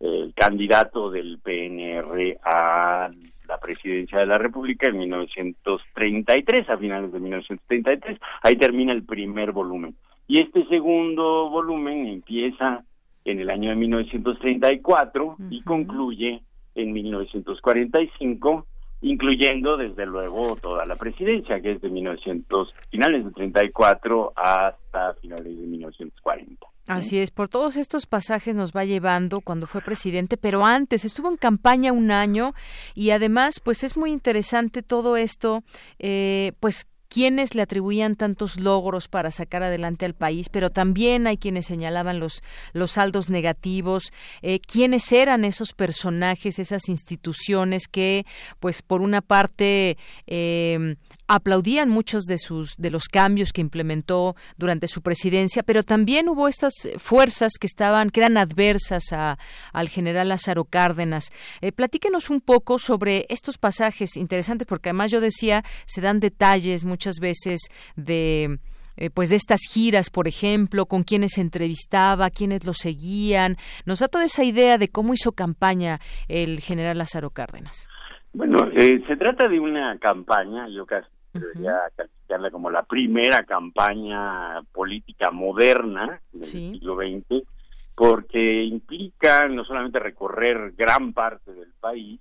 el 0.00 0.32
candidato 0.34 1.10
del 1.10 1.38
PNR 1.38 2.38
a 2.44 3.10
la 3.48 3.58
presidencia 3.58 4.18
de 4.18 4.26
la 4.26 4.38
República 4.38 4.88
en 4.88 4.98
1933, 4.98 6.70
a 6.70 6.78
finales 6.78 7.12
de 7.12 7.18
1933. 7.18 8.18
Ahí 8.42 8.56
termina 8.56 8.92
el 8.92 9.04
primer 9.04 9.52
volumen. 9.52 9.96
Y 10.26 10.40
este 10.40 10.66
segundo 10.66 11.48
volumen 11.48 12.06
empieza 12.06 12.84
en 13.24 13.40
el 13.40 13.50
año 13.50 13.70
de 13.70 13.76
1934 13.76 15.36
y 15.50 15.62
concluye 15.62 16.42
en 16.74 16.92
1945, 16.92 18.66
incluyendo 19.00 19.76
desde 19.76 20.06
luego 20.06 20.56
toda 20.56 20.84
la 20.86 20.96
presidencia, 20.96 21.60
que 21.60 21.72
es 21.72 21.80
de 21.80 21.88
1900, 21.88 22.74
finales 22.90 23.24
de 23.24 23.30
34 23.32 24.32
hasta 24.36 25.14
finales 25.20 25.56
de 25.58 25.66
1940. 25.66 26.66
Así 26.88 27.18
es, 27.18 27.30
por 27.30 27.50
todos 27.50 27.76
estos 27.76 28.06
pasajes 28.06 28.54
nos 28.54 28.72
va 28.72 28.84
llevando 28.86 29.42
cuando 29.42 29.66
fue 29.66 29.82
presidente, 29.82 30.38
pero 30.38 30.64
antes 30.64 31.04
estuvo 31.04 31.28
en 31.28 31.36
campaña 31.36 31.92
un 31.92 32.10
año 32.10 32.54
y 32.94 33.10
además, 33.10 33.60
pues 33.60 33.84
es 33.84 33.94
muy 33.96 34.10
interesante 34.10 34.82
todo 34.82 35.18
esto, 35.18 35.62
eh, 35.98 36.52
pues 36.60 36.86
quienes 37.08 37.54
le 37.54 37.62
atribuían 37.62 38.16
tantos 38.16 38.58
logros 38.58 39.08
para 39.08 39.30
sacar 39.30 39.62
adelante 39.62 40.04
al 40.04 40.14
país, 40.14 40.48
pero 40.48 40.70
también 40.70 41.26
hay 41.26 41.38
quienes 41.38 41.66
señalaban 41.66 42.20
los, 42.20 42.42
los 42.72 42.92
saldos 42.92 43.30
negativos, 43.30 44.12
eh, 44.42 44.60
quiénes 44.60 45.10
eran 45.12 45.44
esos 45.44 45.72
personajes, 45.72 46.58
esas 46.58 46.88
instituciones 46.88 47.88
que, 47.88 48.26
pues, 48.60 48.82
por 48.82 49.00
una 49.00 49.22
parte, 49.22 49.96
eh, 50.26 50.96
aplaudían 51.28 51.88
muchos 51.90 52.24
de 52.24 52.38
sus 52.38 52.76
de 52.76 52.90
los 52.90 53.04
cambios 53.04 53.52
que 53.52 53.60
implementó 53.60 54.34
durante 54.56 54.88
su 54.88 55.02
presidencia, 55.02 55.62
pero 55.62 55.82
también 55.82 56.28
hubo 56.28 56.48
estas 56.48 56.72
fuerzas 56.98 57.52
que 57.60 57.66
estaban 57.66 58.10
que 58.10 58.20
eran 58.20 58.36
adversas 58.36 59.12
a, 59.12 59.38
al 59.72 59.88
general 59.88 60.28
Lázaro 60.28 60.64
Cárdenas. 60.64 61.30
Eh, 61.60 61.70
platíquenos 61.70 62.30
un 62.30 62.40
poco 62.40 62.78
sobre 62.78 63.26
estos 63.28 63.58
pasajes 63.58 64.16
interesantes, 64.16 64.66
porque 64.66 64.88
además 64.88 65.10
yo 65.10 65.20
decía 65.20 65.62
se 65.86 66.00
dan 66.00 66.18
detalles 66.18 66.84
muchas 66.84 67.16
veces 67.20 67.60
de 67.94 68.58
eh, 68.96 69.10
pues 69.10 69.30
de 69.30 69.36
estas 69.36 69.60
giras, 69.70 70.10
por 70.10 70.26
ejemplo, 70.26 70.86
con 70.86 71.04
quienes 71.04 71.32
se 71.34 71.40
entrevistaba, 71.40 72.30
quienes 72.30 72.66
lo 72.66 72.74
seguían. 72.74 73.56
Nos 73.86 74.00
da 74.00 74.08
toda 74.08 74.24
esa 74.24 74.42
idea 74.42 74.76
de 74.76 74.88
cómo 74.88 75.14
hizo 75.14 75.30
campaña 75.30 76.00
el 76.26 76.58
general 76.58 76.98
Lázaro 76.98 77.30
Cárdenas. 77.30 77.88
Bueno, 78.32 78.68
eh, 78.76 79.00
se 79.06 79.16
trata 79.16 79.48
de 79.48 79.60
una 79.60 79.96
campaña, 79.98 80.68
yo 80.68 80.84
casi 80.84 81.08
debería 81.32 81.78
calificarla 81.94 82.50
como 82.50 82.70
la 82.70 82.82
primera 82.82 83.44
campaña 83.44 84.62
política 84.72 85.30
moderna 85.30 86.20
del 86.32 86.44
siglo 86.44 86.96
XX, 86.96 87.44
porque 87.94 88.64
implica 88.64 89.48
no 89.48 89.64
solamente 89.64 89.98
recorrer 89.98 90.72
gran 90.76 91.12
parte 91.12 91.52
del 91.52 91.72
país, 91.80 92.20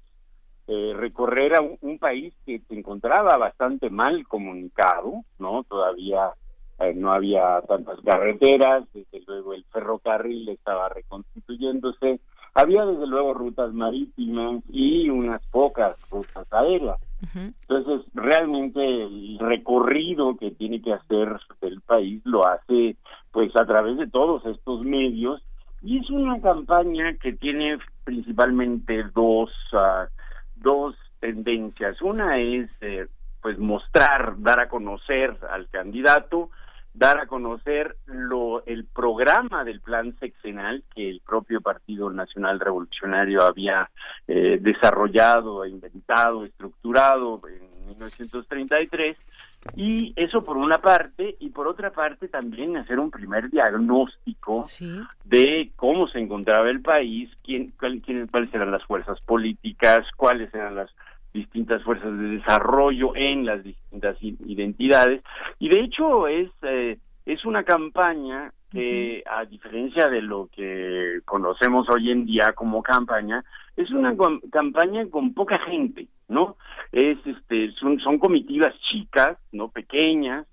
eh, 0.67 0.93
recorrer 0.95 1.55
a 1.55 1.61
un, 1.61 1.97
país 1.97 2.33
que 2.45 2.59
se 2.67 2.73
encontraba 2.77 3.37
bastante 3.37 3.89
mal 3.89 4.27
comunicado, 4.27 5.23
¿no? 5.39 5.63
Todavía 5.63 6.31
eh, 6.79 6.93
no 6.93 7.11
había 7.11 7.61
tantas 7.61 7.99
carreteras, 8.01 8.83
desde 8.93 9.21
luego 9.25 9.53
el 9.53 9.63
ferrocarril 9.65 10.49
estaba 10.49 10.89
reconstituyéndose, 10.89 12.19
había 12.53 12.85
desde 12.85 13.07
luego 13.07 13.33
rutas 13.33 13.73
marítimas 13.73 14.61
y 14.69 15.09
unas 15.09 15.41
pocas 15.47 15.95
rutas 16.09 16.45
aéreas. 16.51 16.99
Entonces, 17.33 18.05
realmente 18.13 18.79
el 18.79 19.39
recorrido 19.39 20.37
que 20.37 20.51
tiene 20.51 20.81
que 20.81 20.93
hacer 20.93 21.39
el 21.61 21.81
país 21.81 22.21
lo 22.25 22.45
hace 22.45 22.95
pues 23.31 23.55
a 23.55 23.65
través 23.65 23.97
de 23.97 24.07
todos 24.07 24.45
estos 24.45 24.83
medios 24.83 25.41
y 25.81 25.99
es 25.99 26.09
una 26.09 26.39
campaña 26.41 27.15
que 27.21 27.33
tiene 27.33 27.77
principalmente 28.03 29.03
dos 29.15 29.51
uh, 29.73 30.07
dos 30.55 30.95
tendencias. 31.19 32.01
Una 32.01 32.39
es 32.39 32.69
eh, 32.81 33.07
pues 33.41 33.57
mostrar, 33.57 34.35
dar 34.39 34.59
a 34.59 34.69
conocer 34.69 35.37
al 35.49 35.67
candidato 35.69 36.49
dar 36.93 37.19
a 37.19 37.27
conocer 37.27 37.95
lo, 38.05 38.65
el 38.65 38.85
programa 38.85 39.63
del 39.63 39.81
plan 39.81 40.17
sexenal 40.19 40.83
que 40.95 41.09
el 41.09 41.21
propio 41.21 41.61
Partido 41.61 42.09
Nacional 42.09 42.59
Revolucionario 42.59 43.43
había 43.43 43.89
eh, 44.27 44.57
desarrollado, 44.59 45.65
inventado, 45.65 46.43
estructurado 46.43 47.41
en 47.47 47.87
1933 47.87 49.17
y 49.75 50.13
eso 50.15 50.43
por 50.43 50.57
una 50.57 50.79
parte 50.79 51.35
y 51.39 51.49
por 51.49 51.67
otra 51.67 51.91
parte 51.91 52.27
también 52.27 52.77
hacer 52.77 52.99
un 52.99 53.11
primer 53.11 53.49
diagnóstico 53.49 54.63
de 55.25 55.71
cómo 55.75 56.07
se 56.07 56.19
encontraba 56.19 56.69
el 56.69 56.81
país, 56.81 57.29
quién, 57.43 57.71
cuáles 57.77 58.53
eran 58.53 58.71
las 58.71 58.83
fuerzas 58.85 59.19
políticas, 59.21 60.05
cuáles 60.15 60.53
eran 60.53 60.75
las 60.75 60.89
distintas 61.37 61.83
fuerzas 61.83 62.17
de 62.17 62.37
desarrollo 62.37 63.15
en 63.15 63.45
las 63.45 63.63
distintas 63.63 64.17
identidades 64.21 65.23
y 65.59 65.69
de 65.69 65.79
hecho 65.81 66.27
es 66.27 66.49
eh, 66.63 66.97
es 67.25 67.45
una 67.45 67.63
campaña 67.63 68.51
que 68.71 69.23
a 69.25 69.45
diferencia 69.45 70.07
de 70.07 70.21
lo 70.21 70.49
que 70.53 71.19
conocemos 71.25 71.87
hoy 71.89 72.11
en 72.11 72.25
día 72.25 72.53
como 72.53 72.83
campaña 72.83 73.43
es 73.75 73.91
una 73.91 74.15
campaña 74.51 75.09
con 75.09 75.33
poca 75.33 75.59
gente 75.59 76.07
no 76.27 76.57
es 76.91 77.17
este 77.25 77.71
son, 77.79 77.99
son 77.99 78.17
comitivas 78.17 78.73
chicas 78.89 79.37
no 79.51 79.69
pequeñas 79.69 80.47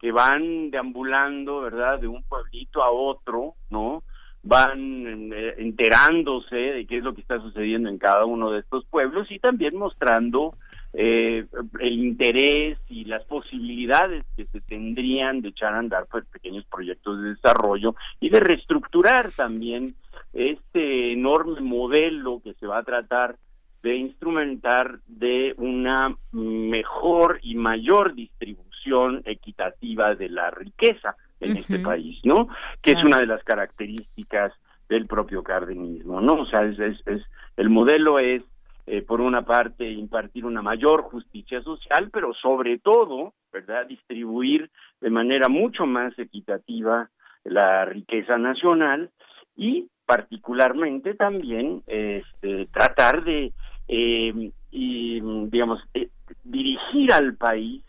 que 0.00 0.12
van 0.12 0.70
deambulando, 0.70 1.60
¿verdad?, 1.60 2.00
de 2.00 2.08
un 2.08 2.22
pueblito 2.22 2.82
a 2.82 2.90
otro, 2.90 3.54
¿no? 3.68 4.02
Van 4.42 5.32
eh, 5.32 5.54
enterándose 5.58 6.56
de 6.56 6.86
qué 6.86 6.98
es 6.98 7.04
lo 7.04 7.14
que 7.14 7.20
está 7.20 7.40
sucediendo 7.40 7.88
en 7.88 7.98
cada 7.98 8.24
uno 8.24 8.50
de 8.50 8.60
estos 8.60 8.84
pueblos 8.86 9.30
y 9.30 9.38
también 9.38 9.76
mostrando 9.76 10.54
eh, 10.92 11.46
el 11.78 11.92
interés 11.92 12.78
y 12.88 13.04
las 13.04 13.24
posibilidades 13.24 14.24
que 14.36 14.46
se 14.46 14.60
tendrían 14.60 15.40
de 15.40 15.50
echar 15.50 15.74
a 15.74 15.78
andar 15.78 16.06
pues, 16.10 16.24
pequeños 16.26 16.64
proyectos 16.64 17.22
de 17.22 17.30
desarrollo 17.30 17.94
y 18.18 18.28
de 18.30 18.40
reestructurar 18.40 19.30
también 19.30 19.94
este 20.32 21.12
enorme 21.12 21.60
modelo 21.60 22.40
que 22.42 22.54
se 22.54 22.66
va 22.66 22.78
a 22.78 22.82
tratar 22.82 23.36
de 23.82 23.96
instrumentar 23.96 24.98
de 25.06 25.54
una 25.56 26.16
mejor 26.32 27.38
y 27.42 27.54
mayor 27.54 28.14
distribución 28.14 29.22
equitativa 29.24 30.14
de 30.14 30.28
la 30.28 30.50
riqueza 30.50 31.16
en 31.40 31.56
este 31.56 31.78
país, 31.78 32.18
¿no? 32.24 32.48
Que 32.82 32.92
es 32.92 33.04
una 33.04 33.18
de 33.18 33.26
las 33.26 33.42
características 33.44 34.52
del 34.88 35.06
propio 35.06 35.42
cardenismo, 35.42 36.20
¿no? 36.20 36.34
O 36.34 36.46
sea, 36.46 36.64
es, 36.64 36.78
es, 36.78 37.22
el 37.56 37.70
modelo 37.70 38.18
es, 38.18 38.42
eh, 38.86 39.02
por 39.02 39.20
una 39.20 39.42
parte, 39.42 39.90
impartir 39.90 40.44
una 40.44 40.62
mayor 40.62 41.02
justicia 41.02 41.62
social, 41.62 42.10
pero 42.12 42.34
sobre 42.34 42.78
todo, 42.78 43.34
¿verdad?, 43.52 43.86
distribuir 43.86 44.70
de 45.00 45.10
manera 45.10 45.48
mucho 45.48 45.86
más 45.86 46.18
equitativa 46.18 47.08
la 47.44 47.84
riqueza 47.84 48.36
nacional 48.36 49.10
y 49.56 49.88
particularmente 50.04 51.14
también 51.14 51.82
este, 51.86 52.66
tratar 52.66 53.22
de 53.22 53.52
eh, 53.86 54.50
y, 54.72 55.20
digamos, 55.48 55.80
eh, 55.94 56.10
dirigir 56.44 57.12
al 57.12 57.36
país 57.36 57.84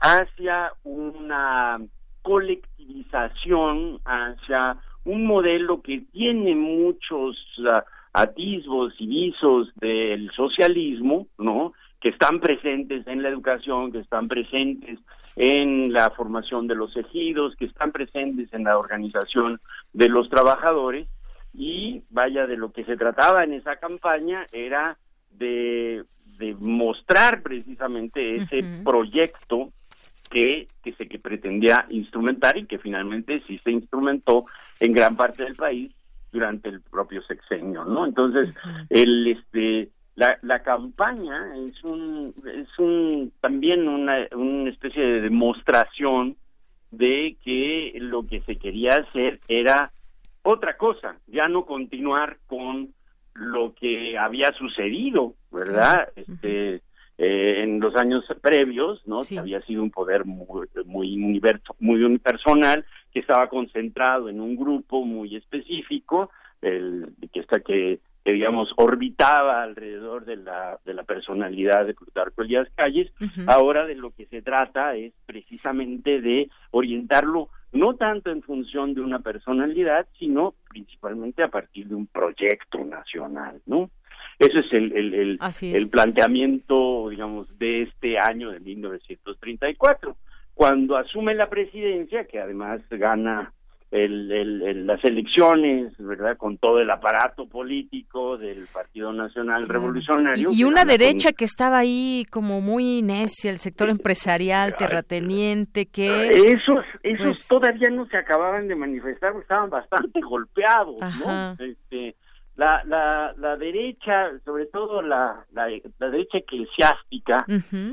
hacia 0.00 0.72
una 0.84 1.78
colectivización, 2.22 4.00
hacia 4.04 4.76
un 5.04 5.26
modelo 5.26 5.80
que 5.82 6.02
tiene 6.12 6.54
muchos 6.54 7.36
uh, 7.58 7.80
atisbos 8.12 8.94
y 8.98 9.06
visos 9.06 9.72
del 9.76 10.30
socialismo, 10.32 11.28
¿no? 11.38 11.72
Que 12.00 12.10
están 12.10 12.40
presentes 12.40 13.06
en 13.06 13.22
la 13.22 13.28
educación, 13.28 13.92
que 13.92 14.00
están 14.00 14.28
presentes 14.28 14.98
en 15.36 15.92
la 15.92 16.10
formación 16.10 16.66
de 16.66 16.74
los 16.74 16.96
ejidos, 16.96 17.54
que 17.56 17.66
están 17.66 17.92
presentes 17.92 18.52
en 18.52 18.64
la 18.64 18.76
organización 18.76 19.60
de 19.92 20.08
los 20.08 20.28
trabajadores 20.28 21.06
y 21.54 22.02
vaya 22.10 22.46
de 22.46 22.56
lo 22.56 22.72
que 22.72 22.84
se 22.84 22.96
trataba 22.96 23.44
en 23.44 23.54
esa 23.54 23.76
campaña 23.76 24.46
era 24.52 24.98
de, 25.30 26.04
mostrar 26.60 27.42
precisamente 27.42 28.36
ese 28.36 28.62
proyecto 28.84 29.72
que, 30.28 30.68
que 30.82 30.92
se 30.92 31.08
que 31.08 31.18
pretendía 31.18 31.86
instrumentar 31.90 32.56
y 32.56 32.66
que 32.66 32.78
finalmente 32.78 33.42
sí 33.46 33.58
se 33.64 33.70
instrumentó 33.70 34.44
en 34.80 34.92
gran 34.92 35.16
parte 35.16 35.44
del 35.44 35.56
país 35.56 35.92
durante 36.32 36.68
el 36.68 36.80
propio 36.80 37.22
sexenio, 37.22 37.84
¿no? 37.84 38.04
Entonces, 38.04 38.54
el 38.90 39.26
este 39.26 39.90
la, 40.14 40.36
la 40.42 40.62
campaña 40.62 41.54
es 41.68 41.82
un 41.84 42.34
es 42.44 42.78
un 42.78 43.32
también 43.40 43.88
una, 43.88 44.26
una 44.32 44.70
especie 44.70 45.02
de 45.02 45.20
demostración 45.20 46.36
de 46.90 47.36
que 47.44 47.92
lo 48.00 48.26
que 48.26 48.40
se 48.42 48.56
quería 48.56 48.96
hacer 48.96 49.40
era 49.48 49.92
otra 50.42 50.76
cosa, 50.76 51.16
ya 51.26 51.44
no 51.44 51.66
continuar 51.66 52.38
con 52.46 52.94
lo 53.34 53.74
que 53.74 54.18
había 54.18 54.52
sucedido, 54.52 55.34
¿verdad? 55.52 56.08
Este, 56.16 56.82
eh, 57.18 57.64
en 57.64 57.80
los 57.80 57.96
años 57.96 58.24
previos, 58.40 59.02
¿no? 59.04 59.16
Que 59.28 59.40
había 59.40 59.60
sido 59.62 59.82
un 59.82 59.90
poder 59.90 60.24
muy, 60.24 60.68
muy, 60.86 61.16
universo, 61.16 61.74
muy 61.80 62.02
unipersonal, 62.04 62.84
que 63.12 63.18
estaba 63.18 63.48
concentrado 63.48 64.28
en 64.28 64.40
un 64.40 64.56
grupo 64.56 65.04
muy 65.04 65.34
específico, 65.34 66.30
el, 66.62 67.12
que 67.32 67.40
está 67.40 67.58
que, 67.60 67.98
digamos 68.24 68.70
orbitaba 68.76 69.62
alrededor 69.62 70.26
de 70.26 70.36
la 70.36 70.78
de 70.84 70.92
la 70.92 71.02
personalidad 71.02 71.86
de 71.86 71.94
Plutarco 71.94 72.42
Elías 72.42 72.68
Calles. 72.76 73.10
Ahora 73.46 73.86
de 73.86 73.94
lo 73.94 74.10
que 74.10 74.26
se 74.26 74.42
trata 74.42 74.94
es 74.94 75.12
precisamente 75.26 76.20
de 76.20 76.50
orientarlo 76.70 77.48
no 77.72 77.94
tanto 77.96 78.30
en 78.30 78.42
función 78.42 78.94
de 78.94 79.00
una 79.00 79.18
personalidad, 79.20 80.06
sino 80.18 80.54
principalmente 80.68 81.42
a 81.42 81.48
partir 81.48 81.88
de 81.88 81.94
un 81.94 82.06
proyecto 82.06 82.84
nacional, 82.84 83.60
¿no? 83.66 83.90
Ese 84.38 84.60
es 84.60 84.72
el, 84.72 84.92
el, 84.92 85.38
el, 85.62 85.88
planteamiento, 85.90 87.08
digamos, 87.08 87.46
de 87.58 87.82
este 87.82 88.18
año 88.18 88.50
de 88.50 88.60
1934. 88.60 90.16
Cuando 90.54 90.96
asume 90.96 91.34
la 91.34 91.50
presidencia, 91.50 92.24
que 92.24 92.38
además 92.38 92.80
gana 92.90 93.52
el, 93.90 94.86
las 94.86 95.02
elecciones, 95.04 95.92
¿verdad? 95.98 96.36
Con 96.36 96.58
todo 96.58 96.78
el 96.80 96.90
aparato 96.90 97.48
político 97.48 98.36
del 98.36 98.66
Partido 98.66 99.12
Nacional 99.12 99.66
Revolucionario. 99.66 100.50
Y, 100.52 100.64
una 100.64 100.84
derecha 100.84 101.32
que 101.32 101.44
estaba 101.44 101.78
ahí 101.78 102.24
como 102.30 102.60
muy 102.60 103.02
necia, 103.02 103.50
el 103.50 103.58
sector 103.58 103.88
empresarial, 103.88 104.76
terrateniente, 104.76 105.86
que... 105.86 106.28
Esos, 106.28 106.84
esos 107.02 107.26
pues 107.26 107.48
todavía 107.48 107.90
no 107.90 108.06
se 108.06 108.18
acababan 108.18 108.68
de 108.68 108.76
manifestar, 108.76 109.34
estaban 109.40 109.70
bastante 109.70 110.20
golpeados, 110.20 111.00
¿no? 111.24 111.56
Este, 111.58 112.14
la, 112.58 112.82
la, 112.86 113.32
la 113.38 113.56
derecha, 113.56 114.32
sobre 114.44 114.66
todo 114.66 115.00
la, 115.00 115.46
la, 115.52 115.66
derecha 115.66 116.38
eclesiástica, 116.38 117.46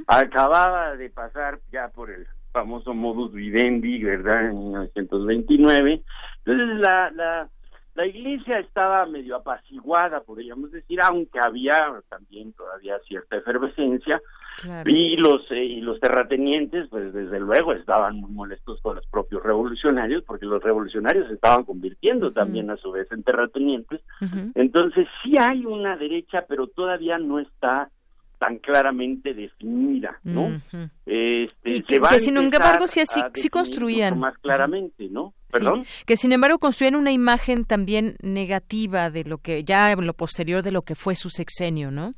acababa 0.08 0.96
de 0.96 1.12
pasar 1.12 1.60
ya 1.72 1.90
por 1.90 2.10
el 2.10 2.26
famoso 2.52 2.96
modus 2.96 3.32
vivendi, 3.32 4.04
¿verdad? 4.04 4.50
En 4.50 4.58
1929. 4.58 6.02
Entonces 6.46 6.78
la, 6.80 7.12
la, 7.12 7.50
la 7.96 8.06
iglesia 8.06 8.60
estaba 8.60 9.06
medio 9.06 9.38
apaciguada, 9.38 10.20
podríamos 10.20 10.70
decir, 10.72 11.00
aunque 11.02 11.40
había 11.42 12.02
también 12.10 12.52
todavía 12.54 13.00
cierta 13.08 13.38
efervescencia. 13.38 14.22
Y 14.86 15.16
los 15.18 15.50
eh, 15.52 15.64
y 15.64 15.82
los 15.82 16.00
terratenientes, 16.00 16.88
pues 16.90 17.14
desde 17.14 17.40
luego 17.40 17.74
estaban 17.74 18.18
muy 18.18 18.32
molestos 18.32 18.82
con 18.82 18.96
los 18.98 19.06
propios 19.08 19.44
revolucionarios, 19.44 20.24
porque 20.24 20.46
los 20.46 20.62
revolucionarios 20.62 21.28
se 21.28 21.36
estaban 21.36 21.64
convirtiendo 21.64 22.32
también 22.32 22.70
a 22.70 22.78
su 22.78 22.92
vez 22.92 23.10
en 23.12 23.24
terratenientes. 23.24 24.02
Entonces 24.56 25.08
sí 25.24 25.36
hay 25.40 25.66
una 25.66 25.96
derecha, 25.96 26.46
pero 26.48 26.68
todavía 26.68 27.18
no 27.18 27.40
está 27.40 27.90
tan 28.38 28.58
claramente 28.58 29.34
definida, 29.34 30.20
¿no? 30.24 30.62
este, 31.06 31.82
que, 31.84 32.20
sin 32.20 32.38
embargo 32.38 32.86
sí, 32.88 33.02
sí, 33.34 33.50
construían 33.50 34.20
más 34.20 34.38
claramente, 34.40 35.08
¿no? 35.10 35.34
¿Perdón? 35.52 35.86
que 36.06 36.18
sin 36.18 36.32
embargo 36.32 36.60
construían 36.60 36.96
una 36.96 37.12
imagen 37.12 37.66
también 37.66 38.16
negativa 38.22 39.10
de 39.10 39.24
lo 39.24 39.38
que 39.38 39.64
ya 39.64 39.92
en 39.92 40.06
lo 40.06 40.14
posterior 40.14 40.64
de 40.64 40.72
lo 40.72 40.82
que 40.82 40.96
fue 40.96 41.16
su 41.16 41.30
sexenio, 41.30 41.92
¿no? 41.92 42.14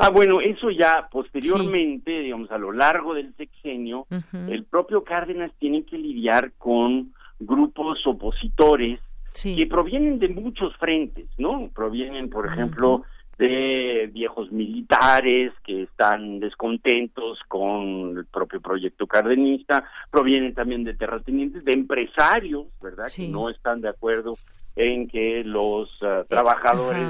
Ah, 0.00 0.10
bueno, 0.10 0.40
eso 0.40 0.70
ya 0.70 1.08
posteriormente, 1.10 2.20
digamos, 2.20 2.52
a 2.52 2.58
lo 2.58 2.70
largo 2.70 3.14
del 3.14 3.34
sexenio, 3.34 4.06
el 4.48 4.64
propio 4.64 5.02
Cárdenas 5.02 5.50
tiene 5.58 5.82
que 5.82 5.98
lidiar 5.98 6.52
con 6.56 7.12
grupos 7.40 7.98
opositores 8.06 9.00
que 9.42 9.66
provienen 9.66 10.20
de 10.20 10.28
muchos 10.28 10.76
frentes, 10.76 11.26
¿no? 11.36 11.68
Provienen, 11.74 12.30
por 12.30 12.46
ejemplo, 12.46 13.02
de 13.38 14.10
viejos 14.12 14.50
militares 14.50 15.52
que 15.64 15.84
están 15.84 16.40
descontentos 16.40 17.38
con 17.46 18.18
el 18.18 18.26
propio 18.26 18.60
proyecto 18.60 19.06
cardenista, 19.06 19.84
provienen 20.10 20.54
también 20.54 20.82
de 20.82 20.94
terratenientes, 20.94 21.64
de 21.64 21.72
empresarios, 21.72 22.66
¿verdad? 22.82 23.06
Que 23.14 23.28
no 23.28 23.48
están 23.48 23.80
de 23.80 23.90
acuerdo 23.90 24.36
en 24.74 25.08
que 25.08 25.44
los 25.44 25.96
ah, 26.02 26.24
trabajadores 26.28 27.08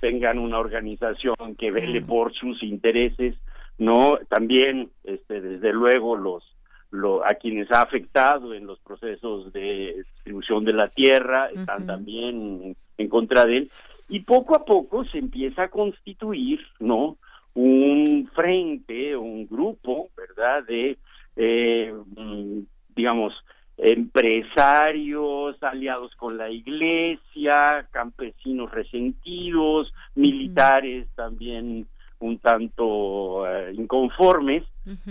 tengan 0.00 0.38
una 0.40 0.58
organización 0.58 1.54
que 1.56 1.70
vele 1.70 2.02
por 2.02 2.34
sus 2.34 2.60
intereses, 2.64 3.36
¿no? 3.78 4.18
También, 4.28 4.90
este, 5.04 5.40
desde 5.40 5.72
luego, 5.72 6.16
los 6.16 6.44
lo, 6.90 7.22
a 7.22 7.34
quienes 7.34 7.70
ha 7.70 7.82
afectado 7.82 8.54
en 8.54 8.66
los 8.66 8.78
procesos 8.80 9.52
de 9.52 10.04
distribución 10.14 10.64
de 10.64 10.72
la 10.72 10.88
tierra 10.88 11.50
están 11.54 11.86
también 11.86 12.74
en 12.96 13.08
contra 13.08 13.44
de 13.44 13.58
él 13.58 13.70
y 14.08 14.20
poco 14.20 14.56
a 14.56 14.64
poco 14.64 15.04
se 15.04 15.18
empieza 15.18 15.64
a 15.64 15.68
constituir, 15.68 16.60
¿no? 16.80 17.16
Un 17.54 18.30
frente, 18.34 19.16
un 19.16 19.46
grupo, 19.46 20.08
¿verdad? 20.16 20.64
De, 20.64 20.96
eh, 21.36 21.92
mm, 22.16 22.60
digamos, 22.94 23.34
empresarios 23.76 25.62
aliados 25.62 26.14
con 26.16 26.36
la 26.36 26.50
iglesia, 26.50 27.86
campesinos 27.92 28.70
resentidos, 28.72 29.92
militares 30.14 31.06
también 31.14 31.86
un 32.20 32.38
tanto 32.38 33.46
eh, 33.46 33.72
inconformes 33.74 34.64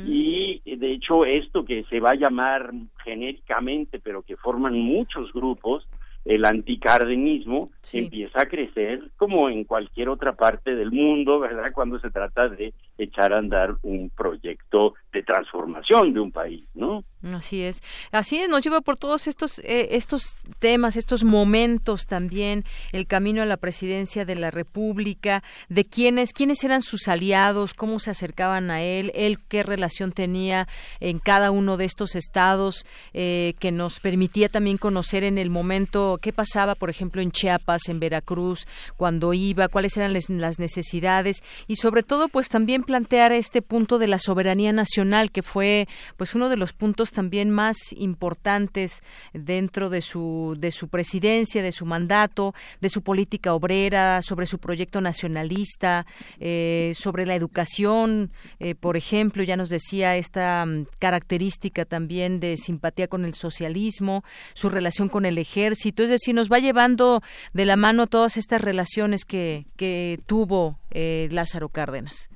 y 0.06 0.60
de 0.66 0.92
hecho 0.92 1.24
esto 1.24 1.64
que 1.64 1.84
se 1.84 2.00
va 2.00 2.10
a 2.10 2.16
llamar 2.16 2.74
genéricamente 3.04 4.00
pero 4.00 4.24
que 4.24 4.36
forman 4.36 4.74
muchos 4.74 5.32
grupos 5.32 5.88
el 6.28 6.46
anticardenismo 6.46 7.72
empieza 7.94 8.42
a 8.42 8.48
crecer 8.48 9.12
como 9.16 9.50
en 9.50 9.64
cualquier 9.64 10.10
otra 10.10 10.36
parte 10.36 10.76
del 10.76 10.92
mundo, 10.92 11.40
¿verdad? 11.40 11.72
Cuando 11.74 12.00
se 12.00 12.10
trata 12.10 12.50
de 12.50 12.74
echar 12.98 13.34
a 13.34 13.40
andar 13.40 13.76
un 13.84 14.10
proyecto 14.10 14.96
de 15.12 15.24
transformación 15.24 16.14
de 16.14 16.20
un 16.20 16.32
país, 16.32 16.68
¿no? 16.74 17.04
Así 17.34 17.64
es, 17.64 17.82
así 18.12 18.38
es, 18.38 18.48
nos 18.48 18.62
lleva 18.62 18.82
por 18.82 18.98
todos 18.98 19.28
estos 19.28 19.60
eh, 19.60 19.90
estos 19.92 20.36
temas, 20.60 20.96
estos 20.96 21.24
momentos 21.24 22.06
también, 22.06 22.64
el 22.92 23.08
camino 23.08 23.42
a 23.42 23.46
la 23.46 23.58
presidencia 23.58 24.24
de 24.24 24.36
la 24.36 24.52
República, 24.52 25.44
de 25.68 25.84
quiénes 25.84 26.32
quiénes 26.32 26.64
eran 26.64 26.82
sus 26.82 27.08
aliados, 27.08 27.74
cómo 27.74 28.00
se 28.00 28.12
acercaban 28.12 28.70
a 28.70 28.84
él, 28.84 29.12
él 29.16 29.40
qué 29.48 29.64
relación 29.64 30.12
tenía 30.12 30.68
en 31.00 31.18
cada 31.18 31.50
uno 31.50 31.76
de 31.78 31.86
estos 31.86 32.16
estados, 32.16 32.86
eh, 33.14 33.56
que 33.60 33.72
nos 33.72 34.00
permitía 34.00 34.48
también 34.48 34.78
conocer 34.78 35.24
en 35.24 35.40
el 35.40 35.50
momento 35.50 36.20
qué 36.22 36.32
pasaba, 36.34 36.76
por 36.76 36.90
ejemplo, 36.90 37.22
en 37.22 37.32
Chiapas, 37.32 37.90
en 37.90 38.00
Veracruz, 38.00 38.68
cuando 38.96 39.34
iba, 39.34 39.68
cuáles 39.70 39.98
eran 39.98 40.14
las 40.14 40.60
necesidades 40.60 41.44
y 41.68 41.78
sobre 41.78 42.04
todo, 42.04 42.28
pues 42.28 42.50
también 42.50 42.84
plantear 42.88 43.32
este 43.34 43.62
punto 43.62 44.00
de 44.00 44.08
la 44.08 44.18
soberanía 44.18 44.74
nacional 44.74 45.30
que 45.30 45.44
fue, 45.44 45.88
pues 46.16 46.34
uno 46.34 46.50
de 46.50 46.58
los 46.58 46.74
puntos 46.74 47.12
también 47.12 47.52
más 47.52 47.78
importantes 47.96 49.04
dentro 49.34 49.92
de 49.92 50.02
su, 50.02 50.56
de 50.58 50.72
su 50.72 50.88
presidencia, 50.88 51.62
de 51.62 51.72
su 51.72 51.86
mandato, 51.86 52.56
de 52.82 52.90
su 52.90 53.04
política 53.04 53.54
obrera, 53.54 54.22
sobre 54.24 54.48
su 54.48 54.58
proyecto 54.58 55.02
nacionalista, 55.02 56.08
eh, 56.40 56.94
sobre 56.96 57.26
la 57.26 57.36
educación, 57.36 58.32
eh, 58.60 58.74
por 58.74 58.98
ejemplo, 58.98 59.44
ya 59.44 59.58
nos 59.58 59.70
decía 59.70 60.16
esta 60.16 60.66
mm, 60.66 60.88
característica 61.00 61.86
también 61.86 62.40
de 62.40 62.58
simpatía 62.58 63.08
con 63.08 63.26
el 63.26 63.34
socialismo, 63.34 64.24
su 64.54 64.70
relación 64.70 65.10
con 65.10 65.26
el 65.26 65.38
ejército, 65.38 66.04
es 66.04 66.10
decir, 66.10 66.34
nos 66.34 66.50
va 66.50 66.60
llevando 66.60 67.22
de 67.54 67.66
la 67.66 67.76
mano 67.76 68.08
todas 68.08 68.38
estas 68.38 68.62
relaciones 68.62 69.26
que, 69.26 69.68
que 69.76 70.20
tuvo 70.26 70.80
eh, 70.92 71.28
Lázaro 71.32 71.70
Cárdenas. 71.70 72.30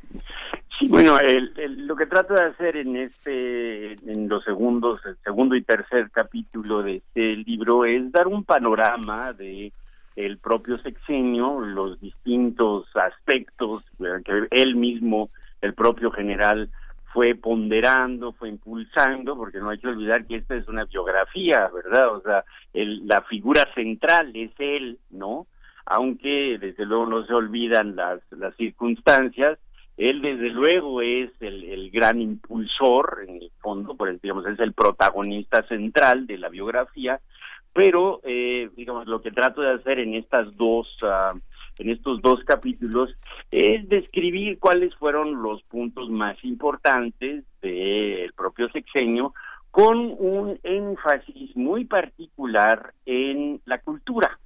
Bueno, 0.90 1.18
lo 1.58 1.96
que 1.96 2.08
trato 2.08 2.34
de 2.34 2.44
hacer 2.44 2.76
en 2.76 2.96
este, 2.96 3.94
en 4.12 4.28
los 4.28 4.44
segundos, 4.44 5.00
el 5.06 5.16
segundo 5.24 5.56
y 5.56 5.62
tercer 5.62 6.10
capítulo 6.12 6.82
de 6.82 6.98
este 6.98 7.36
libro 7.38 7.86
es 7.86 8.12
dar 8.12 8.28
un 8.28 8.44
panorama 8.44 9.32
de 9.34 9.72
el 10.16 10.38
propio 10.40 10.78
sexenio, 10.80 11.60
los 11.60 12.00
distintos 12.02 12.88
aspectos 12.96 13.84
que 14.26 14.48
él 14.52 14.76
mismo, 14.76 15.30
el 15.62 15.74
propio 15.74 16.12
general, 16.12 16.70
fue 17.14 17.36
ponderando, 17.36 18.32
fue 18.34 18.50
impulsando, 18.50 19.36
porque 19.36 19.60
no 19.60 19.70
hay 19.70 19.78
que 19.78 19.88
olvidar 19.88 20.26
que 20.26 20.38
esta 20.38 20.56
es 20.56 20.68
una 20.68 20.86
biografía, 20.86 21.70
¿verdad? 21.74 22.16
O 22.16 22.22
sea, 22.22 22.44
el, 22.74 23.06
la 23.08 23.22
figura 23.24 23.68
central 23.76 24.32
es 24.34 24.52
él, 24.60 24.98
¿no? 25.10 25.48
Aunque 25.86 26.58
desde 26.60 26.86
luego 26.86 27.06
no 27.06 27.26
se 27.26 27.34
olvidan 27.34 27.96
las, 27.96 28.22
las 28.32 28.56
circunstancias, 28.56 29.60
él 29.98 30.22
desde 30.22 30.50
luego 30.50 31.02
es 31.02 31.30
el, 31.42 31.90
gran 31.92 32.22
impulsor, 32.22 33.26
en 33.28 33.36
el 33.36 33.52
fondo, 33.60 33.96
por 33.96 34.20
digamos, 34.20 34.46
es 34.48 34.60
el 34.60 34.74
protagonista 34.74 35.64
central 35.68 36.26
de 36.28 36.38
la 36.38 36.50
biografía, 36.50 37.20
pero 37.74 38.22
eh, 38.24 38.70
digamos 38.76 39.08
lo 39.08 39.22
que 39.22 39.32
trato 39.32 39.62
de 39.62 39.74
hacer 39.74 40.00
en 40.00 40.16
estas 40.16 40.56
dos 40.58 40.98
uh, 41.04 41.38
en 41.80 41.90
estos 41.90 42.22
dos 42.22 42.44
capítulos 42.44 43.10
es 43.50 43.88
describir 43.88 44.60
cuáles 44.60 44.94
fueron 44.96 45.42
los 45.42 45.64
puntos 45.64 46.10
más 46.10 46.38
importantes 46.44 47.44
del 47.62 48.34
propio 48.34 48.70
sexenio 48.70 49.34
con 49.72 49.98
un 50.20 50.60
énfasis 50.64 51.56
muy 51.56 51.86
particular 51.86 52.94
en 53.06 53.62
la 53.66 53.80
cultura. 53.80 54.38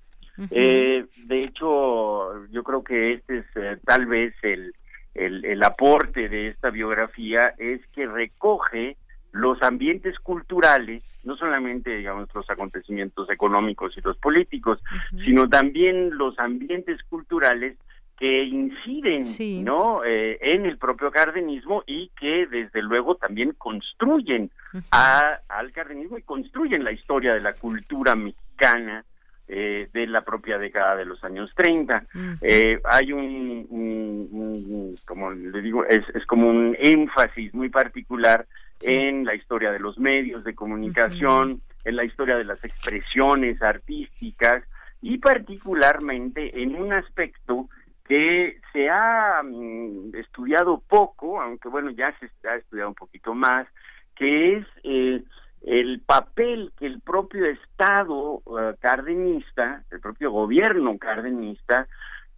eh, 0.52 1.06
de 1.26 1.40
hecho, 1.40 2.46
yo 2.48 2.64
creo 2.64 2.84
que 2.84 3.14
este 3.14 3.40
es 3.40 3.46
eh, 3.56 3.78
tal 3.84 4.06
vez 4.06 4.36
el, 4.44 4.74
el, 5.16 5.64
aporte 5.64 6.30
de 6.30 6.50
esta 6.50 6.70
biografía 6.70 7.54
es 7.58 7.82
que 7.88 8.06
recoge 8.06 8.98
los 9.32 9.62
ambientes 9.64 10.18
culturales, 10.20 11.04
no 11.24 11.36
solamente 11.36 11.98
digamos 11.98 12.30
los 12.34 12.50
acontecimientos 12.50 13.30
económicos 13.30 13.98
y 13.98 14.02
los 14.02 14.18
políticos, 14.18 14.80
sino 15.26 15.50
también 15.50 16.18
los 16.18 16.38
ambientes 16.40 17.02
culturales 17.10 17.78
que 18.18 18.44
inciden 18.44 19.66
no 19.66 20.06
eh, 20.06 20.38
en 20.42 20.66
el 20.66 20.78
propio 20.78 21.12
cardenismo 21.12 21.84
y 21.86 22.12
que 22.18 22.48
desde 22.48 22.82
luego 22.82 23.16
también 23.16 23.52
construyen 23.58 24.52
a, 24.92 25.40
al 25.50 25.72
cardenismo 25.74 26.18
y 26.18 26.22
construyen 26.22 26.86
la 26.86 26.94
historia 26.94 27.34
de 27.34 27.42
la 27.42 27.54
cultura 27.54 28.16
mexicana 28.16 29.04
eh, 29.48 29.90
de 29.94 30.08
la 30.08 30.22
propia 30.22 30.58
década 30.58 30.96
de 30.96 31.06
los 31.06 31.24
años 31.24 31.52
30. 31.56 32.06
Eh, 32.42 32.80
hay 32.84 33.12
un, 33.12 34.98
como 35.06 35.32
le 35.32 35.62
digo, 35.62 35.86
es, 35.86 36.04
es, 36.14 36.26
como 36.26 36.50
un 36.50 36.76
énfasis 36.80 37.54
muy 37.54 37.70
particular 37.70 38.46
en 38.82 39.24
la 39.24 39.36
historia 39.36 39.72
de 39.72 39.80
los 39.80 39.98
medios 39.98 40.44
de 40.44 40.56
comunicación, 40.56 41.62
en 41.84 41.96
la 41.96 42.04
historia 42.04 42.38
de 42.38 42.46
las 42.46 42.64
expresiones 42.64 43.62
artísticas 43.62 44.64
y 45.02 45.20
particularmente 45.20 46.62
en 46.62 46.76
un 46.76 46.94
aspecto 46.94 47.70
que 48.08 48.60
se 48.72 48.90
ha 48.90 49.42
mm, 49.44 50.16
estudiado 50.16 50.82
poco, 50.88 51.42
aunque 51.42 51.70
bueno, 51.70 51.92
ya 51.92 52.16
se 52.20 52.48
ha 52.48 52.56
estudiado 52.56 52.90
un 52.90 52.96
poquito 52.96 53.34
más, 53.34 53.68
que 54.16 54.58
es 54.58 54.66
eh, 54.84 55.24
el 55.66 56.00
papel 56.00 56.72
que 56.78 56.86
el 56.86 57.02
propio 57.02 57.46
Estado 57.46 58.42
uh, 58.46 58.76
cardenista, 58.80 59.84
el 59.90 60.00
propio 60.00 60.32
gobierno 60.32 60.98
cardenista, 61.00 61.88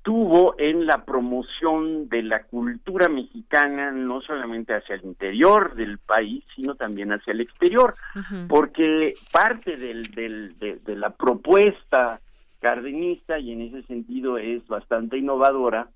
tuvo 0.02 0.56
en 0.58 0.86
la 0.86 1.04
promoción 1.04 2.08
de 2.08 2.24
la 2.24 2.44
cultura 2.44 3.10
mexicana, 3.10 3.92
no 3.92 4.22
solamente 4.22 4.74
hacia 4.74 4.96
el 4.96 5.04
interior 5.04 5.76
del 5.76 5.98
país, 5.98 6.46
sino 6.56 6.76
también 6.76 7.12
hacia 7.12 7.34
el 7.34 7.42
exterior, 7.42 7.94
porque 8.48 9.16
parte 9.34 9.76
del, 9.76 10.06
del, 10.12 10.58
de, 10.58 10.96
la 10.96 11.10
propuesta 11.10 12.22
cardenista, 12.62 13.38
y 13.38 13.52
en 13.52 13.64
ese 13.64 13.84
sentido 13.84 14.38
es 14.38 14.66
bastante 14.70 15.18
innovadora, 15.18 15.90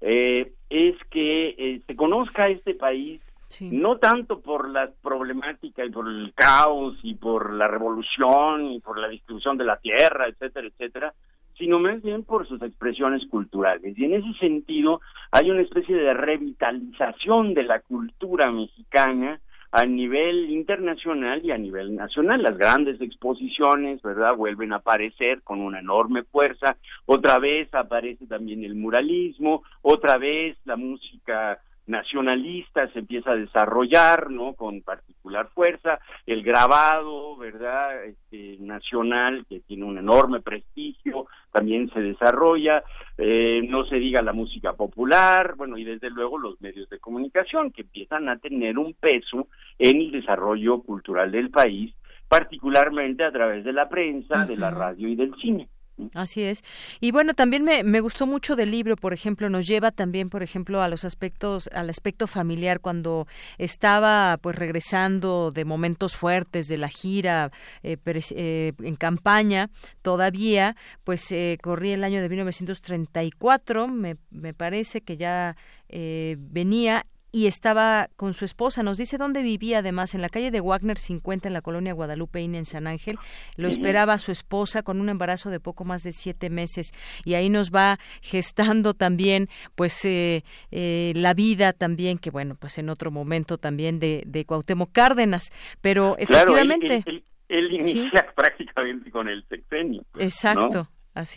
eh, 0.00 0.50
es 0.70 0.96
que 1.10 1.48
eh, 1.58 1.82
se 1.86 1.94
conozca 1.94 2.48
este 2.48 2.72
país 2.72 3.20
no 3.60 3.98
tanto 3.98 4.40
por 4.40 4.68
la 4.68 4.90
problemática 5.02 5.84
y 5.84 5.90
por 5.90 6.08
el 6.08 6.32
caos 6.34 6.98
y 7.02 7.14
por 7.14 7.52
la 7.54 7.68
revolución 7.68 8.72
y 8.72 8.80
por 8.80 8.98
la 8.98 9.08
distribución 9.08 9.56
de 9.56 9.64
la 9.64 9.78
tierra, 9.78 10.28
etcétera, 10.28 10.68
etcétera, 10.68 11.14
sino 11.56 11.78
más 11.78 12.02
bien 12.02 12.24
por 12.24 12.46
sus 12.46 12.62
expresiones 12.62 13.26
culturales. 13.28 13.98
Y 13.98 14.04
en 14.04 14.14
ese 14.14 14.32
sentido 14.38 15.00
hay 15.32 15.50
una 15.50 15.62
especie 15.62 15.96
de 15.96 16.14
revitalización 16.14 17.54
de 17.54 17.64
la 17.64 17.80
cultura 17.80 18.50
mexicana 18.50 19.40
a 19.70 19.84
nivel 19.84 20.50
internacional 20.50 21.44
y 21.44 21.50
a 21.50 21.58
nivel 21.58 21.94
nacional. 21.94 22.42
Las 22.42 22.56
grandes 22.56 23.00
exposiciones, 23.00 24.00
¿verdad?, 24.02 24.34
vuelven 24.36 24.72
a 24.72 24.76
aparecer 24.76 25.42
con 25.42 25.60
una 25.60 25.80
enorme 25.80 26.22
fuerza. 26.22 26.76
Otra 27.04 27.38
vez 27.38 27.72
aparece 27.74 28.26
también 28.26 28.64
el 28.64 28.74
muralismo, 28.74 29.62
otra 29.82 30.16
vez 30.16 30.56
la 30.64 30.76
música 30.76 31.60
nacionalista 31.88 32.86
se 32.92 33.00
empieza 33.00 33.32
a 33.32 33.36
desarrollar, 33.36 34.30
¿no? 34.30 34.54
Con 34.54 34.82
particular 34.82 35.48
fuerza, 35.54 35.98
el 36.26 36.42
grabado, 36.42 37.36
¿verdad? 37.36 38.04
Este, 38.04 38.56
nacional, 38.60 39.44
que 39.48 39.60
tiene 39.60 39.84
un 39.84 39.98
enorme 39.98 40.40
prestigio, 40.40 41.26
también 41.52 41.90
se 41.90 42.00
desarrolla, 42.00 42.82
eh, 43.16 43.62
no 43.68 43.84
se 43.86 43.96
diga 43.96 44.22
la 44.22 44.32
música 44.32 44.74
popular, 44.74 45.54
bueno, 45.56 45.78
y 45.78 45.84
desde 45.84 46.10
luego 46.10 46.38
los 46.38 46.60
medios 46.60 46.88
de 46.90 46.98
comunicación, 46.98 47.72
que 47.72 47.82
empiezan 47.82 48.28
a 48.28 48.38
tener 48.38 48.78
un 48.78 48.94
peso 48.94 49.48
en 49.78 50.00
el 50.00 50.10
desarrollo 50.12 50.82
cultural 50.82 51.32
del 51.32 51.50
país, 51.50 51.94
particularmente 52.28 53.24
a 53.24 53.32
través 53.32 53.64
de 53.64 53.72
la 53.72 53.88
prensa, 53.88 54.44
de 54.44 54.56
la 54.56 54.70
radio 54.70 55.08
y 55.08 55.16
del 55.16 55.34
cine. 55.36 55.68
Así 56.14 56.42
es. 56.42 56.62
Y 57.00 57.10
bueno, 57.10 57.34
también 57.34 57.64
me, 57.64 57.82
me, 57.82 58.00
gustó 58.00 58.26
mucho 58.26 58.54
del 58.54 58.70
libro, 58.70 58.96
por 58.96 59.12
ejemplo, 59.12 59.50
nos 59.50 59.66
lleva 59.66 59.90
también, 59.90 60.30
por 60.30 60.42
ejemplo, 60.42 60.80
a 60.80 60.88
los 60.88 61.04
aspectos, 61.04 61.68
al 61.72 61.90
aspecto 61.90 62.26
familiar, 62.26 62.80
cuando 62.80 63.26
estaba 63.58 64.38
pues 64.40 64.56
regresando 64.56 65.50
de 65.50 65.64
momentos 65.64 66.14
fuertes 66.14 66.68
de 66.68 66.78
la 66.78 66.88
gira 66.88 67.50
eh, 67.82 67.96
eh, 68.06 68.72
en 68.78 68.96
campaña, 68.96 69.70
todavía, 70.02 70.76
pues 71.04 71.32
eh, 71.32 71.58
el 71.64 72.04
año 72.04 72.20
de 72.20 72.28
1934, 72.28 73.88
me, 73.88 74.16
me 74.30 74.54
parece 74.54 75.00
que 75.00 75.16
ya 75.16 75.56
venía 75.90 77.06
y 77.30 77.46
estaba 77.46 78.08
con 78.16 78.34
su 78.34 78.44
esposa. 78.44 78.82
Nos 78.82 78.98
dice 78.98 79.18
dónde 79.18 79.42
vivía, 79.42 79.78
además, 79.78 80.14
en 80.14 80.22
la 80.22 80.28
calle 80.28 80.50
de 80.50 80.60
Wagner 80.60 80.98
50, 80.98 81.48
en 81.48 81.54
la 81.54 81.60
colonia 81.62 81.92
Guadalupe 81.92 82.40
en 82.40 82.64
San 82.64 82.86
Ángel. 82.86 83.18
Lo 83.56 83.68
esperaba 83.68 84.18
su 84.18 84.32
esposa 84.32 84.82
con 84.82 85.00
un 85.00 85.08
embarazo 85.08 85.50
de 85.50 85.60
poco 85.60 85.84
más 85.84 86.02
de 86.02 86.12
siete 86.12 86.50
meses. 86.50 86.92
Y 87.24 87.34
ahí 87.34 87.50
nos 87.50 87.70
va 87.70 87.98
gestando 88.22 88.94
también, 88.94 89.48
pues, 89.74 90.04
eh, 90.04 90.44
eh, 90.70 91.12
la 91.16 91.34
vida 91.34 91.72
también, 91.72 92.18
que 92.18 92.30
bueno, 92.30 92.56
pues 92.58 92.78
en 92.78 92.88
otro 92.88 93.10
momento 93.10 93.58
también 93.58 93.98
de, 93.98 94.22
de 94.26 94.44
Cuauhtémoc 94.44 94.92
Cárdenas. 94.92 95.50
Pero 95.80 96.16
efectivamente. 96.18 97.04
él, 97.48 97.72
inicia 97.72 98.26
prácticamente 98.36 99.10
con 99.10 99.28
el 99.28 99.44
sexenio. 99.48 100.02
Exacto. 100.18 100.88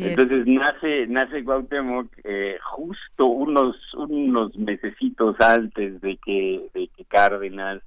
Entonces 0.10 0.46
nace 0.46 1.08
nace 1.08 1.44
Cuauhtémoc 1.44 2.08
eh, 2.24 2.58
justo 2.62 3.26
unos 3.26 3.76
unos 3.96 4.56
mesecitos 4.56 5.36
antes 5.40 6.00
de 6.02 6.18
que 6.18 6.70
de 6.74 6.88
que 6.96 7.06
Cárdenas 7.06 7.82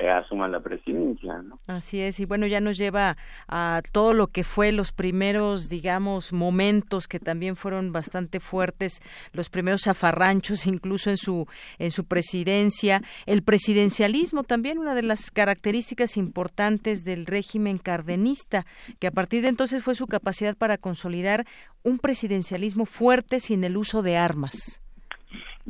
eh, 0.00 0.48
la 0.48 0.60
presidencia. 0.60 1.42
¿no? 1.42 1.58
Así 1.66 2.00
es, 2.00 2.20
y 2.20 2.24
bueno, 2.24 2.46
ya 2.46 2.60
nos 2.60 2.78
lleva 2.78 3.16
a 3.48 3.82
todo 3.92 4.12
lo 4.12 4.28
que 4.28 4.44
fue 4.44 4.72
los 4.72 4.92
primeros, 4.92 5.68
digamos, 5.68 6.32
momentos 6.32 7.06
que 7.06 7.20
también 7.20 7.56
fueron 7.56 7.92
bastante 7.92 8.40
fuertes, 8.40 9.00
los 9.32 9.50
primeros 9.50 9.82
zafarranchos 9.82 10.66
incluso 10.66 11.10
en 11.10 11.16
su, 11.16 11.46
en 11.78 11.90
su 11.90 12.04
presidencia, 12.04 13.02
el 13.26 13.42
presidencialismo 13.42 14.44
también, 14.44 14.78
una 14.78 14.94
de 14.94 15.02
las 15.02 15.30
características 15.30 16.16
importantes 16.16 17.04
del 17.04 17.26
régimen 17.26 17.78
cardenista, 17.78 18.64
que 18.98 19.06
a 19.06 19.12
partir 19.12 19.42
de 19.42 19.48
entonces 19.48 19.82
fue 19.82 19.94
su 19.94 20.06
capacidad 20.06 20.56
para 20.56 20.78
consolidar 20.78 21.44
un 21.82 21.98
presidencialismo 21.98 22.86
fuerte 22.86 23.40
sin 23.40 23.64
el 23.64 23.76
uso 23.76 24.02
de 24.02 24.16
armas 24.16 24.80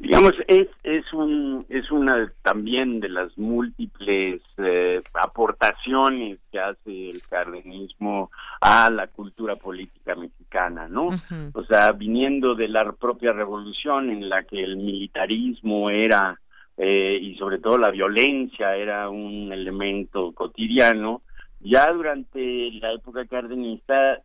digamos 0.01 0.32
es 0.48 0.68
es 0.82 1.12
un 1.12 1.66
es 1.68 1.90
una 1.90 2.32
también 2.43 3.01
de 3.01 3.10
las 3.10 3.36
múltiples 3.36 4.40
eh, 4.56 5.02
aportaciones 5.12 6.39
que 6.51 6.59
hace 6.59 7.10
el 7.10 7.20
cardenismo 7.28 8.31
a 8.62 8.90
la 8.90 9.09
cultura 9.09 9.56
política 9.56 10.14
mexicana 10.14 10.89
no 10.89 11.10
o 11.52 11.64
sea 11.64 11.93
viniendo 11.93 12.55
de 12.55 12.68
la 12.68 12.90
propia 12.93 13.32
revolución 13.32 14.09
en 14.10 14.31
la 14.31 14.44
que 14.44 14.62
el 14.62 14.78
militarismo 14.78 15.90
era 15.90 16.40
eh, 16.78 17.18
y 17.20 17.36
sobre 17.36 17.59
todo 17.59 17.77
la 17.77 17.90
violencia 17.90 18.74
era 18.77 19.10
un 19.10 19.52
elemento 19.52 20.32
cotidiano 20.32 21.20
ya 21.61 21.93
durante 21.93 22.70
la 22.81 22.93
época 22.93 23.27
cardenista, 23.27 24.19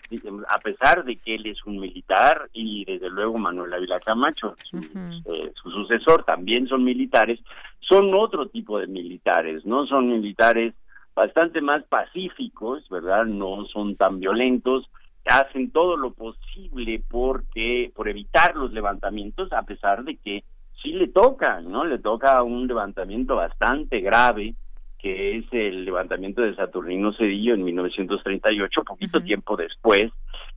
a 0.48 0.60
pesar 0.60 1.04
de 1.04 1.18
que 1.18 1.36
él 1.36 1.46
es 1.48 1.64
un 1.66 1.80
militar 1.80 2.50
y 2.54 2.86
desde 2.86 3.10
luego 3.10 3.38
Manuel 3.38 3.74
Ávila 3.74 4.00
Camacho, 4.00 4.56
eh, 4.74 5.52
su, 5.62 5.70
sucesor, 5.70 6.24
también 6.24 6.68
son 6.68 6.84
militares, 6.84 7.40
son 7.82 8.14
otro 8.16 8.48
tipo 8.48 8.80
de 8.80 8.88
militares, 8.88 9.66
¿no? 9.66 9.86
Son 9.86 10.08
militares 10.08 10.74
bastante 11.14 11.62
más 11.62 11.84
pacíficos, 11.84 12.88
¿verdad? 12.90 13.26
No 13.26 13.66
son 13.66 13.98
tan 13.98 14.20
violentos, 14.20 14.90
hacen 15.26 15.72
todo 15.72 15.98
lo 15.98 16.12
posible 16.14 17.04
porque 17.10 17.92
por 17.94 18.08
evitar 18.08 18.56
los 18.56 18.72
levantamientos, 18.72 19.52
a 19.52 19.64
pesar 19.64 20.06
de 20.06 20.16
que 20.18 20.46
sí 20.82 20.94
le 20.94 21.10
toca, 21.10 21.60
¿no? 21.62 21.84
Le 21.84 22.00
toca 22.00 22.42
un 22.44 22.66
levantamiento 22.68 23.36
bastante 23.36 24.00
grave 24.00 24.56
que 25.00 25.38
es 25.38 25.46
el 25.52 25.86
levantamiento 25.86 26.42
de 26.42 26.56
Saturnino 26.56 27.14
Cedillo 27.14 27.54
en 27.54 27.64
1938, 27.64 28.84
poquito 28.84 29.22
tiempo 29.22 29.56
después 29.56 30.12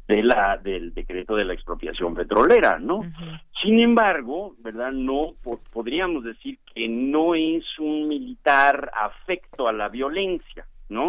de 0.06 0.22
la 0.22 0.56
del 0.56 0.94
decreto 0.94 1.36
de 1.36 1.44
la 1.44 1.52
expropiación 1.52 2.14
petrolera, 2.14 2.78
¿no? 2.78 3.02
Sin 3.62 3.78
embargo, 3.78 4.54
¿verdad? 4.60 4.90
No 4.92 5.34
podríamos 5.72 6.24
decir 6.24 6.58
que 6.74 6.88
no 6.88 7.34
es 7.34 7.64
un 7.78 8.08
militar 8.08 8.90
afecto 8.94 9.68
a 9.68 9.72
la 9.72 9.88
violencia, 9.90 10.66
¿no? 10.88 11.04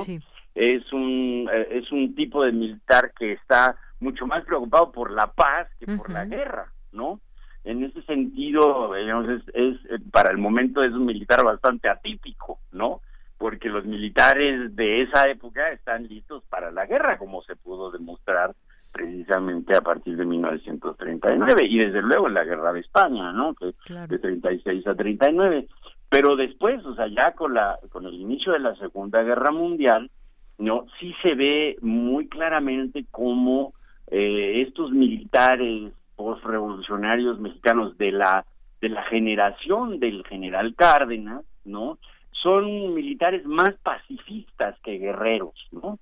Es 0.54 0.92
un 0.92 1.50
eh, 1.52 1.68
es 1.72 1.92
un 1.94 2.14
tipo 2.16 2.44
de 2.44 2.52
militar 2.52 3.14
que 3.18 3.34
está 3.34 3.78
mucho 4.02 4.28
más 4.28 4.44
preocupado 4.44 4.92
por 4.92 5.12
la 5.12 5.28
paz 5.28 5.70
que 5.80 5.86
por 5.96 6.12
la 6.12 6.26
guerra, 6.26 6.74
¿no? 6.92 7.22
En 7.64 7.84
ese 7.84 8.02
sentido, 8.04 8.94
digamos, 8.94 9.30
es, 9.30 9.44
es 9.54 10.02
para 10.12 10.32
el 10.32 10.38
momento 10.38 10.84
es 10.84 10.92
un 10.92 11.06
militar 11.06 11.44
bastante 11.44 11.88
atípico, 11.88 12.60
¿no? 12.72 13.02
Porque 13.40 13.70
los 13.70 13.86
militares 13.86 14.76
de 14.76 15.02
esa 15.02 15.28
época 15.30 15.72
están 15.72 16.08
listos 16.08 16.44
para 16.50 16.72
la 16.72 16.86
guerra, 16.86 17.18
como 17.18 17.42
se 17.42 17.56
pudo 17.56 17.90
demostrar 17.90 18.54
precisamente 18.92 19.76
a 19.78 19.82
partir 19.82 20.18
de 20.18 20.26
1939 20.26 21.66
y 21.66 21.78
desde 21.80 22.02
luego 22.02 22.28
en 22.28 22.34
la 22.34 22.44
guerra 22.44 22.74
de 22.74 22.82
España, 22.82 23.32
¿no? 23.32 23.56
Que 23.56 23.74
de 24.08 24.20
36 24.20 24.86
a 24.88 24.94
39. 24.94 25.68
Pero 26.10 26.36
después, 26.36 26.86
o 26.86 26.96
sea, 26.96 27.08
ya 27.08 27.32
con 27.32 27.54
la 27.54 27.80
con 27.92 28.06
el 28.06 28.16
inicio 28.16 28.52
de 28.52 28.60
la 28.60 28.76
Segunda 28.76 29.24
Guerra 29.24 29.52
Mundial, 29.52 30.12
no, 30.58 30.86
sí 31.00 31.16
se 31.24 31.34
ve 31.36 31.78
muy 31.82 32.28
claramente 32.28 33.06
cómo 33.10 33.74
eh, 34.08 34.64
estos 34.68 34.92
militares 34.92 35.94
postrevolucionarios 36.18 37.40
mexicanos 37.40 37.98
de 37.98 38.12
la 38.12 38.46
de 38.82 38.90
la 38.90 39.04
generación 39.04 40.00
del 40.00 40.26
general 40.26 40.76
Cárdenas, 40.76 41.46
¿no? 41.64 42.00
Son 42.42 42.94
militares 42.94 43.46
más 43.46 43.76
pacifistas 43.84 44.80
que 44.80 44.98
guerreros, 44.98 45.56
¿no? 45.72 46.00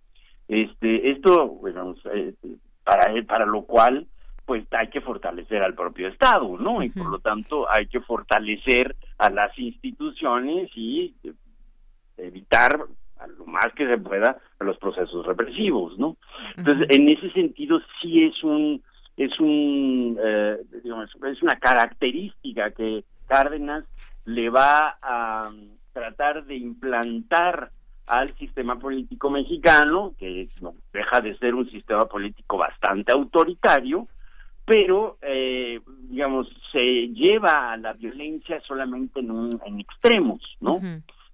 Este, 0.48 1.12
esto, 1.12 1.48
bueno, 1.48 1.96
eh, 2.14 2.34
para 2.84 3.12
para 3.26 3.46
lo 3.46 3.64
cual, 3.64 4.08
pues 4.46 4.66
hay 4.72 4.90
que 4.90 5.02
fortalecer 5.02 5.62
al 5.62 5.74
propio 5.74 6.08
Estado, 6.08 6.58
¿no? 6.58 6.82
Y 6.82 6.90
por 6.90 7.08
lo 7.10 7.20
tanto 7.20 7.70
hay 7.70 7.88
que 7.88 8.00
fortalecer 8.00 8.96
a 9.18 9.30
las 9.30 9.58
instituciones 9.60 10.70
y 10.76 11.14
evitar 12.18 12.80
a 13.20 13.28
lo 13.28 13.46
más 13.46 13.74
que 13.76 13.88
se 13.88 13.98
pueda 13.98 14.38
los 14.60 14.78
procesos 14.78 15.26
represivos, 15.26 15.98
¿no? 15.98 16.18
Entonces, 16.56 16.88
en 16.90 17.10
ese 17.10 17.30
sentido 17.32 17.80
sí 18.02 18.24
es 18.24 18.44
un 18.44 18.82
es 19.18 19.40
un 19.40 20.18
eh, 20.24 20.58
digamos, 20.84 21.10
es 21.30 21.42
una 21.42 21.56
característica 21.56 22.72
que 22.72 23.04
Cárdenas 23.28 23.84
le 24.26 24.50
va 24.50 24.98
a 25.02 25.52
tratar 25.98 26.46
de 26.46 26.56
implantar 26.56 27.72
al 28.06 28.30
sistema 28.36 28.78
político 28.78 29.30
mexicano, 29.30 30.14
que 30.18 30.48
no 30.62 30.76
deja 30.94 31.22
de 31.22 31.36
ser 31.38 31.56
un 31.56 31.70
sistema 31.70 32.06
político 32.06 32.58
bastante 32.58 33.12
autoritario, 33.12 34.08
pero, 34.64 35.18
eh, 35.22 35.80
digamos, 36.10 36.48
se 36.72 37.08
lleva 37.10 37.72
a 37.72 37.78
la 37.78 37.94
violencia 37.94 38.62
solamente 38.62 39.22
en, 39.22 39.32
un, 39.32 39.60
en 39.66 39.80
extremos, 39.80 40.42
¿no? 40.60 40.80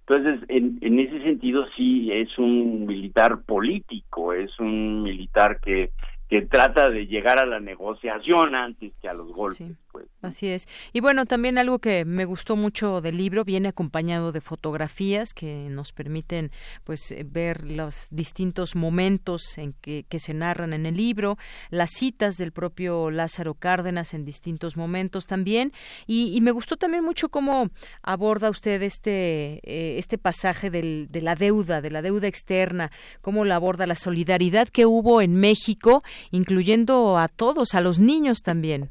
Entonces, 0.06 0.48
en, 0.48 0.78
en 0.80 0.98
ese 0.98 1.22
sentido, 1.22 1.66
sí 1.76 2.10
es 2.12 2.38
un 2.38 2.86
militar 2.86 3.42
político, 3.42 4.32
es 4.32 4.58
un 4.58 5.02
militar 5.02 5.60
que 5.60 5.90
que 6.28 6.42
trata 6.42 6.90
de 6.90 7.06
llegar 7.06 7.38
a 7.38 7.46
la 7.46 7.60
negociación 7.60 8.54
antes 8.54 8.92
que 9.00 9.08
a 9.08 9.14
los 9.14 9.30
golpes. 9.32 9.76
Pues, 9.94 10.08
Así 10.22 10.48
es. 10.48 10.66
Y 10.92 10.98
bueno, 10.98 11.24
también 11.24 11.56
algo 11.56 11.78
que 11.78 12.04
me 12.04 12.24
gustó 12.24 12.56
mucho 12.56 13.00
del 13.00 13.16
libro 13.16 13.44
viene 13.44 13.68
acompañado 13.68 14.32
de 14.32 14.40
fotografías 14.40 15.32
que 15.32 15.68
nos 15.70 15.92
permiten 15.92 16.50
pues 16.82 17.12
eh, 17.12 17.24
ver 17.24 17.70
los 17.70 18.08
distintos 18.10 18.74
momentos 18.74 19.56
en 19.56 19.74
que, 19.74 20.04
se 20.18 20.34
narran 20.34 20.72
en 20.72 20.86
el 20.86 20.96
libro, 20.96 21.38
las 21.70 21.90
citas 21.92 22.36
del 22.38 22.50
propio 22.50 23.12
Lázaro 23.12 23.54
Cárdenas 23.54 24.14
en 24.14 24.24
distintos 24.24 24.76
momentos 24.76 25.28
también. 25.28 25.72
Y, 26.08 26.40
me 26.40 26.50
gustó 26.50 26.76
también 26.76 27.04
mucho 27.04 27.28
cómo 27.28 27.70
aborda 28.02 28.50
usted 28.50 28.82
este, 28.82 29.60
eh, 29.62 29.98
este 29.98 30.18
pasaje 30.18 30.70
del, 30.70 31.06
de 31.08 31.22
la 31.22 31.36
deuda, 31.36 31.80
de 31.80 31.92
la 31.92 32.02
deuda 32.02 32.26
externa, 32.26 32.90
cómo 33.20 33.44
la 33.44 33.54
aborda 33.54 33.86
la 33.86 33.94
solidaridad 33.94 34.66
que 34.66 34.86
hubo 34.86 35.22
en 35.22 35.36
México 35.36 36.02
incluyendo 36.32 37.16
a 37.16 37.28
todos, 37.28 37.74
a 37.74 37.80
los 37.80 38.00
niños 38.00 38.42
también. 38.42 38.90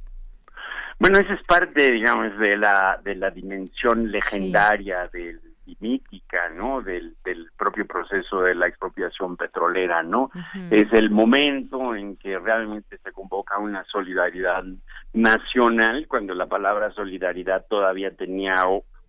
Bueno, 0.99 1.19
esa 1.19 1.33
es 1.33 1.43
parte, 1.43 1.91
digamos, 1.91 2.37
de 2.37 2.57
la 2.57 2.99
de 3.03 3.15
la 3.15 3.29
dimensión 3.31 4.11
legendaria 4.11 5.09
del 5.11 5.39
y 5.65 5.77
mítica, 5.79 6.49
¿no? 6.49 6.81
Del, 6.81 7.15
del 7.23 7.47
propio 7.57 7.85
proceso 7.85 8.41
de 8.41 8.55
la 8.55 8.67
expropiación 8.67 9.37
petrolera, 9.37 10.03
¿no? 10.03 10.29
Es 10.69 10.91
el 10.91 11.09
momento 11.09 11.95
en 11.95 12.17
que 12.17 12.37
realmente 12.37 12.97
se 12.97 13.11
convoca 13.11 13.57
una 13.59 13.83
solidaridad 13.85 14.63
nacional, 15.13 16.07
cuando 16.07 16.33
la 16.33 16.47
palabra 16.47 16.91
solidaridad 16.91 17.65
todavía 17.69 18.11
tenía 18.11 18.55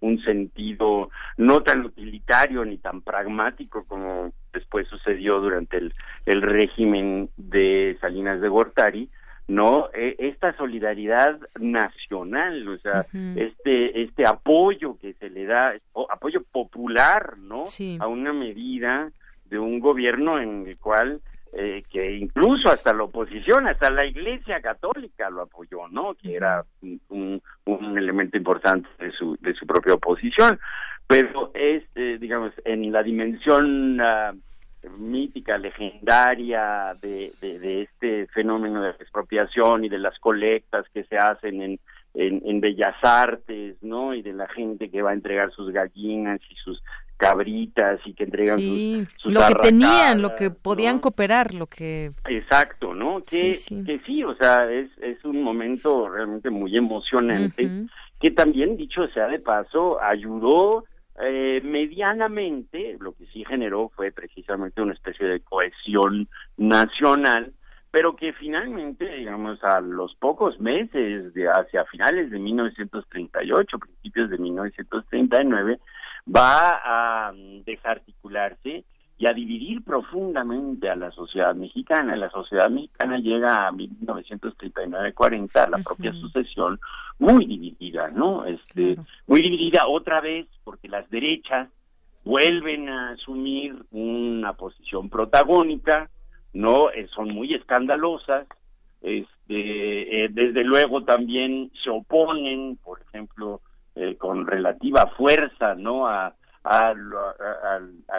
un 0.01 0.23
sentido 0.23 1.11
no 1.39 1.63
tan 1.63 1.85
utilitario 1.85 2.65
ni 2.65 2.79
tan 2.79 3.01
pragmático 3.01 3.85
como 3.87 4.33
después 4.53 4.87
sucedió 4.89 5.41
durante 5.41 5.79
el, 5.79 5.95
el 6.27 6.43
régimen 6.43 7.31
de 7.37 7.97
Salinas 8.01 8.41
de 8.41 8.49
Gortari, 8.49 9.11
no 9.47 9.91
e, 9.93 10.17
esta 10.19 10.57
solidaridad 10.57 11.39
nacional 11.61 12.67
o 12.69 12.79
sea 12.79 13.05
este 13.37 14.03
este 14.03 14.27
apoyo 14.27 14.97
que 15.01 15.13
se 15.15 15.29
le 15.31 15.45
da 15.45 15.75
apoyo 16.11 16.43
popular 16.51 17.37
no 17.39 17.65
a 18.01 18.07
una 18.07 18.33
medida 18.33 19.11
de 19.45 19.59
un 19.59 19.81
gobierno 19.81 20.41
en 20.41 20.67
el 20.67 20.79
cual 20.79 21.21
eh, 21.57 21.85
que 21.89 22.17
incluso 22.17 22.69
hasta 22.69 22.93
la 22.93 23.05
oposición, 23.05 23.69
hasta 23.69 23.89
la 23.89 24.05
Iglesia 24.05 24.61
Católica 24.61 25.31
lo 25.31 25.43
apoyó, 25.43 25.87
¿no? 25.89 26.15
Que 26.15 26.35
era 26.35 26.65
un, 26.81 27.41
un 27.67 27.97
elemento 27.97 28.37
importante 28.37 28.89
de 28.99 29.13
su 29.13 29.37
de 29.41 29.55
su 29.55 29.65
propia 29.65 29.95
oposición, 29.95 30.59
pero 31.07 31.53
es, 31.55 31.85
eh, 31.95 32.19
digamos, 32.21 32.53
en 32.65 32.91
la 32.91 33.05
dimensión 33.05 34.01
uh, 34.01 34.37
mítica, 34.99 35.59
legendaria 35.59 36.97
de, 37.01 37.33
de, 37.41 37.83
este 37.83 38.27
fenómeno 38.29 38.83
de 38.83 38.91
expropiación 38.91 39.85
y 39.85 39.89
de 39.89 39.99
las 39.99 40.19
colectas 40.19 40.87
que 40.93 41.05
se 41.05 41.17
hacen 41.17 41.63
en, 41.63 41.81
en, 42.15 42.61
Bellas 42.61 42.97
Artes, 43.03 43.77
¿no? 43.83 44.15
Y 44.15 44.23
de 44.23 44.33
la 44.33 44.49
gente 44.49 44.91
que 44.91 45.03
va 45.03 45.11
a 45.11 45.15
entregar 45.15 45.53
sus 45.53 45.73
gallinas 45.73 46.41
y 46.51 46.55
sus 46.57 46.83
cabritas 47.17 48.01
y 48.05 48.15
que 48.15 48.25
entregan 48.25 48.59
sus, 48.59 49.33
lo 49.33 49.47
que 49.47 49.55
tenían, 49.63 50.21
lo 50.21 50.35
que 50.35 50.51
podían 50.51 50.99
cooperar, 50.99 51.55
lo 51.55 51.67
que 51.67 52.13
exacto, 52.29 52.93
¿no? 52.93 53.23
Que 53.23 53.55
sí, 53.55 53.85
que 53.85 54.01
sí 54.01 54.25
o 54.25 54.35
sea, 54.35 54.71
es 54.71 54.91
es 55.01 55.25
un 55.25 55.43
momento 55.43 56.09
realmente 56.09 56.51
muy 56.51 56.77
emocionante 56.77 57.87
que 58.21 58.31
también 58.31 58.77
dicho 58.77 59.07
sea 59.09 59.29
de 59.29 59.39
paso 59.39 60.03
ayudó 60.03 60.85
eh, 61.21 61.61
medianamente, 61.63 62.97
lo 63.01 63.15
que 63.15 63.27
sí 63.27 63.45
generó 63.45 63.91
fue 63.95 64.11
precisamente 64.13 64.83
una 64.83 64.95
especie 64.95 65.27
de 65.27 65.41
cohesión 65.41 66.29
nacional 66.57 67.53
pero 67.95 68.17
que 68.17 68.33
finalmente, 68.33 69.07
digamos, 69.07 69.63
a 69.63 69.81
los 69.81 70.17
pocos 70.17 70.59
meses, 70.59 71.33
de 71.33 71.49
hacia 71.49 71.85
finales 71.85 72.29
de 72.29 72.41
1938, 72.41 73.79
principios 73.79 74.31
de 74.31 74.39
1939, 74.39 75.79
va 76.27 76.81
a 77.29 77.33
mm, 77.33 77.63
desarticularse 77.63 78.83
y 79.17 79.27
a 79.27 79.33
dividir 79.33 79.85
profundamente 79.85 80.91
a 80.91 80.97
la 80.97 81.11
sociedad 81.13 81.55
mexicana. 81.55 82.17
La 82.17 82.31
sociedad 82.31 82.69
mexicana 82.69 83.19
llega 83.19 83.69
a 83.69 83.73
1939-40, 83.73 85.71
la 85.71 85.79
propia 85.79 86.13
sucesión, 86.13 86.81
muy 87.19 87.47
dividida, 87.47 88.09
¿no? 88.09 88.45
Este, 88.45 88.97
Muy 89.27 89.41
dividida 89.41 89.87
otra 89.87 90.21
vez 90.21 90.47
porque 90.65 90.89
las 90.89 91.09
derechas 91.11 91.69
vuelven 92.25 92.89
a 92.89 93.11
asumir 93.11 93.85
una 93.93 94.55
posición 94.55 95.09
protagónica, 95.09 96.11
no 96.53 96.91
eh, 96.91 97.07
son 97.15 97.29
muy 97.29 97.55
escandalosas 97.55 98.47
este 99.05 100.25
eh, 100.25 100.29
desde 100.31 100.65
luego 100.65 101.05
también 101.05 101.71
se 101.83 101.91
oponen 101.91 102.79
por 102.83 103.03
ejemplo 103.03 103.61
eh, 103.95 104.17
con 104.17 104.47
relativa 104.47 105.09
fuerza 105.09 105.75
no 105.75 106.07
a, 106.07 106.35
a, 106.65 106.95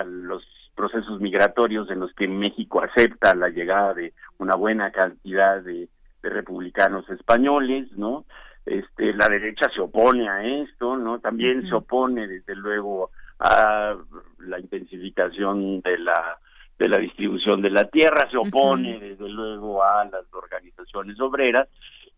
los 0.05 0.43
procesos 0.75 1.19
migratorios 1.21 1.89
en 1.89 1.99
los 1.99 2.13
que 2.13 2.27
México 2.27 2.81
acepta 2.83 3.33
la 3.35 3.49
llegada 3.49 3.93
de 3.93 4.13
una 4.37 4.55
buena 4.55 4.91
cantidad 4.91 5.61
de, 5.61 5.89
republicanos 6.21 7.07
españoles 7.11 7.87
no 7.97 8.25
este 8.65 9.13
la 9.13 9.27
derecha 9.27 9.69
se 9.75 9.79
opone 9.79 10.27
a 10.27 10.43
esto 10.43 10.97
no 10.97 11.19
también 11.19 11.67
se 11.69 11.75
opone 11.75 12.27
desde 12.27 12.55
luego 12.55 13.11
a 13.37 13.95
la 14.39 14.59
intensificación 14.59 15.81
de 15.81 15.99
la 15.99 16.39
de 16.77 16.89
la 16.89 16.97
distribución 16.97 17.61
de 17.61 17.69
la 17.69 17.85
tierra, 17.85 18.29
se 18.29 18.37
opone 18.37 18.99
desde 18.99 19.29
luego 19.29 19.83
a 19.83 20.03
las 20.05 20.25
organizaciones 20.33 21.19
obreras 21.19 21.69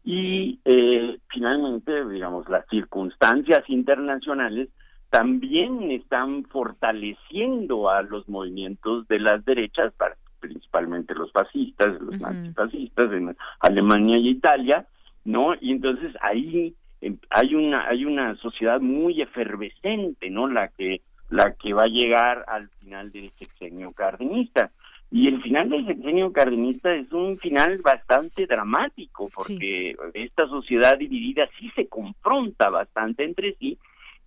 y 0.03 0.59
eh, 0.65 1.19
finalmente, 1.27 2.05
digamos, 2.05 2.49
las 2.49 2.65
circunstancias 2.67 3.63
internacionales 3.67 4.69
también 5.09 5.91
están 5.91 6.43
fortaleciendo 6.45 7.89
a 7.89 8.01
los 8.01 8.27
movimientos 8.27 9.07
de 9.07 9.19
las 9.19 9.43
derechas, 9.45 9.93
principalmente 10.39 11.15
los 11.15 11.31
fascistas, 11.31 11.99
los 12.01 12.19
nazifascistas 12.19 13.11
en 13.13 13.35
Alemania 13.59 14.17
y 14.17 14.29
Italia, 14.29 14.85
¿no? 15.23 15.55
Y 15.59 15.71
entonces 15.71 16.13
ahí 16.21 16.75
em, 17.01 17.17
hay 17.29 17.55
una 17.55 17.87
hay 17.87 18.05
una 18.05 18.35
sociedad 18.35 18.79
muy 18.79 19.21
efervescente, 19.21 20.29
¿no? 20.29 20.47
La 20.47 20.69
que 20.69 21.01
la 21.29 21.53
que 21.53 21.73
va 21.73 21.83
a 21.83 21.87
llegar 21.87 22.45
al 22.47 22.69
final 22.79 23.11
del 23.11 23.29
sexenio 23.31 23.91
cardenista. 23.91 24.71
Y 25.09 25.27
el 25.29 25.41
final 25.41 25.69
del 25.69 25.85
sexenio 25.85 26.33
cardenista 26.33 26.93
es 26.93 27.11
un 27.13 27.37
final 27.37 27.77
bastante 27.77 28.45
dramático, 28.45 29.29
porque 29.33 29.95
esta 30.13 30.47
sociedad 30.47 30.97
dividida 30.97 31.47
sí 31.57 31.71
se 31.75 31.87
confronta 31.87 32.69
bastante 32.69 33.23
entre 33.23 33.55
sí, 33.55 33.77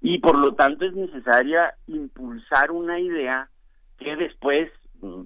y 0.01 0.19
por 0.19 0.39
lo 0.39 0.55
tanto 0.55 0.85
es 0.85 0.95
necesaria 0.95 1.75
impulsar 1.87 2.71
una 2.71 2.99
idea 2.99 3.49
que 3.99 4.17
después 4.17 4.71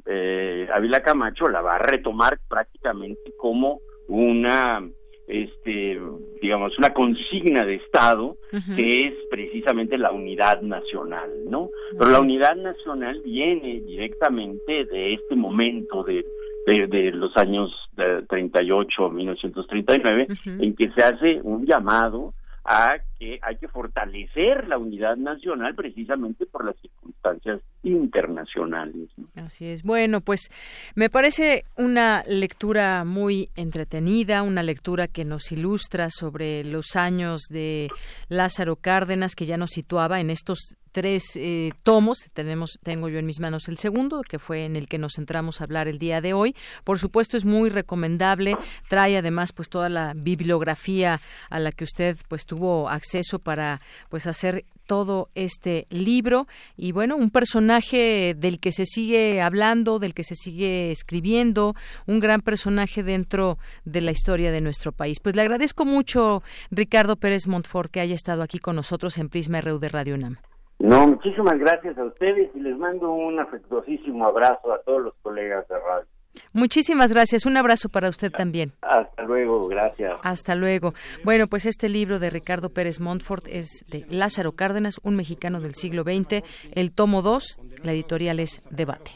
eh, 0.06 0.68
Ávila 0.72 1.02
Camacho 1.02 1.48
la 1.48 1.60
va 1.60 1.76
a 1.76 1.78
retomar 1.78 2.38
prácticamente 2.48 3.32
como 3.38 3.80
una 4.08 4.82
este 5.26 5.98
digamos 6.42 6.76
una 6.76 6.92
consigna 6.92 7.64
de 7.64 7.76
estado 7.76 8.36
que 8.76 9.06
es 9.06 9.14
precisamente 9.30 9.96
la 9.96 10.12
unidad 10.12 10.60
nacional 10.60 11.30
no 11.48 11.70
pero 11.98 12.10
la 12.10 12.20
unidad 12.20 12.56
nacional 12.56 13.22
viene 13.24 13.80
directamente 13.80 14.84
de 14.84 15.14
este 15.14 15.34
momento 15.34 16.04
de 16.04 16.26
de, 16.66 17.10
los 17.12 17.34
años 17.36 17.70
de 17.92 18.22
38 18.28 19.10
1939 19.10 20.26
en 20.44 20.76
que 20.76 20.90
se 20.90 21.02
hace 21.02 21.40
un 21.42 21.64
llamado 21.64 22.34
a 22.64 22.96
hay 23.42 23.56
que 23.56 23.68
fortalecer 23.68 24.68
la 24.68 24.78
unidad 24.78 25.16
nacional 25.16 25.74
precisamente 25.74 26.46
por 26.46 26.64
las 26.64 26.76
circunstancias 26.80 27.60
internacionales. 27.82 29.10
Así 29.34 29.66
es. 29.66 29.82
Bueno, 29.82 30.20
pues 30.20 30.50
me 30.94 31.10
parece 31.10 31.64
una 31.76 32.22
lectura 32.26 33.04
muy 33.04 33.50
entretenida, 33.56 34.42
una 34.42 34.62
lectura 34.62 35.08
que 35.08 35.24
nos 35.24 35.52
ilustra 35.52 36.08
sobre 36.10 36.64
los 36.64 36.96
años 36.96 37.42
de 37.50 37.88
Lázaro 38.28 38.76
Cárdenas, 38.76 39.34
que 39.34 39.46
ya 39.46 39.56
nos 39.56 39.70
situaba 39.70 40.20
en 40.20 40.30
estos 40.30 40.76
tres 40.94 41.24
eh, 41.34 41.72
tomos. 41.82 42.18
Tenemos, 42.32 42.78
tengo 42.84 43.08
yo 43.08 43.18
en 43.18 43.26
mis 43.26 43.40
manos 43.40 43.68
el 43.68 43.78
segundo, 43.78 44.22
que 44.22 44.38
fue 44.38 44.64
en 44.64 44.76
el 44.76 44.86
que 44.86 44.96
nos 44.96 45.14
centramos 45.16 45.60
a 45.60 45.64
hablar 45.64 45.88
el 45.88 45.98
día 45.98 46.20
de 46.20 46.32
hoy. 46.34 46.54
Por 46.84 47.00
supuesto, 47.00 47.36
es 47.36 47.44
muy 47.44 47.68
recomendable. 47.68 48.56
Trae 48.88 49.16
además 49.16 49.52
pues 49.52 49.68
toda 49.68 49.88
la 49.88 50.12
bibliografía 50.14 51.20
a 51.50 51.58
la 51.58 51.72
que 51.72 51.82
usted 51.82 52.16
pues 52.28 52.46
tuvo 52.46 52.88
acceso 52.88 53.13
para 53.38 53.80
pues 54.08 54.26
hacer 54.26 54.64
todo 54.86 55.28
este 55.34 55.86
libro 55.90 56.46
y 56.76 56.92
bueno, 56.92 57.16
un 57.16 57.30
personaje 57.30 58.34
del 58.34 58.60
que 58.60 58.72
se 58.72 58.84
sigue 58.86 59.40
hablando, 59.40 59.98
del 59.98 60.14
que 60.14 60.24
se 60.24 60.34
sigue 60.34 60.90
escribiendo, 60.90 61.74
un 62.06 62.20
gran 62.20 62.40
personaje 62.40 63.02
dentro 63.02 63.58
de 63.84 64.00
la 64.00 64.10
historia 64.10 64.50
de 64.50 64.60
nuestro 64.60 64.92
país. 64.92 65.20
Pues 65.20 65.36
le 65.36 65.42
agradezco 65.42 65.84
mucho 65.84 66.42
Ricardo 66.70 67.16
Pérez 67.16 67.46
Montfort 67.46 67.90
que 67.90 68.00
haya 68.00 68.14
estado 68.14 68.42
aquí 68.42 68.58
con 68.58 68.76
nosotros 68.76 69.18
en 69.18 69.28
Prisma 69.28 69.60
RU 69.60 69.78
de 69.78 69.88
Radio 69.88 70.14
UNAM. 70.14 70.36
No, 70.78 71.06
muchísimas 71.06 71.58
gracias 71.58 71.96
a 71.96 72.04
ustedes 72.04 72.50
y 72.54 72.60
les 72.60 72.76
mando 72.76 73.10
un 73.12 73.38
afectuosísimo 73.38 74.26
abrazo 74.26 74.72
a 74.72 74.82
todos 74.82 75.02
los 75.02 75.14
colegas 75.22 75.66
de 75.68 75.78
radio. 75.78 76.13
Muchísimas 76.52 77.12
gracias. 77.12 77.46
Un 77.46 77.56
abrazo 77.56 77.88
para 77.88 78.08
usted 78.08 78.30
también. 78.30 78.72
Hasta 78.82 79.22
luego, 79.22 79.66
gracias. 79.68 80.14
Hasta 80.22 80.54
luego. 80.54 80.94
Bueno, 81.24 81.46
pues 81.46 81.66
este 81.66 81.88
libro 81.88 82.18
de 82.18 82.30
Ricardo 82.30 82.70
Pérez 82.70 83.00
Montfort 83.00 83.46
es 83.48 83.84
de 83.88 84.06
Lázaro 84.08 84.52
Cárdenas, 84.52 85.00
un 85.02 85.16
mexicano 85.16 85.60
del 85.60 85.74
siglo 85.74 86.02
XX, 86.02 86.44
el 86.72 86.92
tomo 86.92 87.22
2, 87.22 87.60
la 87.82 87.92
editorial 87.92 88.40
es 88.40 88.62
Debate. 88.70 89.12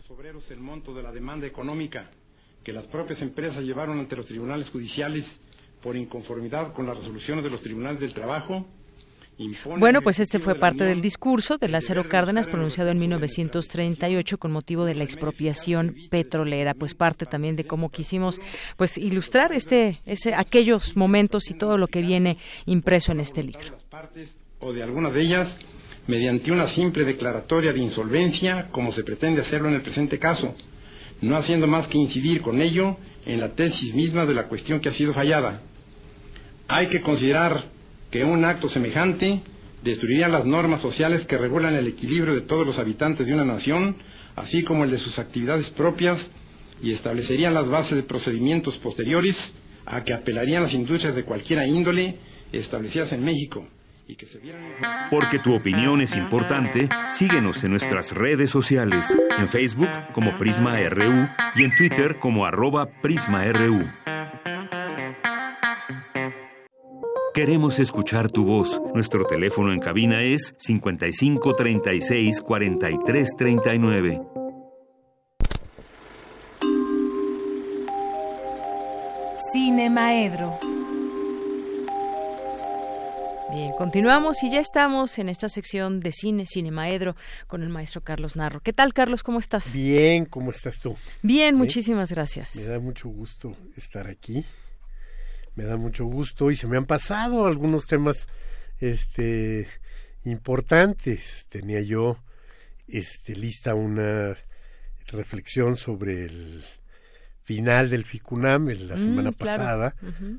el 0.51 0.61
monto 0.61 0.95
de 0.95 1.03
la 1.03 1.13
demanda 1.13 1.47
económica 1.47 2.11
que 2.63 2.73
las 2.73 2.87
propias 2.87 3.21
empresas 3.23 3.63
llevaron 3.63 3.99
ante 3.99 4.17
los 4.17 4.27
tribunales 4.27 4.71
judiciales 4.71 5.25
por 5.83 5.97
inconformidad 5.97 6.73
con 6.73 6.87
las 6.87 6.99
resoluciones 6.99 7.45
de 7.45 7.51
los 7.51 7.63
tribunales 7.63 8.01
del 8.01 8.13
trabajo 8.13 8.67
bueno, 9.65 10.03
pues 10.03 10.19
este 10.19 10.39
fue 10.39 10.55
parte 10.55 10.85
del 10.85 11.01
discurso 11.01 11.59
de 11.59 11.69
Lázaro 11.69 12.09
Cárdenas 12.09 12.49
pronunciado 12.49 12.91
en 12.91 12.99
1938 12.99 14.39
con 14.39 14.51
motivo 14.51 14.85
de 14.85 14.95
la 14.95 15.05
expropiación 15.05 15.95
petrolera, 16.11 16.75
pues 16.75 16.95
parte 16.95 17.27
también 17.27 17.55
de 17.57 17.65
cómo 17.65 17.91
quisimos 17.91 18.41
pues 18.77 18.99
ilustrar 18.99 19.53
este 19.53 20.01
ese 20.07 20.35
aquellos 20.35 20.97
momentos 20.97 21.51
y 21.51 21.55
todo 21.55 21.79
lo 21.79 21.87
que 21.87 22.03
viene 22.03 22.39
impreso 22.67 23.13
en 23.13 23.21
este 23.21 23.43
libro. 23.43 23.79
O 24.61 24.73
de 24.73 24.83
algunas 24.83 25.15
de 25.15 25.23
ellas 25.23 25.57
mediante 26.09 26.51
una 26.51 26.75
simple 26.75 27.05
declaratoria 27.05 27.73
de 27.73 27.81
insolvencia, 27.81 28.69
como 28.73 28.93
se 28.93 29.05
pretende 29.05 29.43
hacerlo 29.43 29.69
en 29.69 29.75
el 29.75 29.83
presente 29.83 30.19
caso, 30.19 30.55
no 31.21 31.37
haciendo 31.37 31.67
más 31.67 31.87
que 31.87 31.99
incidir 31.99 32.41
con 32.41 32.61
ello 32.61 32.97
en 33.27 33.41
la 33.41 33.55
tesis 33.55 33.95
misma 33.95 34.25
de 34.25 34.35
la 34.35 34.49
cuestión 34.49 34.81
que 34.81 34.89
ha 34.89 34.95
sido 34.95 35.13
fallada. 35.13 35.61
Hay 36.67 36.89
que 36.89 37.03
considerar 37.03 37.78
que 38.11 38.25
un 38.25 38.45
acto 38.45 38.69
semejante 38.69 39.43
destruiría 39.83 40.29
las 40.29 40.45
normas 40.45 40.83
sociales 40.83 41.27
que 41.27 41.39
regulan 41.39 41.75
el 41.75 41.87
equilibrio 41.87 42.35
de 42.35 42.41
todos 42.43 42.67
los 42.67 42.79
habitantes 42.79 43.27
de 43.27 43.35
una 43.35 43.45
nación, 43.45 43.97
así 44.37 44.65
como 44.65 44.85
el 44.85 44.91
de 44.91 44.99
sus 44.99 45.19
actividades 45.19 45.69
propias, 45.71 46.19
y 46.83 46.93
establecería 46.93 47.51
las 47.51 47.69
bases 47.69 47.97
de 47.97 48.03
procedimientos 48.03 48.77
posteriores 48.79 49.37
a 49.87 50.05
que 50.05 50.15
apelarían 50.15 50.63
las 50.63 50.75
industrias 50.75 51.15
de 51.15 51.25
cualquiera 51.25 51.67
índole 51.67 52.17
establecidas 52.53 53.13
en 53.13 53.25
México. 53.25 53.67
Y 54.07 54.17
que 54.17 54.27
se 54.27 54.39
vieran... 54.39 54.63
Porque 55.11 55.39
tu 55.39 55.55
opinión 55.55 56.01
es 56.01 56.17
importante, 56.17 56.89
síguenos 57.11 57.63
en 57.65 57.73
nuestras 57.73 58.13
redes 58.13 58.51
sociales, 58.51 59.19
en 59.37 59.49
Facebook 59.49 59.91
como 60.15 60.39
Prisma 60.39 60.79
RU 60.89 61.29
y 61.57 61.65
en 61.65 61.75
Twitter 61.77 62.19
como 62.19 62.47
arroba 62.47 62.89
PrismaRU. 63.03 63.87
Queremos 67.39 67.79
escuchar 67.79 68.33
tu 68.33 68.45
voz. 68.45 68.83
Nuestro 68.95 69.25
teléfono 69.25 69.73
en 69.73 69.79
cabina 69.79 70.25
es 70.25 70.57
55 70.59 71.55
36 71.55 72.43
43 72.43 73.29
39. 73.39 74.21
Cine 79.53 79.89
Maedro. 79.89 80.59
Bien, 83.53 83.71
continuamos 83.79 84.43
y 84.43 84.51
ya 84.51 84.59
estamos 84.59 85.21
en 85.21 85.29
esta 85.29 85.49
sección 85.49 86.01
de 86.01 86.11
cine, 86.11 86.45
Cinemaedro, 86.45 87.15
con 87.47 87.63
el 87.63 87.69
maestro 87.69 88.01
Carlos 88.01 88.35
Narro. 88.35 88.59
¿Qué 88.63 88.73
tal, 88.73 88.93
Carlos? 88.93 89.23
¿Cómo 89.23 89.39
estás? 89.39 89.73
Bien, 89.73 90.25
¿cómo 90.25 90.51
estás 90.51 90.81
tú? 90.81 90.97
Bien, 91.23 91.57
muchísimas 91.57 92.11
gracias. 92.11 92.57
Me 92.57 92.65
da 92.65 92.81
mucho 92.81 93.09
gusto 93.09 93.55
estar 93.77 94.09
aquí. 94.09 94.45
Me 95.59 95.65
da 95.65 95.77
mucho 95.77 96.05
gusto 96.05 96.53
y 96.53 96.57
se 96.57 96.69
me 96.69 96.77
han 96.77 96.87
pasado 96.87 97.47
algunos 97.47 97.89
temas 97.89 98.29
este 98.79 99.67
importantes. 100.23 101.47
Tenía 101.49 101.81
yo 101.81 102.23
este 102.87 103.35
lista 103.35 103.75
una 103.75 104.37
reflexión 105.09 105.77
sobre 105.77 106.27
el 106.27 106.65
final 107.43 107.91
del 107.91 108.05
FICUNAM 108.05 108.69
la 108.69 108.95
mm, 108.95 108.99
semana 108.99 109.33
pasada, 109.33 109.97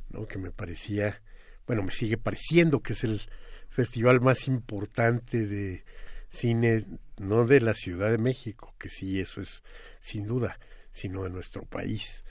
¿no? 0.10 0.26
que 0.26 0.38
me 0.38 0.52
parecía 0.52 1.22
bueno, 1.68 1.84
me 1.84 1.92
sigue 1.92 2.16
pareciendo 2.16 2.80
que 2.80 2.94
es 2.94 3.04
el 3.04 3.22
festival 3.68 4.22
más 4.22 4.48
importante 4.48 5.48
de 5.48 5.84
cine, 6.30 6.86
no 7.18 7.46
de 7.46 7.60
la 7.60 7.74
Ciudad 7.74 8.10
de 8.10 8.20
México, 8.20 8.74
que 8.80 8.88
sí, 8.88 9.20
eso 9.20 9.42
es 9.42 9.64
sin 10.00 10.28
duda, 10.28 10.58
sino 10.92 11.26
de 11.26 11.30
nuestro 11.30 11.64
país. 11.64 12.24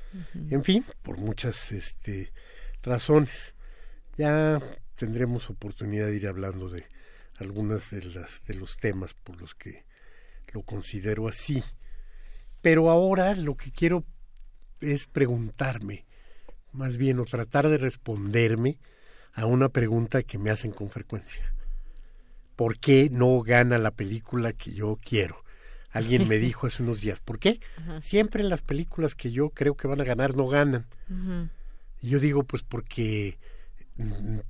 En 0.50 0.64
fin, 0.64 0.86
por 1.02 1.18
muchas 1.18 1.70
este, 1.70 2.32
razones. 2.82 3.54
Ya 4.16 4.60
tendremos 4.96 5.50
oportunidad 5.50 6.06
de 6.06 6.16
ir 6.16 6.26
hablando 6.26 6.68
de 6.68 6.84
algunas 7.38 7.90
de 7.90 8.02
las 8.04 8.44
de 8.46 8.54
los 8.54 8.78
temas 8.78 9.14
por 9.14 9.40
los 9.40 9.54
que 9.54 9.84
lo 10.52 10.62
considero 10.62 11.28
así. 11.28 11.62
Pero 12.62 12.90
ahora 12.90 13.34
lo 13.34 13.56
que 13.56 13.70
quiero 13.70 14.04
es 14.80 15.06
preguntarme, 15.06 16.04
más 16.72 16.96
bien 16.96 17.20
o 17.20 17.24
tratar 17.24 17.68
de 17.68 17.78
responderme 17.78 18.78
a 19.32 19.46
una 19.46 19.68
pregunta 19.68 20.22
que 20.22 20.38
me 20.38 20.50
hacen 20.50 20.72
con 20.72 20.90
frecuencia. 20.90 21.54
¿Por 22.56 22.78
qué 22.78 23.08
no 23.10 23.40
gana 23.42 23.78
la 23.78 23.92
película 23.92 24.52
que 24.52 24.72
yo 24.72 24.98
quiero? 25.00 25.44
Alguien 25.90 26.28
me 26.28 26.38
dijo 26.38 26.66
hace 26.66 26.82
unos 26.82 27.00
días, 27.00 27.20
¿por 27.20 27.38
qué? 27.38 27.60
Siempre 28.00 28.42
las 28.42 28.62
películas 28.62 29.14
que 29.14 29.30
yo 29.30 29.50
creo 29.50 29.76
que 29.76 29.88
van 29.88 30.00
a 30.00 30.04
ganar 30.04 30.36
no 30.36 30.48
ganan. 30.48 30.86
Y 32.00 32.10
yo 32.10 32.18
digo, 32.18 32.44
pues 32.44 32.62
porque 32.62 33.38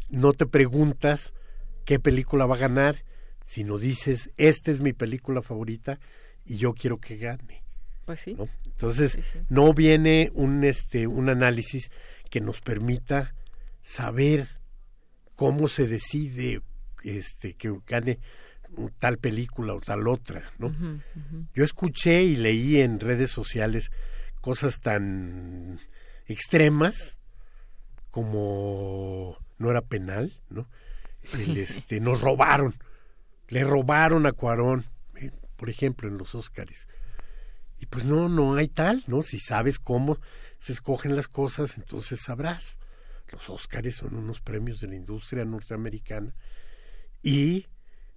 no 0.08 0.32
te 0.34 0.46
preguntas 0.46 1.32
qué 1.84 1.98
película 1.98 2.46
va 2.46 2.56
a 2.56 2.58
ganar, 2.58 3.04
sino 3.44 3.78
dices, 3.78 4.30
esta 4.36 4.70
es 4.70 4.80
mi 4.80 4.92
película 4.92 5.42
favorita 5.42 5.98
y 6.44 6.56
yo 6.56 6.74
quiero 6.74 6.98
que 6.98 7.16
gane. 7.16 7.64
Pues 8.04 8.20
sí. 8.20 8.36
Entonces, 8.66 9.18
no 9.48 9.72
viene 9.74 10.30
un, 10.34 10.64
este, 10.64 11.06
un 11.06 11.28
análisis 11.28 11.90
que 12.30 12.40
nos 12.40 12.60
permita 12.60 13.34
saber 13.82 14.48
cómo 15.34 15.68
se 15.68 15.86
decide 15.86 16.62
este 17.04 17.54
que 17.54 17.72
gane 17.86 18.18
tal 18.98 19.18
película 19.18 19.74
o 19.74 19.80
tal 19.80 20.08
otra, 20.08 20.50
¿no? 20.58 20.72
Yo 21.54 21.64
escuché 21.64 22.22
y 22.22 22.36
leí 22.36 22.80
en 22.80 23.00
redes 23.00 23.30
sociales 23.30 23.90
cosas 24.40 24.80
tan 24.80 25.80
extremas 26.26 27.17
como 28.10 29.38
no 29.58 29.70
era 29.70 29.82
penal, 29.82 30.32
¿no? 30.50 30.68
este, 31.32 32.00
nos 32.00 32.20
robaron, 32.20 32.74
le 33.48 33.64
robaron 33.64 34.26
a 34.26 34.32
Cuarón, 34.32 34.86
eh, 35.16 35.30
por 35.56 35.70
ejemplo, 35.70 36.08
en 36.08 36.18
los 36.18 36.34
Óscares. 36.34 36.88
Y 37.80 37.86
pues 37.86 38.04
no, 38.04 38.28
no 38.28 38.56
hay 38.56 38.68
tal, 38.68 39.04
¿no? 39.06 39.22
Si 39.22 39.38
sabes 39.38 39.78
cómo 39.78 40.18
se 40.58 40.72
escogen 40.72 41.14
las 41.14 41.28
cosas, 41.28 41.76
entonces 41.76 42.20
sabrás 42.20 42.78
los 43.32 43.50
Óscares 43.50 43.96
son 43.96 44.14
unos 44.14 44.40
premios 44.40 44.80
de 44.80 44.88
la 44.88 44.96
industria 44.96 45.44
norteamericana 45.44 46.34
y 47.22 47.66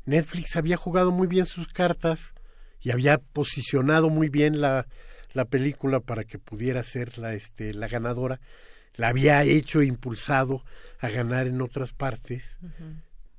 Netflix 0.06 0.56
había 0.56 0.78
jugado 0.78 1.12
muy 1.12 1.28
bien 1.28 1.46
sus 1.46 1.68
cartas 1.68 2.34
y 2.80 2.92
había 2.92 3.18
posicionado 3.18 4.10
muy 4.10 4.30
bien 4.30 4.62
la, 4.62 4.88
la 5.34 5.46
película 5.46 6.00
para 6.00 6.24
que 6.24 6.40
pudiera 6.40 6.84
ser 6.84 7.18
la, 7.18 7.34
este, 7.34 7.74
la 7.74 7.88
ganadora, 7.88 8.40
la 8.96 9.10
había 9.10 9.44
hecho 9.44 9.82
e 9.82 9.86
impulsado 9.86 10.64
a 11.00 11.10
ganar 11.10 11.48
en 11.48 11.62
otras 11.62 11.94
partes 11.94 12.60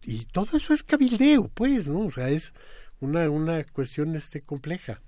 y 0.02 0.24
todo 0.26 0.56
eso 0.56 0.74
es 0.74 0.82
cabildeo, 0.82 1.48
pues, 1.48 1.88
¿no? 1.88 2.00
O 2.00 2.10
sea, 2.10 2.28
es 2.28 2.52
una, 3.00 3.28
una 3.30 3.64
cuestión 3.64 4.14
este, 4.16 4.42
compleja. 4.42 5.00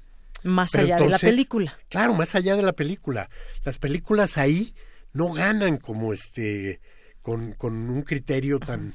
Más 0.45 0.75
allá 0.75 0.97
de 0.97 1.09
la 1.09 1.19
película. 1.19 1.79
Claro, 1.89 2.15
más 2.15 2.35
allá 2.35 2.55
de 2.55 2.63
la 2.63 2.75
película. 2.75 3.31
Las 3.65 3.79
películas 3.79 4.37
ahí 4.37 4.75
no 5.13 5.33
ganan 5.33 5.79
como 5.79 6.13
este 6.13 6.81
con, 7.23 7.53
con 7.55 7.89
un 7.89 8.03
criterio 8.03 8.59
tan 8.61 8.95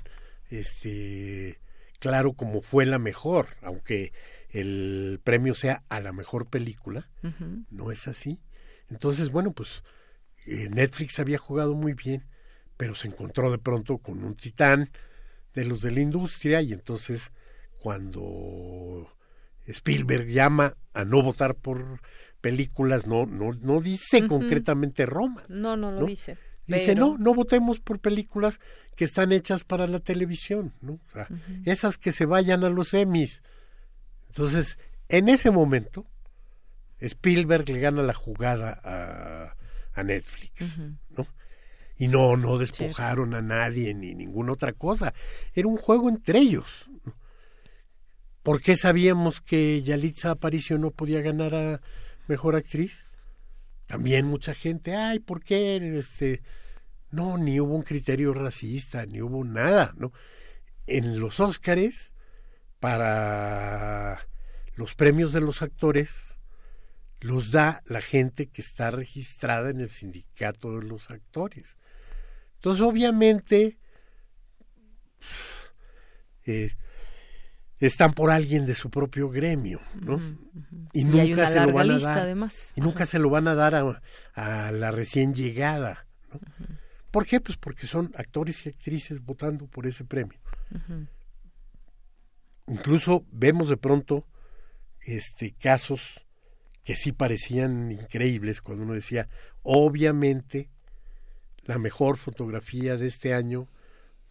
este 0.50 1.60
claro 2.00 2.34
como 2.34 2.62
fue 2.62 2.86
la 2.86 3.00
mejor, 3.00 3.48
aunque 3.62 4.14
el 4.50 5.20
premio 5.24 5.54
sea 5.54 5.84
a 5.90 6.00
la 6.00 6.12
mejor 6.12 6.48
película, 6.48 7.10
no 7.70 7.92
es 7.92 8.08
así. 8.08 8.40
Entonces, 8.90 9.32
bueno, 9.32 9.52
pues 9.52 9.84
Netflix 10.70 11.20
había 11.20 11.38
jugado 11.38 11.76
muy 11.76 11.94
bien, 11.94 12.26
pero 12.78 12.96
se 12.96 13.08
encontró 13.08 13.52
de 13.52 13.58
pronto 13.58 13.98
con 13.98 14.24
un 14.24 14.36
titán 14.36 14.90
de 15.54 15.66
los 15.66 15.82
de 15.82 15.92
la 15.92 16.02
industria 16.02 16.62
y 16.62 16.74
entonces 16.74 17.32
cuando 17.80 19.10
Spielberg 19.66 20.28
llama 20.28 20.76
a 20.94 21.06
no 21.06 21.22
votar 21.22 21.56
por 21.56 22.02
películas, 22.42 23.08
no, 23.08 23.26
no, 23.26 23.54
no 23.54 23.82
dice 23.82 24.28
concretamente 24.28 25.06
Roma. 25.06 25.44
No, 25.48 25.76
no 25.76 25.92
lo 25.92 26.06
dice. 26.06 26.38
Dice, 26.68 26.94
no, 26.94 27.18
no 27.18 27.34
votemos 27.34 27.80
por 27.80 28.00
películas 28.00 28.60
que 28.96 29.04
están 29.04 29.32
hechas 29.32 29.64
para 29.64 29.88
la 29.88 30.00
televisión, 30.00 30.74
¿no? 30.82 30.94
O 30.94 31.10
sea, 31.12 31.28
esas 31.66 31.98
que 31.98 32.12
se 32.12 32.26
vayan 32.26 32.64
a 32.64 32.70
los 32.70 32.94
Emmys. 32.94 33.42
Entonces, 34.28 34.78
en 35.08 35.30
ese 35.30 35.50
momento, 35.50 36.06
Spielberg 37.00 37.68
le 37.70 37.80
gana 37.80 38.04
la 38.04 38.14
jugada 38.14 38.80
a, 38.84 39.56
a 40.00 40.04
Netflix, 40.04 40.82
¿no? 41.10 41.28
Y 41.98 42.08
no, 42.08 42.38
no 42.38 42.58
despojaron 42.58 43.34
a 43.34 43.42
nadie 43.42 43.94
ni 43.94 44.16
ninguna 44.16 44.54
otra 44.54 44.74
cosa. 44.74 45.14
Era 45.54 45.68
un 45.68 45.78
juego 45.78 46.10
entre 46.10 46.40
ellos. 46.40 46.90
¿Por 48.42 48.62
qué 48.62 48.78
sabíamos 48.78 49.42
que 49.42 49.82
Yalitza 49.82 50.32
Aparicio 50.32 50.78
no 50.78 50.92
podía 50.92 51.22
ganar 51.22 51.54
a, 51.54 51.82
mejor 52.30 52.56
actriz. 52.56 53.06
También 53.88 54.28
mucha 54.28 54.54
gente, 54.54 54.96
ay, 54.96 55.20
¿por 55.20 55.44
qué? 55.44 55.98
Este, 55.98 56.42
no, 57.10 57.38
ni 57.38 57.60
hubo 57.60 57.76
un 57.76 57.82
criterio 57.82 58.34
racista, 58.34 59.06
ni 59.06 59.20
hubo 59.20 59.44
nada, 59.44 59.94
¿no? 59.98 60.14
En 60.86 61.20
los 61.20 61.40
Óscares, 61.40 62.14
para 62.80 64.28
los 64.76 64.96
premios 64.96 65.34
de 65.34 65.42
los 65.42 65.62
actores, 65.64 66.39
los 67.22 67.52
da 67.52 67.82
la 67.86 68.02
gente 68.02 68.48
que 68.48 68.62
está 68.62 68.92
registrada 68.92 69.70
en 69.70 69.82
el 69.82 69.90
sindicato 69.90 70.80
de 70.80 70.86
los 70.86 71.10
actores. 71.10 71.78
Entonces, 72.56 72.82
obviamente, 72.82 73.78
eh, 76.46 76.72
están 77.80 78.14
por 78.14 78.32
alguien 78.32 78.66
de 78.66 78.76
su 78.76 78.90
propio 78.90 79.30
gremio, 79.30 79.82
¿no? 79.96 80.20
Y, 80.94 81.04
nunca 81.04 81.48
se 81.48 81.60
lo 81.60 81.72
van 81.72 81.92
a 81.92 82.00
dar. 82.00 82.20
Además. 82.20 82.74
Y 82.76 82.82
nunca 82.82 83.06
se 83.06 83.20
lo 83.20 83.30
van 83.30 83.48
a 83.48 83.56
dar 83.56 83.76
a, 83.76 84.72
la 84.72 84.92
recién 84.92 85.34
llegada. 85.34 86.06
¿no? 86.32 86.40
¿Por 87.12 87.26
qué? 87.26 87.40
Pues 87.42 87.58
porque 87.58 87.88
son 87.88 88.14
actores 88.16 88.66
y 88.66 88.70
actrices 88.70 89.22
votando 89.22 89.68
por 89.68 89.88
ese 89.88 90.04
premio. 90.06 90.40
Incluso 92.68 93.26
vemos 93.32 93.70
de 93.70 93.78
pronto 93.78 94.28
este 95.02 95.54
casos 95.54 96.26
que 96.90 96.96
sí 96.96 97.12
parecían 97.12 97.92
increíbles 97.92 98.62
cuando 98.62 98.84
uno 98.84 98.96
decía, 98.96 99.30
obviamente 99.62 100.72
la 101.66 101.78
mejor 101.78 102.18
fotografía 102.18 102.98
de 102.98 103.06
este 103.06 103.36
año 103.36 103.68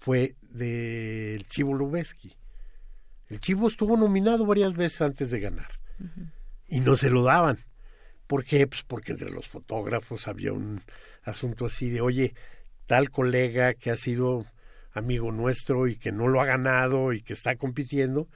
fue 0.00 0.34
del 0.50 1.46
Chivo 1.46 1.72
Lubeski 1.72 2.34
el 3.28 3.38
Chivo 3.38 3.68
estuvo 3.68 3.96
nominado 3.96 4.44
varias 4.44 4.74
veces 4.74 5.02
antes 5.02 5.30
de 5.30 5.38
ganar 5.38 5.68
y 6.66 6.80
no 6.80 6.96
se 6.96 7.10
lo 7.10 7.22
daban. 7.22 7.64
¿Por 8.26 8.44
qué? 8.44 8.66
Pues 8.66 8.82
porque 8.82 9.12
entre 9.12 9.30
los 9.30 9.46
fotógrafos 9.46 10.26
había 10.26 10.52
un 10.52 10.82
asunto 11.22 11.66
así 11.66 11.90
de, 11.90 12.00
oye, 12.00 12.34
tal 12.86 13.12
colega 13.12 13.74
que 13.74 13.92
ha 13.92 13.96
sido 13.96 14.46
amigo 14.90 15.30
nuestro 15.30 15.86
y 15.86 15.94
que 15.94 16.10
no 16.10 16.26
lo 16.26 16.40
ha 16.40 16.46
ganado 16.46 17.12
y 17.12 17.22
que 17.22 17.34
está 17.34 17.54
compitiendo, 17.54 18.26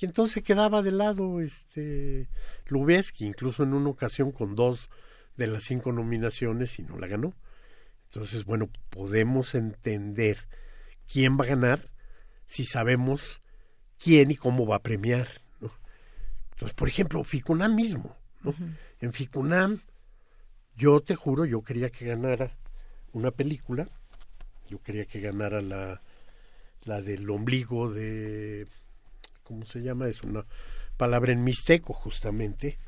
y 0.00 0.04
entonces 0.04 0.42
quedaba 0.44 0.82
de 0.82 0.92
lado 0.92 1.40
este 1.40 2.28
Lubeski, 2.68 3.26
incluso 3.26 3.64
en 3.64 3.74
una 3.74 3.90
ocasión 3.90 4.30
con 4.30 4.54
dos 4.54 4.90
de 5.36 5.48
las 5.48 5.64
cinco 5.64 5.92
nominaciones 5.92 6.78
y 6.78 6.82
no 6.82 6.98
la 6.98 7.08
ganó. 7.08 7.34
Entonces, 8.04 8.44
bueno, 8.44 8.70
podemos 8.90 9.54
entender 9.54 10.48
quién 11.10 11.38
va 11.38 11.44
a 11.44 11.48
ganar 11.48 11.80
si 12.46 12.64
sabemos 12.64 13.42
quién 13.98 14.30
y 14.30 14.36
cómo 14.36 14.66
va 14.66 14.76
a 14.76 14.82
premiar. 14.82 15.28
¿no? 15.60 15.70
Entonces, 16.52 16.74
por 16.74 16.88
ejemplo, 16.88 17.24
Ficunam 17.24 17.74
mismo. 17.74 18.16
¿no? 18.42 18.54
En 19.00 19.12
Ficunam, 19.12 19.80
yo 20.76 21.00
te 21.00 21.16
juro, 21.16 21.44
yo 21.44 21.62
quería 21.62 21.90
que 21.90 22.06
ganara 22.06 22.56
una 23.12 23.32
película, 23.32 23.88
yo 24.70 24.80
quería 24.80 25.06
que 25.06 25.20
ganara 25.20 25.60
la, 25.60 26.02
la 26.84 27.02
del 27.02 27.28
ombligo 27.28 27.92
de, 27.92 28.66
¿cómo 29.48 29.64
se 29.64 29.80
llama? 29.80 30.06
Es 30.06 30.22
una 30.22 30.44
palabra 30.98 31.32
en 31.32 31.42
mixteco 31.42 31.94
justamente. 31.94 32.78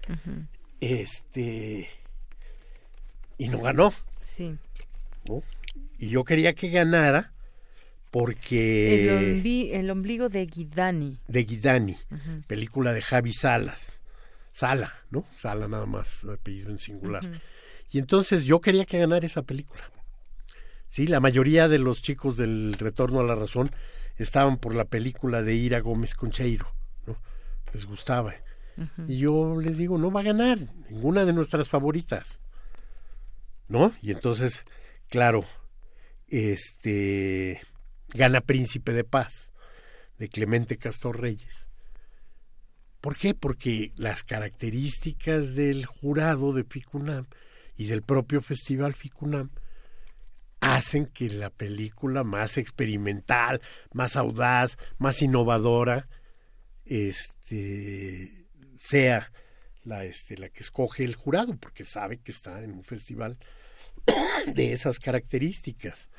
Este, 0.80 1.88
y 3.38 3.48
no 3.48 3.60
ganó. 3.60 3.94
Sí. 4.20 4.56
Y 5.98 6.08
yo 6.08 6.24
quería 6.24 6.52
que 6.52 6.68
ganara 6.68 7.32
porque... 8.10 9.72
El, 9.72 9.90
ombligo 9.90 10.28
de 10.28 10.44
Guidani. 10.44 11.18
De 11.26 11.44
Guidani, 11.44 11.96
película 12.46 12.92
de 12.92 13.00
Javi 13.00 13.32
Salas. 13.32 14.02
Sala, 14.52 14.92
¿no? 15.10 15.24
Sala 15.34 15.68
nada 15.68 15.86
más, 15.86 16.24
apellido 16.24 16.70
en 16.70 16.78
singular. 16.78 17.40
Y 17.90 17.98
entonces 17.98 18.44
yo 18.44 18.60
quería 18.60 18.84
que 18.84 18.98
ganara 18.98 19.24
esa 19.24 19.42
película. 19.42 19.90
Sí, 20.90 21.06
la 21.06 21.20
mayoría 21.20 21.68
de 21.68 21.78
los 21.78 22.02
chicos 22.02 22.36
del 22.36 22.74
Retorno 22.74 23.20
a 23.20 23.24
la 23.24 23.36
Razón 23.36 23.70
estaban 24.16 24.58
por 24.58 24.74
la 24.74 24.84
película 24.84 25.40
de 25.40 25.54
Ira 25.54 25.78
Gómez 25.78 26.14
Concheiro, 26.14 26.74
¿no? 27.06 27.16
Les 27.72 27.86
gustaba. 27.86 28.34
Y 29.06 29.18
yo 29.18 29.60
les 29.60 29.78
digo, 29.78 29.98
no 29.98 30.10
va 30.10 30.20
a 30.20 30.24
ganar 30.24 30.58
ninguna 30.88 31.24
de 31.24 31.32
nuestras 31.32 31.68
favoritas. 31.68 32.40
¿No? 33.68 33.92
Y 34.02 34.10
entonces, 34.10 34.64
claro, 35.08 35.44
este 36.26 37.60
gana 38.12 38.40
Príncipe 38.40 38.92
de 38.92 39.04
Paz 39.04 39.52
de 40.18 40.28
Clemente 40.28 40.76
Castor 40.76 41.20
Reyes. 41.20 41.68
¿Por 43.00 43.16
qué? 43.16 43.34
Porque 43.34 43.92
las 43.94 44.24
características 44.24 45.54
del 45.54 45.86
jurado 45.86 46.52
de 46.52 46.64
Ficunam 46.64 47.26
y 47.76 47.86
del 47.86 48.02
propio 48.02 48.42
Festival 48.42 48.94
Ficunam 48.94 49.50
hacen 50.60 51.06
que 51.06 51.28
la 51.28 51.50
película 51.50 52.22
más 52.22 52.58
experimental, 52.58 53.60
más 53.92 54.16
audaz, 54.16 54.76
más 54.98 55.22
innovadora, 55.22 56.08
este, 56.84 58.46
sea 58.76 59.32
la, 59.84 60.04
este, 60.04 60.36
la 60.36 60.48
que 60.50 60.62
escoge 60.62 61.04
el 61.04 61.14
jurado, 61.14 61.56
porque 61.56 61.84
sabe 61.84 62.18
que 62.18 62.32
está 62.32 62.62
en 62.62 62.72
un 62.72 62.84
festival 62.84 63.38
de 64.54 64.72
esas 64.72 64.98
características. 64.98 66.10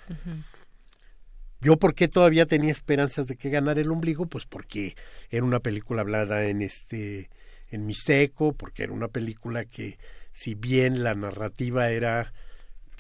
Yo, 1.60 1.78
¿por 1.78 1.94
qué 1.94 2.08
todavía 2.08 2.48
tenía 2.48 2.72
esperanzas 2.72 3.28
de 3.28 3.36
que 3.36 3.52
ganara 3.52 3.80
el 3.80 3.92
ombligo? 3.92 4.26
Pues 4.26 4.46
porque 4.46 4.96
era 5.30 5.46
una 5.46 5.60
película 5.60 6.02
hablada 6.02 6.46
en 6.46 6.64
este 6.64 7.30
en 7.70 7.86
Mixteco, 7.86 8.54
porque 8.54 8.84
era 8.84 8.92
una 8.92 9.08
película 9.08 9.66
que, 9.66 9.98
si 10.32 10.56
bien 10.56 11.04
la 11.04 11.16
narrativa 11.16 11.90
era 11.90 12.34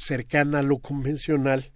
cercana 0.01 0.59
a 0.59 0.63
lo 0.63 0.79
convencional, 0.79 1.71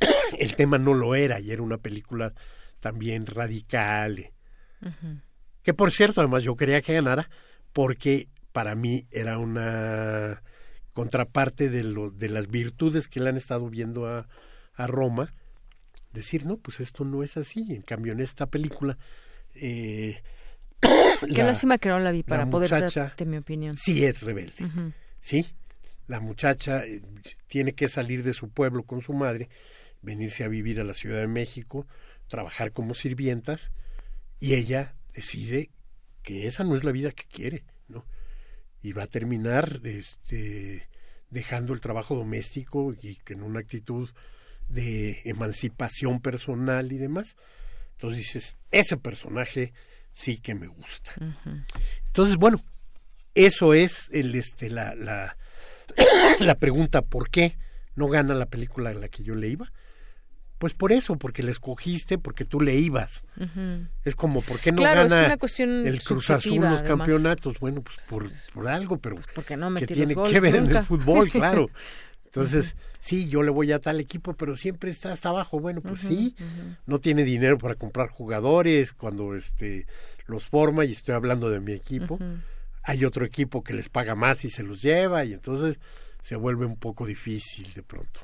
el 0.38 0.54
tema 0.56 0.78
no 0.78 0.94
lo 0.94 1.14
era 1.14 1.40
y 1.40 1.50
era 1.50 1.62
una 1.62 1.78
película 1.78 2.34
también 2.80 3.26
radical. 3.26 4.30
Que 5.62 5.74
por 5.74 5.90
cierto, 5.90 6.20
además 6.20 6.44
yo 6.44 6.54
quería 6.56 6.82
que 6.82 6.92
ganara 6.92 7.30
porque 7.72 8.28
para 8.52 8.74
mí 8.74 9.06
era 9.10 9.38
una 9.38 10.42
contraparte 10.92 11.68
de, 11.68 11.82
lo, 11.82 12.10
de 12.10 12.28
las 12.28 12.48
virtudes 12.48 13.08
que 13.08 13.20
le 13.20 13.30
han 13.30 13.36
estado 13.36 13.68
viendo 13.68 14.06
a, 14.06 14.28
a 14.74 14.86
Roma 14.86 15.32
decir, 16.12 16.46
no, 16.46 16.56
pues 16.56 16.80
esto 16.80 17.04
no 17.04 17.22
es 17.22 17.36
así. 17.36 17.74
En 17.74 17.82
cambio, 17.82 18.12
en 18.12 18.20
esta 18.20 18.46
película... 18.46 18.96
Eh, 19.54 20.22
Qué 20.80 21.42
lástima 21.42 21.78
que 21.78 21.88
no 21.88 21.98
la 21.98 22.10
vi 22.12 22.22
para 22.22 22.48
poder 22.48 22.70
darte 22.70 23.24
mi 23.24 23.38
opinión. 23.38 23.74
Sí 23.76 24.04
es 24.04 24.22
rebelde, 24.22 24.70
¿sí? 25.20 25.46
La 26.06 26.20
muchacha 26.20 26.84
eh, 26.84 27.02
tiene 27.46 27.72
que 27.72 27.88
salir 27.88 28.22
de 28.22 28.32
su 28.32 28.48
pueblo 28.48 28.84
con 28.84 29.02
su 29.02 29.12
madre, 29.12 29.48
venirse 30.02 30.44
a 30.44 30.48
vivir 30.48 30.80
a 30.80 30.84
la 30.84 30.94
Ciudad 30.94 31.20
de 31.20 31.26
México, 31.26 31.86
trabajar 32.28 32.72
como 32.72 32.94
sirvientas, 32.94 33.70
y 34.38 34.54
ella 34.54 34.94
decide 35.14 35.70
que 36.22 36.46
esa 36.46 36.64
no 36.64 36.76
es 36.76 36.84
la 36.84 36.92
vida 36.92 37.10
que 37.12 37.24
quiere, 37.24 37.64
¿no? 37.88 38.04
Y 38.82 38.92
va 38.92 39.04
a 39.04 39.08
terminar 39.08 39.80
este, 39.84 40.88
dejando 41.30 41.72
el 41.72 41.80
trabajo 41.80 42.14
doméstico 42.14 42.94
y 43.00 43.16
que 43.16 43.34
en 43.34 43.42
una 43.42 43.60
actitud 43.60 44.08
de 44.68 45.22
emancipación 45.24 46.20
personal 46.20 46.92
y 46.92 46.98
demás. 46.98 47.36
Entonces 47.92 48.18
dices, 48.18 48.56
ese 48.70 48.96
personaje 48.96 49.72
sí 50.12 50.38
que 50.38 50.54
me 50.54 50.66
gusta. 50.66 51.12
Entonces, 52.06 52.36
bueno, 52.36 52.60
eso 53.34 53.74
es 53.74 54.10
el 54.12 54.34
este 54.34 54.70
la, 54.70 54.94
la, 54.94 55.36
la 56.40 56.54
pregunta 56.56 57.02
¿por 57.02 57.30
qué 57.30 57.56
no 57.94 58.08
gana 58.08 58.34
la 58.34 58.46
película 58.46 58.90
en 58.90 59.00
la 59.00 59.08
que 59.08 59.22
yo 59.22 59.34
le 59.34 59.48
iba? 59.48 59.72
Pues 60.58 60.72
por 60.72 60.90
eso, 60.90 61.16
porque 61.16 61.42
la 61.42 61.50
escogiste, 61.50 62.16
porque 62.16 62.46
tú 62.46 62.62
le 62.62 62.74
ibas. 62.76 63.24
Es 64.04 64.16
como, 64.16 64.40
¿por 64.40 64.58
qué 64.58 64.72
no 64.72 64.82
gana 64.82 65.36
el 65.58 66.02
Cruz 66.02 66.30
Azul 66.30 66.62
los 66.62 66.82
campeonatos? 66.82 67.58
Bueno, 67.60 67.82
pues 67.82 67.98
por, 68.08 68.30
por 68.54 68.66
algo, 68.66 68.96
pero 68.96 69.16
pues 69.16 69.26
porque 69.34 69.56
no 69.56 69.74
que 69.74 69.86
tiene 69.86 70.14
que 70.14 70.40
ver 70.40 70.56
en 70.56 70.74
el 70.74 70.82
fútbol, 70.82 71.30
claro. 71.30 71.68
Entonces, 72.24 72.76
sí, 72.98 73.28
yo 73.28 73.42
le 73.42 73.50
voy 73.50 73.72
a 73.72 73.78
tal 73.80 73.98
equipo, 74.00 74.34
pero 74.34 74.56
siempre 74.56 74.90
está 74.90 75.12
hasta 75.12 75.30
abajo. 75.30 75.58
Bueno, 75.60 75.80
pues 75.80 76.00
sí, 76.00 76.36
no 76.86 77.00
tiene 77.00 77.24
dinero 77.24 77.58
para 77.58 77.74
comprar 77.74 78.08
jugadores 78.08 78.92
cuando 78.92 79.34
este 79.34 79.86
los 80.26 80.46
forma 80.46 80.84
y 80.84 80.92
estoy 80.92 81.14
hablando 81.14 81.50
de 81.50 81.60
mi 81.60 81.72
equipo. 81.72 82.18
Hay 82.88 83.04
otro 83.04 83.24
equipo 83.24 83.64
que 83.64 83.72
les 83.72 83.88
paga 83.88 84.14
más 84.14 84.44
y 84.44 84.50
se 84.50 84.62
los 84.62 84.80
lleva 84.80 85.24
y 85.24 85.32
entonces 85.32 85.80
se 86.22 86.36
vuelve 86.36 86.66
un 86.66 86.76
poco 86.76 87.04
difícil 87.04 87.74
de 87.74 87.82
pronto. 87.82 88.20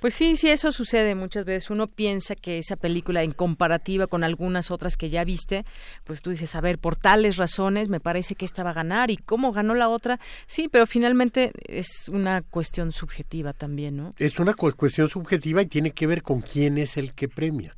Pues 0.00 0.14
sí, 0.14 0.36
sí, 0.36 0.48
eso 0.48 0.70
sucede 0.72 1.14
muchas 1.14 1.44
veces. 1.44 1.70
Uno 1.70 1.86
piensa 1.86 2.34
que 2.34 2.58
esa 2.58 2.76
película, 2.76 3.22
en 3.22 3.32
comparativa 3.32 4.06
con 4.06 4.22
algunas 4.22 4.70
otras 4.70 4.96
que 4.96 5.10
ya 5.10 5.24
viste, 5.24 5.64
pues 6.04 6.20
tú 6.20 6.30
dices, 6.30 6.54
a 6.54 6.60
ver, 6.60 6.78
por 6.78 6.96
tales 6.96 7.36
razones 7.36 7.88
me 7.88 8.00
parece 8.00 8.34
que 8.34 8.44
esta 8.44 8.62
va 8.62 8.70
a 8.70 8.74
ganar 8.74 9.10
y 9.10 9.16
cómo 9.16 9.52
ganó 9.52 9.74
la 9.74 9.88
otra. 9.88 10.20
Sí, 10.46 10.68
pero 10.68 10.86
finalmente 10.86 11.52
es 11.66 12.08
una 12.08 12.42
cuestión 12.42 12.92
subjetiva 12.92 13.52
también, 13.52 13.96
¿no? 13.96 14.14
Es 14.18 14.38
una 14.38 14.54
cuestión 14.54 15.08
subjetiva 15.08 15.62
y 15.62 15.66
tiene 15.66 15.92
que 15.92 16.06
ver 16.06 16.22
con 16.22 16.42
quién 16.42 16.78
es 16.78 16.96
el 16.96 17.14
que 17.14 17.28
premia, 17.28 17.76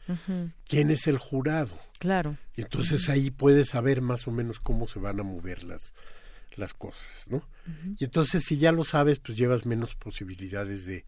quién 0.66 0.90
es 0.90 1.06
el 1.06 1.18
jurado. 1.18 1.78
Claro. 1.98 2.36
Y 2.56 2.62
entonces 2.62 3.08
ahí 3.08 3.30
puedes 3.30 3.70
saber 3.70 4.00
más 4.00 4.26
o 4.26 4.30
menos 4.30 4.60
cómo 4.60 4.86
se 4.88 4.98
van 4.98 5.20
a 5.20 5.22
mover 5.22 5.62
las, 5.62 5.94
las 6.56 6.74
cosas, 6.74 7.28
¿no? 7.30 7.42
Y 7.98 8.04
entonces 8.04 8.42
si 8.44 8.58
ya 8.58 8.72
lo 8.72 8.84
sabes, 8.84 9.18
pues 9.18 9.36
llevas 9.36 9.66
menos 9.66 9.94
posibilidades 9.94 10.84
de 10.84 11.04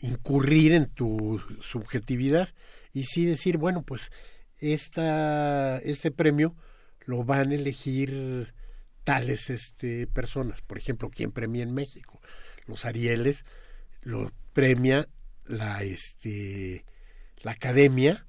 incurrir 0.00 0.72
en 0.72 0.86
tu 0.86 1.40
subjetividad 1.60 2.48
y 2.92 3.04
sí 3.04 3.24
decir, 3.24 3.58
bueno, 3.58 3.82
pues 3.82 4.10
esta, 4.58 5.78
este 5.78 6.10
premio 6.10 6.54
lo 7.04 7.24
van 7.24 7.50
a 7.50 7.54
elegir 7.54 8.54
tales 9.04 9.50
este, 9.50 10.06
personas. 10.06 10.62
Por 10.62 10.78
ejemplo, 10.78 11.10
¿quién 11.10 11.32
premia 11.32 11.62
en 11.62 11.72
México? 11.72 12.20
Los 12.66 12.84
Arieles 12.84 13.44
lo 14.02 14.32
premia 14.52 15.08
la, 15.44 15.82
este, 15.82 16.84
la 17.42 17.52
academia 17.52 18.26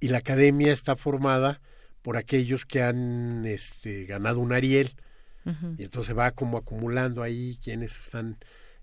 y 0.00 0.08
la 0.08 0.18
academia 0.18 0.72
está 0.72 0.96
formada 0.96 1.60
por 2.02 2.16
aquellos 2.16 2.64
que 2.64 2.82
han 2.82 3.44
este, 3.44 4.04
ganado 4.04 4.40
un 4.40 4.52
Ariel 4.52 4.94
y 5.78 5.84
entonces 5.84 6.16
va 6.16 6.32
como 6.32 6.58
acumulando 6.58 7.22
ahí 7.22 7.58
quienes 7.62 7.96
están 7.96 8.36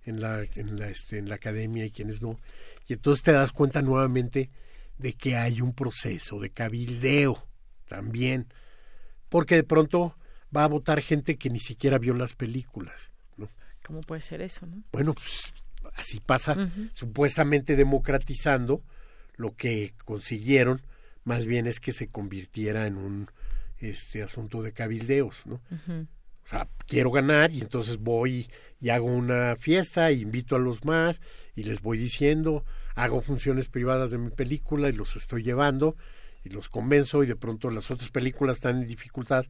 en 0.06 0.22
la, 0.22 0.44
en 0.56 0.80
la, 0.80 0.90
este, 0.90 1.18
en 1.18 1.30
la 1.30 1.36
academia 1.36 1.86
y 1.86 1.92
quienes 1.92 2.22
no. 2.22 2.40
Y 2.88 2.94
entonces 2.94 3.24
te 3.24 3.32
das 3.32 3.52
cuenta 3.52 3.82
nuevamente 3.82 4.50
de 4.98 5.14
que 5.14 5.36
hay 5.36 5.62
un 5.62 5.74
proceso 5.74 6.40
de 6.40 6.52
cabildeo 6.52 7.44
también, 7.88 8.48
porque 9.30 9.56
de 9.56 9.64
pronto 9.64 10.16
va 10.56 10.64
a 10.64 10.68
votar 10.68 11.02
gente 11.02 11.38
que 11.38 11.50
ni 11.50 11.60
siquiera 11.60 11.98
vio 11.98 12.14
las 12.14 12.34
películas. 12.34 13.12
¿no? 13.38 13.50
¿Cómo 13.86 14.02
puede 14.02 14.22
ser 14.22 14.42
eso? 14.42 14.66
No? 14.66 14.84
Bueno, 14.92 15.14
pues 15.14 15.54
así 15.96 16.20
pasa, 16.20 16.72
supuestamente 16.94 17.76
democratizando, 17.76 18.84
lo 19.36 19.56
que 19.56 19.94
consiguieron 20.06 20.82
más 21.24 21.48
bien 21.48 21.68
es 21.68 21.80
que 21.80 21.92
se 21.92 22.08
convirtiera 22.08 22.88
en 22.88 22.98
un 22.98 23.30
este 23.80 24.24
asunto 24.24 24.62
de 24.62 24.72
cabildeos, 24.72 25.46
¿no? 25.46 25.60
O 26.46 26.48
sea, 26.48 26.68
quiero 26.86 27.10
ganar 27.12 27.52
y 27.52 27.62
entonces 27.62 27.98
voy 27.98 28.48
y 28.80 28.90
hago 28.90 29.08
una 29.08 29.56
fiesta, 29.56 30.10
e 30.10 30.16
invito 30.16 30.56
a 30.56 30.60
los 30.60 30.86
más 30.86 31.22
y 31.56 31.64
les 31.64 31.82
voy 31.82 31.98
diciendo, 31.98 32.64
hago 32.94 33.22
funciones 33.22 33.68
privadas 33.68 34.12
de 34.12 34.20
mi 34.20 34.30
película 34.30 34.90
y 34.90 34.94
los 34.94 35.16
estoy 35.16 35.42
llevando 35.42 35.96
y 36.44 36.50
los 36.50 36.70
convenzo 36.70 37.24
y 37.24 37.28
de 37.28 37.36
pronto 37.36 37.72
las 37.72 37.90
otras 37.90 38.12
películas 38.12 38.58
están 38.58 38.78
en 38.78 38.88
dificultad 38.88 39.46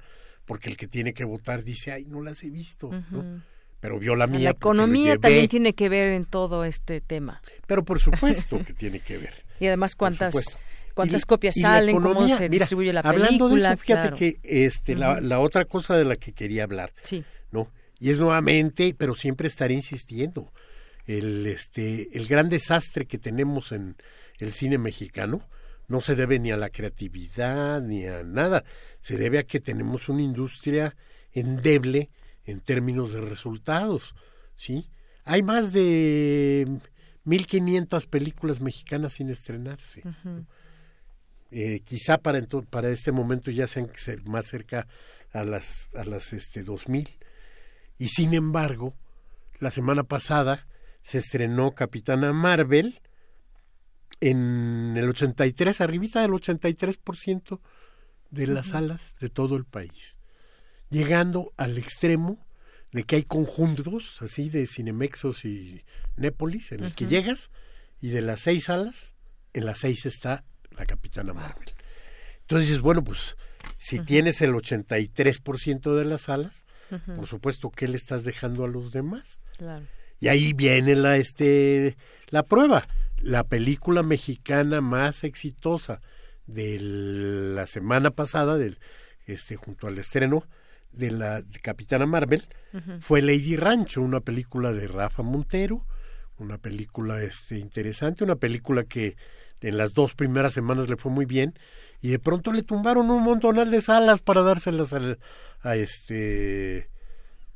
porque 0.46 0.70
el 0.70 0.78
que 0.78 0.88
tiene 0.88 1.14
que 1.14 1.26
votar 1.26 1.64
dice, 1.64 1.92
ay, 1.92 2.06
no 2.06 2.22
las 2.22 2.44
he 2.44 2.50
visto, 2.50 2.90
¿no? 3.12 3.42
Pero 3.82 4.00
vio 4.00 4.16
la 4.16 4.26
mía. 4.26 4.46
La 4.46 4.50
economía 4.52 5.18
también 5.18 5.48
tiene 5.48 5.74
que 5.74 5.90
ver 5.90 6.08
en 6.10 6.26
todo 6.26 6.64
este 6.64 7.02
tema. 7.02 7.42
Pero 7.68 7.84
por 7.84 8.00
supuesto 8.00 8.64
que 8.66 8.74
tiene 8.74 9.02
que 9.02 9.18
ver. 9.18 9.44
Y 9.60 9.68
además 9.68 9.96
cuántas 9.96 10.58
cuántas 10.96 11.26
copias 11.26 11.56
salen, 11.62 12.02
cómo 12.02 12.28
se 12.28 12.50
distribuye 12.50 12.92
la 12.92 13.04
película. 13.04 13.28
Hablando 13.28 13.50
de 13.50 13.58
eso, 13.58 13.78
fíjate 13.78 14.16
que 14.16 14.40
este, 14.42 14.96
la, 14.96 15.22
la, 15.22 15.40
otra 15.40 15.66
cosa 15.66 15.96
de 15.96 16.06
la 16.06 16.16
que 16.16 16.32
quería 16.32 16.64
hablar, 16.64 16.92
sí. 17.04 17.24
¿no? 17.52 17.70
Y 18.00 18.10
es 18.10 18.20
nuevamente, 18.20 18.96
pero 18.98 19.14
siempre 19.14 19.48
estaré 19.48 19.76
insistiendo, 19.76 20.52
el, 21.06 21.46
este, 21.46 22.18
el 22.18 22.26
gran 22.28 22.50
desastre 22.50 23.06
que 23.06 23.20
tenemos 23.20 23.72
en 23.72 23.96
el 24.40 24.54
cine 24.54 24.80
mexicano, 24.80 25.48
no 25.88 26.02
se 26.02 26.16
debe 26.16 26.40
ni 26.40 26.52
a 26.52 26.58
la 26.58 26.70
creatividad 26.70 27.82
ni 27.82 28.08
a 28.08 28.24
nada, 28.24 28.64
se 29.00 29.18
debe 29.18 29.38
a 29.38 29.44
que 29.44 29.60
tenemos 29.60 30.10
una 30.10 30.24
industria 30.24 30.96
endeble 31.32 32.10
en 32.46 32.62
términos 32.62 33.12
de 33.14 33.22
resultados, 33.22 34.16
¿sí? 34.56 34.88
Hay 35.26 35.44
más 35.44 35.74
de 35.74 36.68
1500 37.26 38.06
películas 38.08 38.62
mexicanas 38.62 39.14
sin 39.14 39.30
estrenarse. 39.30 40.04
Eh, 41.58 41.80
quizá 41.86 42.18
para 42.18 42.46
para 42.70 42.90
este 42.90 43.14
momento 43.14 43.50
ya 43.50 43.66
sean 43.66 43.90
más 44.26 44.46
cerca 44.46 44.88
a 45.32 45.46
las 45.46 45.96
a 45.96 46.04
las 46.04 46.34
este 46.34 46.64
2000 46.64 47.18
y 47.98 48.10
sin 48.10 48.34
embargo 48.34 48.94
la 49.60 49.72
semana 49.72 50.04
pasada 50.04 50.68
se 51.02 51.20
estrenó 51.20 51.72
Capitana 51.72 52.34
Marvel 52.34 53.00
en 54.20 54.96
el 54.98 55.08
83, 55.08 55.80
arribita 55.80 56.22
del 56.22 56.32
83% 56.32 57.62
de 58.32 58.48
las 58.48 58.68
salas 58.68 59.16
de 59.22 59.30
todo 59.30 59.56
el 59.56 59.64
país, 59.64 60.18
llegando 60.90 61.54
al 61.56 61.78
extremo 61.78 62.46
de 62.92 63.04
que 63.06 63.16
hay 63.16 63.24
conjuntos 63.24 64.22
así 64.22 64.50
de 64.50 64.68
Cinemexos 64.68 65.46
y 65.46 65.86
Népolis 66.18 66.74
en 66.74 66.84
el 66.84 66.94
que 66.94 67.08
llegas 67.08 67.50
y 68.02 68.10
de 68.10 68.22
las 68.22 68.42
seis 68.42 68.66
salas, 68.66 69.16
en 69.54 69.66
las 69.66 69.80
seis 69.80 70.06
está 70.06 70.44
la 70.78 70.86
Capitana 70.86 71.34
Marvel. 71.34 71.74
Entonces 72.42 72.68
dices, 72.68 72.82
bueno, 72.82 73.04
pues 73.04 73.36
si 73.78 74.00
tienes 74.00 74.42
el 74.42 74.54
83% 74.54 75.96
de 75.96 76.06
las 76.06 76.22
salas, 76.22 76.66
por 77.16 77.28
supuesto, 77.28 77.72
¿qué 77.72 77.88
le 77.88 77.98
estás 77.98 78.24
dejando 78.24 78.64
a 78.64 78.68
los 78.68 78.92
demás? 78.92 79.40
Y 80.20 80.28
ahí 80.28 80.54
viene 80.54 80.96
la, 80.96 81.18
este, 81.18 81.98
la 82.30 82.44
prueba. 82.44 82.84
La 83.22 83.44
película 83.44 84.04
mexicana 84.04 84.82
más 84.82 85.24
exitosa 85.24 86.02
de 86.46 86.78
la 86.80 87.66
semana 87.66 88.12
pasada, 88.12 88.58
del, 88.58 88.78
este, 89.26 89.56
junto 89.56 89.88
al 89.88 89.98
estreno 89.98 90.44
de 90.92 91.12
la 91.12 91.44
Capitana 91.62 92.06
Marvel, 92.06 92.48
fue 93.00 93.22
Lady 93.22 93.56
Rancho, 93.56 94.02
una 94.02 94.20
película 94.20 94.72
de 94.74 94.88
Rafa 94.88 95.24
Montero, 95.24 95.86
una 96.38 96.58
película 96.58 97.22
este, 97.24 97.58
interesante, 97.58 98.24
una 98.24 98.36
película 98.36 98.84
que 98.84 99.16
en 99.66 99.78
las 99.78 99.94
dos 99.94 100.14
primeras 100.14 100.54
semanas 100.54 100.90
le 100.90 100.96
fue 100.96 101.12
muy 101.12 101.26
bien 101.26 101.58
y 102.02 102.10
de 102.10 102.20
pronto 102.20 102.54
le 102.54 102.62
tumbaron 102.62 103.10
un 103.10 103.24
montonal 103.24 103.72
de 103.72 103.82
salas 103.82 104.22
para 104.22 104.44
dárselas 104.44 104.94
a 105.64 105.76
este 105.76 106.90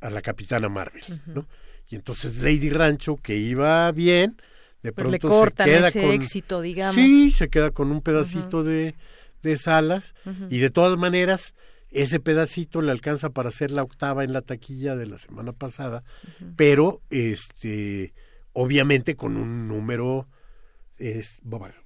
a 0.00 0.10
la 0.10 0.20
Capitana 0.20 0.68
Marvel, 0.68 1.04
¿no? 1.26 1.46
Y 1.88 1.94
entonces 1.94 2.38
Lady 2.38 2.70
Rancho, 2.70 3.16
que 3.16 3.36
iba 3.36 3.90
bien, 3.92 4.36
de 4.82 4.92
pues 4.92 5.06
pronto 5.06 5.28
le 5.28 5.50
se 5.50 5.64
queda 5.64 5.88
ese 5.88 6.00
con, 6.02 6.10
éxito, 6.10 6.60
digamos. 6.62 6.94
Sí, 6.96 7.30
se 7.30 7.48
queda 7.48 7.70
con 7.70 7.92
un 7.92 8.00
pedacito 8.00 8.64
de, 8.64 8.96
de 9.42 9.56
salas 9.56 10.14
y 10.48 10.58
de 10.58 10.70
todas 10.70 10.98
maneras 10.98 11.54
ese 11.90 12.18
pedacito 12.18 12.82
le 12.82 12.90
alcanza 12.90 13.30
para 13.30 13.50
hacer 13.50 13.70
la 13.70 13.82
octava 13.82 14.24
en 14.24 14.32
la 14.32 14.42
taquilla 14.42 14.96
de 14.96 15.06
la 15.06 15.18
semana 15.18 15.52
pasada, 15.52 16.02
pero 16.56 17.02
este 17.10 18.14
obviamente 18.52 19.14
con 19.14 19.36
un 19.36 19.68
número 19.68 20.26
es, 21.00 21.40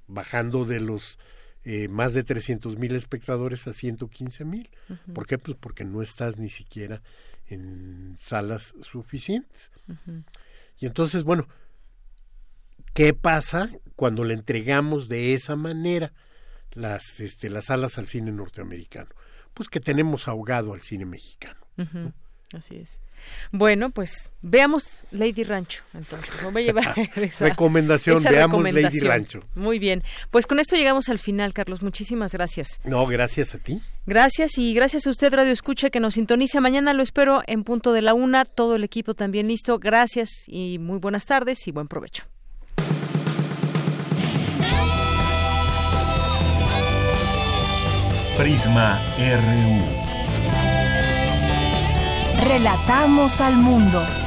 bajando 0.07 0.65
de 0.65 0.81
los 0.81 1.19
eh, 1.65 1.89
más 1.89 2.13
de 2.13 2.25
300 2.25 2.77
mil 2.77 2.95
espectadores 2.95 3.67
a 3.67 3.73
115 3.73 4.45
mil. 4.45 4.69
¿Por 5.15 5.27
qué? 5.27 5.39
Pues 5.39 5.57
porque 5.59 5.85
no 5.85 6.03
estás 6.03 6.39
ni 6.39 6.51
siquiera 6.51 7.01
en 7.47 8.17
salas 8.21 8.75
suficientes. 8.81 9.71
Y 10.79 10.87
entonces, 10.87 11.25
bueno, 11.25 11.47
¿Qué 12.95 13.13
pasa 13.13 13.71
cuando 13.97 14.25
le 14.25 14.35
entregamos 14.35 15.09
de 15.09 15.35
esa 15.35 15.57
manera 15.57 16.13
las, 16.71 17.19
este, 17.19 17.51
las 17.51 17.69
alas 17.69 17.99
al 17.99 18.07
cine 18.07 18.31
norteamericano? 18.31 19.11
Pues 19.53 19.69
que 19.69 19.81
tenemos 19.81 20.29
ahogado 20.29 20.73
al 20.73 20.81
cine 20.81 21.05
mexicano. 21.05 21.59
Así 22.53 22.77
es. 22.77 23.01
Bueno, 23.53 23.91
pues 23.91 24.31
veamos 24.43 25.05
Lady 25.11 25.45
Rancho. 25.45 25.83
Entonces, 25.95 26.31
voy 26.43 26.63
a 26.63 26.67
llevar 26.67 26.95
esa, 27.17 27.49
recomendación, 27.49 28.23
veamos 28.23 28.63
Lady 28.73 29.01
Rancho. 29.01 29.45
Muy 29.55 29.79
bien. 29.79 30.03
Pues 30.31 30.47
con 30.47 30.59
esto 30.61 30.77
llegamos 30.77 31.09
al 31.09 31.19
final, 31.19 31.53
Carlos. 31.53 31.83
Muchísimas 31.83 32.33
gracias. 32.33 32.81
No, 32.85 33.07
gracias 33.07 33.55
a 33.55 33.59
ti. 33.59 33.81
Gracias 34.07 34.59
y 34.59 34.75
gracias 34.75 35.07
a 35.07 35.11
usted, 35.11 35.33
Radio 35.33 35.53
Escucha, 35.53 35.91
que 35.91 36.01
nos 36.01 36.15
sintoniza. 36.15 36.61
Mañana 36.61 36.93
lo 36.93 37.03
espero 37.03 37.43
en 37.47 37.65
punto 37.65 37.93
de 37.93 38.03
la 38.03 38.15
una. 38.15 38.45
Todo 38.45 38.77
el 38.77 38.85
equipo 38.85 39.15
también 39.15 39.49
listo. 39.49 39.79
Gracias 39.79 40.45
y 40.47 40.79
muy 40.79 40.99
buenas 40.99 41.27
tardes 41.27 41.67
y 41.67 41.73
buen 41.73 41.89
provecho. 41.89 42.25
Prisma 48.37 49.01
RU. 49.17 50.04
Relatamos 52.37 53.41
al 53.41 53.57
mundo. 53.57 54.24